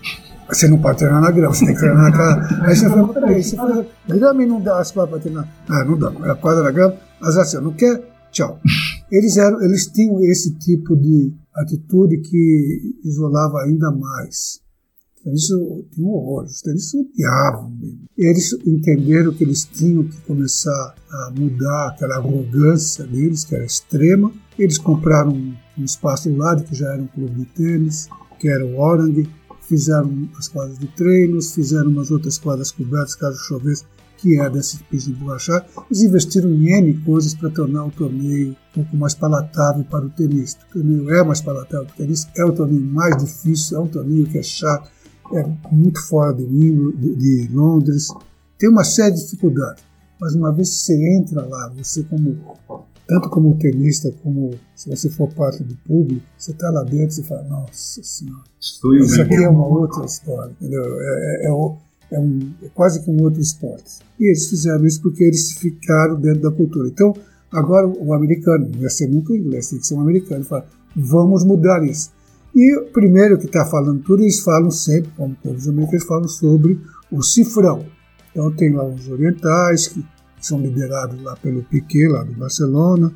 você 0.48 0.66
não 0.68 0.78
pode 0.78 0.98
treinar 0.98 1.20
na 1.20 1.30
grama, 1.30 1.54
você 1.54 1.66
tem 1.66 1.74
que 1.74 1.80
treinar 1.80 2.10
na 2.10 2.12
casa. 2.12 2.64
Aí 2.64 2.76
você 2.76 2.88
fala, 2.88 3.08
peraí, 3.12 3.42
você 3.42 3.56
faz 3.56 3.86
grama 4.08 4.42
e 4.42 4.46
não 4.46 4.60
dá 4.60 4.78
as 4.78 4.92
para 4.92 5.18
treinar. 5.18 5.46
Ah, 5.68 5.84
não 5.84 5.98
dá, 5.98 6.12
é 6.24 6.30
a 6.30 6.34
quadra 6.34 6.62
na 6.64 6.70
grama, 6.70 6.94
mas 7.20 7.36
assim, 7.36 7.58
não 7.58 7.72
quer, 7.72 8.02
tchau. 8.30 8.58
Eles, 9.10 9.36
eram, 9.36 9.62
eles 9.62 9.86
tinham 9.86 10.20
esse 10.22 10.54
tipo 10.58 10.96
de 10.96 11.34
atitude 11.54 12.18
que 12.18 12.96
isolava 13.04 13.62
ainda 13.62 13.90
mais. 13.90 14.60
Isso 15.26 15.84
tinha 15.92 16.06
um 16.06 16.10
horror, 16.10 16.44
os 16.44 16.62
tenistas 16.62 17.00
odiavam 17.00 17.70
mesmo. 17.70 18.00
Eles 18.16 18.52
entenderam 18.66 19.32
que 19.34 19.44
eles 19.44 19.64
tinham 19.64 20.04
que 20.04 20.16
começar 20.22 20.94
a 21.10 21.32
mudar 21.36 21.88
aquela 21.88 22.16
arrogância 22.16 23.06
deles, 23.06 23.44
que 23.44 23.54
era 23.54 23.64
extrema. 23.64 24.32
Eles 24.58 24.78
compraram 24.78 25.32
um 25.32 25.84
espaço 25.84 26.28
do 26.28 26.36
lado, 26.36 26.64
que 26.64 26.74
já 26.74 26.92
era 26.92 27.02
um 27.02 27.06
clube 27.06 27.34
de 27.34 27.44
tênis, 27.46 28.08
que 28.38 28.48
era 28.48 28.64
o 28.64 28.78
Orang, 28.78 29.28
fizeram 29.62 30.28
as 30.38 30.48
quadras 30.48 30.78
de 30.78 30.86
treinos, 30.88 31.54
fizeram 31.54 31.90
umas 31.90 32.10
outras 32.10 32.38
quadras 32.38 32.70
cobertas, 32.70 33.14
caso 33.14 33.38
chovesse, 33.38 33.84
que 34.16 34.40
é 34.40 34.50
desse 34.50 34.82
piso 34.84 35.12
de 35.12 35.20
borrachar. 35.20 35.64
Eles 35.90 36.02
investiram 36.02 36.50
em 36.50 36.72
N 36.72 36.94
coisas 37.04 37.34
para 37.34 37.50
tornar 37.50 37.84
o 37.84 37.90
torneio 37.90 38.50
um 38.50 38.82
pouco 38.82 38.96
mais 38.96 39.14
palatável 39.14 39.84
para 39.84 40.06
o 40.06 40.10
tenista. 40.10 40.64
O 40.70 40.72
torneio 40.72 41.10
é 41.10 41.22
mais 41.24 41.40
palatável 41.40 41.86
para 41.86 41.94
o 41.94 41.96
tenista, 41.96 42.30
é 42.36 42.44
o 42.44 42.52
torneio 42.52 42.84
mais 42.84 43.16
difícil, 43.22 43.76
é 43.76 43.80
um 43.80 43.86
torneio 43.86 44.26
que 44.26 44.38
é 44.38 44.42
chato, 44.42 44.90
é 45.34 45.44
muito 45.70 46.00
fora 46.06 46.32
de, 46.34 46.46
de, 46.46 47.16
de 47.16 47.48
Londres, 47.52 48.08
tem 48.58 48.68
uma 48.68 48.84
série 48.84 49.14
de 49.14 49.22
dificuldades. 49.22 49.82
Mas 50.20 50.34
uma 50.34 50.52
vez 50.52 50.68
que 50.68 50.76
você 50.76 51.16
entra 51.16 51.46
lá, 51.46 51.72
você 51.76 52.02
como 52.02 52.36
tanto 53.08 53.30
como 53.30 53.56
tenista, 53.56 54.12
como 54.22 54.50
se 54.76 54.90
você 54.90 55.08
for 55.08 55.32
parte 55.32 55.64
do 55.64 55.74
público, 55.76 56.22
você 56.36 56.50
está 56.50 56.68
lá 56.70 56.82
dentro 56.82 57.18
e 57.18 57.24
fala, 57.24 57.42
nossa 57.44 58.02
senhora, 58.02 58.44
isso 58.60 59.22
aqui 59.22 59.34
é 59.34 59.48
uma 59.48 59.66
outra 59.66 60.04
história, 60.04 60.52
entendeu? 60.60 60.82
É, 60.82 61.46
é, 61.46 61.46
é, 61.46 61.48
é, 61.48 62.20
um, 62.20 62.52
é, 62.62 62.68
quase 62.74 63.02
que 63.02 63.10
um 63.10 63.22
outro 63.22 63.40
esporte. 63.40 64.00
E 64.20 64.28
eles 64.28 64.50
fizeram 64.50 64.84
isso 64.84 65.00
porque 65.00 65.24
eles 65.24 65.52
ficaram 65.52 66.20
dentro 66.20 66.42
da 66.42 66.50
cultura. 66.50 66.86
Então, 66.86 67.14
agora 67.50 67.88
o 67.88 68.12
americano, 68.12 68.68
não 68.68 68.82
ia 68.82 68.90
ser 68.90 69.08
nunca 69.08 69.34
inglês, 69.34 69.70
tem 69.70 69.78
que 69.78 69.86
ser 69.86 69.94
um 69.94 70.02
americano, 70.02 70.44
fala, 70.44 70.66
vamos 70.94 71.44
mudar 71.44 71.82
isso. 71.84 72.10
E 72.58 72.76
o 72.76 72.86
primeiro 72.86 73.38
que 73.38 73.46
está 73.46 73.64
falando 73.64 74.02
tudo, 74.02 74.24
eles 74.24 74.40
falam 74.40 74.68
sempre, 74.68 75.12
como 75.16 75.36
todos 75.40 75.62
os 75.62 75.68
americanos, 75.68 76.04
falam 76.04 76.26
sobre 76.26 76.80
o 77.08 77.22
cifrão. 77.22 77.86
Então 78.32 78.50
tem 78.50 78.74
lá 78.74 78.84
os 78.84 79.08
orientais 79.08 79.86
que 79.86 80.04
são 80.40 80.60
liderados 80.60 81.22
lá 81.22 81.36
pelo 81.36 81.62
Piquet, 81.62 82.08
lá 82.08 82.24
do 82.24 82.32
Barcelona, 82.32 83.12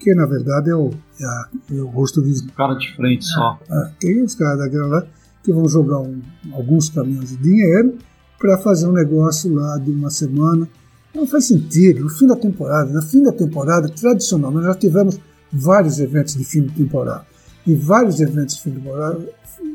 que 0.00 0.14
na 0.14 0.24
verdade 0.24 0.70
é 0.70 0.74
o, 0.74 0.92
é, 1.20 1.76
é 1.76 1.82
o 1.82 1.88
rosto 1.88 2.22
de. 2.22 2.42
cara 2.52 2.72
de 2.72 2.96
frente 2.96 3.26
só. 3.26 3.60
É, 3.70 3.90
tem 4.00 4.22
os 4.22 4.34
caras 4.34 4.60
daquela 4.60 4.86
lá 4.86 5.06
que 5.44 5.52
vão 5.52 5.68
jogar 5.68 6.00
um, 6.00 6.22
alguns 6.54 6.88
caminhões 6.88 7.28
de 7.28 7.36
dinheiro 7.36 7.98
para 8.38 8.56
fazer 8.56 8.86
um 8.86 8.92
negócio 8.92 9.52
lá 9.52 9.76
de 9.76 9.90
uma 9.90 10.08
semana. 10.08 10.66
Não 11.14 11.26
faz 11.26 11.44
sentido. 11.44 12.00
No 12.00 12.08
fim 12.08 12.26
da 12.26 12.36
temporada, 12.36 12.90
na 12.90 13.02
fim 13.02 13.22
da 13.22 13.32
temporada, 13.32 13.90
tradicionalmente, 13.90 14.64
nós 14.64 14.74
já 14.74 14.80
tivemos 14.80 15.20
vários 15.52 16.00
eventos 16.00 16.34
de 16.34 16.44
fim 16.44 16.62
de 16.62 16.72
temporada. 16.72 17.35
E 17.66 17.74
vários 17.74 18.20
eventos 18.20 18.56
de 18.56 18.62
fim 18.62 18.70
de 18.70 18.76
temporada 18.76 19.26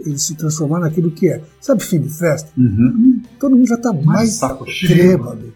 eles 0.05 0.23
se 0.23 0.35
transformaram 0.35 0.84
naquilo 0.84 1.11
que 1.11 1.30
é. 1.30 1.41
Sabe 1.59 1.84
fim 1.84 1.99
de 1.99 2.09
festa? 2.09 2.49
Uhum. 2.57 3.22
Todo 3.39 3.55
mundo 3.55 3.68
já 3.68 3.76
está 3.76 3.93
mais 3.93 4.39
trêbado. 4.88 5.53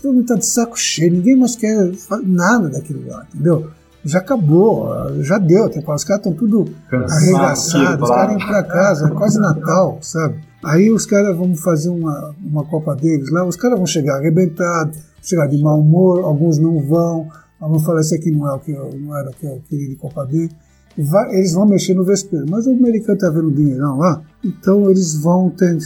Todo 0.00 0.12
mundo 0.12 0.22
está 0.22 0.34
de 0.34 0.46
saco 0.46 0.78
cheio. 0.78 1.12
Ninguém 1.12 1.36
mais 1.36 1.56
quer 1.56 1.92
nada 2.22 2.68
daquilo 2.68 3.06
lá, 3.06 3.26
entendeu? 3.32 3.70
Já 4.04 4.18
acabou, 4.18 4.88
já 5.22 5.38
deu. 5.38 5.64
Os 5.66 6.04
caras 6.04 6.20
estão 6.20 6.32
tudo 6.32 6.66
arregaçados, 6.90 8.02
os 8.02 8.08
caras 8.08 8.34
indo 8.34 8.46
para 8.46 8.62
casa, 8.62 9.06
é 9.08 9.10
quase 9.10 9.40
Natal, 9.40 9.98
sabe? 10.00 10.40
Aí 10.64 10.90
os 10.90 11.06
caras 11.06 11.36
vão 11.36 11.54
fazer 11.56 11.88
uma, 11.88 12.34
uma 12.40 12.64
Copa 12.64 12.94
deles 12.94 13.30
lá, 13.30 13.44
os 13.44 13.56
caras 13.56 13.76
vão 13.76 13.86
chegar 13.86 14.18
arrebentados, 14.18 14.98
chegar 15.22 15.46
de 15.48 15.60
mau 15.60 15.80
humor, 15.80 16.24
alguns 16.24 16.58
não 16.58 16.80
vão, 16.80 17.28
alguns 17.60 17.84
falar, 17.84 18.00
esse 18.00 18.14
aqui 18.14 18.30
não, 18.30 18.48
é 18.48 18.52
o 18.52 18.58
que 18.60 18.72
eu, 18.72 18.90
não 18.96 19.16
era 19.16 19.30
o 19.30 19.32
que 19.32 19.44
eu 19.44 19.60
queria 19.68 19.88
de 19.88 19.96
Copa 19.96 20.24
dele 20.24 20.52
vai, 21.02 21.34
eles 21.36 21.52
vão 21.52 21.66
mexer 21.66 21.94
no 21.94 22.04
vespeiro. 22.04 22.46
Mas 22.48 22.66
o 22.66 22.70
americano 22.70 23.14
está 23.14 23.30
vendo 23.30 23.50
dinheirão 23.50 23.98
lá, 23.98 24.22
então 24.44 24.90
eles 24.90 25.14
vão 25.14 25.50
ter, 25.50 25.78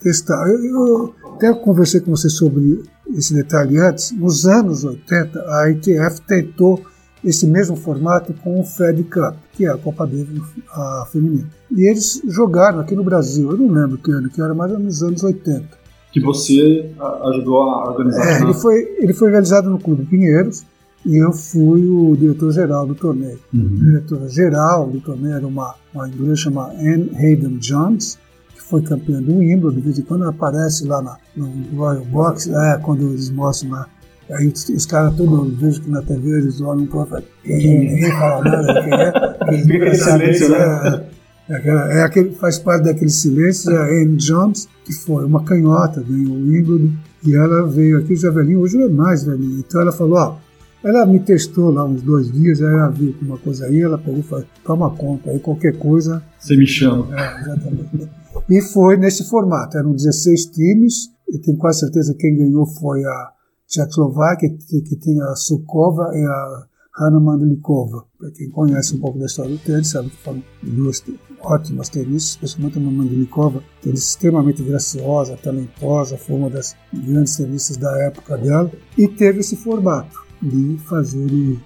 testar. 0.00 0.48
Eu, 0.48 0.64
eu, 0.64 1.14
até 1.34 1.52
conversei 1.54 2.00
com 2.00 2.10
você 2.10 2.28
sobre 2.28 2.82
esse 3.14 3.34
detalhe 3.34 3.78
antes. 3.78 4.12
Nos 4.12 4.46
anos 4.46 4.84
80, 4.84 5.40
a 5.40 5.70
ITF 5.70 6.20
tentou 6.26 6.82
esse 7.24 7.46
mesmo 7.46 7.76
formato 7.76 8.34
com 8.34 8.60
o 8.60 8.64
Fed 8.64 9.02
Cup, 9.04 9.36
que 9.52 9.64
é 9.64 9.68
a 9.68 9.76
Copa 9.76 10.06
dele 10.06 10.42
a 10.70 11.06
feminina. 11.10 11.48
E 11.70 11.88
eles 11.88 12.20
jogaram 12.26 12.80
aqui 12.80 12.94
no 12.94 13.04
Brasil, 13.04 13.50
eu 13.50 13.56
não 13.56 13.68
lembro 13.68 13.98
que 13.98 14.10
ano 14.10 14.28
que 14.28 14.40
era, 14.40 14.54
mas 14.54 14.72
nos 14.72 15.02
anos 15.02 15.22
80. 15.22 15.82
Que 16.12 16.20
você 16.20 16.90
ajudou 17.24 17.62
a 17.62 17.90
organizar? 17.90 18.26
É, 18.26 18.42
ele 18.42 18.54
foi, 18.54 18.96
ele 18.98 19.14
foi 19.14 19.30
realizado 19.30 19.70
no 19.70 19.78
Clube 19.78 20.04
Pinheiros, 20.04 20.64
e 21.04 21.16
eu 21.16 21.32
fui 21.32 21.86
o 21.86 22.16
diretor-geral 22.16 22.86
do 22.86 22.94
torneio. 22.94 23.38
Uhum. 23.52 23.60
O 23.60 23.68
diretor-geral 23.68 24.88
do 24.88 25.00
torneio 25.00 25.34
era 25.34 25.46
uma, 25.46 25.74
uma 25.92 26.08
inglesa 26.08 26.36
chamada 26.36 26.72
Anne 26.74 27.10
Hayden 27.16 27.58
Jones, 27.58 28.18
que 28.54 28.62
foi 28.62 28.82
campeã 28.82 29.20
do 29.20 29.36
Wimbledon, 29.36 29.76
de 29.76 29.80
vez 29.80 29.98
em 29.98 30.02
quando 30.02 30.24
aparece 30.24 30.86
lá 30.86 31.02
na, 31.02 31.16
no 31.36 31.50
Royal 31.76 32.04
Box, 32.04 32.50
é, 32.50 32.78
quando 32.78 33.08
eles 33.08 33.30
mostram 33.30 33.72
lá. 33.72 33.88
Aí 34.30 34.46
os, 34.46 34.68
os 34.68 34.86
caras 34.86 35.14
todos, 35.16 35.58
vejo 35.58 35.82
que 35.82 35.90
na 35.90 36.00
TV 36.02 36.38
eles 36.38 36.60
olham 36.60 36.86
para 36.86 37.00
o 37.00 37.22
ninguém 37.44 38.10
fala 38.12 38.44
nada, 38.44 38.82
quem 38.82 38.92
é, 38.92 39.12
quem 39.66 39.76
é, 39.76 40.18
né? 40.48 41.06
É, 41.48 41.54
é, 41.54 41.98
é, 41.98 42.02
aquele, 42.02 42.30
faz 42.34 42.58
parte 42.58 42.84
daquele 42.84 43.10
silêncio, 43.10 43.70
é 43.72 43.76
a 43.76 44.02
Anne 44.02 44.16
Jones, 44.16 44.68
que 44.84 44.92
foi 44.92 45.24
uma 45.24 45.42
canhota, 45.44 46.00
ganhou 46.00 46.36
o 46.36 46.48
Wimbledon, 46.48 46.92
e 47.24 47.34
ela 47.34 47.66
veio 47.66 47.98
aqui 47.98 48.16
já 48.16 48.30
velhinha, 48.30 48.58
hoje 48.58 48.76
ela 48.76 48.86
é 48.86 48.92
mais 48.92 49.24
velhinha. 49.24 49.58
Então 49.58 49.80
ela 49.80 49.92
falou, 49.92 50.18
ó, 50.18 50.36
ela 50.84 51.06
me 51.06 51.20
testou 51.20 51.70
lá 51.70 51.84
uns 51.84 52.02
dois 52.02 52.30
dias, 52.30 52.60
aí 52.60 52.72
ela 52.72 52.90
viu 52.90 53.14
uma 53.22 53.38
coisa 53.38 53.66
aí, 53.66 53.80
ela 53.80 53.98
pegou 53.98 54.18
e 54.18 54.22
falou, 54.22 54.44
toma 54.64 54.90
conta, 54.96 55.30
aí 55.30 55.38
qualquer 55.38 55.78
coisa... 55.78 56.22
Você 56.38 56.56
me 56.56 56.66
chama. 56.66 57.08
É, 57.18 57.40
exatamente. 57.40 58.10
e 58.48 58.60
foi 58.60 58.96
nesse 58.96 59.28
formato, 59.28 59.78
eram 59.78 59.92
16 59.92 60.46
times, 60.46 61.12
eu 61.28 61.40
tenho 61.40 61.56
quase 61.56 61.80
certeza 61.80 62.12
que 62.14 62.20
quem 62.20 62.36
ganhou 62.36 62.66
foi 62.66 63.04
a 63.04 63.32
Tchecoslováquia, 63.68 64.50
que, 64.50 64.82
que 64.82 64.96
tinha 64.96 65.24
a 65.24 65.36
Sukova 65.36 66.10
e 66.12 66.24
a 66.24 66.66
Hanna 66.98 67.20
Mandlikova. 67.20 68.04
Para 68.18 68.30
quem 68.32 68.50
conhece 68.50 68.94
um 68.94 69.00
pouco 69.00 69.18
da 69.18 69.24
história 69.24 69.50
do 69.50 69.58
tênis, 69.58 69.88
sabe 69.88 70.10
que 70.10 70.16
foram 70.16 70.42
duas 70.62 71.02
ótimas 71.40 71.88
tenistas, 71.88 72.32
especialmente 72.32 72.76
a 72.76 72.80
Mandlikova, 72.82 73.62
tenis 73.80 74.10
extremamente 74.10 74.62
graciosa, 74.62 75.38
talentosa, 75.42 76.18
foi 76.18 76.36
uma 76.36 76.50
das 76.50 76.76
grandes 76.92 77.36
tenistas 77.36 77.78
da 77.78 77.96
época 78.02 78.36
dela, 78.36 78.70
e 78.98 79.08
teve 79.08 79.40
esse 79.40 79.56
formato 79.56 80.21
de 80.42 80.76
fazer 80.88 81.58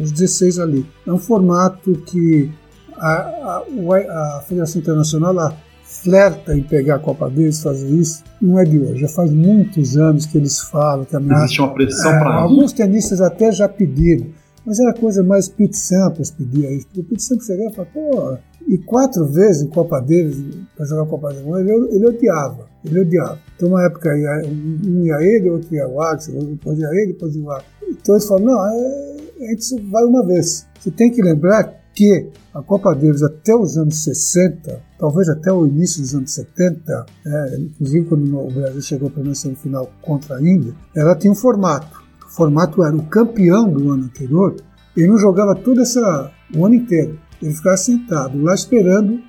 os 0.00 0.12
16 0.12 0.58
ali. 0.58 0.86
É 1.06 1.12
um 1.12 1.18
formato 1.18 1.92
que 2.06 2.50
a, 2.96 3.10
a, 3.10 4.36
a 4.38 4.42
Federação 4.42 4.80
Internacional 4.80 5.32
lá 5.32 5.56
flerta 6.02 6.56
em 6.56 6.62
pegar 6.62 6.96
a 6.96 6.98
Copa 6.98 7.28
deles, 7.28 7.62
fazer 7.62 7.88
isso, 7.88 8.22
não 8.40 8.58
é 8.58 8.64
de 8.64 8.78
hoje. 8.78 9.00
Já 9.00 9.08
faz 9.08 9.30
muitos 9.30 9.96
anos 9.96 10.24
que 10.26 10.38
eles 10.38 10.58
falam 10.58 11.04
que 11.04 11.16
ameaça. 11.16 11.44
Existe 11.44 11.60
uma 11.60 11.74
pressão 11.74 12.12
é, 12.12 12.18
para 12.18 12.34
Alguns 12.34 12.72
tenistas 12.72 13.20
até 13.20 13.52
já 13.52 13.68
pediram, 13.68 14.26
mas 14.64 14.78
era 14.78 14.94
coisa 14.94 15.22
mais 15.22 15.48
Pete 15.48 15.76
Sampras 15.76 16.30
pedir 16.30 16.70
isso. 16.70 16.86
O 16.96 17.04
Pete 17.04 17.22
Sampras 17.22 17.46
chegava 17.46 17.70
e 17.70 17.74
falava, 17.74 17.90
pô, 17.92 18.38
e 18.66 18.78
quatro 18.78 19.26
vezes 19.26 19.62
em 19.62 19.68
Copa 19.68 20.00
deles, 20.00 20.42
para 20.76 20.86
jogar 20.86 21.02
a 21.02 21.06
Copa 21.06 21.28
deles, 21.32 21.46
ele, 21.46 21.96
ele 21.96 22.06
odiava. 22.06 22.68
Ele 22.84 23.00
odiava. 23.00 23.38
Então, 23.56 23.68
uma 23.68 23.84
época, 23.84 24.10
um 24.46 25.04
ia 25.04 25.16
ele, 25.20 25.50
outro 25.50 25.74
ia 25.74 25.86
o 25.86 26.00
Axel, 26.00 26.42
depois 26.44 26.78
ia 26.78 26.88
ele, 26.92 27.12
depois 27.12 27.34
ia 27.34 27.42
o 27.42 27.50
Axel. 27.50 27.79
Então, 27.90 28.14
eles 28.14 28.26
falam, 28.26 28.44
não, 28.44 28.66
é, 28.66 29.16
a 29.40 29.50
gente 29.50 29.80
vai 29.90 30.04
uma 30.04 30.24
vez. 30.24 30.66
Você 30.78 30.90
tem 30.90 31.10
que 31.10 31.22
lembrar 31.22 31.80
que 31.94 32.30
a 32.54 32.62
Copa 32.62 32.94
Davis 32.94 33.22
até 33.22 33.54
os 33.54 33.76
anos 33.76 34.02
60, 34.04 34.80
talvez 34.98 35.28
até 35.28 35.52
o 35.52 35.66
início 35.66 36.00
dos 36.00 36.14
anos 36.14 36.32
70, 36.32 37.06
é, 37.26 37.56
inclusive 37.58 38.06
quando 38.06 38.38
o 38.38 38.50
Brasil 38.50 38.82
chegou 38.82 39.10
para 39.10 39.28
a 39.30 39.34
semifinal 39.34 39.90
contra 40.00 40.36
a 40.36 40.40
Índia, 40.40 40.74
ela 40.94 41.14
tinha 41.14 41.32
um 41.32 41.36
formato. 41.36 42.00
O 42.26 42.30
formato 42.30 42.82
era 42.82 42.96
o 42.96 43.02
campeão 43.04 43.68
do 43.68 43.90
ano 43.90 44.04
anterior, 44.04 44.56
ele 44.96 45.08
não 45.08 45.18
jogava 45.18 45.54
todo 45.54 45.80
essa, 45.80 46.30
o 46.54 46.64
ano 46.64 46.74
inteiro. 46.74 47.18
Ele 47.42 47.54
ficava 47.54 47.76
sentado 47.76 48.40
lá 48.42 48.54
esperando 48.54 49.20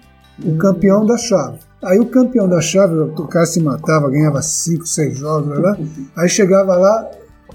o 0.43 0.57
campeão 0.57 1.05
da 1.05 1.17
chave. 1.17 1.59
Aí 1.83 1.99
o 1.99 2.05
campeão 2.05 2.47
da 2.47 2.61
chave, 2.61 2.95
o 2.95 3.27
cara 3.27 3.45
se 3.45 3.61
matava, 3.61 4.09
ganhava 4.09 4.41
5, 4.41 4.85
6 4.85 5.17
jogos, 5.17 5.59
lá, 5.59 5.77
aí 6.15 6.29
chegava 6.29 6.75
lá, 6.75 7.09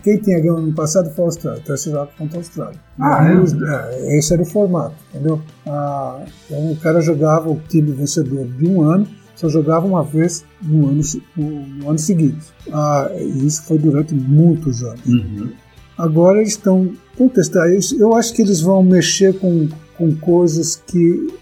quem 0.07 0.19
tinha 0.19 0.39
ganho 0.39 0.61
no 0.61 0.73
passado 0.73 1.11
foi 1.11 1.25
a 1.25 1.27
Austrália, 1.27 1.63
você 1.67 1.91
jogava 1.91 2.11
contra 2.17 2.37
a 2.37 2.41
Austrália. 2.41 2.81
Ah, 2.97 3.29
é? 3.29 3.35
É, 3.35 4.19
esse 4.19 4.33
era 4.33 4.41
o 4.41 4.47
formato, 4.47 4.95
entendeu? 5.11 5.43
Ah, 5.67 6.25
então 6.45 6.71
o 6.71 6.77
cara 6.77 7.01
jogava 7.01 7.51
o 7.51 7.59
time 7.69 7.91
vencedor 7.91 8.47
de 8.47 8.69
um 8.69 8.83
ano, 8.83 9.09
só 9.35 9.49
jogava 9.49 9.85
uma 9.85 10.05
vez 10.05 10.45
no 10.63 10.91
ano, 10.91 11.03
no, 11.37 11.51
no 11.67 11.91
ano 11.91 11.99
seguinte. 11.99 12.39
Ah, 12.73 13.11
e 13.19 13.49
isso 13.49 13.65
foi 13.65 13.79
durante 13.79 14.15
muitos 14.15 14.85
anos. 14.85 15.05
Uhum. 15.07 15.51
Agora 15.99 16.39
eles 16.39 16.51
estão 16.51 16.93
contestando. 17.19 17.67
Eu 17.99 18.15
acho 18.15 18.33
que 18.33 18.43
eles 18.43 18.61
vão 18.61 18.85
mexer 18.85 19.37
com, 19.41 19.69
com 19.99 20.15
coisas 20.15 20.77
que 20.87 21.35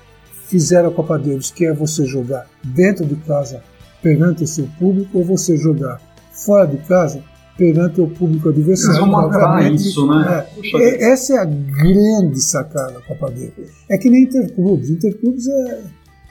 fizeram 0.47 0.89
a 0.89 0.93
Copa 0.93 1.19
Davis, 1.19 1.51
que 1.51 1.67
é 1.67 1.73
você 1.75 2.07
jogar 2.07 2.47
dentro 2.65 3.05
de 3.05 3.17
casa 3.17 3.63
perante 4.01 4.45
o 4.45 4.47
seu 4.47 4.67
público 4.79 5.19
ou 5.19 5.23
você 5.25 5.55
jogar 5.55 6.01
fora 6.33 6.67
de 6.67 6.79
casa 6.79 7.23
perante 7.57 8.01
o 8.01 8.09
público 8.09 8.49
adversário. 8.49 8.99
Eles 8.99 9.01
vão 9.01 9.11
matar 9.11 9.73
isso, 9.73 10.07
né? 10.07 10.47
É, 10.75 11.13
essa 11.13 11.35
é 11.35 11.39
a 11.39 11.45
grande 11.45 12.41
sacada 12.41 12.93
da 12.93 13.01
Copa 13.01 13.31
Davis. 13.31 13.71
É 13.89 13.97
que 13.97 14.11
nem 14.11 14.25
Interclubes. 14.25 14.91
Interclubes 14.91 15.47
é. 15.47 15.83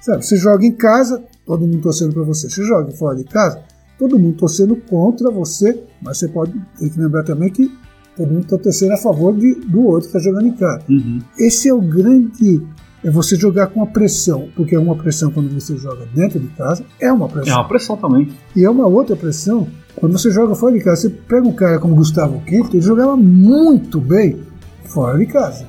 Sabe, 0.02 0.26
você 0.26 0.36
joga 0.36 0.66
em 0.66 0.72
casa, 0.74 1.24
todo 1.46 1.62
mundo 1.62 1.80
torcendo 1.80 2.14
para 2.14 2.24
você. 2.24 2.50
Você 2.50 2.64
joga 2.64 2.92
fora 2.92 3.16
de 3.16 3.24
casa, 3.24 3.62
todo 3.98 4.20
mundo 4.20 4.36
torcendo 4.36 4.76
contra 4.76 5.32
você, 5.32 5.82
mas 6.02 6.18
você 6.18 6.28
pode 6.28 6.54
ter 6.78 6.90
que 6.90 7.00
lembrar 7.00 7.24
também 7.24 7.50
que 7.50 7.72
todo 8.18 8.28
mundo 8.28 8.44
está 8.44 8.58
torcendo 8.58 8.92
a 8.92 8.98
favor 8.98 9.34
de, 9.34 9.56
do 9.56 9.86
outro 9.86 10.10
que 10.10 10.18
está 10.18 10.20
jogando 10.20 10.48
em 10.48 10.56
casa. 10.58 10.84
Uhum. 10.90 11.20
Esse 11.40 11.70
é 11.70 11.74
o 11.74 11.80
grande 11.80 12.62
é 13.04 13.12
você 13.12 13.36
jogar 13.36 13.68
com 13.68 13.84
a 13.84 13.88
pressão, 13.88 14.48
porque 14.56 14.76
é 14.76 14.80
uma 14.80 14.96
pressão 14.96 15.30
quando 15.30 15.54
você 15.54 15.76
joga 15.78 16.06
dentro 16.14 16.40
de 16.40 16.48
casa, 16.50 16.86
é 17.00 17.12
uma 17.12 17.28
pressão. 17.28 17.54
É 17.54 17.56
uma 17.58 17.68
pressão 17.68 17.98
também. 17.98 18.30
E 18.56 18.64
é 18.64 18.70
uma 18.70 18.88
outra 18.88 19.16
pressão 19.16 19.68
quando 19.96 20.18
você 20.18 20.32
joga 20.32 20.56
fora 20.56 20.74
de 20.74 20.84
casa. 20.84 21.02
Você 21.02 21.10
pega 21.10 21.48
um 21.48 21.54
cara 21.54 21.80
como 21.80 21.96
Gustavo 21.96 22.42
Quinto, 22.42 22.76
ele 22.76 22.82
jogava 22.82 23.16
muito 23.16 24.00
bem 24.00 24.40
fora 24.86 25.18
de 25.18 25.26
casa. 25.26 25.66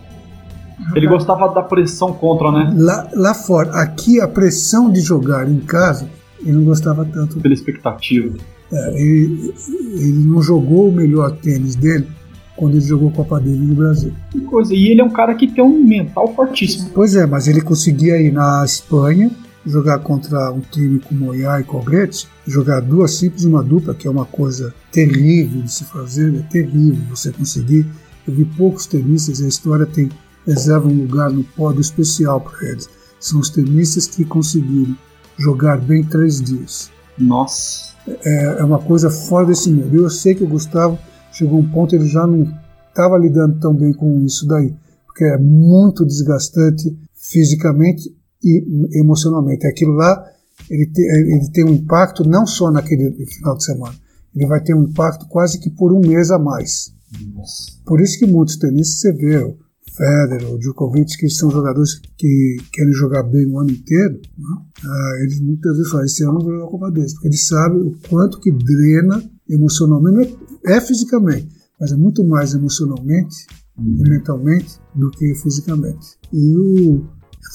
Ele 0.95 1.07
gostava 1.07 1.49
da 1.55 1.63
pressão 1.63 2.13
contra, 2.13 2.51
né? 2.51 2.75
Lá, 2.77 3.09
lá 3.15 3.35
fora. 3.35 3.71
Aqui, 3.73 4.21
a 4.21 4.29
pressão 4.29 4.91
de 4.91 5.01
jogar 5.01 5.49
em 5.49 5.61
casa, 5.61 6.09
ele 6.41 6.53
não 6.53 6.65
gostava 6.65 7.05
tanto. 7.05 7.39
Pela 7.41 7.55
expectativa. 7.55 8.37
É, 8.73 9.01
ele, 9.01 9.55
ele 9.95 10.27
não 10.27 10.43
jogou 10.43 10.89
o 10.89 10.93
melhor 10.93 11.31
tênis 11.37 11.77
dele 11.77 12.09
quando 12.57 12.77
ele 12.77 12.85
jogou 12.85 13.11
Copa 13.11 13.41
dele 13.41 13.59
no 13.59 13.75
Brasil. 13.75 14.13
Que 14.31 14.41
coisa, 14.41 14.75
e 14.75 14.89
ele 14.89 15.01
é 15.01 15.05
um 15.05 15.11
cara 15.11 15.35
que 15.35 15.47
tem 15.47 15.63
um 15.63 15.85
mental 15.85 16.33
fortíssimo. 16.35 16.91
Pois 16.95 17.15
é, 17.15 17.27
mas 17.27 17.49
ele 17.49 17.61
conseguia 17.61 18.21
ir 18.21 18.33
na 18.33 18.65
Espanha 18.65 19.31
jogar 19.67 19.99
contra 20.01 20.53
um 20.53 20.61
time 20.61 21.01
como 21.01 21.27
Moyá 21.27 21.61
e 21.61 21.65
Cogretti, 21.65 22.29
jogar 22.47 22.81
duas 22.81 23.15
simples 23.15 23.45
e 23.45 23.47
uma 23.47 23.63
dupla, 23.63 23.95
que 23.95 24.07
é 24.07 24.11
uma 24.11 24.27
coisa 24.27 24.75
terrível 24.93 25.63
de 25.63 25.73
se 25.73 25.85
fazer, 25.85 26.35
é 26.35 26.43
terrível 26.43 27.03
você 27.09 27.33
conseguir. 27.33 27.87
Eu 28.27 28.35
vi 28.35 28.45
poucos 28.45 28.87
tenistas, 28.87 29.41
a 29.41 29.49
história 29.49 29.87
tem 29.87 30.11
reserva 30.47 30.89
um 30.89 31.03
lugar 31.03 31.31
no 31.31 31.45
pódio 31.45 31.81
especial 31.81 32.41
para 32.41 32.69
eles. 32.69 32.89
São 33.19 33.41
os 33.41 33.49
tenistas 33.49 34.07
que 34.07 34.25
conseguiram 34.25 34.97
jogar 35.39 35.81
bem 35.81 36.05
três 36.05 36.41
dias. 36.43 36.91
Nossa! 37.19 37.95
É, 38.07 38.59
é 38.61 38.65
uma 38.65 38.79
coisa 38.79 39.09
fora 39.09 39.47
desse 39.47 39.71
mundo. 39.71 39.97
Eu 39.97 40.11
sei 40.11 40.35
que 40.35 40.45
o 40.45 40.49
Gustavo 40.49 40.99
chegou 41.33 41.59
um 41.59 41.69
ponto 41.69 41.95
ele 41.95 42.07
já 42.07 42.27
não 42.27 42.47
estava 42.89 43.19
lidando 43.19 43.59
tão 43.59 43.75
bem 43.75 43.93
com 43.93 44.21
isso 44.21 44.47
daí, 44.47 44.73
porque 45.07 45.25
é 45.25 45.37
muito 45.37 46.07
desgastante 46.07 46.97
fisicamente 47.13 48.15
e 48.45 48.99
emocionalmente. 48.99 49.67
Aquilo 49.67 49.93
lá 49.93 50.25
ele, 50.71 50.87
te, 50.87 51.01
ele 51.01 51.51
tem 51.51 51.65
um 51.65 51.75
impacto 51.75 52.29
não 52.29 52.47
só 52.47 52.71
naquele 52.71 53.27
final 53.27 53.57
de 53.57 53.65
semana, 53.65 53.95
ele 54.35 54.47
vai 54.47 54.63
ter 54.63 54.75
um 54.75 54.85
impacto 54.85 55.27
quase 55.29 55.59
que 55.59 55.71
por 55.71 55.93
um 55.93 56.01
mês 56.01 56.31
a 56.31 56.39
mais. 56.39 56.93
Nossa. 57.35 57.73
Por 57.87 58.01
isso 58.01 58.19
que 58.19 58.27
muitos 58.27 58.57
tenistas 58.57 59.01
você 59.01 59.13
vê, 59.13 59.39
o 59.39 59.57
Federer, 59.97 60.53
o 60.53 60.59
Djokovic, 60.59 61.17
que 61.17 61.29
são 61.29 61.51
jogadores 61.51 62.01
que 62.19 62.57
querem 62.73 62.93
jogar 62.93 63.23
bem 63.23 63.47
o 63.47 63.59
ano 63.61 63.71
inteiro, 63.71 64.21
né? 64.37 64.57
ah, 64.85 65.19
eles 65.23 65.41
muitas 65.41 65.77
vezes 65.77 65.91
falam, 65.91 66.07
esse 66.07 66.25
ano 66.25 66.33
não 66.35 66.41
vou 66.41 66.53
jogar 66.53 66.67
Copa 66.67 66.91
desse, 66.91 67.15
porque 67.15 67.29
eles 67.29 67.47
sabem 67.47 67.81
o 67.81 67.97
quanto 68.09 68.41
que 68.41 68.51
drena 68.51 69.23
emocionalmente, 69.49 70.37
é, 70.67 70.73
é 70.73 70.81
fisicamente, 70.81 71.49
mas 71.81 71.93
é 71.93 71.97
muito 71.97 72.25
mais 72.25 72.55
emocionalmente 72.55 73.47
uhum. 73.79 73.97
e 74.05 74.11
mentalmente 74.11 74.81
do 74.95 75.11
que 75.11 75.33
fisicamente. 75.37 76.17
E 76.33 76.57
o, 76.57 77.07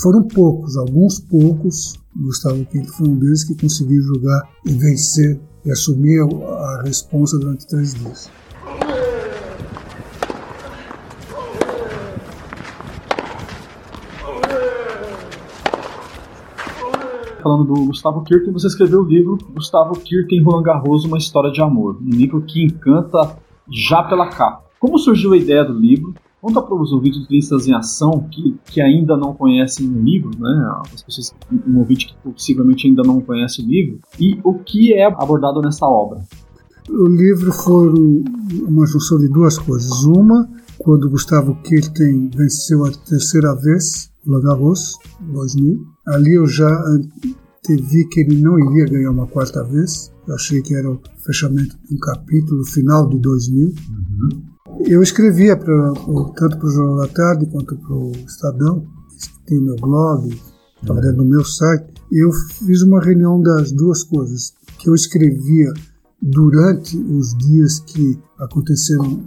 foram 0.02 0.24
poucos, 0.28 0.78
alguns 0.78 1.20
poucos, 1.20 1.96
Gustavo 2.16 2.66
Quinto 2.66 2.92
foi 2.94 3.08
um 3.08 3.16
deles 3.18 3.44
que 3.44 3.56
conseguiu 3.56 4.02
jogar 4.02 4.50
e 4.66 4.74
vencer 4.74 5.40
e 5.66 5.72
assumir 5.72 6.20
a, 6.22 6.82
responsa 6.84 7.38
durante 7.38 7.68
três 7.68 7.94
dias. 7.94 8.30
falando 17.42 17.64
do 17.64 17.86
Gustavo 17.86 18.22
Kirten, 18.24 18.52
você 18.52 18.68
escreveu 18.68 19.00
o 19.00 19.08
livro 19.08 19.38
Gustavo 19.54 19.98
Kirten 20.00 20.44
Roland 20.44 20.64
Garros, 20.64 21.06
Uma 21.06 21.18
História 21.18 21.50
de 21.50 21.62
Amor. 21.62 21.98
Um 22.02 22.10
livro 22.10 22.42
que 22.42 22.64
encanta 22.64 23.38
já 23.72 24.04
pela 24.04 24.28
capa. 24.28 24.66
Como 24.80 25.00
surgiu 25.00 25.34
a 25.34 25.38
ideia 25.38 25.64
do 25.64 25.74
livro? 25.74 26.14
Conta 26.42 26.62
para 26.62 26.76
os 26.76 26.94
ouvintes 26.94 27.20
do 27.20 27.28
Tenistas 27.28 27.68
em 27.68 27.74
Ação 27.74 28.26
que, 28.32 28.56
que 28.66 28.80
ainda 28.80 29.18
não 29.18 29.34
conhecem 29.34 29.88
o 29.88 30.02
livro, 30.02 30.32
né? 30.40 30.72
As 30.94 31.04
pessoas, 31.04 31.36
um 31.68 31.78
ouvinte 31.80 32.08
que 32.08 32.16
possivelmente 32.24 32.88
ainda 32.88 33.04
não 33.04 33.20
conhece 33.20 33.62
o 33.62 33.66
livro, 33.66 34.00
e 34.18 34.40
o 34.44 34.54
que 34.54 34.94
é 34.94 35.06
abordado 35.06 35.62
nessa 35.62 35.86
obra. 35.86 36.20
O 36.90 37.08
livro 37.08 37.52
foi 37.52 37.90
uma 38.66 38.86
junção 38.86 39.20
de 39.20 39.28
duas 39.28 39.58
coisas. 39.58 40.04
Uma, 40.06 40.50
quando 40.78 41.10
Gustavo 41.10 41.56
Kirten 41.62 42.30
venceu 42.30 42.86
a 42.86 42.92
terceira 42.92 43.54
vez 43.54 44.10
o 44.26 44.42
Garros, 44.42 44.98
2000. 45.20 45.86
Ali 46.08 46.34
eu 46.36 46.48
já 46.48 46.70
vi 47.68 48.08
que 48.10 48.22
ele 48.22 48.42
não 48.42 48.60
iria 48.60 48.86
ganhar 48.86 49.12
uma 49.12 49.28
quarta 49.28 49.64
vez. 49.64 50.12
Eu 50.28 50.36
achei 50.36 50.62
que 50.62 50.74
era 50.74 50.90
o 50.90 51.00
fechamento 51.26 51.78
de 51.88 51.96
um 51.96 52.00
capítulo, 52.00 52.66
final 52.66 53.08
de 53.10 53.20
2000. 53.20 53.68
Uhum. 53.68 54.49
Eu 54.86 55.04
escrevia 55.04 55.58
pra, 55.58 55.94
tanto 56.36 56.58
para 56.58 56.68
o 56.68 56.72
Jornal 56.72 56.98
da 56.98 57.08
Tarde 57.08 57.46
quanto 57.48 57.78
para 57.78 57.94
o 57.94 58.12
Estadão, 58.12 58.88
que 59.20 59.46
tem 59.46 59.60
o 59.60 59.64
meu 59.64 59.76
blog, 59.76 60.30
estava 60.82 61.02
dentro 61.02 61.18
do 61.18 61.26
meu 61.26 61.44
site. 61.44 61.94
E 62.12 62.24
eu 62.24 62.32
fiz 62.32 62.82
uma 62.82 63.02
reunião 63.02 63.42
das 63.42 63.72
duas 63.72 64.04
coisas, 64.04 64.54
que 64.80 64.90
eu 64.90 64.96
escrevia 64.96 65.74
durante 66.22 66.98
os 66.98 67.38
dias 67.38 67.80
que 67.80 68.18
aconteceram 68.40 69.22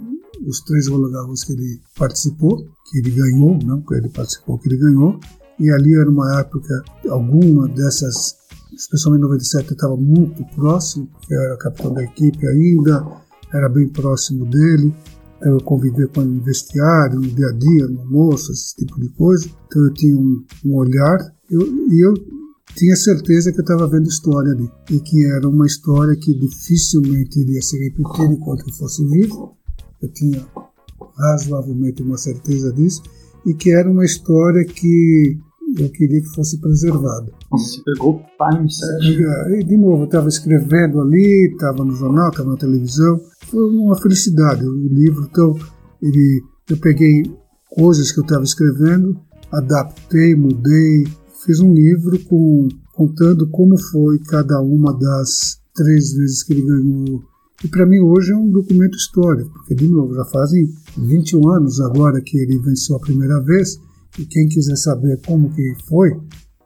os 0.45 0.59
três 0.61 0.87
Roland 0.87 1.33
que 1.45 1.53
ele 1.53 1.79
participou, 1.97 2.67
que 2.89 2.97
ele 2.97 3.11
ganhou, 3.11 3.57
não 3.63 3.81
que 3.81 3.93
ele 3.93 4.09
participou, 4.09 4.57
que 4.57 4.67
ele 4.67 4.77
ganhou. 4.77 5.19
E 5.59 5.69
ali 5.69 5.95
era 5.95 6.09
uma 6.09 6.39
época, 6.39 6.83
alguma 7.09 7.67
dessas, 7.69 8.35
especialmente 8.75 9.21
em 9.21 9.25
97, 9.25 9.69
eu 9.69 9.73
estava 9.73 9.95
muito 9.95 10.43
próximo, 10.55 11.07
porque 11.07 11.33
eu 11.33 11.41
era 11.41 11.57
capitão 11.57 11.93
da 11.93 12.03
equipe 12.03 12.45
ainda, 12.47 13.05
era 13.53 13.69
bem 13.69 13.87
próximo 13.87 14.45
dele. 14.45 14.93
Então 15.43 15.55
eu 15.55 15.63
convivia 15.63 16.07
com 16.07 16.21
no 16.21 16.41
vestiário, 16.41 17.19
no 17.19 17.27
dia 17.27 17.47
a 17.47 17.51
dia, 17.51 17.87
no 17.89 17.99
almoço, 17.99 18.53
esse 18.53 18.77
tipo 18.77 18.97
de 18.97 19.09
coisa. 19.09 19.45
Então 19.67 19.83
eu 19.83 19.93
tinha 19.93 20.17
um, 20.17 20.41
um 20.65 20.75
olhar. 20.75 21.19
Eu, 21.49 21.61
e 21.91 22.05
eu 22.05 22.13
tinha 22.75 22.95
certeza 22.95 23.51
que 23.51 23.59
eu 23.59 23.63
estava 23.63 23.85
vendo 23.89 24.07
história 24.07 24.53
ali. 24.53 24.71
E 24.89 25.01
que 25.01 25.25
era 25.25 25.47
uma 25.47 25.65
história 25.65 26.15
que 26.15 26.33
dificilmente 26.33 27.41
iria 27.41 27.61
se 27.61 27.77
repetir 27.77 28.31
enquanto 28.31 28.65
eu 28.65 28.73
fosse 28.75 29.05
vivo. 29.05 29.57
Eu 30.01 30.09
tinha 30.13 30.47
razoavelmente 31.17 32.01
uma 32.01 32.17
certeza 32.17 32.71
disso, 32.71 33.03
e 33.45 33.53
que 33.53 33.71
era 33.71 33.89
uma 33.89 34.05
história 34.05 34.63
que 34.65 35.37
eu 35.77 35.89
queria 35.89 36.21
que 36.21 36.35
fosse 36.35 36.59
preservada. 36.59 37.31
Você 37.51 37.81
pegou 37.83 38.21
time 38.37 38.67
é, 39.55 39.59
e 39.59 39.63
de 39.63 39.77
novo, 39.77 40.03
eu 40.03 40.05
estava 40.05 40.27
escrevendo 40.27 41.01
ali, 41.01 41.51
estava 41.51 41.83
no 41.83 41.95
jornal, 41.95 42.29
estava 42.29 42.51
na 42.51 42.57
televisão, 42.57 43.19
foi 43.53 43.69
uma 43.69 43.95
felicidade. 44.01 44.65
O 44.65 44.87
livro, 44.87 45.27
então, 45.29 45.55
ele, 46.01 46.43
eu 46.69 46.77
peguei 46.77 47.23
coisas 47.69 48.11
que 48.11 48.19
eu 48.19 48.23
estava 48.23 48.43
escrevendo, 48.43 49.17
adaptei, 49.51 50.35
mudei, 50.35 51.05
fiz 51.45 51.59
um 51.59 51.73
livro 51.73 52.19
com, 52.25 52.67
contando 52.93 53.47
como 53.49 53.77
foi 53.77 54.19
cada 54.19 54.59
uma 54.59 54.97
das 54.97 55.59
três 55.75 56.13
vezes 56.13 56.43
que 56.43 56.53
ele 56.53 56.65
ganhou 56.65 57.33
e 57.63 57.67
para 57.69 57.85
mim 57.85 57.99
hoje 57.99 58.31
é 58.31 58.35
um 58.35 58.49
documento 58.49 58.97
histórico, 58.97 59.49
porque, 59.53 59.73
de 59.73 59.87
novo, 59.87 60.13
já 60.13 60.25
fazem 60.25 60.69
21 60.97 61.49
anos 61.49 61.79
agora 61.79 62.21
que 62.21 62.37
ele 62.37 62.59
venceu 62.59 62.97
a 62.97 62.99
primeira 62.99 63.39
vez, 63.39 63.79
e 64.19 64.25
quem 64.25 64.49
quiser 64.49 64.75
saber 64.75 65.21
como 65.25 65.49
que 65.53 65.73
foi, 65.87 66.11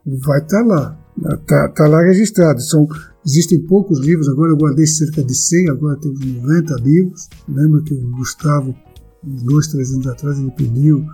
vai 0.04 0.40
estar 0.40 0.60
tá 0.60 0.64
lá. 0.64 0.98
Está 1.34 1.68
tá 1.68 1.86
lá 1.86 2.02
registrado. 2.02 2.60
São, 2.60 2.88
existem 3.28 3.60
poucos 3.60 4.00
livros, 4.00 4.28
agora 4.28 4.52
eu 4.52 4.56
guardei 4.56 4.86
cerca 4.86 5.22
de 5.22 5.34
100, 5.34 5.70
agora 5.70 6.00
temos 6.00 6.18
90 6.20 6.74
livros. 6.76 7.28
Lembro 7.46 7.82
que 7.82 7.92
o 7.92 8.10
Gustavo, 8.12 8.74
uns 9.22 9.42
dois, 9.42 9.66
três 9.68 9.92
anos 9.92 10.06
atrás, 10.06 10.38
ele 10.38 10.50
pediu 10.52 11.04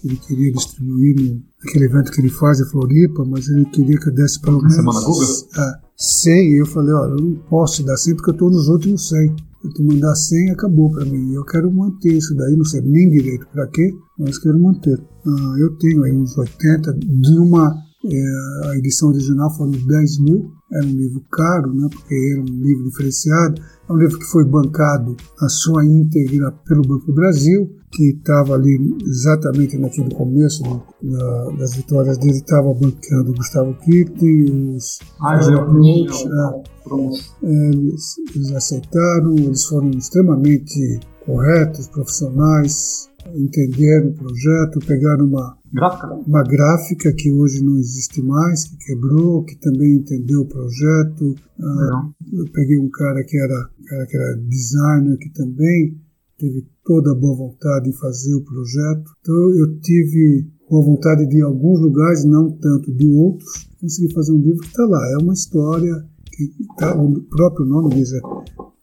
que 0.00 0.08
ele 0.08 0.16
queria 0.16 0.52
distribuir 0.52 1.14
no, 1.16 1.42
naquele 1.62 1.84
evento 1.84 2.10
que 2.10 2.20
ele 2.20 2.30
faz 2.30 2.58
em 2.58 2.64
Floripa, 2.64 3.24
mas 3.24 3.48
ele 3.48 3.64
queria 3.66 3.98
que 3.98 4.08
eu 4.08 4.14
desse 4.14 4.40
pelo 4.40 4.58
menos... 4.58 4.74
Semana 4.74 5.00
Google? 5.00 5.26
Ah, 5.56 5.80
100, 5.96 6.52
eu 6.54 6.66
falei, 6.66 6.92
olha, 6.92 7.12
eu 7.12 7.20
não 7.20 7.34
posso 7.48 7.84
dar 7.84 7.96
100 7.96 8.16
porque 8.16 8.30
eu 8.30 8.34
estou 8.34 8.50
nos 8.50 8.68
últimos 8.68 9.08
100. 9.08 9.36
Eu 9.62 9.70
te 9.70 9.82
mandar 9.82 10.14
100 10.14 10.50
acabou 10.50 10.90
para 10.90 11.04
mim. 11.04 11.34
Eu 11.34 11.44
quero 11.44 11.70
manter 11.70 12.14
isso 12.14 12.34
daí, 12.34 12.56
não 12.56 12.64
sei 12.64 12.80
nem 12.80 13.10
direito 13.10 13.46
para 13.52 13.66
quê, 13.68 13.92
mas 14.18 14.38
quero 14.38 14.58
manter. 14.58 14.98
Ah, 15.26 15.54
eu 15.60 15.76
tenho 15.76 16.02
aí 16.02 16.12
uns 16.12 16.36
80 16.36 16.94
de 16.94 17.38
uma 17.38 17.90
é, 18.04 18.68
a 18.70 18.78
edição 18.78 19.10
original 19.10 19.54
foram 19.54 19.72
10 19.72 20.18
mil, 20.20 20.50
era 20.72 20.86
um 20.86 20.92
livro 20.92 21.20
caro, 21.30 21.74
né, 21.74 21.88
porque 21.90 22.14
era 22.32 22.40
um 22.40 22.62
livro 22.62 22.84
diferenciado, 22.84 23.62
é 23.88 23.92
um 23.92 23.96
livro 23.96 24.18
que 24.18 24.26
foi 24.26 24.44
bancado 24.44 25.16
na 25.40 25.48
sua 25.48 25.84
íntegra 25.84 26.52
pelo 26.66 26.82
Banco 26.82 27.06
do 27.06 27.14
Brasil, 27.14 27.70
que 27.90 28.10
estava 28.10 28.54
ali 28.54 28.78
exatamente 29.04 29.76
naquele 29.76 30.14
começo 30.14 30.62
da, 31.02 31.50
das 31.58 31.74
vitórias 31.74 32.18
dele, 32.18 32.36
estava 32.36 32.72
bancando 32.72 33.32
o 33.32 33.34
Gustavo 33.34 33.74
Kirte, 33.84 34.44
os 34.76 35.00
ah, 35.20 35.38
Coach, 35.66 36.28
é, 36.28 37.46
é, 37.46 37.68
eles, 37.70 38.16
eles 38.34 38.52
aceitaram, 38.52 39.34
eles 39.36 39.64
foram 39.64 39.90
extremamente 39.90 41.00
corretos, 41.26 41.88
profissionais, 41.88 43.09
entenderam 43.34 44.08
o 44.08 44.14
projeto, 44.14 44.78
pegaram 44.86 45.26
uma 45.26 45.56
gráfica. 45.72 46.14
uma 46.14 46.42
gráfica 46.42 47.12
que 47.12 47.30
hoje 47.30 47.62
não 47.62 47.76
existe 47.78 48.22
mais, 48.22 48.64
que 48.64 48.76
quebrou, 48.78 49.44
que 49.44 49.56
também 49.56 49.96
entendeu 49.96 50.40
o 50.40 50.48
projeto. 50.48 51.34
Ah, 51.60 52.10
eu 52.32 52.44
peguei 52.52 52.78
um 52.78 52.90
cara 52.90 53.22
que 53.24 53.38
era, 53.38 53.70
cara 53.86 54.06
que 54.06 54.16
era 54.16 54.36
designer, 54.36 55.18
que 55.18 55.30
também 55.30 56.00
teve 56.38 56.66
toda 56.84 57.12
a 57.12 57.14
boa 57.14 57.36
vontade 57.36 57.88
em 57.88 57.92
fazer 57.92 58.34
o 58.34 58.44
projeto. 58.44 59.12
Então 59.20 59.54
eu 59.56 59.78
tive 59.80 60.48
boa 60.68 60.84
vontade 60.84 61.26
de 61.26 61.42
alguns 61.42 61.80
lugares, 61.80 62.24
não 62.24 62.50
tanto 62.50 62.92
de 62.92 63.06
outros. 63.08 63.68
Consegui 63.80 64.12
fazer 64.14 64.32
um 64.32 64.38
livro 64.38 64.60
que 64.60 64.68
está 64.68 64.84
lá. 64.84 65.00
É 65.12 65.22
uma 65.22 65.34
história 65.34 66.04
que 66.32 66.50
tá, 66.78 66.96
o 66.96 67.20
próprio 67.22 67.66
nome 67.66 67.94
diz 67.94 68.12
é 68.12 68.20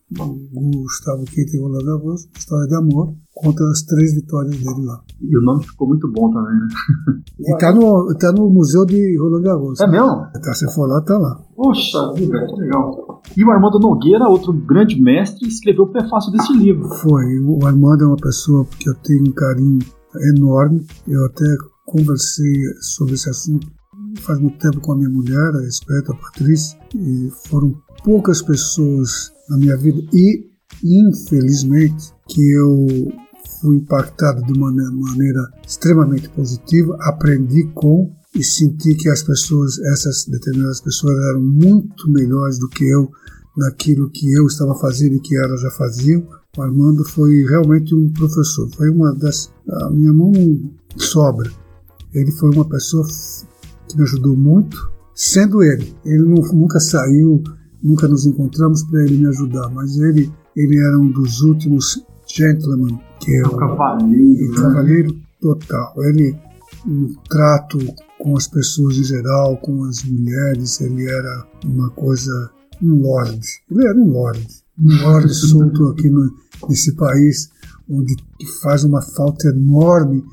Gustavo 0.09 1.25
Quinto 1.25 1.55
e 1.55 1.59
Roland 1.59 1.85
Garros, 1.85 2.29
História 2.37 2.67
de 2.67 2.75
Amor, 2.75 3.13
conta 3.33 3.63
as 3.69 3.81
três 3.81 4.15
vitórias 4.15 4.55
dele 4.55 4.85
lá. 4.85 5.01
E 5.21 5.37
o 5.37 5.41
nome 5.41 5.65
ficou 5.65 5.87
muito 5.87 6.09
bom 6.11 6.31
também, 6.31 6.53
né? 6.53 6.67
E 7.39 7.57
tá 7.57 7.73
no, 7.73 8.15
tá 8.17 8.31
no 8.31 8.49
Museu 8.49 8.85
de 8.85 9.17
Roland 9.19 9.41
Garros. 9.41 9.79
É 9.81 9.87
mesmo? 9.87 10.07
Tá, 10.31 10.53
se 10.53 10.73
for 10.73 10.87
lá, 10.87 11.01
tá 11.01 11.17
lá. 11.17 11.39
Poxa 11.55 12.13
vida, 12.13 12.45
que 12.47 12.61
legal. 12.61 13.21
E 13.35 13.43
o 13.43 13.51
Armando 13.51 13.79
Nogueira, 13.79 14.29
outro 14.29 14.53
grande 14.53 14.99
mestre, 15.01 15.47
escreveu 15.47 15.83
o 15.83 15.91
prefácio 15.91 16.31
desse 16.31 16.53
livro. 16.53 16.87
Foi. 16.95 17.39
O 17.39 17.65
Armando 17.65 18.05
é 18.05 18.07
uma 18.07 18.15
pessoa 18.15 18.65
que 18.79 18.89
eu 18.89 18.95
tenho 18.95 19.27
um 19.27 19.33
carinho 19.33 19.79
enorme. 20.35 20.85
Eu 21.05 21.25
até 21.25 21.45
conversei 21.85 22.53
sobre 22.79 23.15
esse 23.15 23.29
assunto 23.29 23.67
faz 24.21 24.39
muito 24.39 24.57
tempo 24.57 24.79
com 24.81 24.93
a 24.93 24.97
minha 24.97 25.09
mulher, 25.09 25.55
a 25.55 25.61
respeito, 25.61 26.11
a 26.11 26.15
Patrícia, 26.15 26.77
e 26.95 27.29
foram 27.47 27.75
poucas 28.03 28.41
pessoas 28.41 29.31
na 29.49 29.57
minha 29.57 29.77
vida 29.77 30.01
e, 30.13 30.49
infelizmente, 30.83 32.13
que 32.27 32.51
eu 32.51 33.11
fui 33.61 33.77
impactado 33.77 34.43
de 34.45 34.53
uma 34.53 34.71
maneira 34.71 35.41
extremamente 35.65 36.29
positiva, 36.29 36.97
aprendi 37.01 37.63
com 37.73 38.11
e 38.35 38.43
senti 38.43 38.93
que 38.95 39.09
as 39.09 39.23
pessoas, 39.23 39.79
essas 39.79 40.25
determinadas 40.25 40.81
pessoas, 40.81 41.17
eram 41.29 41.41
muito 41.41 42.09
melhores 42.09 42.59
do 42.59 42.69
que 42.69 42.85
eu 42.85 43.09
naquilo 43.57 44.09
que 44.11 44.31
eu 44.31 44.45
estava 44.45 44.75
fazendo 44.75 45.15
e 45.15 45.19
que 45.19 45.35
elas 45.35 45.61
já 45.61 45.71
faziam. 45.71 46.27
O 46.55 46.61
Armando 46.61 47.03
foi 47.03 47.43
realmente 47.45 47.95
um 47.95 48.11
professor. 48.13 48.69
Foi 48.75 48.89
uma 48.89 49.13
das. 49.15 49.51
A 49.69 49.89
minha 49.89 50.13
mão 50.13 50.31
sobra. 50.95 51.51
Ele 52.13 52.31
foi 52.31 52.49
uma 52.53 52.67
pessoa 52.67 53.05
que 53.87 53.97
me 53.97 54.03
ajudou 54.03 54.35
muito, 54.35 54.89
sendo 55.15 55.63
ele. 55.63 55.95
Ele 56.05 56.23
não, 56.23 56.41
nunca 56.53 56.79
saiu, 56.79 57.43
nunca 57.81 58.07
nos 58.07 58.25
encontramos 58.25 58.83
para 58.83 59.03
ele 59.03 59.17
me 59.17 59.27
ajudar, 59.27 59.69
mas 59.69 59.97
ele, 59.97 60.31
ele 60.55 60.77
era 60.77 60.99
um 60.99 61.11
dos 61.11 61.41
últimos 61.41 62.03
gentlemen 62.27 62.99
que 63.19 63.35
é 63.35 63.47
o 63.47 63.55
cavaleiro, 63.55 64.51
né? 64.51 64.61
cavaleiro 64.61 65.17
total. 65.41 65.93
Ele 66.03 66.35
no 66.85 67.13
trato 67.29 67.79
com 68.19 68.37
as 68.37 68.47
pessoas 68.47 68.97
em 68.97 69.03
geral, 69.03 69.57
com 69.57 69.83
as 69.85 70.03
mulheres, 70.03 70.79
ele 70.81 71.09
era 71.09 71.47
uma 71.65 71.89
coisa 71.91 72.51
um 72.81 73.01
lord. 73.01 73.39
Ele 73.71 73.87
era 73.87 73.97
um 73.97 74.11
lord, 74.11 74.47
um 74.79 75.03
lord 75.03 75.33
solto 75.33 75.87
aqui 75.89 76.09
no, 76.09 76.31
nesse 76.69 76.95
país 76.95 77.49
onde 77.89 78.15
faz 78.61 78.83
uma 78.83 79.01
falta 79.01 79.47
enorme 79.49 80.23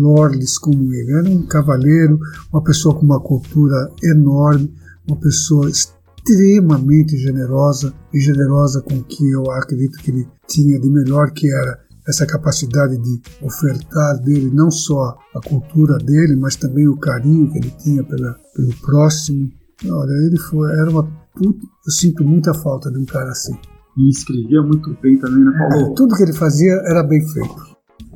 lords 0.00 0.58
como 0.58 0.92
ele. 0.92 1.12
Era 1.12 1.28
um 1.28 1.46
cavaleiro, 1.46 2.18
uma 2.52 2.62
pessoa 2.62 2.94
com 2.94 3.04
uma 3.04 3.20
cultura 3.20 3.90
enorme, 4.02 4.72
uma 5.06 5.16
pessoa 5.16 5.68
extremamente 5.68 7.16
generosa 7.18 7.92
e 8.12 8.20
generosa 8.20 8.80
com 8.80 9.02
que 9.02 9.30
eu 9.30 9.50
acredito 9.50 9.98
que 9.98 10.10
ele 10.10 10.26
tinha 10.46 10.80
de 10.80 10.90
melhor, 10.90 11.30
que 11.30 11.50
era 11.50 11.84
essa 12.06 12.26
capacidade 12.26 12.96
de 12.98 13.22
ofertar 13.42 14.20
dele 14.22 14.50
não 14.52 14.70
só 14.70 15.16
a 15.34 15.40
cultura 15.40 15.96
dele, 15.98 16.36
mas 16.36 16.56
também 16.56 16.86
o 16.86 16.96
carinho 16.96 17.50
que 17.50 17.58
ele 17.58 17.70
tinha 17.82 18.04
pela, 18.04 18.36
pelo 18.54 18.74
próximo. 18.80 19.50
Olha, 19.86 20.12
ele 20.26 20.38
foi, 20.38 20.70
era 20.70 20.90
uma. 20.90 21.10
Eu 21.40 21.90
sinto 21.90 22.22
muita 22.24 22.54
falta 22.54 22.90
de 22.90 22.98
um 22.98 23.04
cara 23.04 23.30
assim. 23.30 23.56
E 23.96 24.10
escrevia 24.10 24.62
muito 24.62 24.96
bem 25.00 25.18
também, 25.18 25.44
né, 25.44 25.52
Paulo? 25.56 25.92
É, 25.92 25.94
tudo 25.94 26.14
que 26.14 26.22
ele 26.22 26.32
fazia 26.32 26.72
era 26.86 27.02
bem 27.02 27.20
feito. 27.26 27.74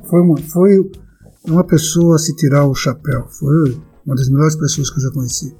Foi 0.09 0.21
uma, 0.21 0.37
foi 0.37 0.91
uma 1.45 1.63
pessoa 1.63 2.15
a 2.15 2.19
se 2.19 2.35
tirar 2.35 2.65
o 2.65 2.75
chapéu. 2.75 3.25
Foi 3.27 3.77
uma 4.05 4.15
das 4.15 4.29
melhores 4.29 4.55
pessoas 4.55 4.89
que 4.89 4.97
eu 4.97 5.03
já 5.03 5.11
conheci. 5.11 5.55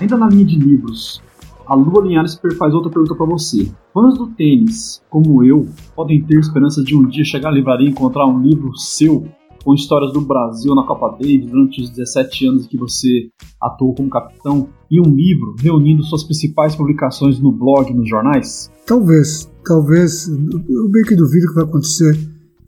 Ainda 0.00 0.16
na 0.18 0.28
linha 0.28 0.44
de 0.44 0.58
livros, 0.58 1.22
a 1.66 1.74
Lua 1.74 2.02
Linhares 2.02 2.38
faz 2.58 2.74
outra 2.74 2.90
pergunta 2.90 3.14
para 3.14 3.26
você. 3.26 3.72
Fãs 3.92 4.18
do 4.18 4.26
tênis, 4.28 5.02
como 5.08 5.42
eu, 5.42 5.66
podem 5.96 6.22
ter 6.22 6.38
esperança 6.38 6.82
de 6.82 6.94
um 6.94 7.06
dia 7.06 7.24
chegar 7.24 7.48
à 7.48 7.52
livraria 7.52 7.88
e 7.88 7.90
encontrar 7.90 8.26
um 8.26 8.42
livro 8.42 8.76
seu 8.76 9.26
com 9.64 9.74
histórias 9.74 10.12
do 10.12 10.20
Brasil 10.20 10.74
na 10.74 10.86
Copa 10.86 11.16
Davis 11.18 11.50
durante 11.50 11.80
os 11.80 11.90
17 11.90 12.46
anos 12.46 12.66
que 12.66 12.76
você 12.76 13.30
atuou 13.60 13.94
como 13.94 14.10
capitão 14.10 14.68
e 14.90 15.00
um 15.00 15.14
livro 15.14 15.56
reunindo 15.58 16.04
suas 16.04 16.22
principais 16.22 16.76
publicações 16.76 17.40
no 17.40 17.50
blog 17.50 17.92
nos 17.94 18.08
jornais? 18.08 18.70
Talvez, 18.86 19.50
talvez. 19.64 20.28
Eu 20.28 20.88
bem 20.90 21.02
que 21.04 21.16
duvido 21.16 21.48
que 21.48 21.54
vai 21.54 21.64
acontecer 21.64 22.14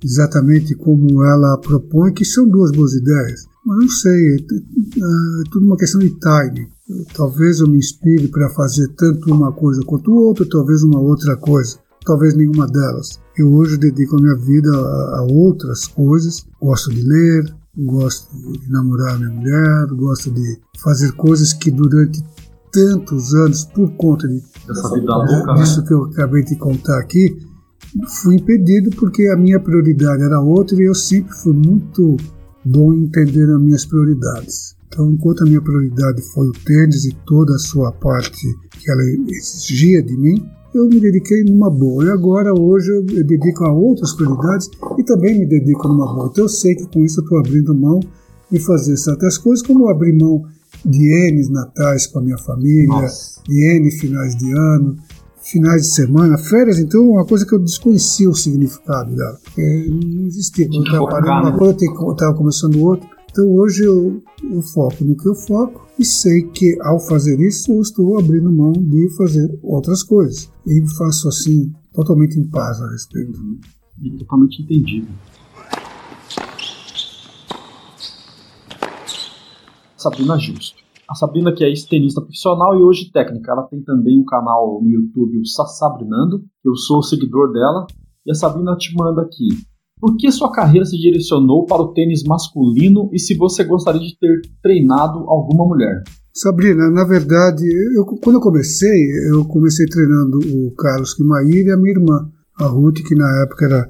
exatamente 0.03 0.75
como 0.75 1.23
ela 1.23 1.59
propõe, 1.59 2.13
que 2.13 2.25
são 2.25 2.49
duas 2.49 2.73
boas 2.73 2.95
ideias. 2.95 3.47
Mas 3.65 3.79
não 3.79 3.89
sei, 3.89 4.31
é, 4.31 4.37
é 4.37 5.51
tudo 5.51 5.67
uma 5.67 5.77
questão 5.77 6.01
de 6.01 6.11
timing. 6.19 6.69
Talvez 7.15 7.61
eu 7.61 7.69
me 7.69 7.79
inspire 7.79 8.29
para 8.29 8.49
fazer 8.51 8.89
tanto 8.97 9.33
uma 9.33 9.53
coisa 9.53 9.83
quanto 9.85 10.15
outra, 10.15 10.47
talvez 10.49 10.83
uma 10.83 11.01
outra 11.01 11.37
coisa, 11.37 11.79
talvez 12.05 12.37
nenhuma 12.37 12.67
delas. 12.67 13.21
Eu 13.39 13.53
hoje 13.53 13.77
dedico 13.77 14.17
a 14.17 14.21
minha 14.21 14.37
vida 14.37 14.71
a, 14.71 15.19
a 15.19 15.27
outras 15.31 15.87
coisas. 15.87 16.47
Gosto 16.61 16.91
de 16.91 17.03
ler, 17.03 17.55
gosto 17.77 18.35
de 18.35 18.71
namorar 18.71 19.19
minha 19.19 19.31
mulher, 19.31 19.87
gosto 19.93 20.31
de 20.31 20.59
fazer 20.83 21.13
coisas 21.13 21.53
que 21.53 21.71
durante 21.71 22.25
tantos 22.73 23.35
anos, 23.35 23.65
por 23.65 23.91
conta 23.97 24.27
de, 24.27 24.43
Dessa 24.67 24.95
vida 24.95 25.17
louca, 25.17 25.53
né? 25.53 25.63
disso 25.63 25.81
né? 25.81 25.87
que 25.87 25.93
eu 25.93 26.05
acabei 26.05 26.45
de 26.45 26.57
contar 26.57 26.99
aqui, 26.99 27.37
fui 28.23 28.37
impedido 28.37 28.91
porque 28.97 29.29
a 29.29 29.37
minha 29.37 29.61
prioridade 29.61 30.23
era 30.23 30.41
outra 30.41 30.77
e 30.77 30.87
eu 30.87 30.95
sempre 30.95 31.35
fui 31.35 31.53
muito 31.53 32.17
bom 32.65 32.93
em 32.95 33.05
entender 33.05 33.51
as 33.51 33.61
minhas 33.61 33.85
prioridades. 33.85 34.77
Então, 34.89 35.11
enquanto 35.11 35.43
a 35.43 35.47
minha 35.47 35.61
prioridade 35.61 36.23
foi 36.33 36.49
o 36.49 36.53
tênis 36.53 37.05
e 37.05 37.15
toda 37.27 37.55
a 37.55 37.59
sua 37.59 37.93
parte 37.93 38.41
que 38.71 38.91
ela 38.91 39.03
exigia 39.29 40.03
de 40.03 40.17
mim, 40.17 40.43
eu 40.77 40.89
me 40.89 41.01
dediquei 41.01 41.45
numa 41.45 41.71
boa. 41.71 42.05
E 42.05 42.11
agora, 42.11 42.53
hoje, 42.53 42.91
eu 42.91 43.03
dedico 43.25 43.65
a 43.65 43.73
outras 43.73 44.13
prioridades 44.13 44.71
e 44.99 45.03
também 45.03 45.39
me 45.39 45.47
dedico 45.47 45.89
numa 45.89 46.13
boa. 46.13 46.29
Então, 46.31 46.45
eu 46.45 46.49
sei 46.49 46.75
que 46.75 46.87
com 46.87 47.05
isso 47.05 47.21
eu 47.21 47.25
estou 47.25 47.39
abrindo 47.39 47.75
mão 47.75 48.01
de 48.51 48.59
fazer 48.61 48.97
certas 48.97 49.39
coisas, 49.39 49.67
como 49.67 49.89
abrir 49.89 50.13
mão 50.13 50.45
de 50.85 51.31
N 51.31 51.49
natais 51.51 52.07
com 52.07 52.19
a 52.19 52.23
minha 52.23 52.39
família, 52.39 52.87
Nossa. 52.87 53.41
de 53.47 53.77
N 53.77 53.91
finais 53.91 54.37
de 54.37 54.53
ano, 54.53 54.97
finais 55.43 55.83
de 55.83 55.89
semana, 55.95 56.37
férias, 56.37 56.79
então, 56.79 57.09
uma 57.09 57.25
coisa 57.25 57.47
que 57.47 57.55
eu 57.55 57.59
desconhecia 57.59 58.29
o 58.29 58.35
significado 58.35 59.15
dela. 59.15 59.39
É, 59.57 59.87
não 59.89 60.27
existia. 60.27 60.67
Quando 60.69 60.87
eu 60.87 61.05
estava 61.05 61.09
parando 61.09 61.49
uma 61.49 61.59
coisa, 61.59 61.77
eu 61.85 62.13
estava 62.13 62.35
começando 62.35 62.81
outra. 62.83 63.16
Então 63.37 63.53
hoje 63.53 63.85
eu, 63.85 64.23
eu, 64.51 64.63
foco 64.63 65.05
no 65.05 65.15
que 65.15 65.29
eu 65.29 65.35
foco 65.35 65.87
e 65.99 66.05
sei 66.07 66.45
que 66.45 66.75
ao 66.81 66.99
fazer 66.99 67.39
isso 67.39 67.71
eu 67.71 67.83
estou 67.83 68.19
abrindo 68.19 68.51
mão 68.51 68.73
de 68.73 69.15
fazer 69.15 69.61
outras 69.63 70.03
coisas. 70.03 70.51
E 70.67 70.83
faço 70.97 71.29
assim 71.29 71.71
totalmente 71.93 72.41
em 72.41 72.49
paz 72.49 72.81
a 72.81 72.91
respeito. 72.91 73.39
E 74.03 74.11
totalmente 74.13 74.63
entendido. 74.63 75.09
Sabrina 79.99 80.39
Justo. 80.39 80.83
A 81.07 81.15
Sabrina 81.15 81.55
que 81.55 81.63
é 81.63 81.69
ex-tenista 81.69 82.23
profissional 82.23 82.75
e 82.75 82.83
hoje 82.83 83.13
técnica. 83.13 83.53
Ela 83.53 83.65
tem 83.65 83.83
também 83.83 84.19
um 84.19 84.25
canal 84.25 84.81
no 84.83 84.89
YouTube, 84.89 85.41
o 85.41 85.45
Sassabrinando. 85.45 86.43
Eu 86.65 86.75
sou 86.75 87.03
seguidor 87.03 87.53
dela. 87.53 87.87
E 88.25 88.31
a 88.31 88.35
Sabrina 88.35 88.75
te 88.79 88.95
manda 88.95 89.21
aqui. 89.21 89.49
Por 89.99 90.15
que 90.19 90.31
sua 90.31 90.53
carreira 90.53 90.85
se 90.85 90.97
direcionou 90.99 91.65
para 91.65 91.81
o 91.81 91.95
tênis 91.95 92.23
masculino 92.23 93.09
e 93.15 93.19
se 93.19 93.35
você 93.35 93.65
gostaria 93.65 94.01
de 94.01 94.15
ter 94.19 94.43
treinado 94.63 95.21
alguma 95.21 95.65
mulher? 95.65 96.03
Sabrina, 96.35 96.91
na 96.91 97.03
verdade, 97.05 97.65
eu, 97.97 98.05
quando 98.05 98.37
eu 98.37 98.41
comecei, 98.43 99.11
eu 99.33 99.47
comecei 99.47 99.87
treinando 99.87 100.39
o 100.39 100.75
Carlos 100.75 101.15
Quimair 101.15 101.67
e 101.67 101.73
a 101.73 101.79
minha 101.79 101.95
irmã, 101.95 102.31
a 102.61 102.67
Ruth, 102.67 102.99
que 103.09 103.15
na 103.15 103.43
época 103.43 103.65
era, 103.65 103.89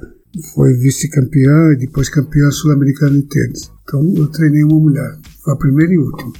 foi 0.54 0.74
vice-campeã 0.74 1.72
e 1.72 1.78
depois 1.78 2.08
campeã 2.08 2.52
sul-americana 2.52 3.16
de 3.16 3.22
tênis. 3.22 3.72
Então 3.82 4.00
eu 4.16 4.30
treinei 4.30 4.62
uma 4.62 4.78
mulher, 4.78 5.18
foi 5.42 5.54
a 5.54 5.56
primeira 5.56 5.92
e 5.92 5.98
última. 5.98 6.32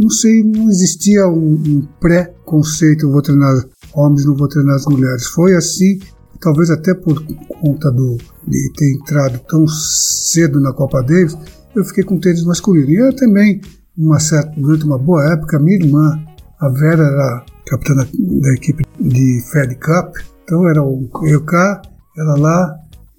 Não 0.00 0.10
sei, 0.10 0.44
não 0.44 0.68
existia 0.68 1.26
um, 1.26 1.54
um 1.54 1.88
pré-conceito, 2.00 3.06
eu 3.06 3.10
vou 3.10 3.22
treinar 3.22 3.64
homens, 3.96 4.24
não 4.24 4.36
vou 4.36 4.46
treinar 4.46 4.76
as 4.76 4.86
mulheres. 4.86 5.26
Foi 5.26 5.56
assim 5.56 5.98
talvez 6.40 6.70
até 6.70 6.94
por 6.94 7.22
conta 7.60 7.90
do, 7.90 8.16
de 8.46 8.72
ter 8.76 8.94
entrado 8.94 9.38
tão 9.48 9.66
cedo 9.66 10.60
na 10.60 10.72
Copa 10.72 11.02
Davis, 11.02 11.36
eu 11.74 11.84
fiquei 11.84 12.04
com 12.04 12.18
tênis 12.18 12.44
masculino. 12.44 12.90
E 12.90 12.96
eu 12.96 13.14
também, 13.14 13.60
uma 13.96 14.18
certa, 14.18 14.52
durante 14.56 14.84
uma 14.84 14.98
boa 14.98 15.32
época, 15.32 15.58
minha 15.58 15.76
irmã, 15.76 16.18
a 16.60 16.68
Vera, 16.68 17.02
era 17.02 17.44
capitã 17.66 17.94
da, 17.94 18.04
da 18.04 18.54
equipe 18.54 18.84
de 18.98 19.42
Fed 19.52 19.74
Cup, 19.76 20.16
então 20.44 20.68
era 20.68 20.82
o 20.82 21.08
eu 21.24 21.44
cá, 21.44 21.82
ela 22.16 22.38
lá, 22.38 22.76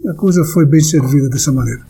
a 0.08 0.14
coisa 0.16 0.44
foi 0.44 0.66
bem 0.66 0.82
servida 0.82 1.30
dessa 1.30 1.52
maneira. 1.52 1.89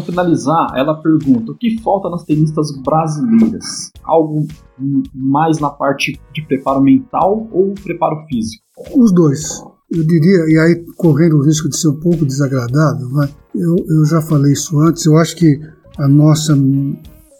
Para 0.00 0.06
finalizar, 0.06 0.72
ela 0.74 0.94
pergunta: 0.94 1.52
o 1.52 1.54
que 1.54 1.80
falta 1.82 2.08
nas 2.08 2.24
tenistas 2.24 2.70
brasileiras? 2.82 3.90
Algo 4.02 4.46
mais 5.14 5.58
na 5.58 5.68
parte 5.68 6.18
de 6.34 6.46
preparo 6.46 6.80
mental 6.80 7.48
ou 7.52 7.74
preparo 7.74 8.24
físico? 8.26 8.64
Os 8.96 9.12
dois. 9.12 9.62
Eu 9.90 10.06
diria, 10.06 10.44
e 10.48 10.58
aí 10.58 10.86
correndo 10.96 11.36
o 11.36 11.44
risco 11.44 11.68
de 11.68 11.76
ser 11.76 11.88
um 11.88 11.98
pouco 11.98 12.24
desagradável, 12.24 13.08
mas 13.10 13.34
eu, 13.54 13.76
eu 13.88 14.04
já 14.06 14.22
falei 14.22 14.52
isso 14.52 14.78
antes, 14.78 15.04
eu 15.04 15.16
acho 15.18 15.34
que 15.34 15.60
a 15.98 16.06
nossa 16.06 16.56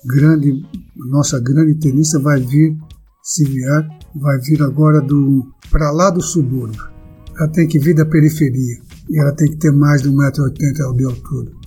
grande, 0.04 0.60
nossa 0.96 1.38
grande 1.38 1.76
tenista 1.76 2.18
vai 2.18 2.40
vir, 2.40 2.76
se 3.22 3.44
vier, 3.44 3.88
vai 4.16 4.36
vir 4.40 4.60
agora 4.62 5.00
do 5.00 5.46
para 5.70 5.92
lá 5.92 6.10
do 6.10 6.20
subúrbio. 6.20 6.90
Ela 7.38 7.48
tem 7.48 7.68
que 7.68 7.78
vir 7.78 7.94
da 7.94 8.04
periferia 8.04 8.80
e 9.08 9.20
ela 9.20 9.32
tem 9.32 9.48
que 9.48 9.56
ter 9.56 9.70
mais 9.70 10.02
de 10.02 10.10
1,80m 10.10 10.96
de 10.96 11.04
altura. 11.04 11.59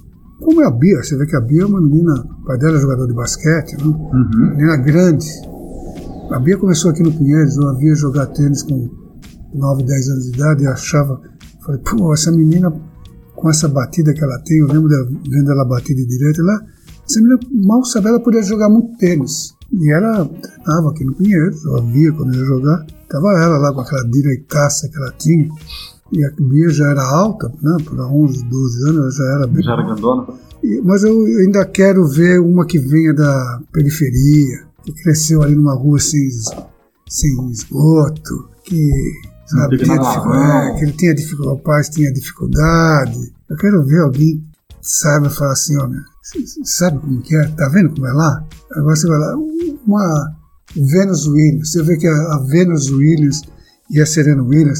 Como 0.43 0.61
é 0.61 0.67
a 0.67 0.71
Bia, 0.71 1.01
você 1.01 1.15
vê 1.17 1.25
que 1.25 1.35
a 1.35 1.41
Bia 1.41 1.63
é 1.63 1.65
uma 1.65 1.81
menina, 1.81 2.13
o 2.13 2.45
pai 2.45 2.57
dela 2.57 2.77
é 2.77 2.81
jogador 2.81 3.07
de 3.07 3.13
basquete, 3.13 3.77
né? 3.77 3.85
uhum. 3.85 4.49
menina 4.51 4.77
grande. 4.77 5.25
A 6.31 6.39
Bia 6.39 6.57
começou 6.57 6.91
aqui 6.91 7.01
no 7.01 7.11
Pinheiros, 7.11 7.55
eu 7.57 7.67
a 7.69 7.73
via 7.73 7.95
jogar 7.95 8.25
tênis 8.27 8.61
com 8.63 8.89
9, 9.53 9.83
10 9.83 10.09
anos 10.09 10.23
de 10.25 10.37
idade 10.37 10.63
e 10.63 10.67
achava, 10.67 11.21
falei, 11.65 11.81
pô, 11.81 12.13
essa 12.13 12.31
menina 12.31 12.73
com 13.35 13.49
essa 13.49 13.67
batida 13.67 14.13
que 14.13 14.23
ela 14.23 14.39
tem, 14.39 14.59
eu 14.59 14.67
lembro 14.67 14.89
de, 14.89 15.29
vendo 15.29 15.51
ela 15.51 15.65
bater 15.65 15.95
de 15.95 16.05
direita 16.05 16.41
lá, 16.43 16.59
essa 17.07 17.19
menina 17.19 17.39
mal 17.51 17.83
sabia, 17.83 18.09
ela 18.09 18.19
podia 18.19 18.41
jogar 18.41 18.69
muito 18.69 18.97
tênis. 18.97 19.53
E 19.71 19.91
ela 19.91 20.25
treinava 20.25 20.91
aqui 20.91 21.03
no 21.03 21.13
Pinheiros, 21.13 21.63
eu 21.65 21.77
a 21.77 21.81
via 21.81 22.11
quando 22.13 22.35
ia 22.35 22.45
jogar, 22.45 22.85
tava 23.09 23.27
ela 23.43 23.57
lá 23.57 23.73
com 23.73 23.81
aquela 23.81 24.03
direitaça 24.03 24.89
que 24.89 24.97
ela 24.97 25.11
tinha. 25.17 25.49
E 26.15 26.23
a 26.25 26.29
Bia 26.39 26.69
já 26.69 26.89
era 26.91 27.03
alta, 27.03 27.51
né? 27.61 27.77
Por 27.85 27.99
11, 27.99 28.45
12 28.45 28.89
anos, 28.89 28.97
ela 28.97 29.11
já 29.11 29.23
era 29.35 29.47
bem. 29.47 29.63
Já 29.63 29.73
era 29.73 29.83
grandona? 29.83 30.27
Mas 30.83 31.03
eu 31.03 31.25
ainda 31.25 31.65
quero 31.65 32.07
ver 32.07 32.39
uma 32.39 32.65
que 32.65 32.77
venha 32.79 33.13
da 33.13 33.59
periferia, 33.73 34.63
que 34.83 34.93
cresceu 34.93 35.41
ali 35.41 35.55
numa 35.55 35.73
rua 35.73 35.99
sem, 35.99 36.29
sem 37.09 37.51
esgoto, 37.51 38.49
que 38.63 38.89
sabe, 39.47 39.77
tinha 39.77 39.95
nada 39.95 40.07
dificu- 40.09 40.29
lá, 40.29 40.65
é, 40.69 40.73
que 40.77 40.83
ele 40.85 40.91
tinha 40.93 41.13
dificuldade, 41.15 41.57
o 41.59 41.63
pai 41.63 41.81
tinha 41.83 42.13
dificuldade. 42.13 43.33
Eu 43.49 43.57
quero 43.57 43.83
ver 43.83 43.99
alguém 44.01 44.37
que 44.69 44.77
saiba 44.81 45.29
falar 45.29 45.51
assim, 45.53 45.75
olha, 45.77 45.99
sabe 46.63 46.99
como 46.99 47.21
que 47.21 47.35
é? 47.35 47.47
Tá 47.49 47.67
vendo 47.69 47.89
como 47.93 48.07
é 48.07 48.13
lá? 48.13 48.45
Agora 48.75 48.95
você 48.95 49.07
vai 49.07 49.19
lá, 49.19 49.35
uma 49.85 50.31
Venus 50.75 51.27
Williams, 51.27 51.71
você 51.71 51.83
vê 51.83 51.97
que 51.97 52.07
a, 52.07 52.11
a 52.35 52.45
Venus 52.49 52.89
Williams 52.89 53.41
e 53.91 53.99
a 54.01 54.05
Serena 54.05 54.41
Williams 54.43 54.79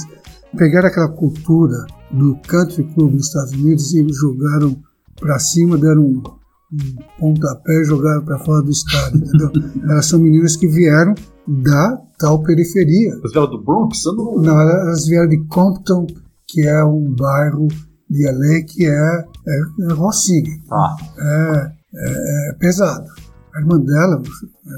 pegaram 0.57 0.88
aquela 0.88 1.09
cultura 1.09 1.85
do 2.11 2.38
country 2.47 2.84
club 2.93 3.13
nos 3.13 3.27
Estados 3.27 3.53
Unidos 3.53 3.93
e 3.93 4.05
jogaram 4.09 4.77
para 5.19 5.39
cima, 5.39 5.77
deram 5.77 6.01
um, 6.01 6.23
um 6.71 6.95
pontapé 7.19 7.81
e 7.81 7.85
jogaram 7.85 8.23
para 8.23 8.39
fora 8.39 8.61
do 8.61 8.71
estádio, 8.71 9.17
entendeu? 9.17 9.51
Elas 9.89 10.05
são 10.05 10.19
meninas 10.19 10.55
que 10.55 10.67
vieram 10.67 11.15
da 11.47 11.97
tal 12.19 12.41
periferia. 12.43 13.15
As 13.23 13.31
vieram 13.31 13.49
do 13.49 13.63
Bronx? 13.63 13.99
Não... 14.05 14.41
Não, 14.41 14.61
elas 14.61 15.05
vieram 15.05 15.27
de 15.27 15.43
Compton, 15.47 16.07
que 16.47 16.61
é 16.61 16.84
um 16.84 17.13
bairro 17.13 17.67
de 18.09 18.25
LA 18.25 18.63
que 18.65 18.85
é, 18.85 19.25
é, 19.47 19.89
é 19.89 19.93
Rocinha, 19.93 20.57
Tá. 20.69 20.95
é, 21.19 21.71
é, 21.95 22.49
é 22.49 22.53
pesado. 22.53 23.09
A 23.55 23.59
irmã 23.59 23.80
dela, 23.80 24.21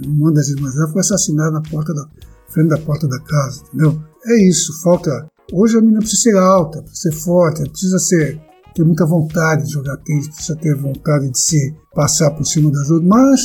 uma 0.06 0.34
das 0.34 0.50
irmãs 0.50 0.74
dela, 0.74 0.88
foi 0.92 1.02
assassinada 1.02 1.52
na 1.52 1.62
porta 1.62 1.94
da 1.94 2.06
frente 2.50 2.70
da 2.70 2.78
porta 2.78 3.08
da 3.08 3.20
casa, 3.20 3.64
entendeu? 3.68 4.02
É 4.26 4.48
isso, 4.48 4.82
falta. 4.82 5.28
Hoje 5.54 5.78
a 5.78 5.82
menina 5.82 6.00
precisa 6.00 6.22
ser 6.24 6.38
alta, 6.38 6.82
precisa 6.82 7.12
ser 7.12 7.24
forte, 7.24 7.70
precisa 7.70 8.00
ser 8.00 8.42
ter 8.74 8.84
muita 8.84 9.06
vontade 9.06 9.66
de 9.66 9.72
jogar 9.72 9.96
tênis, 9.98 10.28
precisa 10.28 10.56
ter 10.58 10.76
vontade 10.76 11.30
de 11.30 11.40
se 11.40 11.74
passar 11.94 12.32
por 12.32 12.44
cima 12.46 12.72
das 12.72 12.90
outras. 12.90 13.08
Mas 13.08 13.42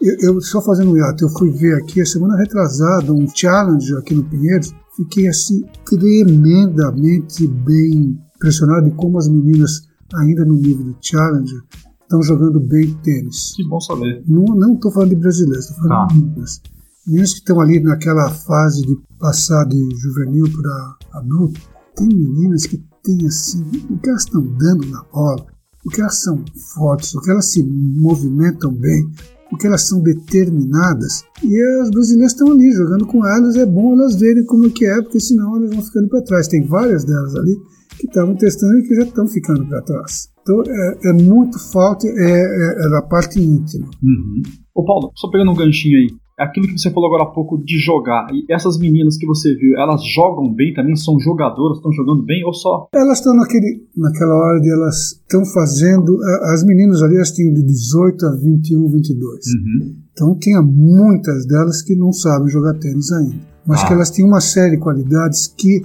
eu, 0.00 0.34
eu 0.34 0.40
só 0.40 0.60
fazendo 0.60 0.90
um 0.92 0.96
hiato, 0.96 1.24
eu 1.24 1.28
fui 1.28 1.50
ver 1.50 1.76
aqui 1.76 2.00
a 2.00 2.06
semana 2.06 2.36
retrasada 2.36 3.12
um 3.12 3.26
challenge 3.32 3.94
aqui 3.96 4.14
no 4.14 4.24
Pinheiros, 4.24 4.74
fiquei 4.96 5.28
assim 5.28 5.62
tremendamente 5.88 7.46
bem 7.46 8.18
impressionado 8.36 8.86
de 8.90 8.96
como 8.96 9.18
as 9.18 9.28
meninas 9.28 9.82
ainda 10.14 10.44
no 10.44 10.54
nível 10.54 10.84
do 10.84 10.96
challenger 11.00 11.62
estão 12.02 12.22
jogando 12.22 12.60
bem 12.60 12.92
tênis. 13.02 13.54
Que 13.54 13.66
bom 13.68 13.80
saber. 13.80 14.22
Não 14.26 14.74
estou 14.74 14.90
falando 14.92 15.10
de 15.10 15.16
brasileiros, 15.16 15.66
estou 15.70 15.82
falando 15.82 16.08
Tá. 16.08 16.14
de 16.14 16.20
meninas. 16.20 16.60
Meninas 17.06 17.32
que 17.32 17.38
estão 17.40 17.60
ali 17.60 17.80
naquela 17.80 18.30
fase 18.30 18.82
de 18.82 18.96
passar 19.18 19.64
de 19.66 19.78
juvenil 19.96 20.46
para 20.50 21.18
adulto. 21.20 21.60
Tem 21.96 22.06
meninas 22.06 22.64
que 22.64 22.80
têm 23.02 23.26
assim, 23.26 23.64
o 23.90 23.98
que 23.98 24.08
elas 24.08 24.22
estão 24.22 24.42
dando 24.56 24.86
na 24.86 25.02
bola, 25.12 25.44
o 25.84 25.90
que 25.90 26.00
elas 26.00 26.22
são 26.22 26.44
fortes, 26.74 27.12
o 27.14 27.20
que 27.20 27.30
elas 27.30 27.50
se 27.50 27.62
movimentam 27.64 28.72
bem, 28.72 29.10
o 29.52 29.56
que 29.56 29.66
elas 29.66 29.82
são 29.82 30.00
determinadas. 30.00 31.24
E 31.42 31.80
as 31.82 31.90
brasileiras 31.90 32.32
estão 32.32 32.52
ali 32.52 32.70
jogando 32.70 33.04
com 33.06 33.26
elas, 33.26 33.56
é 33.56 33.66
bom 33.66 33.94
elas 33.94 34.14
verem 34.14 34.44
como 34.46 34.70
que 34.70 34.86
é, 34.86 35.02
porque 35.02 35.18
senão 35.18 35.56
elas 35.56 35.70
vão 35.74 35.82
ficando 35.82 36.08
para 36.08 36.22
trás. 36.22 36.46
Tem 36.46 36.64
várias 36.64 37.04
delas 37.04 37.34
ali 37.34 37.56
que 37.98 38.06
estavam 38.06 38.36
testando 38.36 38.78
e 38.78 38.82
que 38.82 38.94
já 38.94 39.02
estão 39.02 39.26
ficando 39.26 39.66
para 39.66 39.82
trás. 39.82 40.28
Então 40.40 40.62
é, 40.66 40.98
é 41.10 41.12
muito 41.12 41.58
forte, 41.58 42.06
é, 42.06 42.12
é, 42.12 42.86
é 42.86 42.90
da 42.90 43.02
parte 43.02 43.40
íntima. 43.40 43.90
Uhum. 44.02 44.42
Ô 44.74 44.84
Paulo, 44.84 45.12
só 45.16 45.28
pegando 45.30 45.50
um 45.50 45.56
ganchinho 45.56 45.98
aí. 45.98 46.21
Aquilo 46.38 46.66
que 46.66 46.78
você 46.78 46.90
falou 46.90 47.08
agora 47.08 47.28
há 47.28 47.32
pouco 47.32 47.58
de 47.62 47.78
jogar. 47.78 48.26
E 48.32 48.44
essas 48.52 48.78
meninas 48.78 49.16
que 49.18 49.26
você 49.26 49.54
viu, 49.54 49.76
elas 49.78 50.00
jogam 50.14 50.52
bem 50.52 50.72
também? 50.74 50.96
São 50.96 51.18
jogadoras? 51.20 51.76
Estão 51.78 51.92
jogando 51.92 52.22
bem? 52.24 52.42
Ou 52.44 52.54
só? 52.54 52.88
Elas 52.94 53.18
estão 53.18 53.34
naquele, 53.34 53.86
naquela 53.96 54.34
hora 54.34 54.60
de 54.60 54.70
elas 54.70 55.12
estão 55.12 55.44
fazendo. 55.44 56.18
a- 56.22 56.54
As 56.54 56.64
meninas 56.64 57.02
ali, 57.02 57.16
elas 57.16 57.30
tinham 57.32 57.52
de 57.52 57.62
18 57.62 58.26
a 58.26 58.34
21, 58.36 58.88
22. 58.90 59.46
Uhum. 59.46 59.96
Então 60.12 60.34
tinha 60.38 60.60
muitas 60.62 61.46
delas 61.46 61.82
que 61.82 61.94
não 61.94 62.12
sabem 62.12 62.48
jogar 62.48 62.74
tênis 62.78 63.12
ainda. 63.12 63.36
Mas 63.66 63.82
Ah. 63.82 63.86
que 63.86 63.92
elas 63.92 64.10
tinham 64.10 64.28
uma 64.28 64.40
série 64.40 64.76
de 64.76 64.82
qualidades 64.82 65.46
que, 65.46 65.82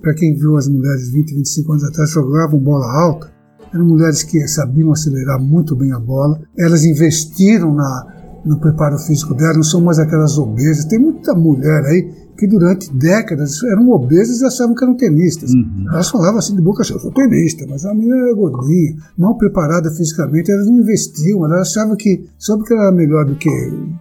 para 0.00 0.14
quem 0.14 0.34
viu 0.34 0.56
as 0.56 0.68
mulheres 0.68 1.10
20, 1.12 1.34
25 1.34 1.72
anos 1.72 1.84
atrás, 1.84 2.10
jogavam 2.10 2.58
bola 2.58 2.86
alta. 3.04 3.30
Eram 3.72 3.86
mulheres 3.86 4.22
que 4.22 4.46
sabiam 4.48 4.90
acelerar 4.92 5.40
muito 5.40 5.74
bem 5.76 5.92
a 5.92 5.98
bola. 5.98 6.40
Elas 6.58 6.84
investiram 6.84 7.74
na, 7.74 8.21
no 8.44 8.58
preparo 8.58 8.98
físico 8.98 9.34
delas, 9.34 9.56
não 9.56 9.62
são 9.62 9.80
mais 9.80 9.98
aquelas 9.98 10.36
obesas. 10.38 10.84
Tem 10.86 10.98
muita 10.98 11.34
mulher 11.34 11.84
aí 11.84 12.22
que 12.36 12.46
durante 12.46 12.92
décadas 12.92 13.62
eram 13.64 13.88
obesas 13.90 14.40
e 14.40 14.46
achavam 14.46 14.74
que 14.74 14.82
eram 14.82 14.96
tenistas. 14.96 15.52
Uhum. 15.52 15.86
Elas 15.92 16.08
falavam 16.08 16.38
assim 16.38 16.56
de 16.56 16.62
boca 16.62 16.82
cheia, 16.82 16.96
eu 16.96 17.00
sou 17.00 17.12
tenista, 17.12 17.64
mas 17.68 17.84
a 17.84 17.94
menina 17.94 18.16
era 18.16 18.34
gordinha, 18.34 18.96
mal 19.16 19.36
preparada 19.36 19.90
fisicamente, 19.90 20.50
elas 20.50 20.66
não 20.66 20.78
investiam, 20.78 21.44
elas 21.44 21.68
achavam 21.68 21.94
que, 21.96 22.26
só 22.38 22.56
porque 22.56 22.72
ela 22.72 22.84
era 22.84 22.92
melhor 22.92 23.26
do 23.26 23.36
que 23.36 23.50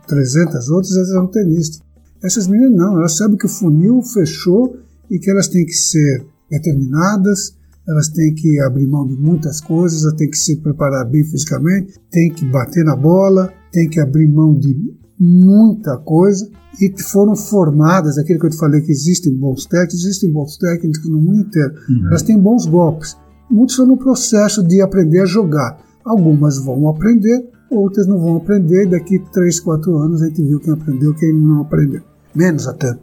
300 0.08 0.70
outras, 0.70 0.96
elas 0.96 1.12
eram 1.12 1.28
tenistas. 1.28 1.82
Essas 2.24 2.48
meninas 2.48 2.76
não, 2.76 2.98
elas 2.98 3.18
sabem 3.18 3.38
que 3.38 3.46
o 3.46 3.50
funil 3.50 4.02
fechou 4.02 4.76
e 5.10 5.20
que 5.20 5.30
elas 5.30 5.48
têm 5.48 5.66
que 5.66 5.74
ser 5.74 6.26
determinadas, 6.50 7.56
elas 7.88 8.08
têm 8.10 8.34
que 8.34 8.60
abrir 8.62 8.88
mão 8.88 9.06
de 9.08 9.16
muitas 9.16 9.60
coisas, 9.60 10.04
elas 10.04 10.16
têm 10.16 10.30
que 10.30 10.38
se 10.38 10.58
preparar 10.58 11.06
bem 11.06 11.24
fisicamente, 11.24 11.94
têm 12.10 12.32
que 12.32 12.46
bater 12.46 12.84
na 12.84 12.96
bola, 12.96 13.52
têm 13.72 13.90
que 13.90 14.00
abrir 14.00 14.28
mão 14.28 14.54
de 14.58 14.76
muita 15.20 15.98
coisa 15.98 16.50
e 16.80 16.92
foram 17.04 17.36
formadas, 17.36 18.18
aquilo 18.18 18.40
que 18.40 18.46
eu 18.48 18.50
te 18.50 18.58
falei 18.58 18.82
que 18.82 18.92
existem 18.92 19.34
bons 19.34 19.66
técnicos, 19.66 20.06
existem 20.06 20.32
bons 20.32 20.58
técnicos 20.58 21.10
no 21.10 21.22
mundo 21.22 21.42
inteiro. 21.42 21.74
Elas 22.08 22.24
têm 22.24 22.40
bons 22.40 22.66
golpes. 22.66 23.16
Muitos 23.50 23.74
estão 23.74 23.86
no 23.86 23.98
processo 23.98 24.64
de 24.64 24.82
aprender 24.82 25.22
a 25.22 25.26
jogar. 25.26 25.80
Algumas 26.04 26.58
vão 26.64 26.88
aprender, 26.90 27.50
outras 27.70 28.08
não 28.08 28.20
vão 28.20 28.38
aprender. 28.38 28.88
Daqui 28.90 29.20
3, 29.32 29.60
4 29.60 29.98
anos 29.98 30.22
a 30.22 30.28
gente 30.28 30.42
viu 30.42 30.60
quem 30.60 30.74
aprendeu 30.74 31.14
quem 31.14 31.34
não 31.34 31.62
aprendeu. 31.62 32.02
Menos 32.34 32.68
até. 32.68 32.98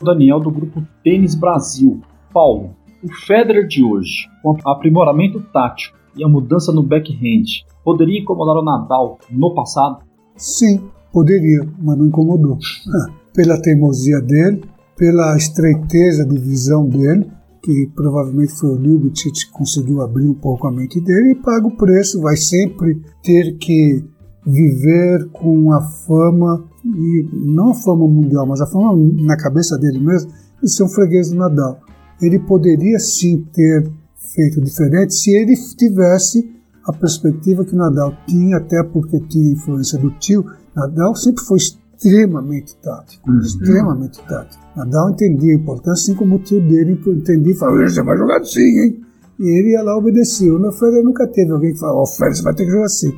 Daniel 0.00 0.38
do 0.38 0.50
grupo 0.50 0.82
Tênis 1.02 1.34
Brasil. 1.34 2.00
Paulo, 2.32 2.76
o 3.08 3.26
Federer 3.26 3.66
de 3.66 3.82
hoje, 3.82 4.28
com 4.42 4.56
aprimoramento 4.64 5.40
tático 5.52 5.96
e 6.16 6.24
a 6.24 6.28
mudança 6.28 6.72
no 6.72 6.82
backhand, 6.82 7.64
poderia 7.84 8.20
incomodar 8.20 8.56
o 8.56 8.64
Nadal 8.64 9.18
no 9.30 9.54
passado? 9.54 9.98
Sim, 10.36 10.88
poderia, 11.12 11.66
mas 11.78 11.98
não 11.98 12.06
incomodou. 12.06 12.58
Pela 13.34 13.60
teimosia 13.60 14.20
dele, 14.20 14.62
pela 14.96 15.36
estreiteza 15.36 16.26
de 16.26 16.36
visão 16.36 16.88
dele, 16.88 17.30
que 17.62 17.90
provavelmente 17.94 18.52
foi 18.58 18.70
o 18.70 18.80
Ljubicic 18.80 19.46
que 19.46 19.52
conseguiu 19.52 20.00
abrir 20.02 20.28
um 20.28 20.34
pouco 20.34 20.66
a 20.66 20.72
mente 20.72 21.00
dele, 21.00 21.32
e 21.32 21.34
paga 21.36 21.66
o 21.66 21.76
preço, 21.76 22.20
vai 22.20 22.36
sempre 22.36 23.00
ter 23.22 23.56
que 23.58 24.04
viver 24.44 25.28
com 25.30 25.72
a 25.72 25.80
fama, 25.80 26.64
e 26.84 27.28
não 27.32 27.70
a 27.70 27.74
fama 27.74 28.08
mundial, 28.08 28.46
mas 28.46 28.60
a 28.60 28.66
fama 28.66 28.92
na 29.20 29.36
cabeça 29.36 29.78
dele 29.78 30.00
mesmo, 30.00 30.32
de 30.60 30.68
ser 30.68 30.82
um 30.82 30.88
freguês 30.88 31.30
do 31.30 31.36
Nadal. 31.36 31.78
Ele 32.20 32.38
poderia 32.38 32.98
sim 32.98 33.46
ter 33.52 33.90
feito 34.34 34.60
diferente 34.60 35.14
se 35.14 35.30
ele 35.30 35.54
tivesse 35.76 36.50
a 36.84 36.92
perspectiva 36.92 37.64
que 37.64 37.74
o 37.74 37.78
Nadal 37.78 38.16
tinha, 38.26 38.56
até 38.56 38.82
porque 38.82 39.20
tinha 39.20 39.52
influência 39.52 39.98
do 39.98 40.10
tio. 40.18 40.44
Nadal 40.74 41.14
sempre 41.14 41.44
foi 41.44 41.58
extremamente 41.58 42.76
tático, 42.76 43.30
Uhum. 43.30 43.40
extremamente 43.40 44.20
tático. 44.26 44.62
Nadal 44.76 45.10
entendia 45.10 45.52
a 45.52 45.56
importância, 45.56 46.02
assim 46.12 46.14
como 46.14 46.36
o 46.36 46.38
tio 46.38 46.60
dele 46.60 47.00
entendia 47.06 47.52
e 47.52 47.56
falava, 47.56 47.88
você 47.88 48.02
vai 48.02 48.16
jogar 48.16 48.40
assim, 48.40 48.60
hein? 48.60 49.00
E 49.38 49.58
ele 49.58 49.70
ia 49.72 49.82
lá 49.82 49.92
e 49.92 49.98
obedecia. 49.98 50.52
O 50.52 50.72
Federer 50.72 51.04
nunca 51.04 51.26
teve 51.26 51.52
alguém 51.52 51.72
que 51.72 51.78
falava, 51.78 51.98
ó, 51.98 52.02
oh, 52.02 52.06
Federer, 52.06 52.36
você 52.36 52.42
vai 52.42 52.54
ter 52.54 52.64
que 52.64 52.70
jogar 52.70 52.86
assim. 52.86 53.12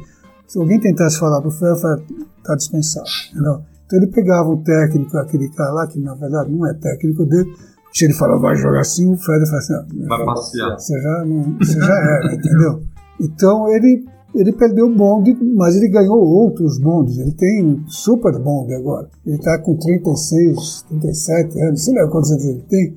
Se 0.47 0.59
alguém 0.59 0.81
tentasse 0.81 1.19
falar 1.19 1.41
pro 1.41 1.51
Federer, 1.51 1.77
Federer 1.77 2.05
tá 2.45 2.55
dispensado. 2.57 3.07
Entendeu? 3.33 3.61
Então 3.87 3.99
ele 3.99 4.07
pegava 4.11 4.49
o 4.49 4.63
técnico, 4.63 5.17
aquele 5.19 5.49
cara 5.51 5.73
lá, 5.73 5.87
que 5.87 5.99
na 6.01 6.15
verdade 6.15 6.51
não 6.53 6.67
é 6.67 6.75
técnico 6.75 7.25
dele, 7.27 7.51
se 7.93 8.05
ele 8.05 8.15
falava, 8.15 8.41
vai 8.41 8.57
jogar 8.57 8.81
assim, 8.81 9.13
o 9.13 9.17
Federer 9.17 9.47
fala 9.47 9.59
assim, 9.59 9.75
ah, 9.75 9.87
Vai 10.09 10.25
passear. 10.25 10.79
você 10.79 11.01
já, 11.01 11.25
não, 11.25 11.59
você 11.59 11.81
já 11.81 11.95
era, 11.99 12.35
entendeu? 12.35 12.83
Então 13.21 13.69
ele, 13.69 14.07
ele 14.35 14.53
perdeu 14.53 14.87
o 14.87 14.95
bonde, 14.95 15.37
mas 15.57 15.77
ele 15.77 15.89
ganhou 15.89 16.19
outros 16.19 16.79
bondes. 16.79 17.19
Ele 17.19 17.33
tem 17.33 17.65
um 17.65 17.89
super 17.89 18.39
bonde 18.39 18.75
agora. 18.75 19.09
Ele 19.27 19.37
está 19.37 19.59
com 19.59 19.77
36, 19.77 20.85
37 20.89 21.61
anos, 21.61 21.85
sei 21.85 21.95
lá 21.95 22.09
quantos 22.09 22.31
anos 22.31 22.45
ele 22.45 22.65
tem. 22.69 22.95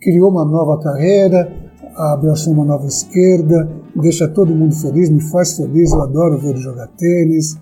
Criou 0.00 0.30
uma 0.30 0.44
nova 0.44 0.82
carreira, 0.82 1.52
abraçou 1.94 2.54
uma 2.54 2.64
nova 2.64 2.86
esquerda, 2.86 3.70
deixa 3.94 4.26
todo 4.26 4.54
mundo 4.54 4.74
feliz, 4.74 5.10
me 5.10 5.20
faz 5.20 5.56
feliz. 5.56 5.92
Eu 5.92 6.02
adoro 6.02 6.38
ver 6.38 6.50
ele 6.50 6.60
jogar 6.60 6.86
tênis. 6.96 7.56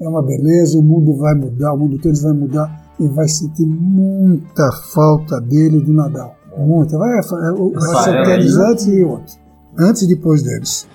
É 0.00 0.08
uma 0.08 0.22
beleza, 0.22 0.76
o 0.76 0.82
mundo 0.82 1.16
vai 1.16 1.34
mudar, 1.34 1.72
o 1.72 1.78
mundo 1.78 1.96
do 1.96 2.02
tênis 2.02 2.20
vai 2.20 2.32
mudar 2.32 2.83
e 3.04 3.08
vai 3.08 3.28
sentir 3.28 3.66
muita 3.66 4.70
falta 4.92 5.40
dele 5.40 5.80
do 5.80 5.92
Nadal. 5.92 6.36
Muita. 6.56 6.96
Vai, 6.98 7.10
vai 7.14 8.04
ser 8.04 8.10
era 8.10 8.24
tênis 8.24 8.56
antes 8.56 8.86
e 8.86 9.02
outro. 9.02 9.34
Antes 9.78 10.02
e 10.02 10.08
depois 10.08 10.42
deles. 10.42 10.88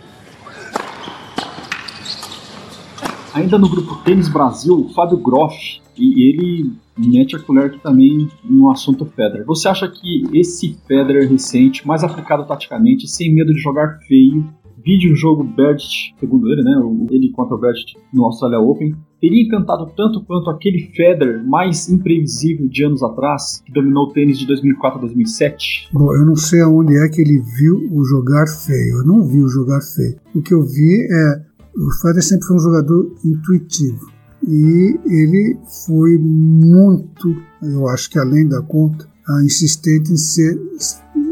Ainda 3.33 3.57
no 3.57 3.69
grupo 3.69 3.95
Tênis 4.03 4.27
Brasil, 4.29 4.73
o 4.73 4.93
Fábio 4.93 5.17
Groff, 5.17 5.55
E 5.97 6.29
ele 6.29 6.73
mete 6.97 7.35
a 7.35 7.39
colher 7.39 7.65
aqui 7.65 7.79
também 7.79 8.29
no 8.43 8.71
assunto 8.71 9.05
Federer. 9.05 9.45
Você 9.45 9.67
acha 9.67 9.87
que 9.87 10.23
esse 10.33 10.77
Federer 10.87 11.29
recente, 11.29 11.85
mais 11.85 12.03
aplicado 12.03 12.45
taticamente, 12.45 13.07
sem 13.07 13.33
medo 13.33 13.53
de 13.53 13.61
jogar 13.61 13.99
feio, 14.07 14.47
vídeo 14.83 15.15
jogo 15.15 15.43
Berdit, 15.43 16.13
segundo 16.19 16.51
ele, 16.51 16.63
né, 16.63 16.71
ele 17.11 17.31
contra 17.31 17.55
o 17.55 17.59
Berdit 17.59 17.97
no 18.13 18.25
Australia 18.25 18.59
Open, 18.59 18.95
teria 19.19 19.45
encantado 19.45 19.91
tanto 19.95 20.23
quanto 20.25 20.49
aquele 20.49 20.79
Federer 20.95 21.45
mais 21.45 21.89
imprevisível 21.89 22.67
de 22.67 22.85
anos 22.85 23.03
atrás, 23.03 23.61
que 23.65 23.71
dominou 23.71 24.05
o 24.05 24.13
tênis 24.13 24.37
de 24.37 24.47
2004 24.47 24.99
a 24.99 25.01
2007? 25.01 25.89
Bom, 25.91 26.13
eu 26.15 26.25
não 26.25 26.35
sei 26.35 26.61
aonde 26.61 26.95
é 26.97 27.09
que 27.09 27.21
ele 27.21 27.41
viu 27.57 27.89
o 27.91 28.03
jogar 28.05 28.47
feio. 28.47 28.99
Eu 28.99 29.05
não 29.05 29.23
vi 29.25 29.41
o 29.41 29.49
jogar 29.49 29.81
feio. 29.81 30.17
O 30.33 30.41
que 30.41 30.53
eu 30.53 30.61
vi 30.61 31.07
é 31.11 31.49
o 31.75 31.91
Federer 32.01 32.23
sempre 32.23 32.47
foi 32.47 32.55
um 32.55 32.59
jogador 32.59 33.15
intuitivo 33.23 34.19
e 34.47 34.99
ele 35.05 35.57
foi 35.85 36.17
muito, 36.17 37.35
eu 37.61 37.87
acho 37.89 38.09
que 38.09 38.17
além 38.17 38.47
da 38.47 38.61
conta, 38.61 39.07
insistente 39.43 40.11
em 40.11 40.17
ser 40.17 40.59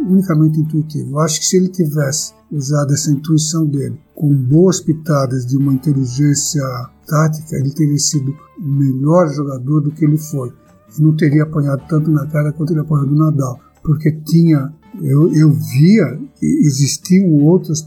unicamente 0.07 0.59
intuitivo. 0.59 1.11
Eu 1.11 1.19
acho 1.19 1.39
que 1.39 1.45
se 1.45 1.57
ele 1.57 1.69
tivesse 1.69 2.33
usado 2.51 2.93
essa 2.93 3.11
intuição 3.11 3.65
dele 3.65 3.99
com 4.17 4.33
boas 4.33 4.81
pitadas 4.81 5.45
de 5.45 5.55
uma 5.55 5.71
inteligência 5.71 6.63
tática, 7.05 7.55
ele 7.55 7.69
teria 7.69 7.99
sido 7.99 8.35
melhor 8.59 9.31
jogador 9.31 9.81
do 9.81 9.91
que 9.91 10.03
ele 10.03 10.17
foi. 10.17 10.51
E 10.97 11.01
não 11.01 11.15
teria 11.15 11.43
apanhado 11.43 11.83
tanto 11.87 12.09
na 12.09 12.25
cara 12.25 12.51
quanto 12.51 12.73
ele 12.73 12.79
apanhou 12.79 13.05
do 13.05 13.15
Nadal, 13.15 13.59
porque 13.83 14.11
tinha, 14.11 14.73
eu, 15.01 15.31
eu 15.33 15.51
via 15.51 16.19
que 16.35 16.45
existiam 16.65 17.31
outras 17.45 17.85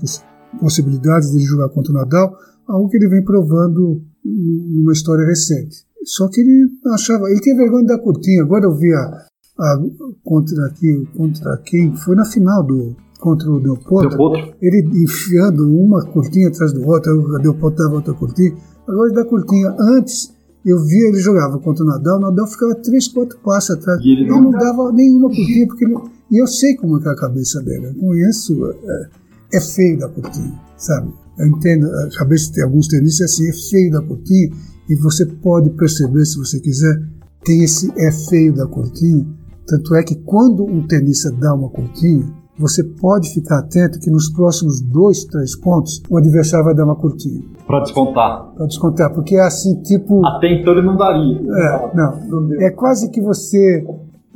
possibilidades 0.60 1.30
de 1.30 1.38
ele 1.38 1.44
jogar 1.44 1.68
contra 1.70 1.92
o 1.92 1.96
Nadal, 1.96 2.38
algo 2.68 2.88
que 2.88 2.96
ele 2.96 3.08
vem 3.08 3.24
provando 3.24 4.00
numa 4.24 4.92
história 4.92 5.26
recente. 5.26 5.84
Só 6.04 6.28
que 6.28 6.40
ele 6.40 6.68
achava, 6.94 7.28
ele 7.28 7.40
tinha 7.40 7.56
vergonha 7.56 7.86
da 7.86 7.98
curtinha. 7.98 8.42
Agora 8.42 8.66
eu 8.66 8.74
vi 8.76 8.92
a, 8.94 9.26
a 9.58 9.82
contra 10.22 10.66
aqui, 10.66 11.08
contra 11.16 11.58
quem 11.64 11.96
foi 11.96 12.14
na 12.14 12.24
final 12.24 12.64
do 12.64 12.96
contra 13.20 13.50
o 13.50 13.60
Del 13.60 13.76
Potro, 13.76 14.54
ele 14.60 15.04
enfiando 15.04 15.68
uma 15.68 16.04
curtinha 16.06 16.48
atrás 16.48 16.72
do 16.72 16.86
outro, 16.86 17.12
o 17.12 17.38
Del 17.38 17.54
Potro 17.54 17.84
dava 17.84 17.96
outra 17.96 18.14
curtinha. 18.14 18.54
Agora 18.88 19.12
dá 19.12 19.24
curtinha. 19.24 19.74
Antes 19.78 20.32
eu 20.64 20.78
via 20.84 21.08
ele 21.08 21.18
jogava 21.18 21.58
contra 21.58 21.84
o 21.84 21.86
Nadal, 21.86 22.18
o 22.18 22.20
Nadal 22.20 22.46
ficava 22.46 22.74
três, 22.74 23.08
quatro 23.08 23.38
passos 23.38 23.70
atrás. 23.70 24.00
E 24.04 24.12
ele 24.12 24.28
não, 24.28 24.42
não 24.42 24.50
dava 24.50 24.92
nenhuma 24.92 25.28
curtinha, 25.28 25.66
porque 25.66 25.84
ele, 25.84 25.94
e 26.30 26.40
eu 26.40 26.46
sei 26.46 26.76
como 26.76 26.98
é, 26.98 27.06
é 27.06 27.10
a 27.10 27.16
cabeça 27.16 27.60
dele. 27.62 27.86
Eu 27.86 27.94
conheço, 27.94 28.66
é, 28.66 29.08
é 29.54 29.60
feio 29.60 29.98
da 29.98 30.08
curtinha, 30.08 30.60
sabe? 30.76 31.12
Eu 31.38 31.46
entendo, 31.46 31.86
a 31.86 32.08
cabeça 32.18 32.52
de 32.52 32.62
alguns 32.62 32.88
tenistas 32.88 33.20
é 33.20 33.24
assim, 33.24 33.48
é 33.48 33.70
feio 33.70 33.92
da 33.92 34.02
curtinha, 34.02 34.50
e 34.88 34.96
você 34.96 35.24
pode 35.24 35.70
perceber, 35.70 36.24
se 36.26 36.36
você 36.36 36.60
quiser, 36.60 37.00
tem 37.44 37.64
esse 37.64 37.90
é 37.96 38.12
feio 38.28 38.54
da 38.54 38.66
curtinha. 38.66 39.26
Tanto 39.66 39.94
é 39.94 40.02
que 40.02 40.16
quando 40.16 40.64
um 40.64 40.86
tenista 40.86 41.30
dá 41.30 41.54
uma 41.54 41.70
curtinha, 41.70 42.26
você 42.60 42.84
pode 42.84 43.32
ficar 43.32 43.60
atento 43.60 43.98
que 43.98 44.10
nos 44.10 44.28
próximos 44.28 44.80
dois, 44.80 45.24
três 45.24 45.56
pontos, 45.56 46.02
o 46.10 46.18
adversário 46.18 46.66
vai 46.66 46.74
dar 46.74 46.84
uma 46.84 46.96
curtinha. 46.96 47.42
Para 47.66 47.80
descontar. 47.80 48.52
Para 48.54 48.66
descontar, 48.66 49.14
porque 49.14 49.34
é 49.34 49.40
assim, 49.40 49.80
tipo. 49.82 50.24
Até 50.26 50.52
então 50.52 50.74
ele 50.74 50.82
não 50.82 50.96
daria. 50.96 51.40
É, 51.40 51.96
não. 51.96 52.20
não 52.28 52.60
é 52.60 52.70
quase 52.70 53.10
que 53.10 53.20
você 53.20 53.84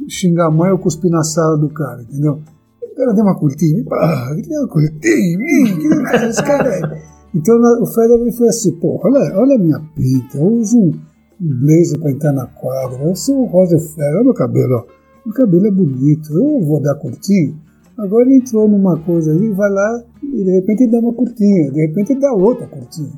xingar 0.09 0.47
a 0.47 0.51
mãe 0.51 0.71
ou 0.71 0.79
cuspir 0.79 1.11
na 1.11 1.23
sala 1.23 1.59
do 1.59 1.69
cara, 1.69 2.03
entendeu? 2.03 2.41
O 2.83 2.97
cara 2.97 3.13
deu 3.13 3.25
uma 3.25 3.39
curtinha, 3.39 3.85
deu 3.85 4.61
uma 4.61 4.69
curtinha, 4.69 6.29
esse 6.29 6.43
cara 6.43 6.69
é. 6.69 7.15
Então 7.35 7.57
o 7.83 7.87
Federer 7.87 8.33
foi 8.33 8.49
assim, 8.49 8.73
pô, 8.79 9.01
olha, 9.03 9.37
olha 9.37 9.57
a 9.57 9.59
minha 9.59 9.81
pinta, 9.97 10.39
eu 10.39 10.47
uso 10.47 10.79
um, 10.79 10.93
um 11.41 11.61
blazer 11.61 11.99
para 11.99 12.13
entrar 12.13 12.33
na 12.33 12.47
quadra, 12.47 13.03
eu 13.03 13.17
sou 13.17 13.43
o 13.43 13.47
Roger 13.47 13.81
Federer, 13.81 14.15
olha 14.15 14.25
meu 14.25 14.35
cabelo, 14.35 14.77
ó. 14.77 14.85
Meu 15.27 15.35
cabelo 15.35 15.67
é 15.67 15.71
bonito, 15.71 16.33
eu 16.33 16.61
vou 16.61 16.81
dar 16.81 16.95
curtinho. 16.95 17.59
Agora 17.99 18.25
ele 18.25 18.39
entrou 18.39 18.69
numa 18.69 18.99
coisa 18.99 19.33
aí, 19.33 19.51
vai 19.51 19.71
lá 19.71 20.03
e 20.23 20.45
de 20.45 20.51
repente 20.51 20.83
ele 20.83 20.93
dá 20.93 20.99
uma 20.99 21.13
curtinha, 21.13 21.71
de 21.71 21.87
repente 21.87 22.13
ele 22.13 22.21
dá 22.21 22.33
outra 22.33 22.67
curtinha. 22.67 23.13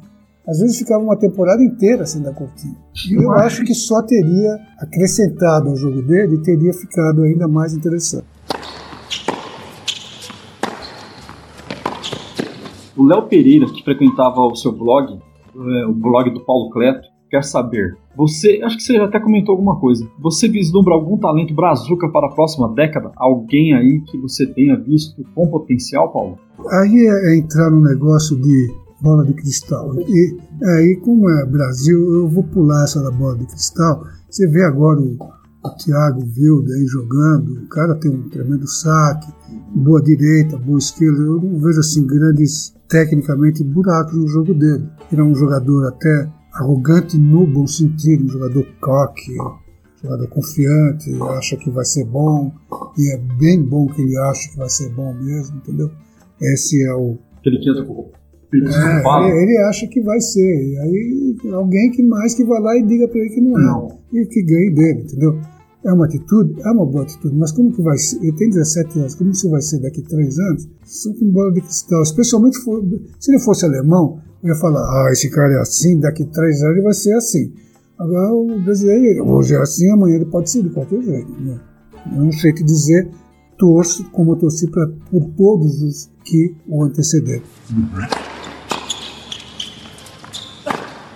Às 0.47 0.61
vezes 0.61 0.79
ficava 0.79 1.03
uma 1.03 1.17
temporada 1.17 1.63
inteira 1.63 2.07
sem 2.07 2.23
dar 2.23 2.33
curtinha. 2.33 2.77
E 3.11 3.15
eu 3.15 3.33
acho 3.33 3.65
que 3.65 3.75
só 3.75 4.03
teria 4.03 4.57
acrescentado 4.79 5.71
ao 5.71 5.77
jogo 5.77 6.03
dele 6.03 6.37
e 6.37 6.43
teria 6.43 6.73
ficado 6.73 7.23
ainda 7.23 7.49
mais 7.49 7.75
interessante. 7.75 8.27
O 12.97 13.05
Léo 13.05 13.23
Pereira, 13.29 13.67
que 13.67 13.83
frequentava 13.83 14.41
o 14.41 14.55
seu 14.55 14.73
blog, 14.73 15.13
é, 15.13 15.87
o 15.87 15.93
blog 15.93 16.31
do 16.31 16.45
Paulo 16.45 16.71
Cleto, 16.71 17.09
quer 17.31 17.43
saber. 17.45 17.97
Você, 18.17 18.61
acho 18.63 18.77
que 18.77 18.83
você 18.83 18.95
já 18.95 19.05
até 19.05 19.21
comentou 19.21 19.53
alguma 19.53 19.79
coisa. 19.79 20.07
Você 20.21 20.49
vislumbra 20.49 20.95
algum 20.95 21.19
talento 21.19 21.55
brazuca 21.55 22.09
para 22.09 22.29
a 22.29 22.35
próxima 22.35 22.73
década? 22.75 23.13
Alguém 23.17 23.75
aí 23.75 24.01
que 24.01 24.17
você 24.19 24.47
tenha 24.47 24.77
visto 24.77 25.23
com 25.35 25.49
potencial, 25.49 26.13
Paulo? 26.13 26.39
Aí 26.71 27.07
é, 27.07 27.33
é 27.33 27.39
entrar 27.39 27.71
no 27.71 27.81
negócio 27.81 28.41
de 28.41 28.75
bola 29.01 29.25
de 29.25 29.35
cristal. 29.35 29.95
E 30.01 30.37
aí, 30.65 31.01
como 31.05 31.29
é 31.31 31.47
Brasil, 31.47 32.15
eu 32.15 32.29
vou 32.29 32.43
pular 32.43 32.85
essa 32.85 33.03
da 33.03 33.11
bola 33.11 33.37
de 33.37 33.47
cristal. 33.47 34.05
Você 34.31 34.49
vê 34.49 34.65
agora 34.65 35.01
o, 35.01 35.17
o 35.65 35.71
Thiago 35.77 36.21
Wilde 36.21 36.73
aí 36.73 36.87
jogando, 36.87 37.65
o 37.65 37.69
cara 37.69 37.95
tem 37.97 38.11
um 38.11 38.29
tremendo 38.29 38.67
saque, 38.67 39.33
boa 39.75 40.03
direita, 40.03 40.57
boa 40.57 40.79
esquerda. 40.79 41.19
Eu 41.19 41.41
não 41.41 41.61
vejo 41.61 41.81
assim 41.81 42.07
grandes 42.07 42.75
tecnicamente 42.89 43.63
buracos 43.63 44.15
no 44.17 44.27
jogo 44.29 44.55
dele. 44.55 44.89
Ele 45.13 45.21
é 45.21 45.25
um 45.25 45.35
jogador 45.35 45.89
até 45.89 46.29
arrogante 46.57 47.17
no 47.19 47.47
bom 47.47 47.67
sentido, 47.67 48.29
jogador 48.29 48.67
coque, 48.81 49.35
jogador 50.03 50.29
confiante, 50.29 51.11
acha 51.37 51.57
que 51.57 51.71
vai 51.71 51.85
ser 51.85 52.05
bom, 52.05 52.53
e 52.99 53.15
é 53.15 53.19
bem 53.39 53.63
bom 53.63 53.87
que 53.87 54.03
ele 54.03 54.17
acha 54.17 54.51
que 54.51 54.57
vai 54.57 54.69
ser 54.69 54.91
bom 54.91 55.13
mesmo, 55.15 55.57
entendeu? 55.59 55.91
Esse 56.41 56.83
é 56.85 56.95
o. 56.95 57.19
Ele 57.45 57.59
quer 57.59 57.75
é, 58.53 59.31
ele, 59.31 59.43
ele, 59.43 59.59
acha 59.65 59.87
que 59.89 60.01
vai 60.01 60.21
ser. 60.21 60.41
E 60.41 60.79
aí 60.79 61.37
alguém 61.53 61.91
que 61.91 62.03
mais 62.03 62.35
que 62.35 62.45
vai 62.45 62.61
lá 62.61 62.77
e 62.77 62.83
diga 62.83 63.09
para 63.09 63.21
ele 63.21 63.31
que 63.31 63.41
não 63.41 63.59
é. 63.59 63.63
Não. 63.63 63.99
E 64.13 64.27
que 64.27 64.43
ganhe 64.43 64.71
dele, 64.75 65.03
entendeu? 65.03 65.39
É 65.85 65.93
uma 65.93 66.07
atitude, 66.07 66.61
é 66.63 66.71
uma 66.71 66.85
boa 66.85 67.05
atitude, 67.05 67.37
mas 67.37 67.53
como 67.53 67.73
que 67.73 67.83
vai 67.83 67.97
ser? 67.99 68.17
Ele 68.23 68.33
tem 68.33 68.49
17 68.49 68.99
anos, 68.99 69.15
como 69.15 69.31
isso 69.31 69.49
vai 69.51 69.61
ser 69.61 69.81
daqui 69.81 70.01
a 70.01 70.09
3 70.09 70.39
anos? 70.39 70.69
Só 70.85 71.13
com 71.13 71.31
bola 71.31 71.53
de 71.53 71.61
cristal. 71.61 72.03
Especialmente 72.03 72.59
for, 72.59 72.83
se 73.21 73.31
ele 73.31 73.41
fosse 73.41 73.65
alemão, 73.65 74.21
ia 74.49 74.55
falar, 74.55 74.81
ah, 74.81 75.11
esse 75.13 75.31
cara 75.31 75.55
é 75.55 75.61
assim, 75.61 75.99
daqui 76.01 76.25
3 76.25 76.63
anos 76.63 76.77
ele 76.77 76.83
vai 76.83 76.95
ser 76.95 77.15
assim. 77.15 77.53
Agora 77.99 78.35
o 78.35 78.61
brasileiro, 78.61 79.27
hoje 79.29 79.55
é 79.55 79.59
assim, 79.59 79.91
amanhã 79.91 80.17
ele 80.17 80.27
pode 80.27 80.51
ser 80.51 80.63
de 80.63 80.71
qualquer 80.71 81.03
jeito. 81.03 81.31
Né? 81.41 81.59
Eu 82.13 82.25
não 82.25 82.33
sei 82.33 82.53
te 82.53 82.63
dizer, 82.63 83.09
torço 83.57 84.05
como 84.11 84.33
eu 84.33 84.37
torci 84.37 84.71
pra, 84.71 84.87
por 85.11 85.25
todos 85.37 85.83
os 85.83 86.11
que 86.25 86.55
o 86.69 86.85
antecederam. 86.85 87.43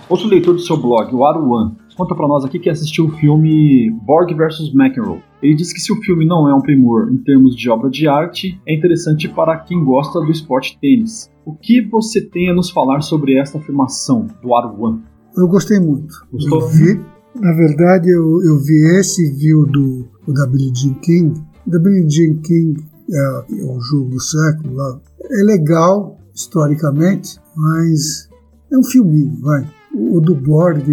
Outro 0.09 0.27
leitor 0.27 0.55
do 0.55 0.61
seu 0.61 0.75
blog, 0.75 1.13
o 1.13 1.25
Aruan, 1.25 1.75
conta 1.95 2.15
para 2.15 2.27
nós 2.27 2.43
aqui 2.43 2.59
que 2.59 2.69
assistiu 2.69 3.05
o 3.05 3.11
filme 3.11 3.91
Borg 4.05 4.33
vs 4.33 4.73
McEnroe. 4.73 5.21
Ele 5.41 5.55
diz 5.55 5.73
que 5.73 5.79
se 5.79 5.91
o 5.91 5.97
filme 5.97 6.25
não 6.25 6.47
é 6.47 6.53
um 6.53 6.61
primor 6.61 7.11
em 7.11 7.17
termos 7.17 7.55
de 7.55 7.69
obra 7.69 7.89
de 7.89 8.07
arte, 8.07 8.59
é 8.65 8.75
interessante 8.75 9.27
para 9.27 9.57
quem 9.57 9.83
gosta 9.83 10.19
do 10.19 10.31
esporte 10.31 10.77
tênis. 10.79 11.29
O 11.45 11.53
que 11.53 11.81
você 11.81 12.21
tem 12.21 12.49
a 12.49 12.53
nos 12.53 12.69
falar 12.69 13.01
sobre 13.01 13.37
esta 13.37 13.57
afirmação 13.57 14.27
do 14.41 14.55
Arwan? 14.55 14.99
Eu 15.35 15.47
gostei 15.47 15.79
muito. 15.79 16.13
Gostou? 16.31 16.61
Eu 16.61 16.67
vi, 16.67 16.99
na 17.39 17.53
verdade, 17.53 18.09
eu, 18.09 18.43
eu 18.43 18.57
vi 18.59 18.99
esse 18.99 19.27
e 19.27 19.35
vi 19.35 19.55
o 19.55 19.65
do 19.65 20.07
o 20.27 20.33
da 20.33 20.45
Billie 20.45 20.71
Jean 20.75 20.93
King. 20.95 21.41
O 21.65 21.69
da 21.69 21.79
Billie 21.79 22.09
Jean 22.09 22.35
King 22.41 22.79
é, 23.09 23.61
é 23.61 23.65
o 23.65 23.79
jogo 23.79 24.11
do 24.11 24.19
século 24.19 24.75
lá. 24.75 24.99
É 25.31 25.43
legal, 25.43 26.19
historicamente, 26.33 27.39
mas 27.55 28.29
é 28.71 28.77
um 28.77 28.83
filminho, 28.83 29.39
vai 29.41 29.80
o 29.93 30.21
do 30.21 30.35
Borg 30.35 30.85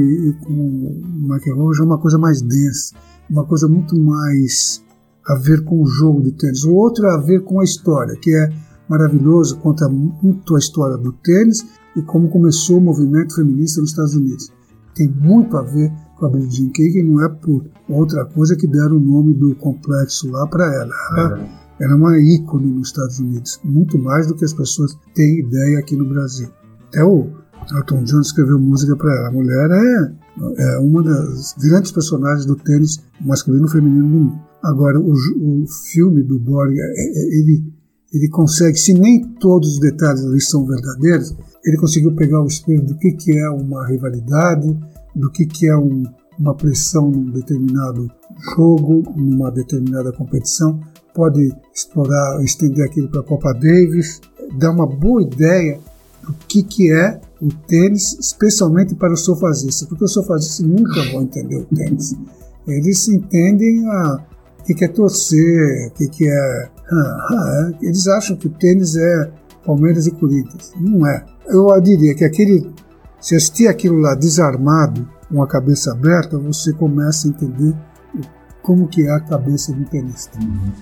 com 0.43 0.53
o 0.53 1.33
McEnroe 1.33 1.75
já 1.75 1.83
é 1.83 1.87
uma 1.87 1.99
coisa 1.99 2.19
mais 2.19 2.43
densa, 2.43 2.95
uma 3.31 3.45
coisa 3.45 3.69
muito 3.69 3.97
mais 3.99 4.83
a 5.27 5.35
ver 5.35 5.63
com 5.65 5.83
o 5.83 5.87
jogo 5.87 6.23
de 6.23 6.33
tênis. 6.33 6.65
O 6.65 6.75
outro 6.75 7.07
é 7.07 7.15
a 7.15 7.19
ver 7.19 7.45
com 7.45 7.61
a 7.61 7.65
história, 7.65 8.17
que 8.17 8.35
é 8.35 8.51
maravilhoso, 8.89 9.59
conta 9.59 9.89
muito 9.89 10.57
a 10.57 10.59
história 10.59 10.97
do 10.97 11.13
tênis 11.13 11.65
e 11.95 12.03
como 12.03 12.29
começou 12.29 12.79
o 12.79 12.81
movimento 12.81 13.35
feminista 13.35 13.81
nos 13.81 13.91
Estados 13.91 14.15
Unidos. 14.15 14.51
Tem 14.95 15.09
muito 15.09 15.57
a 15.57 15.63
ver 15.63 15.93
com 16.17 16.27
a 16.27 16.31
Billie 16.31 16.51
Jean 16.51 16.71
King, 16.71 17.03
não 17.03 17.25
é 17.25 17.29
por 17.29 17.65
outra 17.89 18.25
coisa 18.25 18.57
que 18.57 18.67
deram 18.67 18.97
o 18.97 19.01
nome 19.01 19.35
do 19.35 19.55
complexo 19.55 20.31
lá 20.31 20.47
para 20.47 20.65
ela. 20.75 20.95
Ela 21.13 21.41
é. 21.79 21.85
era 21.85 21.95
uma 21.95 22.19
ícone 22.19 22.73
nos 22.73 22.89
Estados 22.89 23.21
Unidos, 23.21 23.61
muito 23.63 23.99
mais 23.99 24.27
do 24.27 24.35
que 24.35 24.45
as 24.45 24.53
pessoas 24.53 24.99
têm 25.15 25.41
ideia 25.41 25.79
aqui 25.79 25.95
no 25.95 26.09
Brasil. 26.09 26.49
Até 26.89 27.05
o 27.05 27.31
Elton 27.77 28.03
John 28.05 28.21
escreveu 28.21 28.59
música 28.59 28.97
para 28.97 29.15
ela. 29.15 29.29
A 29.29 29.33
mulher 29.33 29.71
é, 29.71 30.13
é, 30.57 30.79
uma 30.79 31.03
das 31.03 31.55
grandes 31.59 31.93
personagens 31.93 32.47
do 32.47 32.57
tênis 32.57 33.01
masculino 33.21 33.67
e 33.67 33.71
feminino 33.71 34.03
do 34.03 34.09
mundo. 34.09 34.41
Agora, 34.63 34.99
o, 35.01 35.13
o 35.13 35.67
filme 35.93 36.23
do 36.23 36.39
Borg, 36.41 36.73
é, 36.73 36.83
é, 36.83 37.39
ele, 37.39 37.73
ele 38.13 38.29
consegue, 38.29 38.77
se 38.77 38.93
nem 38.93 39.23
todos 39.39 39.75
os 39.75 39.81
detalhes 39.81 40.25
ali 40.25 40.41
são 40.41 40.67
verdadeiros, 40.67 41.37
ele 41.65 41.77
conseguiu 41.77 42.15
pegar 42.15 42.43
o 42.43 42.47
espírito 42.47 42.87
do 42.87 42.99
que, 42.99 43.13
que 43.13 43.39
é 43.39 43.51
uma 43.51 43.87
rivalidade, 43.87 44.77
do 45.15 45.31
que, 45.31 45.47
que 45.47 45.69
é 45.69 45.77
um, 45.77 46.05
uma 46.39 46.55
pressão 46.55 47.11
num 47.11 47.31
determinado 47.31 48.11
jogo, 48.55 49.03
numa 49.17 49.51
determinada 49.51 50.13
competição, 50.13 50.81
pode 51.15 51.53
explorar, 51.75 52.43
estender 52.43 52.87
aquilo 52.87 53.09
para 53.09 53.21
a 53.21 53.25
Copa 53.25 53.53
Davis, 53.53 54.21
dar 54.59 54.71
uma 54.71 54.87
boa 54.87 55.23
ideia 55.23 55.81
do 56.23 56.33
que, 56.47 56.63
que 56.63 56.93
é 56.93 57.21
o 57.41 57.49
tênis, 57.67 58.19
especialmente 58.19 58.95
para 58.95 59.13
os 59.13 59.25
sofazistas, 59.25 59.89
porque 59.89 60.05
os 60.05 60.13
sofazistas 60.13 60.67
nunca 60.67 61.03
vão 61.13 61.23
entender 61.23 61.57
o 61.57 61.65
tênis. 61.65 62.15
Eles 62.67 63.09
entendem 63.09 63.85
o 63.89 64.19
que, 64.65 64.85
é 64.85 64.89
torcer, 64.89 65.89
o 65.89 65.91
que, 65.93 66.09
que 66.09 66.29
é, 66.29 66.71
ah, 66.91 67.73
é. 67.81 67.87
Eles 67.87 68.07
acham 68.09 68.37
que 68.37 68.47
o 68.47 68.51
tênis 68.51 68.97
é 68.97 69.31
Palmeiras 69.65 70.07
e 70.07 70.11
Corinthians. 70.11 70.73
Não 70.81 71.07
é. 71.07 71.25
Eu 71.47 71.69
diria 71.81 72.15
que 72.15 72.25
aquele, 72.25 72.71
se 73.21 73.35
assistir 73.35 73.69
aquilo 73.69 73.99
lá 73.99 74.15
desarmado, 74.15 75.09
com 75.29 75.43
a 75.43 75.47
cabeça 75.47 75.93
aberta, 75.93 76.39
você 76.39 76.73
começa 76.73 77.27
a 77.27 77.31
entender 77.31 77.75
como 78.63 78.89
que 78.89 79.03
é 79.07 79.11
a 79.11 79.21
cabeça 79.21 79.73
do 79.73 79.85
tenista. 79.85 80.39
Uhum. 80.39 80.73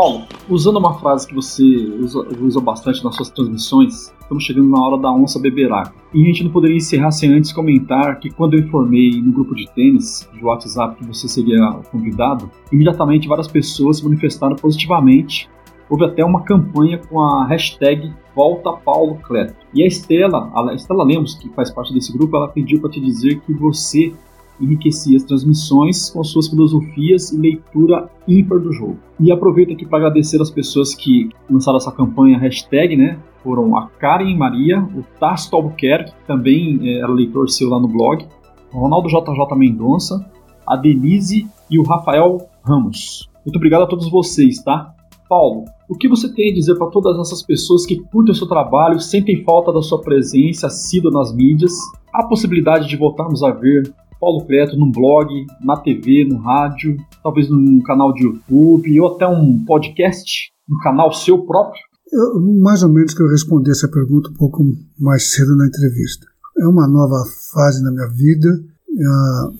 Paulo, 0.00 0.22
usando 0.48 0.78
uma 0.78 0.98
frase 0.98 1.28
que 1.28 1.34
você 1.34 1.62
usa, 2.00 2.26
usa, 2.40 2.58
bastante 2.58 3.04
nas 3.04 3.14
suas 3.14 3.28
transmissões, 3.28 4.14
estamos 4.18 4.44
chegando 4.44 4.70
na 4.70 4.82
hora 4.82 4.96
da 4.96 5.12
onça 5.12 5.38
beber 5.38 5.70
água. 5.70 5.92
E 6.14 6.22
a 6.22 6.24
gente 6.24 6.42
não 6.42 6.50
poderia 6.50 6.78
encerrar 6.78 7.10
sem 7.10 7.30
antes 7.30 7.52
comentar 7.52 8.18
que 8.18 8.30
quando 8.30 8.54
eu 8.54 8.60
informei 8.60 9.20
no 9.20 9.30
grupo 9.30 9.54
de 9.54 9.68
tênis 9.74 10.26
de 10.32 10.42
WhatsApp 10.42 10.96
que 10.96 11.04
você 11.06 11.28
seria 11.28 11.58
convidado, 11.92 12.50
imediatamente 12.72 13.28
várias 13.28 13.46
pessoas 13.46 13.98
se 13.98 14.04
manifestaram 14.04 14.56
positivamente. 14.56 15.50
Houve 15.90 16.06
até 16.06 16.24
uma 16.24 16.44
campanha 16.44 16.96
com 16.96 17.20
a 17.20 17.46
hashtag 17.46 18.10
Volta 18.34 18.72
Paulo 18.72 19.16
Cleto. 19.16 19.54
E 19.74 19.82
a 19.82 19.86
Estela, 19.86 20.50
a 20.54 20.72
Estela 20.72 21.04
Lemos, 21.04 21.34
que 21.34 21.50
faz 21.50 21.70
parte 21.70 21.92
desse 21.92 22.10
grupo, 22.10 22.34
ela 22.38 22.48
pediu 22.48 22.80
para 22.80 22.88
te 22.88 23.00
dizer 23.00 23.38
que 23.40 23.52
você 23.52 24.14
enriquecia 24.60 25.16
as 25.16 25.24
transmissões 25.24 26.10
com 26.10 26.22
suas 26.22 26.48
filosofias 26.48 27.32
e 27.32 27.38
leitura 27.38 28.10
ímpar 28.26 28.60
do 28.60 28.72
jogo. 28.72 28.98
E 29.18 29.30
aproveito 29.32 29.72
aqui 29.72 29.86
para 29.86 29.98
agradecer 29.98 30.40
as 30.40 30.50
pessoas 30.50 30.94
que 30.94 31.30
lançaram 31.48 31.78
essa 31.78 31.92
campanha 31.92 32.38
hashtag, 32.38 32.96
né? 32.96 33.18
Foram 33.42 33.76
a 33.76 33.88
Karen 33.88 34.36
Maria, 34.36 34.80
o 34.80 35.02
Tasto 35.18 35.56
Albuquerque, 35.56 36.12
que 36.12 36.26
também 36.26 36.78
é, 36.82 36.98
era 36.98 37.12
leitor 37.12 37.48
seu 37.48 37.68
lá 37.68 37.80
no 37.80 37.88
blog, 37.88 38.26
o 38.72 38.78
Ronaldo 38.78 39.08
JJ 39.08 39.56
Mendonça, 39.56 40.24
a 40.66 40.76
Denise 40.76 41.48
e 41.70 41.78
o 41.78 41.82
Rafael 41.82 42.38
Ramos. 42.62 43.28
Muito 43.44 43.56
obrigado 43.56 43.82
a 43.82 43.86
todos 43.86 44.10
vocês, 44.10 44.62
tá? 44.62 44.94
Paulo, 45.28 45.64
o 45.88 45.96
que 45.96 46.08
você 46.08 46.32
tem 46.32 46.50
a 46.50 46.54
dizer 46.54 46.76
para 46.76 46.88
todas 46.88 47.18
essas 47.18 47.42
pessoas 47.42 47.86
que 47.86 48.00
curtem 48.00 48.32
o 48.32 48.34
seu 48.34 48.48
trabalho, 48.48 48.98
sentem 48.98 49.44
falta 49.44 49.72
da 49.72 49.80
sua 49.80 50.00
presença 50.00 50.66
assídua 50.66 51.10
nas 51.12 51.32
mídias? 51.32 51.72
Há 52.12 52.26
possibilidade 52.26 52.88
de 52.88 52.96
voltarmos 52.96 53.42
a 53.42 53.50
ver 53.50 53.92
Paulo 54.20 54.44
Creto 54.46 54.76
num 54.76 54.92
blog, 54.92 55.46
na 55.64 55.76
TV, 55.78 56.26
no 56.28 56.36
rádio, 56.36 56.96
talvez 57.22 57.48
num 57.48 57.80
canal 57.80 58.12
de 58.12 58.24
YouTube 58.24 59.00
ou 59.00 59.14
até 59.14 59.26
um 59.26 59.64
podcast, 59.64 60.52
um 60.68 60.78
canal 60.82 61.12
seu 61.12 61.38
próprio? 61.46 61.80
Eu, 62.12 62.40
mais 62.60 62.82
ou 62.82 62.90
menos 62.90 63.14
que 63.14 63.22
eu 63.22 63.28
respondi 63.28 63.70
essa 63.70 63.88
pergunta 63.88 64.30
um 64.30 64.34
pouco 64.34 64.62
mais 64.98 65.32
cedo 65.32 65.56
na 65.56 65.66
entrevista. 65.66 66.26
É 66.58 66.66
uma 66.66 66.86
nova 66.86 67.24
fase 67.52 67.82
na 67.82 67.90
minha 67.90 68.08
vida, 68.08 68.62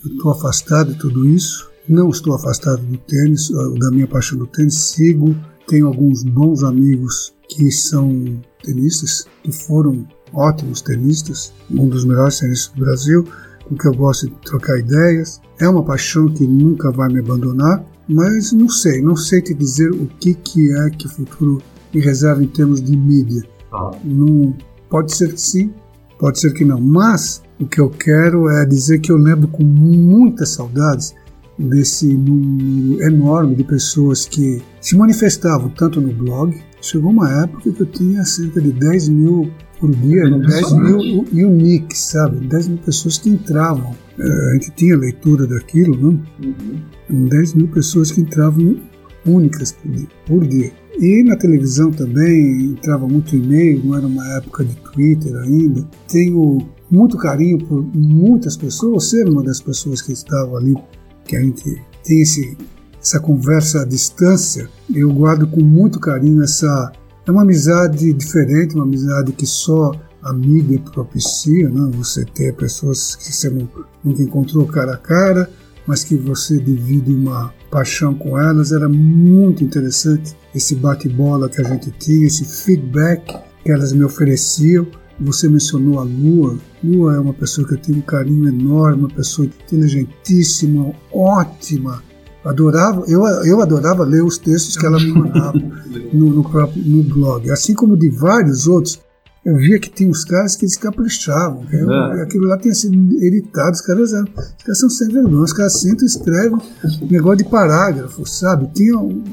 estou 0.04 0.32
afastado 0.32 0.92
de 0.92 0.98
tudo 0.98 1.26
isso, 1.28 1.70
não 1.88 2.10
estou 2.10 2.34
afastado 2.34 2.82
do 2.82 2.98
tênis, 2.98 3.48
da 3.78 3.90
minha 3.90 4.06
paixão 4.06 4.38
do 4.38 4.46
tênis, 4.46 4.74
sigo, 4.74 5.34
tenho 5.66 5.86
alguns 5.86 6.22
bons 6.22 6.62
amigos 6.62 7.32
que 7.48 7.70
são 7.70 8.40
tenistas, 8.62 9.26
que 9.42 9.52
foram 9.52 10.06
ótimos 10.32 10.82
tenistas, 10.82 11.52
um 11.70 11.88
dos 11.88 12.04
melhores 12.04 12.38
tenistas 12.38 12.74
do 12.74 12.80
Brasil, 12.80 13.24
com 13.70 13.76
que 13.76 13.86
eu 13.86 13.94
gosto 13.94 14.26
de 14.26 14.34
trocar 14.44 14.78
ideias. 14.78 15.40
É 15.60 15.68
uma 15.68 15.84
paixão 15.84 16.28
que 16.28 16.46
nunca 16.46 16.90
vai 16.90 17.08
me 17.08 17.20
abandonar, 17.20 17.84
mas 18.08 18.52
não 18.52 18.68
sei, 18.68 19.00
não 19.00 19.14
sei 19.14 19.40
te 19.40 19.54
dizer 19.54 19.90
o 19.92 20.06
que, 20.18 20.34
que 20.34 20.72
é 20.74 20.90
que 20.90 21.06
o 21.06 21.10
futuro 21.10 21.62
me 21.94 22.00
reserva 22.00 22.42
em 22.42 22.48
termos 22.48 22.82
de 22.82 22.96
mídia. 22.96 23.42
Ah. 23.72 23.92
Não, 24.04 24.54
pode 24.88 25.14
ser 25.14 25.32
que 25.32 25.40
sim, 25.40 25.72
pode 26.18 26.40
ser 26.40 26.52
que 26.52 26.64
não, 26.64 26.80
mas 26.80 27.42
o 27.60 27.66
que 27.66 27.80
eu 27.80 27.88
quero 27.88 28.50
é 28.50 28.66
dizer 28.66 28.98
que 28.98 29.12
eu 29.12 29.16
lembro 29.16 29.46
com 29.46 29.62
muitas 29.62 30.50
saudades 30.50 31.14
desse 31.56 32.06
número 32.06 33.02
enorme 33.02 33.54
de 33.54 33.62
pessoas 33.62 34.26
que 34.26 34.60
se 34.80 34.96
manifestavam 34.96 35.68
tanto 35.70 36.00
no 36.00 36.12
blog. 36.12 36.58
Chegou 36.80 37.10
uma 37.10 37.42
época 37.42 37.70
que 37.70 37.80
eu 37.80 37.86
tinha 37.86 38.24
cerca 38.24 38.60
de 38.60 38.72
10 38.72 39.08
mil 39.10 39.52
por 39.80 39.90
dia, 39.90 40.24
eram 40.24 40.40
10 40.40 40.72
mil 41.32 41.48
uniques, 41.48 41.98
sabe? 41.98 42.46
10 42.46 42.68
mil 42.68 42.78
pessoas 42.78 43.18
que 43.18 43.30
entravam. 43.30 43.96
É, 44.18 44.50
a 44.50 44.52
gente 44.54 44.70
tinha 44.72 44.96
leitura 44.96 45.46
daquilo, 45.46 45.96
não? 45.96 46.22
Uhum. 46.44 47.28
10 47.28 47.54
mil 47.54 47.68
pessoas 47.68 48.12
que 48.12 48.20
entravam 48.20 48.76
únicas 49.26 49.72
por 49.72 49.90
dia, 49.90 50.08
por 50.26 50.46
dia. 50.46 50.72
E 50.98 51.22
na 51.22 51.34
televisão 51.36 51.90
também 51.90 52.72
entrava 52.72 53.08
muito 53.08 53.34
e-mail, 53.34 53.82
não 53.84 53.96
era 53.96 54.06
uma 54.06 54.26
época 54.36 54.64
de 54.64 54.76
Twitter 54.76 55.34
ainda. 55.36 55.88
Tenho 56.06 56.58
muito 56.90 57.16
carinho 57.16 57.58
por 57.64 57.82
muitas 57.94 58.56
pessoas, 58.56 59.08
ser 59.08 59.28
uma 59.28 59.42
das 59.42 59.60
pessoas 59.60 60.02
que 60.02 60.12
estavam 60.12 60.56
ali, 60.56 60.76
que 61.24 61.36
a 61.36 61.40
gente 61.40 61.80
tem 62.04 62.20
esse, 62.20 62.56
essa 63.00 63.18
conversa 63.18 63.82
à 63.82 63.84
distância. 63.86 64.68
Eu 64.94 65.10
guardo 65.12 65.46
com 65.46 65.62
muito 65.62 65.98
carinho 65.98 66.42
essa 66.42 66.92
é 67.30 67.32
uma 67.32 67.42
amizade 67.42 68.12
diferente, 68.12 68.74
uma 68.74 68.82
amizade 68.82 69.32
que 69.32 69.46
só 69.46 69.92
a 70.20 70.32
mídia 70.32 70.80
propicia, 70.92 71.68
né? 71.70 71.90
você 71.94 72.24
ter 72.24 72.54
pessoas 72.54 73.14
que 73.14 73.32
você 73.32 73.48
nunca 74.04 74.20
encontrou 74.20 74.66
cara 74.66 74.94
a 74.94 74.96
cara, 74.96 75.48
mas 75.86 76.02
que 76.02 76.16
você 76.16 76.58
divide 76.58 77.14
uma 77.14 77.54
paixão 77.70 78.14
com 78.14 78.38
elas. 78.38 78.72
Era 78.72 78.88
muito 78.88 79.62
interessante 79.62 80.36
esse 80.54 80.74
bate-bola 80.74 81.48
que 81.48 81.60
a 81.60 81.64
gente 81.64 81.90
tinha, 81.92 82.26
esse 82.26 82.44
feedback 82.44 83.32
que 83.64 83.70
elas 83.70 83.92
me 83.92 84.04
ofereciam. 84.04 84.86
Você 85.20 85.48
mencionou 85.48 86.00
a 86.00 86.02
Lua. 86.02 86.58
Lua 86.82 87.14
é 87.14 87.18
uma 87.20 87.34
pessoa 87.34 87.66
que 87.66 87.74
eu 87.74 87.78
tenho 87.78 87.98
um 87.98 88.02
carinho 88.02 88.48
enorme, 88.48 89.04
uma 89.04 89.08
pessoa 89.08 89.46
inteligentíssima, 89.46 90.92
ótima, 91.12 92.02
adorava, 92.44 93.04
eu, 93.06 93.26
eu 93.44 93.60
adorava 93.60 94.04
ler 94.04 94.22
os 94.22 94.38
textos 94.38 94.76
que 94.76 94.86
ela 94.86 94.98
me 94.98 95.12
mandava 95.12 95.58
no, 96.12 96.30
no, 96.30 96.48
próprio 96.48 96.82
no 96.84 97.02
blog, 97.02 97.50
assim 97.50 97.74
como 97.74 97.96
de 97.96 98.08
vários 98.08 98.66
outros. 98.66 99.00
Eu 99.44 99.56
via 99.56 99.78
que 99.78 99.88
tinha 99.88 100.10
uns 100.10 100.22
caras 100.22 100.54
que 100.54 100.66
eles 100.66 100.76
caprichavam, 100.76 101.64
eu, 101.72 101.90
é. 101.90 102.22
aquilo 102.22 102.46
lá 102.46 102.58
tinha 102.58 102.74
sido 102.74 102.94
editado, 103.24 103.72
os 103.72 103.80
caras, 103.80 104.12
eram, 104.12 104.24
os 104.24 104.64
caras 104.64 104.78
são 104.78 104.90
sem 104.90 105.08
vergonha, 105.08 105.42
os 105.42 105.52
caras 105.52 105.80
sentam 105.80 106.04
e 106.04 106.06
escrevem 106.06 106.58
negócio 107.10 107.38
de 107.38 107.44
parágrafo, 107.44 108.26
sabe? 108.28 108.68
Tinham 108.74 109.24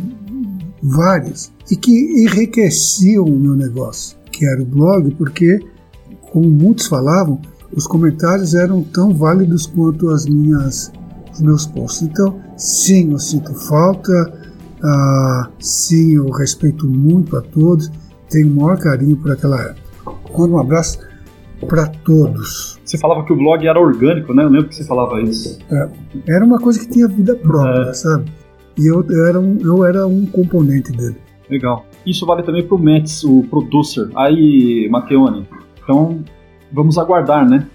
vários, 0.82 1.52
e 1.70 1.76
que 1.76 2.24
enriqueciam 2.24 3.26
o 3.26 3.38
meu 3.38 3.54
negócio, 3.54 4.18
que 4.32 4.46
era 4.46 4.62
o 4.62 4.66
blog, 4.66 5.14
porque, 5.16 5.60
como 6.32 6.50
muitos 6.50 6.88
falavam, 6.88 7.42
os 7.76 7.86
comentários 7.86 8.54
eram 8.54 8.84
tão 8.84 9.14
válidos 9.14 9.66
quanto 9.66 10.10
as 10.10 10.26
minhas 10.26 10.90
os 11.34 11.42
meus 11.42 11.66
posts. 11.66 12.02
Então, 12.04 12.40
sim, 12.58 13.12
eu 13.12 13.20
sinto 13.20 13.54
falta, 13.54 14.12
ah, 14.84 15.50
sim, 15.60 16.16
eu 16.16 16.30
respeito 16.32 16.88
muito 16.88 17.38
a 17.38 17.42
todos, 17.42 17.92
tenho 18.30 18.52
o 18.52 18.56
maior 18.56 18.78
carinho 18.78 19.16
por 19.18 19.32
aquela 19.32 19.62
época. 19.62 19.88
Um 20.38 20.60
abraço 20.60 21.00
para 21.68 21.88
todos. 21.88 22.80
Você 22.84 22.98
falava 22.98 23.26
que 23.26 23.34
o 23.34 23.36
blog 23.36 23.66
era 23.66 23.80
orgânico, 23.80 24.34
né? 24.34 24.44
Eu 24.44 24.50
lembro 24.50 24.70
que 24.70 24.76
você 24.76 24.86
falava 24.86 25.22
isso. 25.22 25.60
É, 25.72 25.90
era 26.28 26.46
uma 26.46 26.60
coisa 26.60 26.80
que 26.80 26.88
tinha 26.88 27.08
vida 27.08 27.36
própria, 27.36 27.90
é. 27.90 27.94
sabe? 27.94 28.32
E 28.78 28.86
eu, 28.86 29.04
eu, 29.10 29.26
era 29.26 29.40
um, 29.40 29.58
eu 29.62 29.86
era 29.86 30.06
um 30.06 30.26
componente 30.26 30.92
dele. 30.92 31.18
Legal. 31.50 31.86
Isso 32.06 32.26
vale 32.26 32.44
também 32.44 32.64
para 32.66 32.76
o 32.76 32.80
Mets, 32.80 33.24
o 33.24 33.44
producer. 33.50 34.10
Aí, 34.16 34.88
Mateone. 34.92 35.48
Então, 35.84 36.24
vamos 36.72 36.98
aguardar, 36.98 37.48
né? 37.50 37.68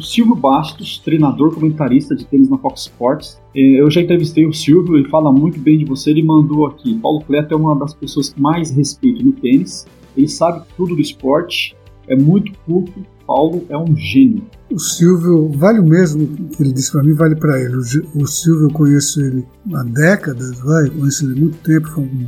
O 0.00 0.02
Silvio 0.02 0.34
Bastos, 0.34 0.98
treinador 0.98 1.54
comentarista 1.54 2.16
de 2.16 2.24
tênis 2.24 2.48
na 2.48 2.56
Fox 2.56 2.82
Sports. 2.82 3.40
É, 3.54 3.80
eu 3.80 3.90
já 3.90 4.00
entrevistei 4.00 4.46
o 4.46 4.52
Silvio, 4.52 4.96
ele 4.96 5.08
fala 5.08 5.30
muito 5.30 5.60
bem 5.60 5.78
de 5.78 5.84
você. 5.84 6.10
Ele 6.10 6.22
mandou 6.22 6.66
aqui: 6.66 6.98
Paulo 6.98 7.20
Cleto 7.20 7.52
é 7.52 7.56
uma 7.56 7.78
das 7.78 7.92
pessoas 7.92 8.30
que 8.30 8.40
mais 8.40 8.70
respeito 8.70 9.24
no 9.24 9.32
tênis. 9.32 9.86
Ele 10.16 10.26
sabe 10.26 10.64
tudo 10.76 10.96
do 10.96 11.00
esporte, 11.00 11.76
é 12.08 12.16
muito 12.16 12.52
culto. 12.66 12.92
Paulo 13.26 13.64
é 13.68 13.78
um 13.78 13.94
gênio. 13.94 14.42
O 14.72 14.78
Silvio, 14.78 15.50
vale 15.50 15.78
o 15.78 15.84
mesmo 15.84 16.26
que 16.48 16.62
ele 16.62 16.72
disse 16.72 16.90
para 16.90 17.02
mim, 17.04 17.12
vale 17.12 17.36
para 17.36 17.60
ele. 17.60 17.76
O 17.76 18.26
Silvio, 18.26 18.64
eu 18.64 18.72
conheço 18.72 19.20
ele 19.20 19.46
há 19.72 19.84
décadas, 19.84 20.58
vai, 20.58 20.90
conheço 20.90 21.26
ele 21.26 21.38
há 21.38 21.40
muito 21.40 21.58
tempo, 21.58 21.88
foi 21.90 22.02
um 22.02 22.26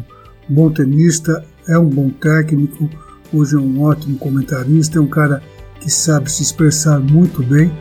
bom 0.49 0.71
tenista, 0.71 1.45
é 1.67 1.77
um 1.77 1.89
bom 1.89 2.09
técnico, 2.09 2.89
hoje 3.35 3.57
é 3.57 3.59
um 3.59 3.83
ótimo 3.83 4.17
comentarista, 4.17 4.99
é 4.99 5.01
um 5.01 5.09
cara 5.09 5.43
que 5.83 5.91
sabe 5.91 6.31
se 6.31 6.43
expressar 6.43 7.01
muito 7.01 7.43
bem, 7.43 7.73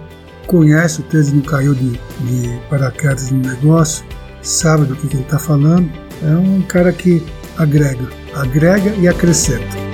conhece 0.47 1.01
o 1.01 1.03
tênis, 1.03 1.31
não 1.31 1.41
caiu 1.41 1.75
de, 1.75 1.91
de 1.91 2.59
paraquedas 2.69 3.31
no 3.31 3.39
negócio, 3.39 4.03
sabe 4.41 4.85
do 4.85 4.95
que, 4.95 5.07
que 5.07 5.15
ele 5.15 5.23
está 5.23 5.37
falando. 5.37 5.89
É 6.23 6.35
um 6.35 6.61
cara 6.63 6.91
que 6.91 7.23
agrega, 7.57 8.09
agrega 8.33 8.89
e 8.95 9.07
acrescenta. 9.07 9.90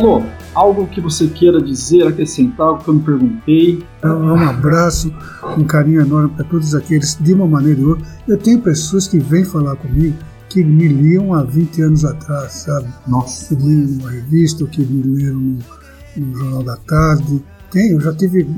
Paulo, 0.00 0.26
algo 0.54 0.86
que 0.86 1.00
você 1.00 1.26
queira 1.26 1.60
dizer, 1.60 2.06
acrescentar, 2.06 2.68
algo 2.68 2.84
que 2.84 2.88
eu 2.90 2.94
não 2.94 3.00
perguntei? 3.02 3.84
Um 4.04 4.48
abraço, 4.48 5.12
um 5.56 5.64
carinho 5.64 6.02
enorme 6.02 6.30
para 6.30 6.44
todos 6.44 6.74
aqueles, 6.74 7.16
de 7.20 7.32
uma 7.32 7.46
maneira 7.46 7.80
ou 7.80 7.88
outra. 7.90 8.06
Eu 8.26 8.38
tenho 8.38 8.60
pessoas 8.60 9.08
que 9.08 9.18
vêm 9.18 9.44
falar 9.44 9.76
comigo 9.76 10.16
que 10.48 10.62
me 10.64 10.88
liam 10.88 11.34
há 11.34 11.42
20 11.42 11.82
anos 11.82 12.04
atrás, 12.04 12.52
sabe? 12.52 12.88
Nossa. 13.06 13.54
Que 13.54 13.62
liam 13.62 13.88
numa 13.88 14.10
revista, 14.10 14.64
ou 14.64 14.70
que 14.70 14.82
me 14.82 15.02
leram 15.16 15.38
no, 15.38 15.58
no 16.16 16.38
Jornal 16.38 16.62
da 16.62 16.76
Tarde. 16.76 17.42
Tem, 17.70 17.90
eu 17.90 18.00
já 18.00 18.14
tive 18.14 18.48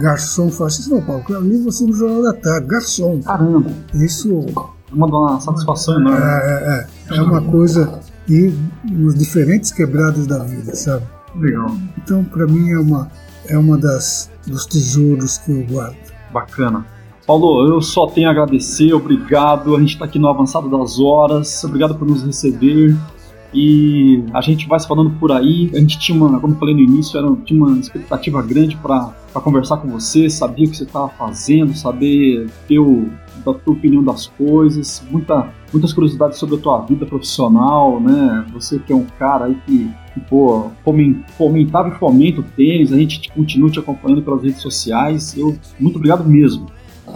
garçom 0.00 0.50
falando 0.50 0.72
assim, 0.72 0.90
não, 0.90 1.02
Paulo, 1.02 1.22
eu 1.28 1.40
li 1.42 1.62
você 1.62 1.84
no 1.84 1.92
Jornal 1.92 2.22
da 2.22 2.32
Tarde, 2.32 2.66
garçom. 2.68 3.20
Caramba. 3.20 3.70
Isso 3.92 4.46
Uma, 4.90 5.06
uma 5.06 5.40
satisfação 5.40 6.00
enorme. 6.00 6.18
é, 6.24 6.86
é, 7.10 7.16
é 7.16 7.22
uma 7.22 7.42
coisa 7.42 8.00
e 8.28 8.52
nos 8.84 9.14
diferentes 9.14 9.70
quebradas 9.70 10.26
da 10.26 10.42
vida, 10.44 10.74
sabe? 10.74 11.06
Legal. 11.36 11.76
Então, 11.98 12.24
para 12.24 12.46
mim 12.46 12.70
é 12.70 12.78
uma 12.78 13.10
é 13.48 13.56
uma 13.56 13.78
das 13.78 14.30
dos 14.46 14.66
tesouros 14.66 15.38
que 15.38 15.52
eu 15.52 15.64
guardo. 15.66 15.96
Bacana. 16.32 16.84
Paulo, 17.26 17.68
eu 17.68 17.82
só 17.82 18.06
tenho 18.06 18.28
a 18.28 18.30
agradecer, 18.30 18.92
obrigado. 18.92 19.74
A 19.74 19.80
gente 19.80 19.94
está 19.94 20.04
aqui 20.04 20.18
no 20.18 20.28
Avançado 20.28 20.68
das 20.68 21.00
Horas, 21.00 21.64
obrigado 21.64 21.94
por 21.96 22.06
nos 22.06 22.22
receber. 22.22 22.96
E 23.52 24.22
a 24.32 24.40
gente 24.40 24.68
vai 24.68 24.78
se 24.78 24.86
falando 24.86 25.10
por 25.18 25.32
aí. 25.32 25.70
A 25.74 25.78
gente 25.80 25.98
tinha 25.98 26.16
uma, 26.16 26.38
como 26.38 26.54
eu 26.54 26.58
falei 26.58 26.74
no 26.74 26.80
início, 26.80 27.18
era, 27.18 27.34
tinha 27.44 27.62
uma 27.62 27.76
expectativa 27.78 28.40
grande 28.42 28.76
para 28.76 29.12
conversar 29.34 29.78
com 29.78 29.88
você, 29.88 30.30
sabia 30.30 30.66
o 30.66 30.70
que 30.70 30.76
você 30.76 30.84
estava 30.84 31.08
fazendo, 31.08 31.76
saber 31.76 32.48
teu, 32.68 33.08
da 33.44 33.54
tua 33.54 33.74
opinião 33.74 34.02
das 34.02 34.26
coisas, 34.26 35.02
muita, 35.10 35.48
muitas 35.72 35.92
curiosidades 35.92 36.38
sobre 36.38 36.56
a 36.56 36.58
tua 36.58 36.80
vida 36.82 37.06
profissional, 37.06 38.00
né? 38.00 38.44
Você 38.52 38.78
que 38.78 38.92
é 38.92 38.96
um 38.96 39.06
cara 39.18 39.46
aí 39.46 39.56
que, 39.66 39.90
que 40.14 40.20
pô, 40.20 40.70
fomentava 41.36 41.88
e 41.88 41.98
fomenta 41.98 42.40
o 42.40 42.44
tênis, 42.44 42.92
a 42.92 42.96
gente 42.96 43.30
continua 43.32 43.70
te 43.70 43.78
acompanhando 43.78 44.22
pelas 44.22 44.42
redes 44.42 44.60
sociais. 44.60 45.36
Eu, 45.36 45.56
muito 45.78 45.96
obrigado 45.96 46.24
mesmo. 46.28 46.66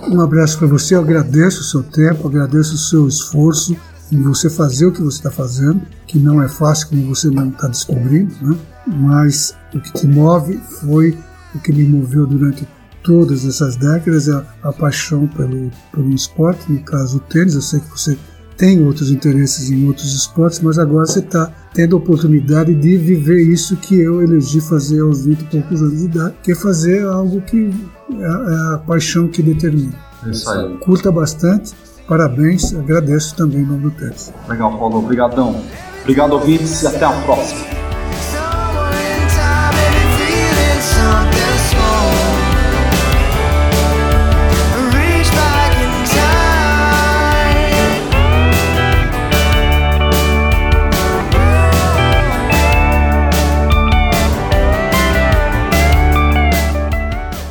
Um 0.09 0.21
abraço 0.21 0.59
para 0.59 0.69
você, 0.69 0.95
eu 0.95 1.01
agradeço 1.01 1.61
o 1.61 1.65
seu 1.65 1.83
tempo, 1.83 2.29
agradeço 2.29 2.75
o 2.75 2.79
seu 2.79 3.09
esforço 3.09 3.77
em 4.13 4.23
você 4.23 4.49
fazer 4.49 4.87
o 4.87 4.93
que 4.93 5.03
você 5.03 5.19
está 5.19 5.31
fazendo, 5.31 5.83
que 6.07 6.19
não 6.19 6.43
é 6.43 6.49
fácil 6.49 6.89
como 6.89 7.03
você 7.15 7.29
não 7.29 7.49
está 7.49 7.69
descobrindo, 7.69 8.35
né? 8.41 8.57
mas 8.87 9.57
o 9.75 9.81
que 9.81 9.93
te 9.93 10.07
move 10.07 10.59
foi 10.81 11.17
o 11.55 11.59
que 11.59 11.73
me 11.73 11.85
moveu 11.85 12.27
durante 12.27 12.67
todas 13.03 13.47
essas 13.47 13.77
décadas, 13.77 14.29
a, 14.29 14.45
a 14.63 14.73
paixão 14.73 15.27
pelo, 15.27 15.71
pelo 15.93 16.11
esporte, 16.15 16.71
no 16.71 16.81
caso 16.81 17.19
o 17.19 17.21
tênis, 17.21 17.55
eu 17.55 17.63
sei 17.63 17.81
que 17.81 17.91
você 17.91 18.17
tem 18.57 18.85
outros 18.85 19.11
interesses 19.11 19.71
em 19.71 19.87
outros 19.87 20.15
esportes, 20.15 20.61
mas 20.61 20.79
agora 20.79 21.07
você 21.07 21.21
está 21.21 21.51
tendo 21.73 21.97
a 21.97 21.99
oportunidade 21.99 22.75
de 22.75 22.97
viver 22.99 23.43
isso 23.43 23.75
que 23.77 23.99
eu 23.99 24.23
elegi 24.23 24.61
fazer 24.61 25.01
aos 25.01 25.25
20 25.25 25.41
e 25.41 25.45
poucos 25.45 25.81
anos 25.81 25.99
de 25.99 26.05
idade, 26.05 26.35
que 26.43 26.53
é 26.53 26.55
fazer 26.55 27.07
algo 27.07 27.41
que 27.41 27.71
é 28.13 28.27
a, 28.27 28.29
é 28.29 28.75
a 28.75 28.79
paixão 28.87 29.29
que 29.29 29.43
determina. 29.43 29.95
É 30.27 30.31
isso 30.31 30.51
aí. 30.51 30.77
Curta 30.79 31.11
bastante, 31.11 31.73
parabéns, 32.07 32.75
agradeço 32.75 33.35
também 33.35 33.61
em 33.61 33.67
nome 33.67 33.85
do 33.85 33.91
Tênis. 33.93 34.31
Legal, 34.47 34.77
Paulo. 34.77 34.99
Obrigadão. 34.99 35.63
Obrigado, 36.03 36.33
ouvintes, 36.33 36.83
e 36.83 36.87
até 36.87 37.05
a 37.05 37.13
próxima. 37.23 37.90